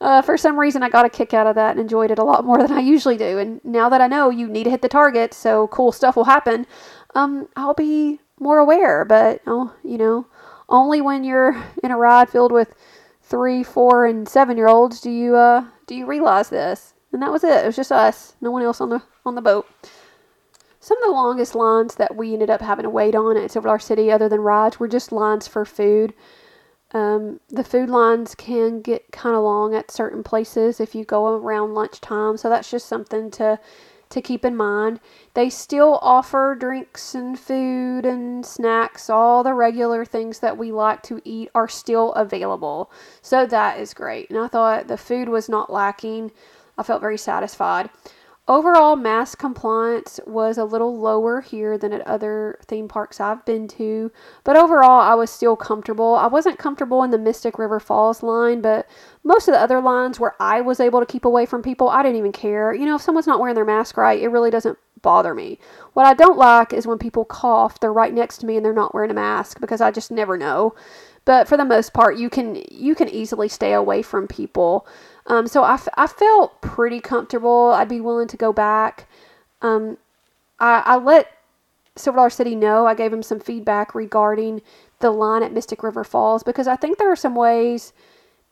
uh, 0.00 0.22
for 0.22 0.36
some 0.36 0.58
reason, 0.58 0.82
I 0.82 0.88
got 0.88 1.06
a 1.06 1.10
kick 1.10 1.32
out 1.32 1.46
of 1.46 1.54
that 1.54 1.72
and 1.72 1.80
enjoyed 1.80 2.10
it 2.10 2.18
a 2.18 2.24
lot 2.24 2.44
more 2.44 2.58
than 2.58 2.72
I 2.72 2.80
usually 2.80 3.16
do. 3.16 3.38
And 3.38 3.64
now 3.64 3.88
that 3.88 4.00
I 4.00 4.06
know 4.06 4.30
you 4.30 4.48
need 4.48 4.64
to 4.64 4.70
hit 4.70 4.82
the 4.82 4.88
target, 4.88 5.32
so 5.32 5.68
cool 5.68 5.92
stuff 5.92 6.16
will 6.16 6.24
happen, 6.24 6.66
um, 7.14 7.48
I'll 7.56 7.74
be 7.74 8.20
more 8.38 8.58
aware. 8.58 9.04
But 9.04 9.40
oh, 9.46 9.74
you 9.82 9.98
know, 9.98 10.26
only 10.68 11.00
when 11.00 11.24
you're 11.24 11.62
in 11.82 11.90
a 11.90 11.96
ride 11.96 12.28
filled 12.28 12.52
with 12.52 12.74
three, 13.22 13.62
four, 13.62 14.06
and 14.06 14.28
seven 14.28 14.56
year 14.56 14.68
olds 14.68 15.00
do 15.00 15.10
you 15.10 15.36
uh, 15.36 15.64
do 15.86 15.94
you 15.94 16.06
realize 16.06 16.48
this. 16.50 16.94
And 17.12 17.22
that 17.22 17.32
was 17.32 17.44
it. 17.44 17.64
It 17.64 17.66
was 17.66 17.76
just 17.76 17.92
us, 17.92 18.34
no 18.40 18.50
one 18.50 18.62
else 18.62 18.80
on 18.80 18.90
the 18.90 19.02
on 19.24 19.34
the 19.34 19.42
boat. 19.42 19.66
Some 20.80 20.98
of 20.98 21.08
the 21.08 21.12
longest 21.12 21.54
lines 21.56 21.96
that 21.96 22.14
we 22.14 22.32
ended 22.32 22.50
up 22.50 22.60
having 22.60 22.84
to 22.84 22.90
wait 22.90 23.16
on 23.16 23.36
at 23.36 23.50
Silver 23.50 23.66
Dollar 23.66 23.78
City, 23.80 24.12
other 24.12 24.28
than 24.28 24.40
rides, 24.40 24.78
were 24.78 24.86
just 24.86 25.10
lines 25.10 25.48
for 25.48 25.64
food. 25.64 26.14
Um, 26.92 27.40
the 27.48 27.64
food 27.64 27.90
lines 27.90 28.34
can 28.34 28.80
get 28.80 29.10
kind 29.12 29.34
of 29.34 29.42
long 29.42 29.74
at 29.74 29.90
certain 29.90 30.22
places 30.22 30.80
if 30.80 30.94
you 30.94 31.04
go 31.04 31.26
around 31.26 31.74
lunchtime, 31.74 32.36
so 32.36 32.48
that's 32.48 32.70
just 32.70 32.86
something 32.86 33.30
to 33.32 33.58
to 34.08 34.22
keep 34.22 34.44
in 34.44 34.56
mind. 34.56 35.00
They 35.34 35.50
still 35.50 35.98
offer 36.00 36.56
drinks 36.58 37.14
and 37.14 37.38
food 37.38 38.06
and 38.06 38.46
snacks. 38.46 39.10
All 39.10 39.42
the 39.42 39.52
regular 39.52 40.04
things 40.04 40.38
that 40.38 40.56
we 40.56 40.70
like 40.70 41.02
to 41.04 41.20
eat 41.24 41.50
are 41.56 41.68
still 41.68 42.12
available. 42.12 42.90
So 43.20 43.46
that 43.46 43.80
is 43.80 43.94
great. 43.94 44.30
And 44.30 44.38
I 44.38 44.46
thought 44.46 44.86
the 44.86 44.96
food 44.96 45.28
was 45.28 45.48
not 45.48 45.72
lacking. 45.72 46.30
I 46.78 46.82
felt 46.84 47.00
very 47.00 47.18
satisfied. 47.18 47.90
Overall, 48.48 48.94
mask 48.94 49.40
compliance 49.40 50.20
was 50.24 50.56
a 50.56 50.64
little 50.64 50.96
lower 50.96 51.40
here 51.40 51.76
than 51.76 51.92
at 51.92 52.06
other 52.06 52.60
theme 52.64 52.86
parks 52.86 53.20
I've 53.20 53.44
been 53.44 53.66
to, 53.68 54.12
but 54.44 54.56
overall, 54.56 55.00
I 55.00 55.14
was 55.14 55.30
still 55.30 55.56
comfortable. 55.56 56.14
I 56.14 56.28
wasn't 56.28 56.56
comfortable 56.56 57.02
in 57.02 57.10
the 57.10 57.18
Mystic 57.18 57.58
River 57.58 57.80
Falls 57.80 58.22
line, 58.22 58.60
but 58.60 58.86
most 59.24 59.48
of 59.48 59.52
the 59.52 59.60
other 59.60 59.80
lines 59.80 60.20
where 60.20 60.36
I 60.38 60.60
was 60.60 60.78
able 60.78 61.00
to 61.00 61.06
keep 61.06 61.24
away 61.24 61.44
from 61.44 61.60
people, 61.60 61.88
I 61.88 62.04
didn't 62.04 62.18
even 62.18 62.30
care. 62.30 62.72
You 62.72 62.86
know, 62.86 62.94
if 62.94 63.02
someone's 63.02 63.26
not 63.26 63.40
wearing 63.40 63.56
their 63.56 63.64
mask 63.64 63.96
right, 63.96 64.22
it 64.22 64.28
really 64.28 64.50
doesn't 64.50 64.78
bother 65.02 65.34
me. 65.34 65.58
What 65.94 66.06
I 66.06 66.14
don't 66.14 66.38
like 66.38 66.72
is 66.72 66.86
when 66.86 66.98
people 66.98 67.24
cough, 67.24 67.80
they're 67.80 67.92
right 67.92 68.14
next 68.14 68.38
to 68.38 68.46
me 68.46 68.56
and 68.56 68.64
they're 68.64 68.72
not 68.72 68.94
wearing 68.94 69.10
a 69.10 69.14
mask 69.14 69.60
because 69.60 69.80
I 69.80 69.90
just 69.90 70.12
never 70.12 70.38
know. 70.38 70.72
But 71.24 71.48
for 71.48 71.56
the 71.56 71.64
most 71.64 71.92
part, 71.92 72.16
you 72.16 72.30
can 72.30 72.62
you 72.70 72.94
can 72.94 73.08
easily 73.08 73.48
stay 73.48 73.72
away 73.72 74.02
from 74.02 74.28
people. 74.28 74.86
Um, 75.26 75.46
so 75.46 75.62
I, 75.62 75.74
f- 75.74 75.88
I 75.96 76.06
felt 76.06 76.60
pretty 76.60 77.00
comfortable. 77.00 77.72
I'd 77.74 77.88
be 77.88 78.00
willing 78.00 78.28
to 78.28 78.36
go 78.36 78.52
back. 78.52 79.08
Um, 79.62 79.98
I, 80.60 80.82
I 80.86 80.96
let 80.96 81.28
Silver 81.96 82.16
Dollar 82.18 82.30
City 82.30 82.54
know. 82.54 82.86
I 82.86 82.94
gave 82.94 83.12
him 83.12 83.22
some 83.22 83.40
feedback 83.40 83.94
regarding 83.94 84.62
the 85.00 85.10
line 85.10 85.42
at 85.42 85.52
Mystic 85.52 85.82
River 85.82 86.04
Falls 86.04 86.42
because 86.42 86.68
I 86.68 86.76
think 86.76 86.98
there 86.98 87.10
are 87.10 87.16
some 87.16 87.34
ways 87.34 87.92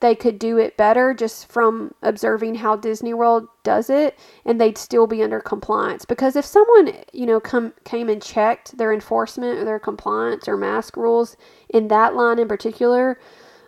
they 0.00 0.14
could 0.14 0.38
do 0.38 0.58
it 0.58 0.76
better 0.76 1.14
just 1.14 1.50
from 1.50 1.94
observing 2.02 2.56
how 2.56 2.76
Disney 2.76 3.14
World 3.14 3.46
does 3.62 3.88
it 3.88 4.18
and 4.44 4.60
they'd 4.60 4.76
still 4.76 5.06
be 5.06 5.22
under 5.22 5.40
compliance 5.40 6.04
because 6.04 6.36
if 6.36 6.44
someone 6.44 6.92
you 7.12 7.24
know 7.24 7.40
come 7.40 7.72
came 7.84 8.08
and 8.10 8.20
checked 8.20 8.76
their 8.76 8.92
enforcement 8.92 9.58
or 9.58 9.64
their 9.64 9.78
compliance 9.78 10.46
or 10.46 10.56
mask 10.56 10.96
rules 10.96 11.36
in 11.70 11.88
that 11.88 12.14
line 12.14 12.38
in 12.38 12.48
particular 12.48 13.18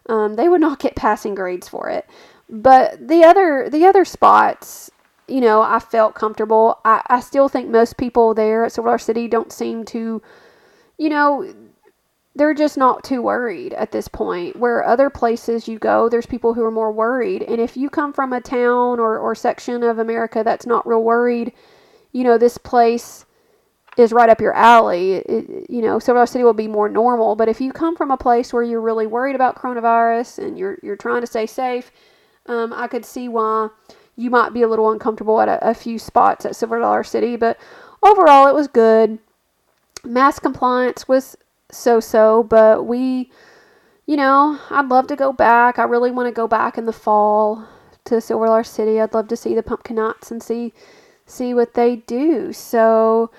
um, 0.09 0.35
they 0.35 0.49
would 0.49 0.61
not 0.61 0.79
get 0.79 0.95
passing 0.95 1.35
grades 1.35 1.69
for 1.69 1.89
it 1.89 2.07
but 2.49 3.09
the 3.09 3.25
other 3.25 3.69
the 3.71 3.87
other 3.87 4.05
spots, 4.05 4.91
you 5.29 5.41
know, 5.41 5.63
I 5.63 5.79
felt 5.79 6.15
comfortable. 6.15 6.79
I, 6.85 7.03
I 7.09 7.21
still 7.21 7.49
think 7.49 7.69
most 7.69 7.97
people 7.97 8.35
there 8.35 8.65
at 8.65 8.73
Silver 8.73 8.99
City 8.99 9.29
don't 9.29 9.53
seem 9.53 9.85
to, 9.87 10.23
you 10.99 11.09
know, 11.09 11.53
they're 12.37 12.55
just 12.55 12.77
not 12.77 13.03
too 13.03 13.23
worried 13.23 13.73
at 13.75 13.93
this 13.93 14.09
point. 14.09 14.57
Where 14.57 14.87
other 14.87 15.11
places 15.11 15.67
you 15.67 15.79
go, 15.79 16.09
there's 16.09 16.27
people 16.27 16.55
who 16.55 16.65
are 16.65 16.71
more 16.71 16.93
worried. 16.93 17.43
And 17.43 17.61
if 17.61 17.77
you 17.77 17.91
come 17.91 18.13
from 18.13 18.33
a 18.33 18.41
town 18.41 19.01
or, 19.01 19.19
or 19.19 19.35
section 19.35 19.83
of 19.83 19.99
America 19.99 20.43
that's 20.45 20.67
not 20.67 20.87
real 20.87 21.03
worried, 21.03 21.53
you 22.13 22.25
know, 22.25 22.39
this 22.39 22.59
place 22.59 23.25
is 23.97 24.13
right 24.13 24.29
up 24.29 24.41
your 24.41 24.53
alley. 24.53 25.15
It, 25.15 25.71
you 25.71 25.81
know, 25.81 25.99
Silver 25.99 26.27
City 26.27 26.45
will 26.45 26.53
be 26.53 26.69
more 26.69 26.89
normal. 26.89 27.35
But 27.35 27.49
if 27.49 27.61
you 27.61 27.73
come 27.73 27.97
from 27.97 28.11
a 28.11 28.17
place 28.17 28.53
where 28.53 28.63
you're 28.63 28.81
really 28.81 29.07
worried 29.07 29.35
about 29.35 29.57
coronavirus 29.57 30.39
and 30.39 30.59
you're 30.59 30.79
you're 30.83 30.97
trying 30.97 31.23
to 31.23 31.27
stay 31.27 31.47
safe, 31.47 31.91
um, 32.49 32.73
I 32.73 32.87
could 32.87 33.05
see 33.05 33.29
why 33.29 33.69
you 34.17 34.31
might 34.31 34.55
be 34.55 34.63
a 34.63 34.69
little 34.69 34.91
uncomfortable 34.91 35.41
at 35.41 35.49
a, 35.49 35.71
a 35.71 35.75
few 35.75 35.99
spots 35.99 36.47
at 36.47 36.57
Silver 36.57 36.81
Dollar 36.81 37.05
City, 37.05 37.37
but 37.37 37.59
overall 38.03 38.49
it 38.49 38.55
was 38.55 38.69
good. 38.69 39.19
Mask 40.05 40.43
compliance 40.43 41.07
was 41.09 41.37
so 41.71 42.01
so, 42.01 42.43
but 42.43 42.87
we, 42.87 43.31
you 44.07 44.17
know, 44.17 44.59
I'd 44.71 44.89
love 44.89 45.07
to 45.09 45.17
go 45.17 45.33
back. 45.33 45.79
I 45.79 45.85
really 45.85 46.11
want 46.11 46.29
to 46.29 46.33
go 46.33 46.47
back 46.47 46.79
in 46.79 46.87
the 46.87 46.93
fall 46.93 47.67
to 48.05 48.21
Silver 48.21 48.47
Dollar 48.47 48.65
City. 48.65 49.01
I'd 49.01 49.15
love 49.15 49.29
to 49.29 49.37
see 49.37 49.55
the 49.55 49.63
pumpkin 49.63 49.97
knots 49.97 50.31
and 50.31 50.43
see 50.43 50.73
see 51.27 51.53
what 51.53 51.75
they 51.75 51.97
do. 51.97 52.53
So, 52.53 53.31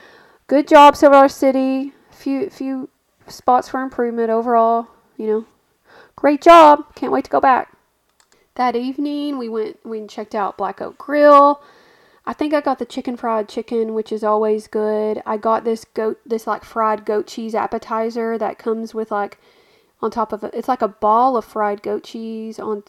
good 0.48 0.68
job, 0.68 0.96
Silver 0.96 1.14
Dollar 1.14 1.30
City. 1.30 1.94
Few 2.12 2.50
few 2.50 2.90
spots 3.28 3.70
for 3.70 3.82
improvement 3.82 4.30
overall. 4.30 4.88
You 5.16 5.28
know, 5.28 5.46
great 6.16 6.42
job. 6.42 6.94
Can't 6.96 7.12
wait 7.12 7.24
to 7.24 7.32
go 7.32 7.40
back 7.40 7.77
that 8.58 8.76
evening 8.76 9.38
we 9.38 9.48
went 9.50 9.84
we 9.86 10.06
checked 10.08 10.36
out 10.36 10.58
Black 10.58 10.82
Oak 10.82 10.98
Grill. 10.98 11.62
I 12.26 12.34
think 12.34 12.54
I 12.54 12.60
got 12.60 12.78
the 12.78 12.86
chicken 12.86 13.16
fried 13.16 13.48
chicken, 13.48 13.94
which 13.94 14.12
is 14.12 14.22
always 14.24 14.68
good. 14.68 15.24
I 15.26 15.38
got 15.38 15.64
this 15.64 15.86
goat 15.86 16.20
this 16.26 16.46
like 16.46 16.66
fried 16.66 17.06
goat 17.06 17.28
cheese 17.28 17.56
appetizer 17.56 18.38
that 18.38 18.60
comes 18.60 18.94
with 18.94 19.12
like 19.12 19.40
on 20.02 20.12
top 20.12 20.34
of 20.34 20.44
it. 20.44 20.54
It's 20.54 20.68
like 20.68 20.82
a 20.82 20.88
ball 20.90 21.38
of 21.38 21.46
fried 21.46 21.82
goat 21.82 22.04
cheese 22.04 22.60
on 22.60 22.84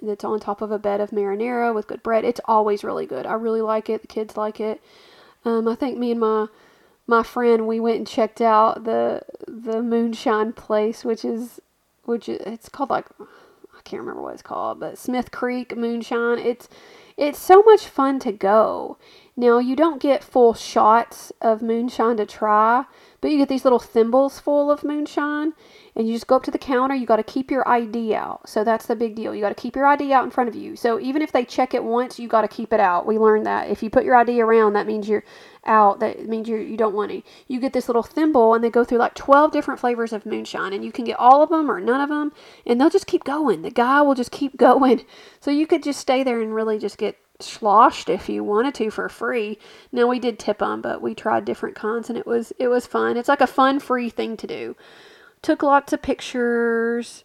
that's 0.00 0.24
on 0.24 0.38
top 0.40 0.60
of 0.60 0.70
a 0.70 0.78
bed 0.78 1.00
of 1.00 1.10
marinara 1.10 1.74
with 1.74 1.88
good 1.88 2.02
bread. 2.02 2.24
It's 2.24 2.40
always 2.44 2.84
really 2.84 3.06
good. 3.06 3.26
I 3.26 3.34
really 3.34 3.62
like 3.62 3.90
it. 3.90 4.02
The 4.02 4.08
kids 4.08 4.36
like 4.36 4.60
it. 4.60 4.80
Um, 5.44 5.66
I 5.66 5.74
think 5.74 5.98
me 5.98 6.12
and 6.12 6.20
my 6.20 6.46
my 7.06 7.22
friend 7.22 7.66
we 7.66 7.80
went 7.80 7.98
and 7.98 8.06
checked 8.06 8.40
out 8.40 8.84
the 8.84 9.22
the 9.46 9.82
moonshine 9.82 10.52
place, 10.52 11.04
which 11.04 11.24
is 11.24 11.60
which 12.04 12.28
it's 12.28 12.68
called 12.68 12.90
like 12.90 13.06
can't 13.84 14.00
remember 14.00 14.22
what 14.22 14.34
it's 14.34 14.42
called, 14.42 14.80
but 14.80 14.98
Smith 14.98 15.30
Creek 15.30 15.76
Moonshine. 15.76 16.38
It's 16.38 16.68
it's 17.16 17.38
so 17.38 17.62
much 17.62 17.86
fun 17.86 18.18
to 18.20 18.32
go. 18.32 18.98
Now 19.36 19.58
you 19.58 19.76
don't 19.76 20.00
get 20.02 20.24
full 20.24 20.54
shots 20.54 21.32
of 21.40 21.62
moonshine 21.62 22.16
to 22.16 22.26
try, 22.26 22.86
but 23.24 23.30
you 23.30 23.38
get 23.38 23.48
these 23.48 23.64
little 23.64 23.78
thimbles 23.78 24.38
full 24.38 24.70
of 24.70 24.84
moonshine 24.84 25.54
and 25.96 26.06
you 26.06 26.12
just 26.12 26.26
go 26.26 26.36
up 26.36 26.42
to 26.42 26.50
the 26.50 26.58
counter. 26.58 26.94
You 26.94 27.06
got 27.06 27.16
to 27.16 27.22
keep 27.22 27.50
your 27.50 27.66
ID 27.66 28.14
out. 28.14 28.46
So 28.46 28.64
that's 28.64 28.84
the 28.84 28.94
big 28.94 29.14
deal. 29.14 29.34
You 29.34 29.40
got 29.40 29.48
to 29.48 29.54
keep 29.54 29.74
your 29.74 29.86
ID 29.86 30.12
out 30.12 30.24
in 30.24 30.30
front 30.30 30.50
of 30.50 30.54
you. 30.54 30.76
So 30.76 31.00
even 31.00 31.22
if 31.22 31.32
they 31.32 31.46
check 31.46 31.72
it 31.72 31.82
once, 31.82 32.18
you 32.18 32.28
got 32.28 32.42
to 32.42 32.48
keep 32.48 32.70
it 32.70 32.80
out. 32.80 33.06
We 33.06 33.16
learned 33.16 33.46
that. 33.46 33.70
If 33.70 33.82
you 33.82 33.88
put 33.88 34.04
your 34.04 34.14
ID 34.14 34.42
around, 34.42 34.74
that 34.74 34.86
means 34.86 35.08
you're 35.08 35.24
out. 35.64 36.00
That 36.00 36.28
means 36.28 36.50
you 36.50 36.56
you 36.56 36.76
don't 36.76 36.94
want 36.94 37.12
any. 37.12 37.24
You 37.48 37.60
get 37.60 37.72
this 37.72 37.88
little 37.88 38.02
thimble 38.02 38.52
and 38.52 38.62
they 38.62 38.68
go 38.68 38.84
through 38.84 38.98
like 38.98 39.14
12 39.14 39.52
different 39.52 39.80
flavors 39.80 40.12
of 40.12 40.26
moonshine 40.26 40.74
and 40.74 40.84
you 40.84 40.92
can 40.92 41.06
get 41.06 41.18
all 41.18 41.42
of 41.42 41.48
them 41.48 41.70
or 41.70 41.80
none 41.80 42.02
of 42.02 42.10
them 42.10 42.30
and 42.66 42.78
they'll 42.78 42.90
just 42.90 43.06
keep 43.06 43.24
going. 43.24 43.62
The 43.62 43.70
guy 43.70 44.02
will 44.02 44.14
just 44.14 44.32
keep 44.32 44.54
going. 44.58 45.06
So 45.40 45.50
you 45.50 45.66
could 45.66 45.82
just 45.82 45.98
stay 45.98 46.24
there 46.24 46.42
and 46.42 46.54
really 46.54 46.78
just 46.78 46.98
get 46.98 47.16
sloshed 47.44 48.08
if 48.08 48.28
you 48.28 48.42
wanted 48.42 48.74
to 48.76 48.90
for 48.90 49.08
free. 49.08 49.58
Now 49.92 50.06
we 50.06 50.18
did 50.18 50.38
tip 50.38 50.58
them, 50.58 50.80
but 50.80 51.02
we 51.02 51.14
tried 51.14 51.44
different 51.44 51.76
kinds 51.76 52.08
and 52.08 52.18
it 52.18 52.26
was 52.26 52.52
it 52.58 52.68
was 52.68 52.86
fun. 52.86 53.16
It's 53.16 53.28
like 53.28 53.40
a 53.40 53.46
fun 53.46 53.80
free 53.80 54.10
thing 54.10 54.36
to 54.38 54.46
do. 54.46 54.76
Took 55.42 55.62
lots 55.62 55.92
of 55.92 56.02
pictures. 56.02 57.24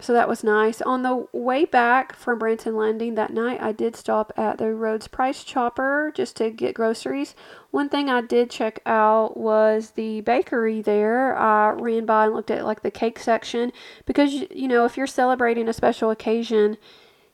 So 0.00 0.12
that 0.12 0.28
was 0.28 0.44
nice. 0.44 0.80
On 0.82 1.02
the 1.02 1.26
way 1.32 1.64
back 1.64 2.14
from 2.14 2.38
Branson 2.38 2.76
Landing 2.76 3.16
that 3.16 3.32
night, 3.32 3.60
I 3.60 3.72
did 3.72 3.96
stop 3.96 4.32
at 4.36 4.58
the 4.58 4.72
Rhodes 4.72 5.08
Price 5.08 5.42
Chopper 5.42 6.12
just 6.14 6.36
to 6.36 6.50
get 6.50 6.74
groceries. 6.74 7.34
One 7.72 7.88
thing 7.88 8.08
I 8.08 8.20
did 8.20 8.48
check 8.48 8.78
out 8.86 9.36
was 9.36 9.92
the 9.92 10.20
bakery 10.20 10.82
there. 10.82 11.36
I 11.36 11.70
ran 11.70 12.06
by 12.06 12.26
and 12.26 12.34
looked 12.34 12.52
at 12.52 12.64
like 12.64 12.82
the 12.82 12.92
cake 12.92 13.18
section 13.18 13.72
because 14.06 14.32
you 14.32 14.68
know, 14.68 14.84
if 14.84 14.96
you're 14.96 15.08
celebrating 15.08 15.68
a 15.68 15.72
special 15.72 16.12
occasion 16.12 16.76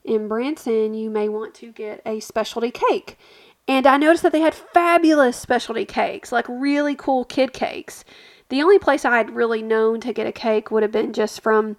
in 0.04 0.28
Branson, 0.28 0.94
you 0.94 1.10
may 1.10 1.28
want 1.28 1.54
to 1.54 1.72
get 1.72 2.02
a 2.04 2.20
specialty 2.20 2.70
cake. 2.70 3.18
And 3.66 3.86
I 3.86 3.96
noticed 3.96 4.22
that 4.22 4.32
they 4.32 4.40
had 4.40 4.54
fabulous 4.54 5.36
specialty 5.38 5.86
cakes, 5.86 6.30
like 6.30 6.46
really 6.48 6.94
cool 6.94 7.24
kid 7.24 7.52
cakes. 7.52 8.04
The 8.50 8.62
only 8.62 8.78
place 8.78 9.04
I 9.04 9.16
had 9.16 9.34
really 9.34 9.62
known 9.62 10.00
to 10.02 10.12
get 10.12 10.26
a 10.26 10.32
cake 10.32 10.70
would 10.70 10.82
have 10.82 10.92
been 10.92 11.12
just 11.12 11.40
from 11.40 11.76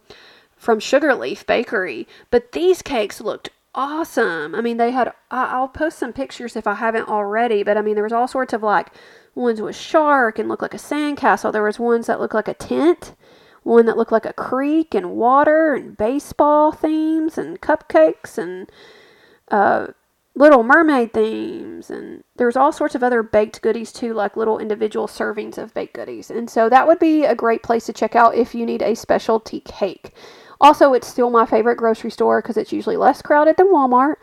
from 0.58 0.80
Sugarleaf 0.80 1.46
Bakery, 1.46 2.08
but 2.32 2.54
these 2.54 2.82
cakes 2.82 3.22
looked 3.22 3.50
awesome. 3.76 4.56
I 4.56 4.62
mean, 4.62 4.78
they 4.78 4.92
had 4.92 5.14
I'll 5.30 5.68
post 5.68 6.00
some 6.00 6.14
pictures 6.14 6.56
if 6.56 6.66
I 6.66 6.76
haven't 6.76 7.08
already, 7.08 7.62
but 7.62 7.78
I 7.78 7.82
mean 7.82 7.94
there 7.94 8.04
was 8.04 8.14
all 8.14 8.28
sorts 8.28 8.54
of 8.54 8.64
like 8.64 8.88
ones 9.36 9.62
with 9.62 9.76
shark 9.76 10.40
and 10.40 10.50
looked 10.50 10.64
like 10.64 10.74
a 10.74 10.78
sandcastle. 10.78 11.52
There 11.52 11.62
was 11.62 11.78
ones 11.78 12.08
that 12.08 12.20
looked 12.20 12.34
like 12.34 12.48
a 12.48 12.54
tent 12.56 13.14
one 13.66 13.88
that 13.88 13.98
looked 13.98 14.14
like 14.14 14.26
a 14.28 14.34
creek 14.34 14.96
and 14.96 15.12
water 15.18 15.76
and 15.76 15.98
baseball 15.98 16.72
themes 16.72 17.38
and 17.38 17.62
cupcakes 17.62 18.38
and 18.38 18.72
uh, 19.52 19.88
little 20.36 20.64
mermaid 20.64 21.14
themes 21.14 21.90
and 21.90 22.24
there's 22.38 22.56
all 22.58 22.72
sorts 22.72 22.96
of 22.96 23.04
other 23.04 23.24
baked 23.24 23.62
goodies 23.62 23.92
too 23.92 24.14
like 24.14 24.38
little 24.38 24.60
individual 24.60 25.08
servings 25.08 25.58
of 25.58 25.74
baked 25.74 25.94
goodies 25.96 26.32
and 26.32 26.50
so 26.50 26.70
that 26.70 26.88
would 26.88 27.00
be 27.00 27.26
a 27.26 27.36
great 27.36 27.64
place 27.64 27.86
to 27.86 27.94
check 27.94 28.16
out 28.16 28.36
if 28.36 28.56
you 28.56 28.66
need 28.66 28.82
a 28.84 28.96
specialty 28.96 29.62
cake 29.62 30.14
Also, 30.62 30.94
it's 30.94 31.08
still 31.08 31.30
my 31.30 31.46
favorite 31.46 31.78
grocery 31.78 32.12
store 32.12 32.42
because 32.42 32.58
it's 32.58 32.74
usually 32.74 32.98
less 32.98 33.22
crowded 33.22 33.58
than 33.58 33.68
Walmart. 33.68 34.16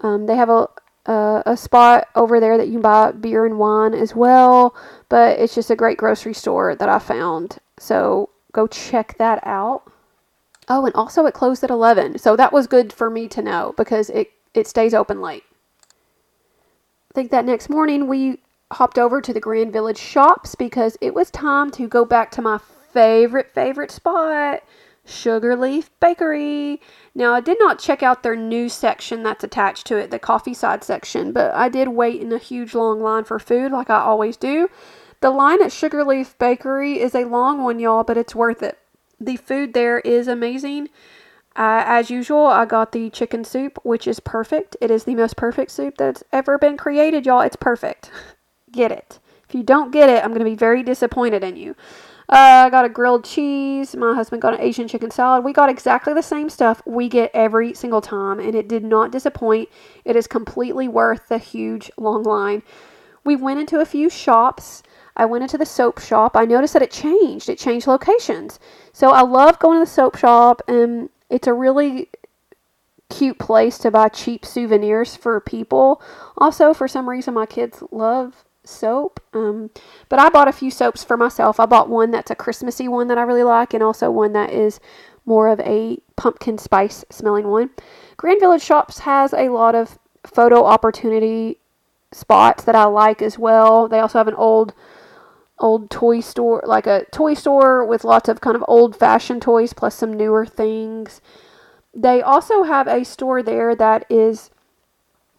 Um, 0.00 0.26
they 0.26 0.36
have 0.36 0.48
a, 0.48 0.68
a, 1.06 1.42
a 1.46 1.56
spot 1.56 2.08
over 2.14 2.40
there 2.40 2.56
that 2.58 2.66
you 2.68 2.74
can 2.74 2.82
buy 2.82 3.12
beer 3.12 3.44
and 3.46 3.58
wine 3.58 3.94
as 3.94 4.14
well, 4.14 4.74
but 5.08 5.38
it's 5.38 5.54
just 5.54 5.70
a 5.70 5.76
great 5.76 5.98
grocery 5.98 6.34
store 6.34 6.74
that 6.74 6.88
I 6.88 6.98
found. 6.98 7.58
So 7.78 8.30
go 8.58 8.66
check 8.66 9.16
that 9.18 9.40
out. 9.46 9.84
Oh, 10.68 10.84
and 10.84 10.94
also 10.96 11.26
it 11.26 11.34
closed 11.34 11.62
at 11.62 11.70
11. 11.70 12.18
So 12.18 12.34
that 12.34 12.52
was 12.52 12.66
good 12.66 12.92
for 12.92 13.08
me 13.08 13.28
to 13.28 13.40
know 13.40 13.72
because 13.76 14.10
it, 14.10 14.32
it 14.52 14.66
stays 14.66 14.94
open 14.94 15.20
late. 15.20 15.44
I 17.10 17.14
think 17.14 17.30
that 17.30 17.44
next 17.44 17.70
morning 17.70 18.08
we 18.08 18.40
hopped 18.72 18.98
over 18.98 19.20
to 19.20 19.32
the 19.32 19.40
Grand 19.40 19.72
Village 19.72 19.98
shops 19.98 20.56
because 20.56 20.98
it 21.00 21.14
was 21.14 21.30
time 21.30 21.70
to 21.70 21.86
go 21.86 22.04
back 22.04 22.32
to 22.32 22.42
my 22.42 22.58
favorite, 22.92 23.54
favorite 23.54 23.92
spot, 23.92 24.64
Sugarleaf 25.04 25.88
Bakery. 26.00 26.80
Now, 27.14 27.34
I 27.34 27.40
did 27.40 27.58
not 27.60 27.78
check 27.78 28.02
out 28.02 28.24
their 28.24 28.36
new 28.36 28.68
section 28.68 29.22
that's 29.22 29.44
attached 29.44 29.86
to 29.86 29.96
it, 29.96 30.10
the 30.10 30.18
coffee 30.18 30.52
side 30.52 30.82
section, 30.82 31.30
but 31.30 31.54
I 31.54 31.68
did 31.68 31.88
wait 31.88 32.20
in 32.20 32.32
a 32.32 32.38
huge 32.38 32.74
long 32.74 33.00
line 33.00 33.22
for 33.22 33.38
food 33.38 33.70
like 33.70 33.88
I 33.88 34.00
always 34.00 34.36
do. 34.36 34.68
The 35.20 35.30
line 35.30 35.62
at 35.62 35.72
Sugarleaf 35.72 36.38
Bakery 36.38 37.00
is 37.00 37.14
a 37.14 37.24
long 37.24 37.62
one, 37.62 37.80
y'all, 37.80 38.04
but 38.04 38.16
it's 38.16 38.34
worth 38.34 38.62
it. 38.62 38.78
The 39.20 39.36
food 39.36 39.74
there 39.74 39.98
is 40.00 40.28
amazing. 40.28 40.88
Uh, 41.56 41.82
as 41.84 42.08
usual, 42.08 42.46
I 42.46 42.66
got 42.66 42.92
the 42.92 43.10
chicken 43.10 43.42
soup, 43.42 43.80
which 43.82 44.06
is 44.06 44.20
perfect. 44.20 44.76
It 44.80 44.92
is 44.92 45.02
the 45.04 45.16
most 45.16 45.36
perfect 45.36 45.72
soup 45.72 45.96
that's 45.96 46.22
ever 46.32 46.56
been 46.56 46.76
created, 46.76 47.26
y'all. 47.26 47.40
It's 47.40 47.56
perfect. 47.56 48.12
get 48.72 48.92
it. 48.92 49.18
If 49.48 49.56
you 49.56 49.64
don't 49.64 49.90
get 49.90 50.08
it, 50.08 50.22
I'm 50.22 50.30
going 50.30 50.38
to 50.40 50.44
be 50.44 50.54
very 50.54 50.84
disappointed 50.84 51.42
in 51.42 51.56
you. 51.56 51.74
Uh, 52.28 52.66
I 52.66 52.70
got 52.70 52.84
a 52.84 52.90
grilled 52.90 53.24
cheese. 53.24 53.96
My 53.96 54.14
husband 54.14 54.42
got 54.42 54.54
an 54.54 54.60
Asian 54.60 54.86
chicken 54.86 55.10
salad. 55.10 55.42
We 55.42 55.52
got 55.52 55.70
exactly 55.70 56.12
the 56.12 56.22
same 56.22 56.48
stuff 56.50 56.80
we 56.84 57.08
get 57.08 57.30
every 57.34 57.74
single 57.74 58.02
time, 58.02 58.38
and 58.38 58.54
it 58.54 58.68
did 58.68 58.84
not 58.84 59.10
disappoint. 59.10 59.68
It 60.04 60.14
is 60.14 60.28
completely 60.28 60.86
worth 60.86 61.28
the 61.28 61.38
huge 61.38 61.90
long 61.96 62.22
line. 62.22 62.62
We 63.24 63.34
went 63.34 63.58
into 63.58 63.80
a 63.80 63.86
few 63.86 64.10
shops. 64.10 64.82
I 65.18 65.26
went 65.26 65.42
into 65.42 65.58
the 65.58 65.66
soap 65.66 66.00
shop. 66.00 66.36
I 66.36 66.44
noticed 66.44 66.72
that 66.74 66.82
it 66.82 66.92
changed. 66.92 67.48
It 67.48 67.58
changed 67.58 67.86
locations. 67.86 68.60
So 68.92 69.10
I 69.10 69.22
love 69.22 69.58
going 69.58 69.78
to 69.78 69.84
the 69.84 69.90
soap 69.90 70.16
shop, 70.16 70.62
and 70.68 71.10
it's 71.28 71.48
a 71.48 71.52
really 71.52 72.08
cute 73.10 73.38
place 73.38 73.78
to 73.78 73.90
buy 73.90 74.08
cheap 74.08 74.46
souvenirs 74.46 75.16
for 75.16 75.40
people. 75.40 76.00
Also, 76.36 76.72
for 76.72 76.86
some 76.86 77.08
reason, 77.08 77.34
my 77.34 77.46
kids 77.46 77.82
love 77.90 78.44
soap. 78.64 79.20
Um, 79.32 79.70
but 80.08 80.18
I 80.18 80.28
bought 80.28 80.48
a 80.48 80.52
few 80.52 80.70
soaps 80.70 81.02
for 81.02 81.16
myself. 81.16 81.58
I 81.58 81.66
bought 81.66 81.88
one 81.88 82.10
that's 82.10 82.30
a 82.30 82.36
Christmassy 82.36 82.86
one 82.86 83.08
that 83.08 83.18
I 83.18 83.22
really 83.22 83.42
like, 83.42 83.74
and 83.74 83.82
also 83.82 84.10
one 84.10 84.32
that 84.34 84.52
is 84.52 84.78
more 85.26 85.48
of 85.48 85.60
a 85.60 85.98
pumpkin 86.16 86.58
spice 86.58 87.04
smelling 87.10 87.48
one. 87.48 87.70
Grand 88.16 88.40
Village 88.40 88.62
Shops 88.62 89.00
has 89.00 89.32
a 89.32 89.48
lot 89.48 89.74
of 89.74 89.98
photo 90.24 90.64
opportunity 90.64 91.58
spots 92.12 92.64
that 92.64 92.74
I 92.74 92.84
like 92.84 93.20
as 93.20 93.38
well. 93.38 93.88
They 93.88 94.00
also 94.00 94.18
have 94.18 94.28
an 94.28 94.34
old 94.34 94.74
old 95.60 95.90
toy 95.90 96.20
store, 96.20 96.62
like 96.66 96.86
a 96.86 97.04
toy 97.12 97.34
store 97.34 97.84
with 97.84 98.04
lots 98.04 98.28
of 98.28 98.40
kind 98.40 98.56
of 98.56 98.64
old 98.68 98.96
fashioned 98.96 99.42
toys 99.42 99.72
plus 99.72 99.94
some 99.94 100.12
newer 100.12 100.46
things. 100.46 101.20
They 101.94 102.22
also 102.22 102.62
have 102.64 102.86
a 102.86 103.04
store 103.04 103.42
there 103.42 103.74
that 103.74 104.04
is 104.10 104.50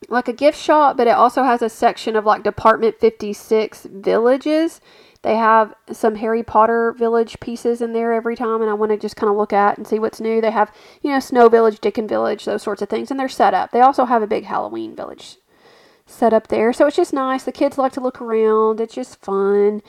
like 0.07 0.27
a 0.27 0.33
gift 0.33 0.59
shop, 0.59 0.97
but 0.97 1.07
it 1.07 1.11
also 1.11 1.43
has 1.43 1.61
a 1.61 1.69
section 1.69 2.15
of 2.15 2.25
like 2.25 2.43
Department 2.43 2.99
56 2.99 3.87
villages. 3.91 4.81
They 5.21 5.35
have 5.35 5.73
some 5.91 6.15
Harry 6.15 6.43
Potter 6.43 6.93
village 6.93 7.39
pieces 7.41 7.81
in 7.81 7.91
there 7.91 8.13
every 8.13 8.37
time, 8.37 8.61
and 8.61 8.69
I 8.69 8.73
want 8.73 8.91
to 8.91 8.97
just 8.97 9.17
kind 9.17 9.29
of 9.29 9.35
look 9.35 9.51
at 9.51 9.77
and 9.77 9.85
see 9.85 9.99
what's 9.99 10.21
new. 10.21 10.39
They 10.39 10.51
have, 10.51 10.71
you 11.01 11.11
know, 11.11 11.19
Snow 11.19 11.49
Village, 11.49 11.81
Dickens 11.81 12.07
Village, 12.07 12.45
those 12.45 12.63
sorts 12.63 12.81
of 12.81 12.87
things, 12.87 13.11
and 13.11 13.19
they're 13.19 13.27
set 13.27 13.53
up. 13.53 13.71
They 13.71 13.81
also 13.81 14.05
have 14.05 14.23
a 14.23 14.27
big 14.27 14.45
Halloween 14.45 14.95
village 14.95 15.38
set 16.09 16.33
up 16.33 16.47
there, 16.47 16.73
so 16.73 16.87
it's 16.87 16.95
just 16.95 17.13
nice. 17.13 17.43
The 17.43 17.51
kids 17.51 17.77
like 17.77 17.93
to 17.93 18.01
look 18.01 18.19
around, 18.21 18.81
it's 18.81 18.95
just 18.95 19.21
fun. 19.21 19.81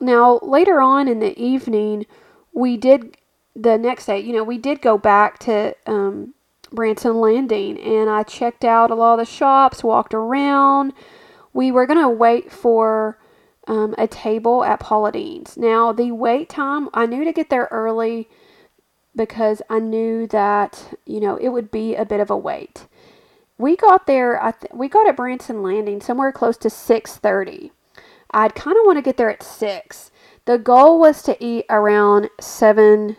Now, 0.00 0.38
later 0.42 0.80
on 0.80 1.08
in 1.08 1.20
the 1.20 1.38
evening, 1.40 2.06
we 2.52 2.76
did 2.76 3.16
the 3.54 3.76
next 3.76 4.06
day, 4.06 4.20
you 4.20 4.32
know, 4.32 4.44
we 4.44 4.58
did 4.58 4.80
go 4.80 4.96
back 4.96 5.38
to 5.40 5.74
um, 5.86 6.34
Branson 6.72 7.20
Landing 7.20 7.78
and 7.80 8.08
I 8.08 8.22
checked 8.22 8.64
out 8.64 8.90
a 8.90 8.94
lot 8.94 9.14
of 9.14 9.26
the 9.26 9.30
shops, 9.30 9.82
walked 9.82 10.14
around. 10.14 10.92
We 11.52 11.72
were 11.72 11.86
going 11.86 12.00
to 12.00 12.08
wait 12.08 12.52
for 12.52 13.18
um, 13.66 13.94
a 13.98 14.06
table 14.06 14.64
at 14.64 14.80
Paula 14.80 15.12
Deen's. 15.12 15.56
Now, 15.56 15.92
the 15.92 16.12
wait 16.12 16.48
time, 16.48 16.88
I 16.94 17.06
knew 17.06 17.24
to 17.24 17.32
get 17.32 17.50
there 17.50 17.68
early 17.70 18.28
because 19.16 19.60
I 19.68 19.80
knew 19.80 20.28
that, 20.28 20.94
you 21.04 21.20
know, 21.20 21.36
it 21.36 21.48
would 21.48 21.70
be 21.70 21.96
a 21.96 22.04
bit 22.04 22.20
of 22.20 22.30
a 22.30 22.36
wait. 22.36 22.86
We 23.58 23.76
got 23.76 24.06
there, 24.06 24.42
I 24.42 24.52
th- 24.52 24.72
we 24.72 24.88
got 24.88 25.08
at 25.08 25.16
Branson 25.16 25.62
Landing 25.62 26.00
somewhere 26.00 26.32
close 26.32 26.56
to 26.58 26.68
6:30. 26.68 27.72
I'd 28.30 28.54
kind 28.54 28.76
of 28.76 28.86
want 28.86 28.98
to 28.98 29.02
get 29.02 29.16
there 29.16 29.30
at 29.30 29.42
6. 29.42 30.10
The 30.44 30.58
goal 30.58 30.98
was 31.00 31.22
to 31.22 31.42
eat 31.44 31.66
around 31.68 32.30
7 32.40 33.16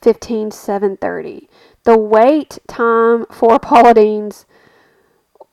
15 0.00 0.50
7:30 0.50 1.48
the 1.84 1.98
wait 1.98 2.58
time 2.68 3.26
for 3.30 3.58
Paula 3.58 3.94
Deen's 3.94 4.46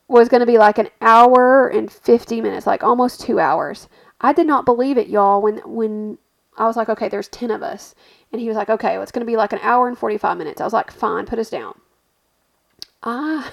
was 0.08 0.30
going 0.30 0.40
to 0.40 0.46
be 0.46 0.58
like 0.58 0.78
an 0.78 0.90
hour 1.02 1.68
and 1.68 1.92
50 1.92 2.42
minutes, 2.42 2.66
like 2.66 2.84
almost 2.84 3.22
two 3.22 3.40
hours. 3.40 3.88
I 4.22 4.34
did 4.34 4.48
not 4.48 4.66
believe 4.66 4.98
it, 4.98 5.08
y'all, 5.08 5.42
when, 5.42 5.58
when 5.60 6.18
I 6.58 6.66
was 6.66 6.76
like, 6.76 6.90
okay, 6.90 7.10
there's 7.10 7.28
10 7.28 7.52
of 7.52 7.62
us. 7.62 7.94
And 8.32 8.42
he 8.42 8.48
was 8.48 8.58
like, 8.58 8.70
okay, 8.70 8.94
well, 8.94 9.04
it's 9.04 9.12
going 9.12 9.26
to 9.26 9.32
be 9.32 9.38
like 9.38 9.54
an 9.54 9.60
hour 9.62 9.88
and 9.88 9.98
45 9.98 10.38
minutes. 10.38 10.62
I 10.62 10.64
was 10.64 10.74
like, 10.74 10.92
fine, 10.92 11.26
put 11.26 11.40
us 11.40 11.50
down. 11.50 11.80
Ah. 13.04 13.52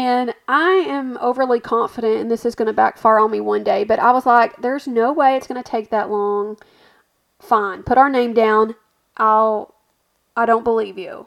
And 0.00 0.34
I 0.48 0.86
am 0.88 1.18
overly 1.20 1.60
confident, 1.60 2.16
and 2.16 2.30
this 2.30 2.46
is 2.46 2.54
going 2.54 2.68
to 2.68 2.72
backfire 2.72 3.18
on 3.18 3.30
me 3.30 3.38
one 3.38 3.62
day, 3.62 3.84
but 3.84 3.98
I 3.98 4.12
was 4.12 4.24
like, 4.24 4.56
there's 4.56 4.88
no 4.88 5.12
way 5.12 5.36
it's 5.36 5.46
going 5.46 5.62
to 5.62 5.70
take 5.70 5.90
that 5.90 6.08
long. 6.08 6.56
Fine, 7.38 7.82
put 7.82 7.98
our 7.98 8.08
name 8.08 8.32
down. 8.32 8.76
I'll 9.18 9.74
I 10.34 10.46
don't 10.46 10.64
believe 10.64 10.96
you. 10.96 11.26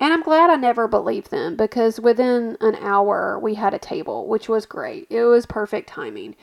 And 0.00 0.14
I'm 0.14 0.22
glad 0.22 0.48
I 0.48 0.56
never 0.56 0.88
believed 0.88 1.30
them 1.30 1.54
because 1.56 2.00
within 2.00 2.56
an 2.62 2.76
hour 2.76 3.38
we 3.38 3.54
had 3.54 3.74
a 3.74 3.78
table, 3.78 4.26
which 4.28 4.48
was 4.48 4.64
great. 4.64 5.06
It 5.10 5.24
was 5.24 5.44
perfect 5.44 5.90
timing. 5.90 6.36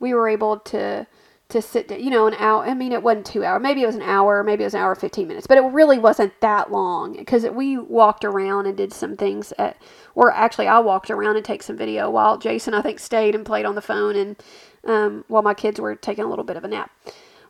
We 0.00 0.14
were 0.14 0.28
able 0.28 0.60
to 0.60 1.06
to 1.48 1.62
sit 1.62 1.88
down, 1.88 2.00
you 2.00 2.10
know, 2.10 2.26
an 2.26 2.34
hour. 2.34 2.64
I 2.64 2.74
mean, 2.74 2.92
it 2.92 3.02
wasn't 3.02 3.26
two 3.26 3.42
hours. 3.44 3.62
Maybe 3.62 3.82
it 3.82 3.86
was 3.86 3.94
an 3.94 4.02
hour. 4.02 4.44
Maybe 4.44 4.64
it 4.64 4.66
was 4.66 4.74
an 4.74 4.80
hour, 4.80 4.94
15 4.94 5.26
minutes. 5.26 5.46
But 5.46 5.56
it 5.56 5.62
really 5.62 5.98
wasn't 5.98 6.38
that 6.40 6.70
long 6.70 7.16
because 7.16 7.44
we 7.44 7.78
walked 7.78 8.24
around 8.24 8.66
and 8.66 8.76
did 8.76 8.92
some 8.92 9.16
things 9.16 9.52
at, 9.58 9.80
or 10.14 10.30
actually 10.30 10.68
I 10.68 10.78
walked 10.80 11.10
around 11.10 11.36
and 11.36 11.44
take 11.44 11.62
some 11.62 11.76
video 11.76 12.10
while 12.10 12.36
Jason, 12.36 12.74
I 12.74 12.82
think, 12.82 12.98
stayed 12.98 13.34
and 13.34 13.46
played 13.46 13.64
on 13.64 13.74
the 13.74 13.80
phone 13.80 14.14
and 14.14 14.36
um, 14.84 15.24
while 15.28 15.42
my 15.42 15.54
kids 15.54 15.80
were 15.80 15.94
taking 15.94 16.24
a 16.24 16.28
little 16.28 16.44
bit 16.44 16.56
of 16.56 16.64
a 16.64 16.68
nap. 16.68 16.90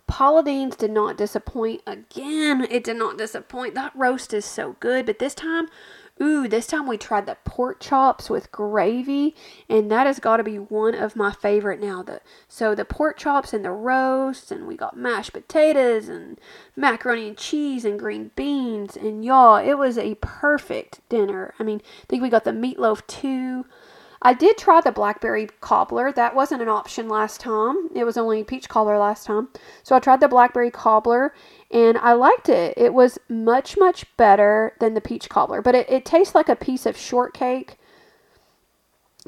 Paula 0.07 0.43
Deen's 0.43 0.75
did 0.75 0.91
not 0.91 1.19
disappoint 1.19 1.83
again. 1.87 2.67
It 2.71 2.83
did 2.83 2.97
not 2.97 3.19
disappoint. 3.19 3.75
That 3.75 3.93
roast 3.95 4.33
is 4.33 4.45
so 4.45 4.77
good, 4.81 5.07
but 5.07 5.19
this 5.19 5.35
time, 5.35 5.69
ooh, 6.21 6.49
this 6.49 6.66
time 6.66 6.87
we 6.87 6.97
tried 6.97 7.27
the 7.27 7.37
pork 7.45 7.81
chops 7.81 8.29
with 8.29 8.53
gravy, 8.53 9.35
and 9.69 9.91
that 9.91 10.07
has 10.07 10.19
got 10.19 10.39
to 10.39 10.45
be 10.45 10.59
one 10.59 10.95
of 10.95 11.16
my 11.16 11.33
favorite 11.33 11.81
now. 11.81 12.03
The 12.03 12.21
so 12.49 12.75
the 12.75 12.85
pork 12.85 13.16
chops 13.16 13.53
and 13.53 13.64
the 13.64 13.71
roast, 13.71 14.51
and 14.51 14.66
we 14.66 14.77
got 14.77 14.97
mashed 14.97 15.33
potatoes 15.33 16.09
and 16.09 16.41
macaroni 16.77 17.29
and 17.29 17.37
cheese 17.37 17.85
and 17.85 17.99
green 17.99 18.31
beans, 18.37 18.97
and 18.97 19.25
y'all, 19.25 19.57
it 19.57 19.75
was 19.75 19.99
a 19.99 20.16
perfect 20.16 21.01
dinner. 21.09 21.55
I 21.59 21.62
mean, 21.62 21.81
I 22.03 22.07
think 22.09 22.23
we 22.23 22.29
got 22.29 22.45
the 22.45 22.53
meatloaf 22.53 23.07
too. 23.07 23.66
I 24.21 24.35
did 24.35 24.59
try 24.59 24.81
the 24.81 24.91
blackberry 24.91 25.49
cobbler. 25.61 26.12
That 26.12 26.35
wasn't 26.35 26.62
an 26.62 26.69
option 26.69 27.09
last 27.09 27.41
time. 27.41 27.89
It 27.95 28.05
was 28.05 28.16
only 28.16 28.43
peach 28.43 28.69
cobbler 28.69 28.99
last 28.99 29.27
time. 29.27 29.49
So 29.83 29.95
I 29.95 30.01
tried 30.01 30.21
the 30.21 30.29
blackberry 30.29 30.71
cobbler 30.71 31.35
and 31.71 31.97
I 31.99 32.14
liked 32.14 32.49
it. 32.49 32.75
It 32.77 32.95
was 32.95 33.19
much, 33.29 33.77
much 33.79 34.05
better 34.16 34.75
than 34.81 34.95
the 34.95 35.01
peach 35.01 35.29
cobbler, 35.29 35.62
but 35.62 35.75
it, 35.75 35.89
it 35.89 36.05
tastes 36.05 36.35
like 36.35 36.49
a 36.49 36.57
piece 36.57 36.85
of 36.85 36.97
shortcake. 36.97 37.79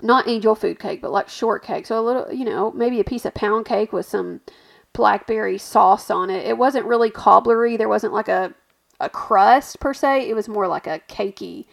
Not 0.02 0.26
angel 0.26 0.54
food 0.54 0.78
cake, 0.78 1.02
but 1.02 1.12
like 1.12 1.28
shortcake. 1.28 1.86
So 1.86 1.98
a 1.98 2.02
little, 2.02 2.32
you 2.32 2.44
know, 2.44 2.72
maybe 2.72 2.98
a 2.98 3.04
piece 3.04 3.24
of 3.24 3.34
pound 3.34 3.66
cake 3.66 3.92
with 3.92 4.06
some 4.06 4.40
blackberry 4.92 5.58
sauce 5.58 6.10
on 6.10 6.30
it. 6.30 6.46
It 6.46 6.58
wasn't 6.58 6.86
really 6.86 7.10
cobblery. 7.10 7.78
There 7.78 7.88
wasn't 7.88 8.12
like 8.12 8.28
a, 8.28 8.54
a 8.98 9.08
crust 9.08 9.78
per 9.78 9.94
se. 9.94 10.28
It 10.28 10.34
was 10.34 10.48
more 10.48 10.66
like 10.66 10.88
a 10.88 11.00
cakey 11.08 11.66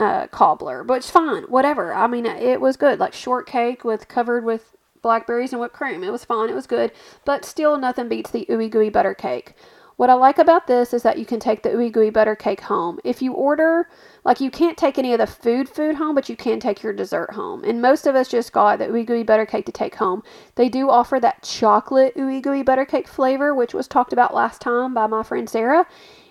uh, 0.00 0.26
cobbler, 0.28 0.82
but 0.82 0.94
it's 0.94 1.10
fine. 1.10 1.44
Whatever. 1.44 1.92
I 1.92 2.06
mean, 2.06 2.26
it 2.26 2.60
was 2.60 2.76
good. 2.76 2.98
Like 2.98 3.12
shortcake 3.12 3.84
with 3.84 4.08
covered 4.08 4.44
with 4.44 4.74
blackberries 5.02 5.52
and 5.52 5.60
whipped 5.60 5.74
cream. 5.74 6.02
It 6.02 6.12
was 6.12 6.24
fine. 6.24 6.48
It 6.48 6.54
was 6.54 6.66
good, 6.66 6.92
but 7.24 7.44
still 7.44 7.78
nothing 7.78 8.08
beats 8.08 8.30
the 8.30 8.46
ooey 8.50 8.70
gooey 8.70 8.90
butter 8.90 9.14
cake. 9.14 9.54
What 9.96 10.08
I 10.08 10.14
like 10.14 10.38
about 10.38 10.66
this 10.66 10.94
is 10.94 11.02
that 11.02 11.18
you 11.18 11.26
can 11.26 11.40
take 11.40 11.62
the 11.62 11.68
ooey 11.68 11.92
gooey 11.92 12.08
butter 12.08 12.34
cake 12.34 12.62
home. 12.62 12.98
If 13.04 13.20
you 13.20 13.34
order, 13.34 13.86
like 14.24 14.40
you 14.40 14.50
can't 14.50 14.78
take 14.78 14.96
any 14.96 15.12
of 15.12 15.18
the 15.18 15.26
food 15.26 15.68
food 15.68 15.96
home, 15.96 16.14
but 16.14 16.30
you 16.30 16.36
can 16.36 16.58
take 16.58 16.82
your 16.82 16.94
dessert 16.94 17.32
home. 17.32 17.64
And 17.64 17.82
most 17.82 18.06
of 18.06 18.14
us 18.14 18.28
just 18.28 18.50
got 18.50 18.78
the 18.78 18.86
ooey 18.86 19.04
gooey 19.04 19.24
butter 19.24 19.44
cake 19.44 19.66
to 19.66 19.72
take 19.72 19.96
home. 19.96 20.22
They 20.54 20.70
do 20.70 20.88
offer 20.88 21.20
that 21.20 21.42
chocolate 21.42 22.16
ooey 22.16 22.40
gooey 22.40 22.62
butter 22.62 22.86
cake 22.86 23.08
flavor, 23.08 23.54
which 23.54 23.74
was 23.74 23.86
talked 23.86 24.14
about 24.14 24.32
last 24.32 24.62
time 24.62 24.94
by 24.94 25.06
my 25.06 25.22
friend 25.22 25.50
Sarah. 25.50 25.86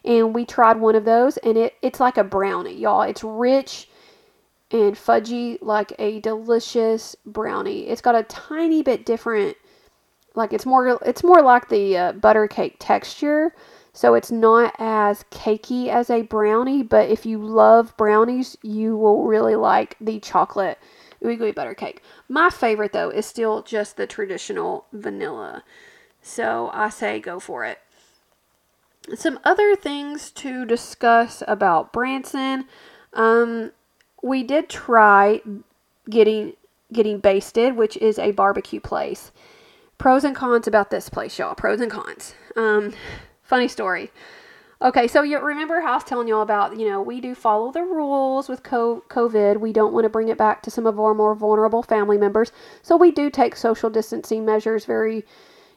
And 0.06 0.34
we 0.34 0.45
tried 0.45 0.80
one 0.80 0.95
of 0.95 1.06
those, 1.06 1.38
and 1.38 1.58
it, 1.58 1.76
it's 1.82 2.00
like 2.00 2.18
a 2.18 2.24
brownie, 2.24 2.76
y'all. 2.76 3.02
It's 3.02 3.24
rich 3.24 3.89
and 4.72 4.95
fudgy, 4.95 5.58
like 5.62 5.93
a 6.00 6.20
delicious 6.22 7.16
brownie. 7.26 7.88
It's 7.88 8.02
got 8.02 8.16
a 8.16 8.24
tiny 8.24 8.82
bit 8.82 9.06
different 9.06 9.58
like 10.36 10.54
it's 10.54 10.66
more 10.66 11.00
it's 11.06 11.24
more 11.24 11.41
like 11.41 11.70
the 11.70 11.97
uh, 11.97 12.12
butter 12.14 12.47
cake 12.47 12.76
texture 12.80 13.54
so 13.93 14.14
it's 14.14 14.32
not 14.32 14.74
as 14.80 15.26
cakey 15.32 15.88
as 15.89 16.10
a 16.10 16.22
brownie 16.24 16.84
but 16.84 17.10
if 17.10 17.26
you 17.26 17.38
love 17.38 17.95
brownies 17.97 18.58
you 18.62 18.95
will 18.95 19.24
really 19.24 19.56
like 19.56 19.95
the 20.00 20.20
chocolate 20.20 20.78
ooey 21.24 21.38
gooey 21.38 21.52
butter 21.52 21.74
cake 21.74 22.02
my 22.28 22.50
favorite 22.50 22.93
though 22.93 23.10
is 23.10 23.26
still 23.26 23.62
just 23.64 23.97
the 23.97 24.08
traditional 24.08 24.86
vanilla 24.93 25.64
so 26.22 26.70
i 26.74 26.89
say 26.89 27.20
go 27.20 27.39
for 27.39 27.66
it 27.66 27.80
some 29.16 29.39
other 29.43 29.76
things 29.76 30.32
to 30.32 30.66
discuss 30.66 31.43
about 31.47 31.93
branson 31.93 32.66
um, 33.14 33.72
we 34.22 34.43
did 34.43 34.70
try 34.70 35.41
getting 36.10 36.53
getting 36.91 37.20
basted 37.20 37.76
which 37.76 37.97
is 37.97 38.18
a 38.20 38.32
barbecue 38.32 38.80
place 38.80 39.32
Pros 39.99 40.24
and 40.24 40.34
cons 40.34 40.66
about 40.66 40.91
this 40.91 41.10
place, 41.10 41.38
y'all. 41.38 41.53
Pros 41.53 41.82
and 41.82 41.91
cons. 41.91 42.34
Um, 42.55 42.93
funny 43.43 43.68
story. 43.68 44.12
Okay, 44.82 45.10
so 45.10 45.24
you 45.24 45.38
remember 45.39 45.82
how 45.82 45.91
I 45.91 45.95
was 45.95 46.05
telling 46.05 46.30
y'all 46.30 46.41
about, 46.41 46.80
you 46.80 46.89
know, 46.89 47.01
we 47.01 47.20
do 47.20 47.36
follow 47.36 47.70
the 47.74 47.84
rules 47.84 48.47
with 48.47 48.64
COVID. 48.64 49.57
We 49.60 49.74
don't 49.74 49.91
want 49.91 50.05
to 50.05 50.10
bring 50.10 50.30
it 50.30 50.38
back 50.38 50.64
to 50.64 50.72
some 50.72 50.86
of 50.86 50.97
our 50.97 51.14
more 51.14 51.36
vulnerable 51.36 51.84
family 51.84 52.18
members. 52.18 52.53
So 52.82 52.95
we 52.95 53.12
do 53.12 53.30
take 53.30 53.57
social 53.57 53.89
distancing 53.89 54.45
measures 54.45 54.86
very, 54.86 55.26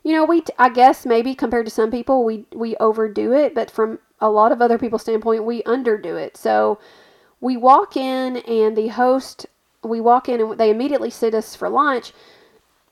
you 0.03 0.13
know, 0.13 0.25
we, 0.25 0.43
I 0.59 0.69
guess 0.69 1.07
maybe 1.07 1.35
compared 1.35 1.67
to 1.67 1.71
some 1.71 1.91
people, 1.91 2.25
we, 2.25 2.47
we 2.55 2.77
overdo 2.77 3.33
it, 3.33 3.55
but 3.55 3.71
from 3.71 3.99
a 4.21 4.31
lot 4.31 4.53
of 4.53 4.63
other 4.63 4.79
people's 4.79 5.03
standpoint, 5.03 5.45
we 5.45 5.63
underdo 5.63 6.21
it. 6.21 6.37
So 6.37 6.79
we 7.41 7.57
walk 7.57 7.97
in 7.97 8.39
and 8.39 8.77
the 8.77 8.89
host, 8.89 9.47
we 9.83 10.01
walk 10.01 10.29
in 10.29 10.41
and 10.41 10.59
they 10.59 10.71
immediately 10.71 11.11
sit 11.11 11.35
us 11.35 11.57
for 11.57 11.69
lunch 11.69 12.13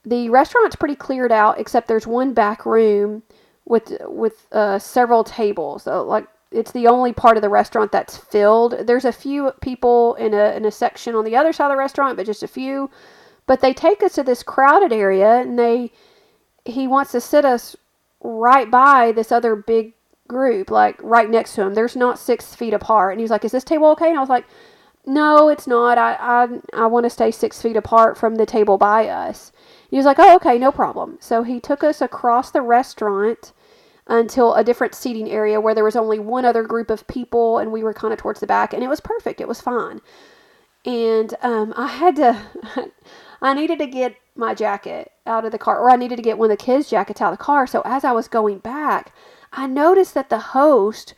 the 0.04 0.30
restaurant's 0.30 0.76
pretty 0.76 0.96
cleared 0.96 1.32
out, 1.32 1.58
except 1.60 1.88
there's 1.88 2.06
one 2.06 2.32
back 2.32 2.64
room 2.64 3.22
with 3.64 3.92
with 4.06 4.46
uh, 4.52 4.78
several 4.78 5.24
tables. 5.24 5.84
So 5.84 6.02
like 6.04 6.26
it's 6.50 6.72
the 6.72 6.86
only 6.86 7.12
part 7.12 7.36
of 7.36 7.42
the 7.42 7.48
restaurant 7.48 7.92
that's 7.92 8.16
filled. 8.16 8.86
There's 8.86 9.04
a 9.04 9.12
few 9.12 9.52
people 9.60 10.14
in 10.14 10.34
a 10.34 10.56
in 10.56 10.64
a 10.64 10.70
section 10.70 11.14
on 11.14 11.24
the 11.24 11.36
other 11.36 11.52
side 11.52 11.66
of 11.66 11.72
the 11.72 11.76
restaurant, 11.76 12.16
but 12.16 12.26
just 12.26 12.42
a 12.42 12.48
few. 12.48 12.90
But 13.46 13.60
they 13.60 13.74
take 13.74 14.02
us 14.02 14.14
to 14.14 14.22
this 14.22 14.42
crowded 14.42 14.92
area, 14.92 15.40
and 15.40 15.58
they 15.58 15.92
he 16.64 16.86
wants 16.86 17.12
to 17.12 17.20
sit 17.20 17.44
us 17.44 17.76
right 18.22 18.70
by 18.70 19.12
this 19.12 19.32
other 19.32 19.56
big 19.56 19.94
group, 20.28 20.70
like 20.70 21.00
right 21.02 21.28
next 21.28 21.54
to 21.54 21.62
him. 21.62 21.74
There's 21.74 21.96
not 21.96 22.18
six 22.18 22.54
feet 22.54 22.74
apart, 22.74 23.12
and 23.12 23.20
he's 23.20 23.30
like, 23.30 23.44
"Is 23.44 23.52
this 23.52 23.64
table 23.64 23.88
okay?" 23.90 24.08
And 24.08 24.16
I 24.16 24.20
was 24.20 24.28
like, 24.28 24.46
"No, 25.06 25.48
it's 25.48 25.66
not. 25.66 25.98
I 25.98 26.14
I 26.14 26.84
I 26.84 26.86
want 26.86 27.04
to 27.04 27.10
stay 27.10 27.30
six 27.30 27.60
feet 27.62 27.76
apart 27.76 28.18
from 28.18 28.36
the 28.36 28.46
table 28.46 28.78
by 28.78 29.08
us." 29.08 29.52
He 29.90 29.96
was 29.96 30.06
like, 30.06 30.18
oh, 30.20 30.36
okay, 30.36 30.56
no 30.56 30.70
problem. 30.70 31.18
So 31.20 31.42
he 31.42 31.58
took 31.58 31.82
us 31.82 32.00
across 32.00 32.50
the 32.50 32.62
restaurant 32.62 33.52
until 34.06 34.54
a 34.54 34.64
different 34.64 34.94
seating 34.94 35.28
area 35.28 35.60
where 35.60 35.74
there 35.74 35.84
was 35.84 35.96
only 35.96 36.18
one 36.18 36.44
other 36.44 36.62
group 36.62 36.90
of 36.90 37.06
people 37.08 37.58
and 37.58 37.72
we 37.72 37.82
were 37.82 37.92
kind 37.92 38.12
of 38.12 38.18
towards 38.18 38.40
the 38.40 38.46
back 38.46 38.72
and 38.72 38.84
it 38.84 38.88
was 38.88 39.00
perfect. 39.00 39.40
It 39.40 39.48
was 39.48 39.60
fine. 39.60 40.00
And 40.84 41.34
um, 41.42 41.74
I 41.76 41.88
had 41.88 42.16
to, 42.16 42.40
I 43.42 43.52
needed 43.54 43.80
to 43.80 43.86
get 43.86 44.14
my 44.40 44.54
jacket 44.54 45.12
out 45.26 45.44
of 45.44 45.52
the 45.52 45.58
car 45.58 45.78
or 45.78 45.90
I 45.90 45.96
needed 45.96 46.16
to 46.16 46.22
get 46.22 46.38
one 46.38 46.50
of 46.50 46.58
the 46.58 46.64
kids' 46.64 46.90
jackets 46.90 47.20
out 47.20 47.32
of 47.32 47.38
the 47.38 47.44
car. 47.44 47.66
So 47.66 47.82
as 47.84 48.02
I 48.04 48.12
was 48.12 48.26
going 48.26 48.58
back, 48.58 49.14
I 49.52 49.68
noticed 49.68 50.14
that 50.14 50.30
the 50.30 50.38
host 50.38 51.14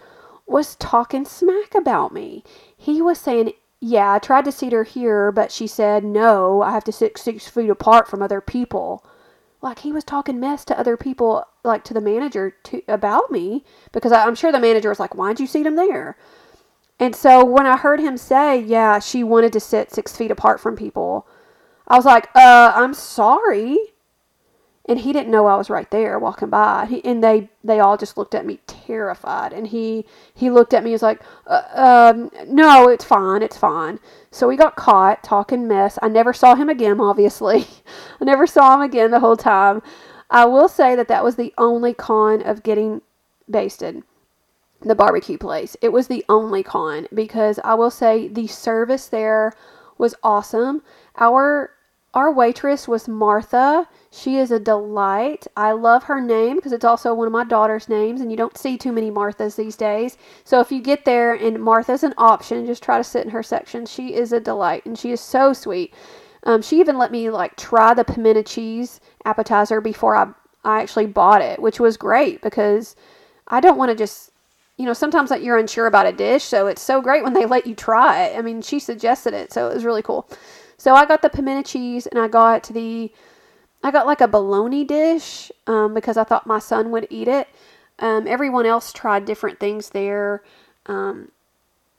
was 0.46 0.76
talking 0.76 1.24
smack 1.24 1.74
about 1.74 2.12
me. 2.12 2.44
He 2.76 3.00
was 3.00 3.18
saying 3.18 3.52
yeah, 3.84 4.12
I 4.12 4.20
tried 4.20 4.44
to 4.44 4.52
seat 4.52 4.72
her 4.72 4.84
here, 4.84 5.32
but 5.32 5.50
she 5.50 5.66
said, 5.66 6.04
no, 6.04 6.62
I 6.62 6.70
have 6.70 6.84
to 6.84 6.92
sit 6.92 7.18
six 7.18 7.48
feet 7.48 7.68
apart 7.68 8.06
from 8.06 8.22
other 8.22 8.40
people. 8.40 9.04
Like, 9.60 9.80
he 9.80 9.90
was 9.90 10.04
talking 10.04 10.38
mess 10.38 10.64
to 10.66 10.78
other 10.78 10.96
people, 10.96 11.44
like 11.64 11.82
to 11.84 11.94
the 11.94 12.00
manager 12.00 12.54
to, 12.62 12.82
about 12.86 13.32
me, 13.32 13.64
because 13.90 14.12
I, 14.12 14.24
I'm 14.24 14.36
sure 14.36 14.52
the 14.52 14.60
manager 14.60 14.88
was 14.88 15.00
like, 15.00 15.16
why'd 15.16 15.40
you 15.40 15.48
seat 15.48 15.66
him 15.66 15.74
there? 15.74 16.16
And 17.00 17.16
so 17.16 17.44
when 17.44 17.66
I 17.66 17.76
heard 17.76 17.98
him 17.98 18.16
say, 18.16 18.60
yeah, 18.60 19.00
she 19.00 19.24
wanted 19.24 19.52
to 19.54 19.60
sit 19.60 19.90
six 19.90 20.16
feet 20.16 20.30
apart 20.30 20.60
from 20.60 20.76
people, 20.76 21.26
I 21.92 21.96
was 21.96 22.04
like, 22.04 22.28
uh, 22.34 22.72
I'm 22.74 22.94
sorry 22.94 23.78
and 24.88 24.98
he 25.00 25.12
didn't 25.12 25.30
know 25.30 25.46
I 25.46 25.56
was 25.56 25.70
right 25.70 25.88
there 25.90 26.18
walking 26.18 26.50
by. 26.50 26.86
He, 26.86 27.04
and 27.04 27.22
they 27.22 27.50
they 27.62 27.78
all 27.78 27.96
just 27.96 28.16
looked 28.16 28.34
at 28.34 28.44
me 28.44 28.58
terrified. 28.66 29.52
And 29.52 29.68
he 29.68 30.04
he 30.34 30.50
looked 30.50 30.74
at 30.74 30.82
me. 30.82 30.90
He 30.90 30.94
was 30.94 31.02
like, 31.02 31.22
uh, 31.46 32.12
um, 32.14 32.30
"No, 32.48 32.88
it's 32.88 33.04
fine, 33.04 33.42
it's 33.42 33.56
fine." 33.56 34.00
So 34.30 34.48
we 34.48 34.56
got 34.56 34.74
caught 34.74 35.22
talking 35.22 35.68
mess. 35.68 35.98
I 36.02 36.08
never 36.08 36.32
saw 36.32 36.56
him 36.56 36.68
again. 36.68 37.00
Obviously, 37.00 37.66
I 38.20 38.24
never 38.24 38.46
saw 38.46 38.74
him 38.74 38.80
again 38.80 39.12
the 39.12 39.20
whole 39.20 39.36
time. 39.36 39.82
I 40.30 40.46
will 40.46 40.68
say 40.68 40.96
that 40.96 41.08
that 41.08 41.22
was 41.22 41.36
the 41.36 41.54
only 41.58 41.94
con 41.94 42.42
of 42.42 42.62
getting 42.62 43.02
basted. 43.48 44.02
The 44.80 44.96
barbecue 44.96 45.38
place. 45.38 45.76
It 45.80 45.92
was 45.92 46.08
the 46.08 46.24
only 46.28 46.64
con 46.64 47.06
because 47.14 47.60
I 47.62 47.74
will 47.74 47.90
say 47.90 48.26
the 48.26 48.48
service 48.48 49.06
there 49.06 49.52
was 49.96 50.16
awesome. 50.24 50.82
Our 51.16 51.70
our 52.14 52.30
waitress 52.30 52.86
was 52.86 53.08
Martha. 53.08 53.88
She 54.10 54.36
is 54.36 54.50
a 54.50 54.60
delight. 54.60 55.46
I 55.56 55.72
love 55.72 56.04
her 56.04 56.20
name 56.20 56.56
because 56.56 56.72
it's 56.72 56.84
also 56.84 57.14
one 57.14 57.26
of 57.26 57.32
my 57.32 57.44
daughter's 57.44 57.88
names, 57.88 58.20
and 58.20 58.30
you 58.30 58.36
don't 58.36 58.58
see 58.58 58.76
too 58.76 58.92
many 58.92 59.10
Marthas 59.10 59.56
these 59.56 59.76
days. 59.76 60.18
So 60.44 60.60
if 60.60 60.70
you 60.70 60.82
get 60.82 61.06
there 61.06 61.32
and 61.32 61.62
Martha's 61.62 62.02
an 62.02 62.14
option, 62.18 62.66
just 62.66 62.82
try 62.82 62.98
to 62.98 63.04
sit 63.04 63.24
in 63.24 63.30
her 63.30 63.42
section. 63.42 63.86
She 63.86 64.14
is 64.14 64.32
a 64.32 64.40
delight, 64.40 64.84
and 64.84 64.98
she 64.98 65.10
is 65.10 65.20
so 65.20 65.54
sweet. 65.54 65.94
Um, 66.44 66.60
she 66.60 66.80
even 66.80 66.98
let 66.98 67.12
me 67.12 67.30
like 67.30 67.56
try 67.56 67.94
the 67.94 68.04
pimento 68.04 68.42
cheese 68.42 69.00
appetizer 69.24 69.80
before 69.80 70.16
I 70.16 70.32
I 70.64 70.80
actually 70.82 71.06
bought 71.06 71.42
it, 71.42 71.60
which 71.60 71.80
was 71.80 71.96
great 71.96 72.40
because 72.42 72.94
I 73.48 73.60
don't 73.60 73.78
want 73.78 73.90
to 73.90 73.96
just 73.96 74.32
you 74.78 74.86
know, 74.86 74.94
sometimes 74.94 75.28
that 75.28 75.42
you're 75.42 75.58
unsure 75.58 75.86
about 75.86 76.06
a 76.06 76.12
dish, 76.12 76.44
so 76.44 76.66
it's 76.66 76.82
so 76.82 77.00
great 77.00 77.22
when 77.22 77.34
they 77.34 77.46
let 77.46 77.66
you 77.66 77.74
try 77.74 78.24
it. 78.24 78.38
I 78.38 78.42
mean, 78.42 78.62
she 78.62 78.78
suggested 78.80 79.34
it, 79.34 79.52
so 79.52 79.68
it 79.68 79.74
was 79.74 79.84
really 79.84 80.02
cool. 80.02 80.28
So 80.82 80.96
I 80.96 81.06
got 81.06 81.22
the 81.22 81.30
pimento 81.30 81.62
cheese 81.62 82.08
and 82.08 82.18
I 82.18 82.26
got 82.26 82.64
the 82.64 83.12
I 83.84 83.92
got 83.92 84.04
like 84.04 84.20
a 84.20 84.26
bologna 84.26 84.82
dish 84.82 85.52
um, 85.68 85.94
because 85.94 86.16
I 86.16 86.24
thought 86.24 86.44
my 86.44 86.58
son 86.58 86.90
would 86.90 87.06
eat 87.08 87.28
it. 87.28 87.46
Um, 88.00 88.26
everyone 88.26 88.66
else 88.66 88.92
tried 88.92 89.24
different 89.24 89.60
things 89.60 89.90
there. 89.90 90.42
Um, 90.86 91.30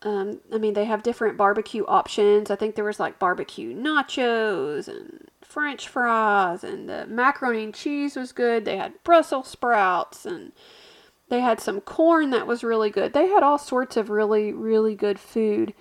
um, 0.01 0.41
I 0.53 0.57
mean, 0.57 0.73
they 0.73 0.84
have 0.84 1.01
different 1.01 1.38
barbecue 1.38 1.86
options. 1.86 2.51
I 2.51 2.57
think 2.57 2.75
there 2.75 2.84
was 2.84 2.99
like 2.99 3.19
barbecue 3.19 3.73
nachos 3.73 4.89
and 4.89 5.29
French 5.41 5.88
fries, 5.88 6.65
and 6.65 6.89
the 6.89 7.05
macaroni 7.07 7.63
and 7.63 7.73
cheese 7.73 8.17
was 8.17 8.34
good. 8.34 8.65
They 8.65 8.75
had 8.75 9.01
Brussels 9.05 9.47
sprouts 9.47 10.25
and 10.25 10.51
they 11.29 11.39
had 11.39 11.61
some 11.61 11.79
corn 11.79 12.31
that 12.31 12.47
was 12.47 12.65
really 12.65 12.89
good. 12.89 13.13
They 13.13 13.27
had 13.27 13.43
all 13.43 13.57
sorts 13.57 13.95
of 13.95 14.09
really, 14.09 14.51
really 14.51 14.93
good 14.93 15.19
food. 15.19 15.73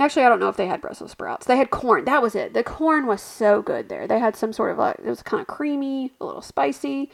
Actually, 0.00 0.24
I 0.24 0.30
don't 0.30 0.40
know 0.40 0.48
if 0.48 0.56
they 0.56 0.66
had 0.66 0.80
Brussels 0.80 1.10
sprouts. 1.10 1.46
They 1.46 1.58
had 1.58 1.68
corn. 1.70 2.06
That 2.06 2.22
was 2.22 2.34
it. 2.34 2.54
The 2.54 2.64
corn 2.64 3.06
was 3.06 3.20
so 3.20 3.60
good 3.60 3.90
there. 3.90 4.06
They 4.08 4.18
had 4.18 4.34
some 4.34 4.52
sort 4.52 4.72
of 4.72 4.78
like, 4.78 4.96
it 4.98 5.06
was 5.06 5.22
kind 5.22 5.42
of 5.42 5.46
creamy, 5.46 6.12
a 6.20 6.24
little 6.24 6.40
spicy, 6.40 7.10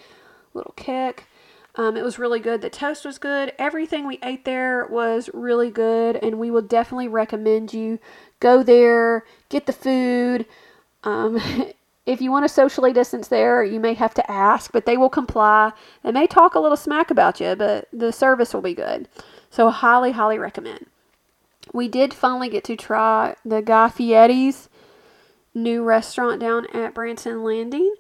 a 0.55 0.59
little 0.59 0.75
kick. 0.77 1.27
Um, 1.75 1.97
it 1.97 2.05
was 2.05 2.19
really 2.19 2.39
good. 2.39 2.63
The 2.63 2.71
toast 2.71 3.05
was 3.05 3.19
good. 3.19 3.53
Everything 3.59 4.07
we 4.07 4.21
ate 4.23 4.45
there 4.45 4.87
was 4.87 5.29
really 5.35 5.71
good, 5.71 6.17
and 6.17 6.39
we 6.39 6.51
will 6.51 6.63
definitely 6.63 7.09
recommend 7.09 7.75
you 7.75 7.99
go 8.39 8.63
there, 8.63 9.25
get 9.49 9.67
the 9.67 9.73
food. 9.73 10.47
Um, 11.03 11.43
if 12.07 12.23
you 12.23 12.31
want 12.31 12.45
to 12.45 12.49
socially 12.49 12.93
distance 12.93 13.27
there, 13.27 13.65
you 13.65 13.81
may 13.81 13.95
have 13.95 14.15
to 14.15 14.31
ask, 14.31 14.71
but 14.71 14.87
they 14.87 14.97
will 14.97 15.11
comply. 15.11 15.73
They 16.05 16.13
may 16.13 16.29
talk 16.29 16.55
a 16.55 16.61
little 16.61 16.77
smack 16.77 17.11
about 17.11 17.41
you, 17.41 17.57
but 17.57 17.89
the 17.93 18.13
service 18.13 18.55
will 18.55 18.63
be 18.63 18.75
good. 18.75 19.09
So, 19.51 19.71
highly, 19.71 20.13
highly 20.13 20.39
recommend 20.39 20.87
we 21.77 21.89
did 21.89 22.15
finally 22.15 22.49
get 22.49 22.65
to 22.65 22.75
try 22.75 23.37
the 23.45 23.61
Guy 23.61 23.91
Fieri's 23.91 24.71
new 25.55 25.85
restaurant 25.85 26.41
down 26.41 26.67
at 26.73 26.95
Branson 26.95 27.45
Landing. 27.45 27.95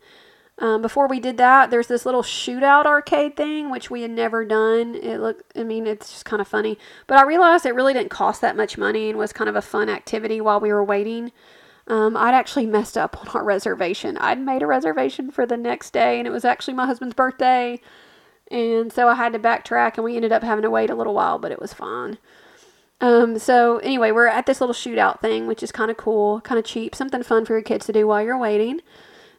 Um, 0.58 0.80
before 0.80 1.06
we 1.06 1.20
did 1.20 1.36
that, 1.36 1.70
there's 1.70 1.86
this 1.86 2.06
little 2.06 2.22
shootout 2.22 2.86
arcade 2.86 3.36
thing, 3.36 3.70
which 3.70 3.90
we 3.90 4.00
had 4.00 4.10
never 4.10 4.46
done. 4.46 4.94
It 4.94 5.18
looked, 5.18 5.52
I 5.54 5.62
mean, 5.62 5.86
it's 5.86 6.10
just 6.10 6.24
kind 6.24 6.40
of 6.40 6.48
funny. 6.48 6.78
But 7.06 7.18
I 7.18 7.24
realized 7.24 7.66
it 7.66 7.74
really 7.74 7.92
didn't 7.92 8.08
cost 8.08 8.40
that 8.40 8.56
much 8.56 8.78
money 8.78 9.10
and 9.10 9.18
was 9.18 9.34
kind 9.34 9.50
of 9.50 9.56
a 9.56 9.62
fun 9.62 9.90
activity 9.90 10.40
while 10.40 10.58
we 10.58 10.72
were 10.72 10.82
waiting. 10.82 11.30
Um, 11.86 12.16
I'd 12.16 12.34
actually 12.34 12.64
messed 12.64 12.96
up 12.96 13.20
on 13.20 13.28
our 13.36 13.44
reservation. 13.44 14.16
I'd 14.16 14.40
made 14.40 14.62
a 14.62 14.66
reservation 14.66 15.30
for 15.30 15.44
the 15.44 15.58
next 15.58 15.92
day, 15.92 16.18
and 16.18 16.26
it 16.26 16.32
was 16.32 16.46
actually 16.46 16.74
my 16.74 16.86
husband's 16.86 17.14
birthday. 17.14 17.82
And 18.50 18.90
so 18.90 19.08
I 19.08 19.14
had 19.16 19.34
to 19.34 19.38
backtrack, 19.38 19.96
and 19.96 20.04
we 20.04 20.16
ended 20.16 20.32
up 20.32 20.42
having 20.42 20.62
to 20.62 20.70
wait 20.70 20.88
a 20.88 20.94
little 20.94 21.14
while, 21.14 21.38
but 21.38 21.52
it 21.52 21.60
was 21.60 21.74
fine. 21.74 22.16
Um, 23.00 23.38
so 23.38 23.78
anyway, 23.78 24.10
we're 24.10 24.26
at 24.26 24.46
this 24.46 24.60
little 24.60 24.74
shootout 24.74 25.20
thing, 25.20 25.46
which 25.46 25.62
is 25.62 25.70
kind 25.70 25.90
of 25.90 25.96
cool, 25.96 26.40
kind 26.40 26.58
of 26.58 26.64
cheap, 26.64 26.94
something 26.94 27.22
fun 27.22 27.44
for 27.44 27.52
your 27.52 27.62
kids 27.62 27.86
to 27.86 27.92
do 27.92 28.06
while 28.06 28.22
you're 28.22 28.38
waiting. 28.38 28.80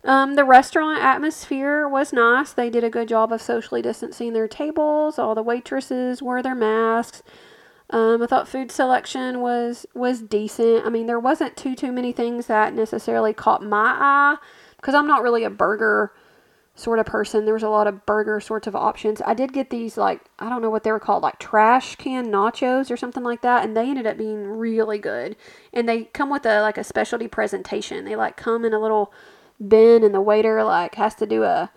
Um, 0.04 0.36
the 0.36 0.46
restaurant 0.46 1.02
atmosphere 1.02 1.88
was 1.88 2.14
nice. 2.14 2.54
They 2.54 2.70
did 2.70 2.84
a 2.84 2.90
good 2.90 3.08
job 3.08 3.34
of 3.34 3.42
socially 3.42 3.82
distancing 3.82 4.34
their 4.34 4.48
tables. 4.48 5.18
All 5.18 5.36
the 5.36 5.44
waitresses 5.44 6.22
wore 6.22 6.42
their 6.42 6.56
masks. 6.56 7.24
Um, 7.90 8.22
I 8.22 8.28
thought 8.28 8.48
food 8.48 8.72
selection 8.72 9.42
was 9.42 9.86
was 9.94 10.22
decent. 10.22 10.86
I 10.86 10.90
mean, 10.90 11.08
there 11.08 11.20
wasn't 11.20 11.58
too 11.58 11.76
too 11.76 11.92
many 11.92 12.12
things 12.12 12.48
that 12.48 12.74
necessarily 12.74 13.34
caught 13.34 13.64
my 13.64 13.96
eye 14.00 14.38
because 14.76 14.94
I'm 14.94 15.08
not 15.08 15.24
really 15.24 15.44
a 15.44 15.50
burger 15.50 16.14
sort 16.78 17.00
of 17.00 17.08
person. 17.08 17.44
There 17.44 17.56
was 17.56 17.64
a 17.64 17.70
lot 17.70 17.88
of 17.88 18.06
burger 18.06 18.40
sorts 18.40 18.68
of 18.68 18.76
options. 18.76 19.20
I 19.26 19.34
did 19.34 19.52
get 19.52 19.72
these 19.72 19.98
like 19.98 20.22
I 20.40 20.48
don't 20.48 20.62
know 20.62 20.70
what 20.70 20.84
they 20.84 20.92
were 20.92 21.00
called, 21.00 21.24
like 21.24 21.40
trash 21.40 21.96
can 21.96 22.28
nachos 22.28 22.90
or 22.92 22.96
something 22.96 23.24
like 23.24 23.42
that, 23.42 23.66
and 23.66 23.76
they 23.76 23.90
ended 23.90 24.06
up 24.06 24.18
being 24.18 24.46
really 24.46 25.00
good. 25.00 25.36
And 25.74 25.90
they 25.90 26.04
come 26.06 26.30
with 26.30 26.46
a 26.46 26.62
like 26.62 26.78
a 26.78 26.84
specialty 26.84 27.28
presentation. 27.28 28.06
They 28.06 28.16
like 28.16 28.38
come 28.38 28.64
in 28.64 28.74
a 28.74 28.80
little 28.80 29.12
bin, 29.68 30.04
and 30.04 30.14
the 30.14 30.22
waiter 30.22 30.64
like 30.64 30.96
has 30.96 31.16
to 31.16 31.26
do 31.26 31.44
a 31.44 31.72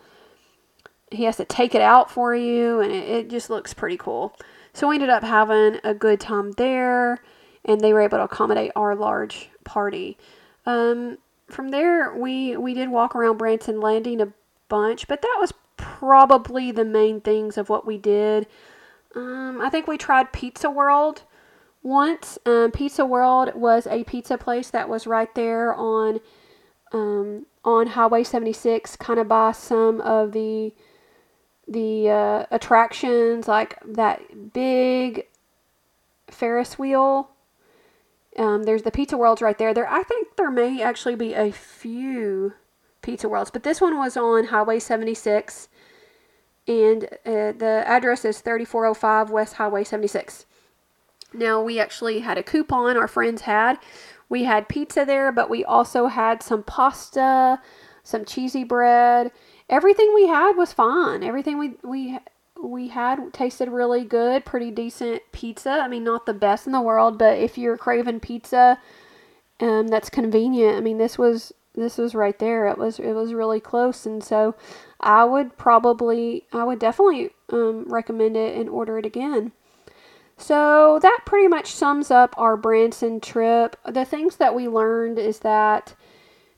he 1.11 1.25
has 1.25 1.39
to 1.39 1.45
take 1.45 1.75
it 1.75 1.81
out 1.81 2.11
for 2.11 2.35
you, 2.35 2.81
and 2.81 2.93
it, 2.93 3.09
it 3.09 3.31
just 3.31 3.51
looks 3.51 3.75
pretty 3.75 3.97
cool. 3.97 4.37
So 4.75 4.87
we 4.87 4.97
ended 4.97 5.11
up 5.11 5.25
having 5.25 5.81
a 5.83 5.95
good 5.95 6.21
time 6.21 6.53
there, 6.53 7.25
and 7.65 7.81
they 7.81 7.95
were 7.95 8.03
able 8.03 8.19
to 8.19 8.25
accommodate 8.25 8.73
our 8.77 8.95
large 8.95 9.49
party. 9.65 10.19
Um, 10.67 11.17
from 11.49 11.71
there, 11.71 12.15
we 12.15 12.57
we 12.59 12.75
did 12.75 12.91
walk 12.91 13.17
around 13.17 13.39
Branson 13.39 13.81
Landing 13.81 14.21
a 14.21 14.33
bunch, 14.71 15.07
but 15.07 15.21
that 15.21 15.37
was 15.39 15.53
probably 15.77 16.73
the 16.73 16.85
main 16.85 17.21
things 17.21 17.59
of 17.59 17.69
what 17.69 17.87
we 17.87 17.99
did. 17.99 18.47
Um, 19.15 19.61
I 19.61 19.69
think 19.69 19.87
we 19.87 19.99
tried 19.99 20.33
Pizza 20.33 20.71
World 20.71 21.25
once. 21.83 22.39
Um, 22.47 22.71
pizza 22.71 23.05
World 23.05 23.55
was 23.55 23.87
a 23.87 24.05
pizza 24.05 24.39
place 24.39 24.71
that 24.71 24.89
was 24.89 25.07
right 25.07 25.35
there 25.35 25.75
on 25.75 26.21
um, 26.93 27.47
on 27.65 27.89
Highway 27.89 28.25
76, 28.25 28.97
kind 28.97 29.21
of 29.21 29.29
by 29.29 29.53
some 29.53 30.01
of 30.01 30.33
the 30.33 30.73
the 31.69 32.11
uh, 32.11 32.47
attractions 32.51 33.47
like 33.47 33.79
that 33.85 34.53
big 34.53 35.27
Ferris 36.29 36.79
wheel. 36.79 37.31
Um, 38.37 38.63
there's 38.65 38.83
the 38.83 38.91
Pizza 38.91 39.17
Worlds 39.17 39.43
right 39.43 39.59
there. 39.59 39.75
There, 39.75 39.89
I 39.89 40.03
think 40.03 40.37
there 40.37 40.51
may 40.51 40.83
actually 40.83 41.17
be 41.17 41.35
a 41.35 41.53
few 41.53 42.55
Pizza 43.03 43.29
Worlds, 43.29 43.51
but 43.51 43.63
this 43.63 43.81
one 43.81 43.99
was 43.99 44.17
on 44.17 44.47
Highway 44.47 44.79
76, 44.79 45.69
and 46.69 47.05
uh, 47.05 47.53
the 47.53 47.83
address 47.87 48.25
is 48.25 48.41
3405 48.41 49.31
West 49.31 49.55
Highway 49.55 49.85
76. 49.85 50.47
Now 51.33 51.63
we 51.63 51.79
actually 51.79 52.21
had 52.21 52.39
a 52.39 52.43
coupon. 52.43 52.97
Our 52.97 53.09
friends 53.09 53.43
had. 53.43 53.79
We 54.29 54.45
had 54.45 54.69
pizza 54.69 55.05
there, 55.05 55.33
but 55.33 55.51
we 55.51 55.65
also 55.65 56.07
had 56.07 56.43
some 56.43 56.63
pasta, 56.63 57.61
some 58.03 58.25
cheesy 58.25 58.65
bread, 58.65 59.33
everything 59.71 60.13
we 60.15 60.27
had 60.27 60.57
was 60.57 60.73
fine. 60.73 61.23
Everything 61.23 61.57
we 61.57 61.77
we 61.83 62.19
we 62.63 62.89
had 62.89 63.33
tasted 63.33 63.71
really 63.71 64.05
good, 64.05 64.45
pretty 64.45 64.71
decent 64.71 65.23
pizza. 65.33 65.71
I 65.71 65.89
mean, 65.89 66.05
not 66.05 66.27
the 66.27 66.35
best 66.35 66.67
in 66.67 66.73
the 66.73 66.81
world, 66.81 67.19
but 67.19 67.39
if 67.39 67.57
you're 67.57 67.79
craving 67.79 68.21
pizza, 68.21 68.79
um, 69.61 69.89
that's 69.89 70.11
convenient. 70.11 70.77
I 70.77 70.81
mean, 70.81 70.99
this 70.99 71.17
was 71.17 71.53
this 71.75 71.99
was 71.99 72.15
right 72.15 72.39
there. 72.39 72.67
It 72.67 72.79
was 72.79 72.99
it 72.99 73.13
was 73.13 73.33
really 73.33 73.61
close, 73.61 74.07
and 74.07 74.23
so 74.23 74.55
I 75.01 75.25
would 75.25 75.57
probably 75.57 76.45
I 76.53 76.65
would 76.65 76.79
definitely 76.79 77.31
um, 77.51 77.85
recommend 77.89 78.37
it 78.37 78.57
and 78.57 78.69
order 78.69 78.99
it 78.99 79.07
again. 79.07 79.53
So 80.37 80.99
that 81.03 81.21
pretty 81.27 81.49
much 81.49 81.71
sums 81.71 82.11
up 82.11 82.35
our 82.39 82.57
Branson 82.57 83.21
trip. 83.21 83.77
The 83.87 84.05
things 84.05 84.37
that 84.37 84.55
we 84.55 84.69
learned 84.69 85.19
is 85.19 85.41
that 85.41 85.95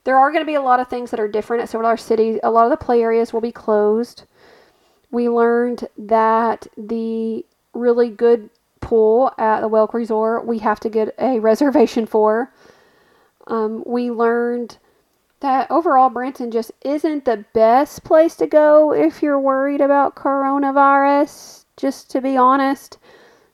there 0.04 0.18
are 0.18 0.30
going 0.30 0.42
to 0.42 0.46
be 0.46 0.54
a 0.54 0.62
lot 0.62 0.80
of 0.80 0.88
things 0.88 1.10
that 1.10 1.20
are 1.20 1.28
different 1.28 1.62
at 1.62 1.68
several 1.68 1.88
our 1.88 1.96
cities. 1.96 2.38
A 2.42 2.50
lot 2.50 2.64
of 2.64 2.70
the 2.70 2.84
play 2.84 3.02
areas 3.02 3.32
will 3.32 3.40
be 3.40 3.52
closed. 3.52 4.24
We 5.10 5.28
learned 5.28 5.88
that 5.98 6.66
the 6.76 7.44
really 7.74 8.08
good 8.08 8.50
pool 8.80 9.32
at 9.38 9.60
the 9.60 9.68
Welk 9.68 9.94
Resort 9.94 10.46
we 10.46 10.58
have 10.58 10.80
to 10.80 10.88
get 10.88 11.14
a 11.18 11.38
reservation 11.40 12.06
for. 12.06 12.52
Um, 13.48 13.82
we 13.84 14.10
learned 14.10 14.78
that 15.42 15.70
overall 15.70 16.08
Branson 16.08 16.50
just 16.50 16.72
isn't 16.82 17.24
the 17.24 17.44
best 17.52 18.04
place 18.04 18.34
to 18.36 18.46
go 18.46 18.92
if 18.92 19.22
you're 19.22 19.38
worried 19.38 19.80
about 19.80 20.16
coronavirus. 20.16 21.64
Just 21.76 22.10
to 22.10 22.20
be 22.20 22.36
honest, 22.36 22.98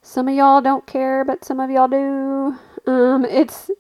some 0.03 0.29
of 0.29 0.35
y'all 0.35 0.61
don't 0.61 0.87
care, 0.87 1.25
but 1.25 1.45
some 1.45 1.61
of 1.61 1.71
y'all 1.71 1.89
do. 1.89 2.57
Um, 2.87 3.25
it's 3.25 3.71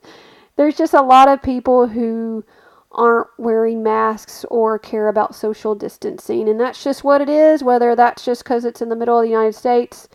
there's 0.56 0.76
just 0.76 0.94
a 0.94 1.02
lot 1.02 1.28
of 1.28 1.42
people 1.42 1.86
who 1.86 2.44
aren't 2.92 3.28
wearing 3.38 3.82
masks 3.82 4.44
or 4.50 4.78
care 4.78 5.08
about 5.08 5.34
social 5.34 5.74
distancing. 5.74 6.48
And 6.48 6.58
that's 6.58 6.82
just 6.82 7.04
what 7.04 7.20
it 7.20 7.28
is, 7.28 7.62
whether 7.62 7.94
that's 7.94 8.24
just 8.24 8.42
because 8.42 8.64
it's 8.64 8.82
in 8.82 8.88
the 8.88 8.96
middle 8.96 9.18
of 9.18 9.22
the 9.22 9.30
United 9.30 9.54
States. 9.54 10.08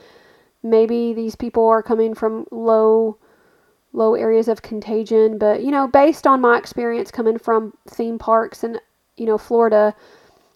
Maybe 0.63 1.13
these 1.13 1.35
people 1.35 1.67
are 1.67 1.83
coming 1.83 2.13
from 2.13 2.45
low 2.51 3.17
low 3.93 4.15
areas 4.15 4.47
of 4.47 4.61
contagion, 4.61 5.37
but 5.37 5.63
you 5.63 5.71
know, 5.71 5.87
based 5.87 6.27
on 6.27 6.41
my 6.41 6.57
experience 6.57 7.11
coming 7.11 7.37
from 7.37 7.73
theme 7.87 8.17
parks 8.17 8.63
and 8.63 8.79
you 9.15 9.25
know, 9.25 9.37
Florida, 9.37 9.95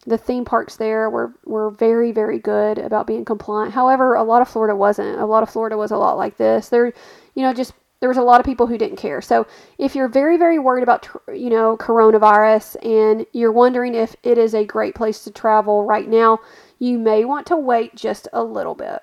the 0.06 0.18
theme 0.18 0.44
parks 0.44 0.76
there 0.76 1.10
were, 1.10 1.32
were 1.44 1.70
very, 1.70 2.12
very 2.12 2.38
good 2.38 2.78
about 2.78 3.06
being 3.06 3.24
compliant. 3.24 3.74
However, 3.74 4.14
a 4.14 4.22
lot 4.22 4.42
of 4.42 4.48
Florida 4.48 4.74
wasn't. 4.74 5.18
A 5.18 5.26
lot 5.26 5.42
of 5.42 5.50
Florida 5.50 5.76
was 5.76 5.90
a 5.90 5.96
lot 5.96 6.16
like 6.16 6.36
this. 6.36 6.68
They're, 6.68 6.92
you 7.34 7.42
know, 7.42 7.52
just 7.52 7.72
there 8.00 8.08
was 8.08 8.18
a 8.18 8.22
lot 8.22 8.40
of 8.40 8.46
people 8.46 8.66
who 8.66 8.78
didn't 8.78 8.96
care. 8.96 9.20
So 9.20 9.46
if 9.76 9.94
you're 9.94 10.08
very, 10.08 10.36
very 10.36 10.58
worried 10.58 10.84
about, 10.84 11.08
you 11.32 11.50
know, 11.50 11.76
coronavirus 11.76 12.76
and 12.84 13.26
you're 13.32 13.52
wondering 13.52 13.94
if 13.94 14.14
it 14.22 14.38
is 14.38 14.54
a 14.54 14.64
great 14.64 14.94
place 14.94 15.24
to 15.24 15.30
travel 15.30 15.84
right 15.84 16.08
now, 16.08 16.38
you 16.78 16.98
may 16.98 17.24
want 17.24 17.46
to 17.48 17.56
wait 17.56 17.96
just 17.96 18.28
a 18.32 18.42
little 18.42 18.76
bit. 18.76 19.00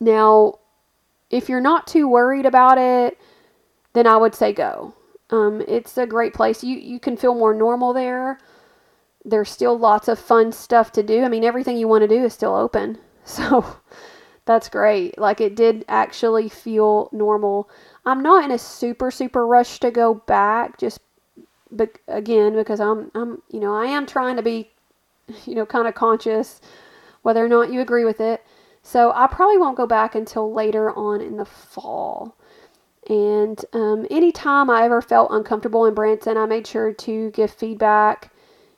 Now, 0.00 0.58
if 1.34 1.48
you're 1.48 1.60
not 1.60 1.88
too 1.88 2.06
worried 2.06 2.46
about 2.46 2.78
it, 2.78 3.18
then 3.92 4.06
I 4.06 4.16
would 4.16 4.36
say 4.36 4.52
go. 4.52 4.94
Um, 5.30 5.62
it's 5.66 5.98
a 5.98 6.06
great 6.06 6.32
place. 6.32 6.62
You 6.62 6.76
you 6.76 7.00
can 7.00 7.16
feel 7.16 7.34
more 7.34 7.52
normal 7.52 7.92
there. 7.92 8.38
There's 9.24 9.50
still 9.50 9.76
lots 9.76 10.06
of 10.06 10.18
fun 10.18 10.52
stuff 10.52 10.92
to 10.92 11.02
do. 11.02 11.24
I 11.24 11.28
mean, 11.28 11.42
everything 11.42 11.76
you 11.76 11.88
want 11.88 12.02
to 12.02 12.08
do 12.08 12.24
is 12.24 12.32
still 12.32 12.54
open. 12.54 12.98
So 13.26 13.78
that's 14.44 14.68
great. 14.68 15.16
Like 15.18 15.40
it 15.40 15.56
did 15.56 15.86
actually 15.88 16.50
feel 16.50 17.08
normal. 17.10 17.70
I'm 18.04 18.22
not 18.22 18.44
in 18.44 18.50
a 18.50 18.58
super 18.58 19.10
super 19.10 19.46
rush 19.46 19.80
to 19.80 19.90
go 19.90 20.12
back 20.12 20.76
just 20.76 21.00
be- 21.74 21.86
again 22.06 22.54
because 22.54 22.80
I'm 22.80 23.10
I'm 23.14 23.40
you 23.50 23.60
know, 23.60 23.74
I 23.74 23.86
am 23.86 24.04
trying 24.04 24.36
to 24.36 24.42
be 24.42 24.70
you 25.46 25.54
know, 25.54 25.64
kind 25.64 25.88
of 25.88 25.94
conscious 25.94 26.60
whether 27.22 27.42
or 27.42 27.48
not 27.48 27.72
you 27.72 27.80
agree 27.80 28.04
with 28.04 28.20
it. 28.20 28.44
So 28.84 29.10
I 29.12 29.26
probably 29.26 29.58
won't 29.58 29.76
go 29.76 29.86
back 29.86 30.14
until 30.14 30.52
later 30.52 30.92
on 30.92 31.20
in 31.20 31.38
the 31.38 31.44
fall. 31.44 32.36
And 33.08 33.58
um, 33.72 34.06
anytime 34.10 34.70
I 34.70 34.84
ever 34.84 35.02
felt 35.02 35.32
uncomfortable 35.32 35.84
in 35.86 35.94
Branson, 35.94 36.36
I 36.36 36.46
made 36.46 36.66
sure 36.66 36.92
to 36.92 37.30
give 37.32 37.50
feedback 37.50 38.30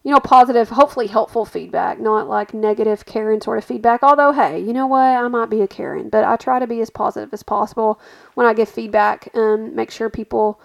you 0.07 0.13
know, 0.13 0.21
positive, 0.21 0.69
hopefully 0.69 1.09
helpful 1.09 1.45
feedback, 1.45 1.99
not 1.99 2.29
like 2.29 2.55
negative 2.55 3.05
Karen 3.07 3.41
sort 3.41 3.59
of 3.59 3.65
feedback. 3.65 4.05
Although, 4.05 4.31
hey, 4.31 4.61
you 4.61 4.73
know 4.73 4.87
what? 4.87 5.01
I 5.01 5.27
might 5.27 5.51
be 5.51 5.63
a 5.63 5.67
Karen, 5.67 6.11
but 6.11 6.23
I 6.23 6.37
try 6.37 6.61
to 6.61 6.67
be 6.69 6.81
as 6.81 6.91
positive 6.91 7.31
as 7.33 7.43
possible 7.43 8.01
when 8.35 8.47
I 8.47 8.55
give 8.55 8.69
feedback 8.69 9.29
and 9.35 9.75
make 9.75 9.91
sure 9.91 10.09
people 10.09 10.61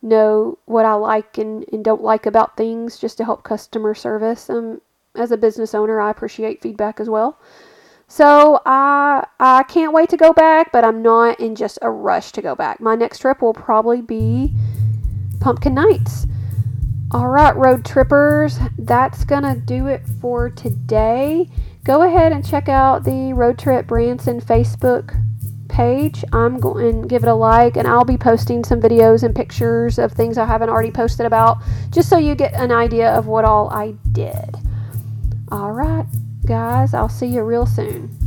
know 0.00 0.56
what 0.64 0.86
I 0.86 0.94
like 0.94 1.36
and, 1.36 1.66
and 1.74 1.84
don't 1.84 2.02
like 2.02 2.24
about 2.24 2.56
things 2.56 2.98
just 2.98 3.18
to 3.18 3.26
help 3.26 3.42
customer 3.42 3.94
service. 3.94 4.48
Um, 4.48 4.80
as 5.14 5.30
a 5.30 5.36
business 5.36 5.74
owner, 5.74 6.00
I 6.00 6.10
appreciate 6.10 6.62
feedback 6.62 6.98
as 6.98 7.10
well. 7.10 7.38
So 8.08 8.60
I 8.64 9.26
I 9.40 9.64
can't 9.64 9.92
wait 9.92 10.08
to 10.10 10.16
go 10.16 10.32
back, 10.32 10.72
but 10.72 10.84
I'm 10.84 11.02
not 11.02 11.40
in 11.40 11.54
just 11.54 11.78
a 11.82 11.90
rush 11.90 12.32
to 12.32 12.42
go 12.42 12.54
back. 12.54 12.80
My 12.80 12.94
next 12.94 13.18
trip 13.18 13.42
will 13.42 13.54
probably 13.54 14.00
be 14.00 14.54
Pumpkin 15.40 15.74
Nights. 15.74 16.26
All 17.12 17.28
right, 17.28 17.54
road 17.56 17.84
trippers, 17.84 18.58
that's 18.78 19.24
to 19.24 19.62
do 19.64 19.86
it 19.86 20.02
for 20.20 20.50
today. 20.50 21.48
Go 21.84 22.02
ahead 22.02 22.32
and 22.32 22.44
check 22.44 22.68
out 22.68 23.04
the 23.04 23.32
Road 23.32 23.60
Trip 23.60 23.86
Branson 23.86 24.40
Facebook 24.40 25.16
page. 25.68 26.24
I'm 26.32 26.58
going 26.58 27.02
to 27.02 27.08
give 27.08 27.22
it 27.22 27.28
a 27.28 27.34
like, 27.34 27.76
and 27.76 27.86
I'll 27.86 28.04
be 28.04 28.16
posting 28.16 28.64
some 28.64 28.80
videos 28.80 29.22
and 29.22 29.36
pictures 29.36 30.00
of 30.00 30.10
things 30.12 30.36
I 30.36 30.46
haven't 30.46 30.68
already 30.68 30.90
posted 30.90 31.26
about, 31.26 31.58
just 31.90 32.08
so 32.08 32.18
you 32.18 32.34
get 32.34 32.54
an 32.54 32.72
idea 32.72 33.10
of 33.10 33.28
what 33.28 33.44
all 33.44 33.70
I 33.70 33.94
did. 34.10 34.56
All 35.52 35.70
right, 35.70 36.06
guys, 36.46 36.94
I'll 36.94 37.08
see 37.08 37.26
you 37.26 37.42
real 37.42 37.66
soon. 37.66 38.25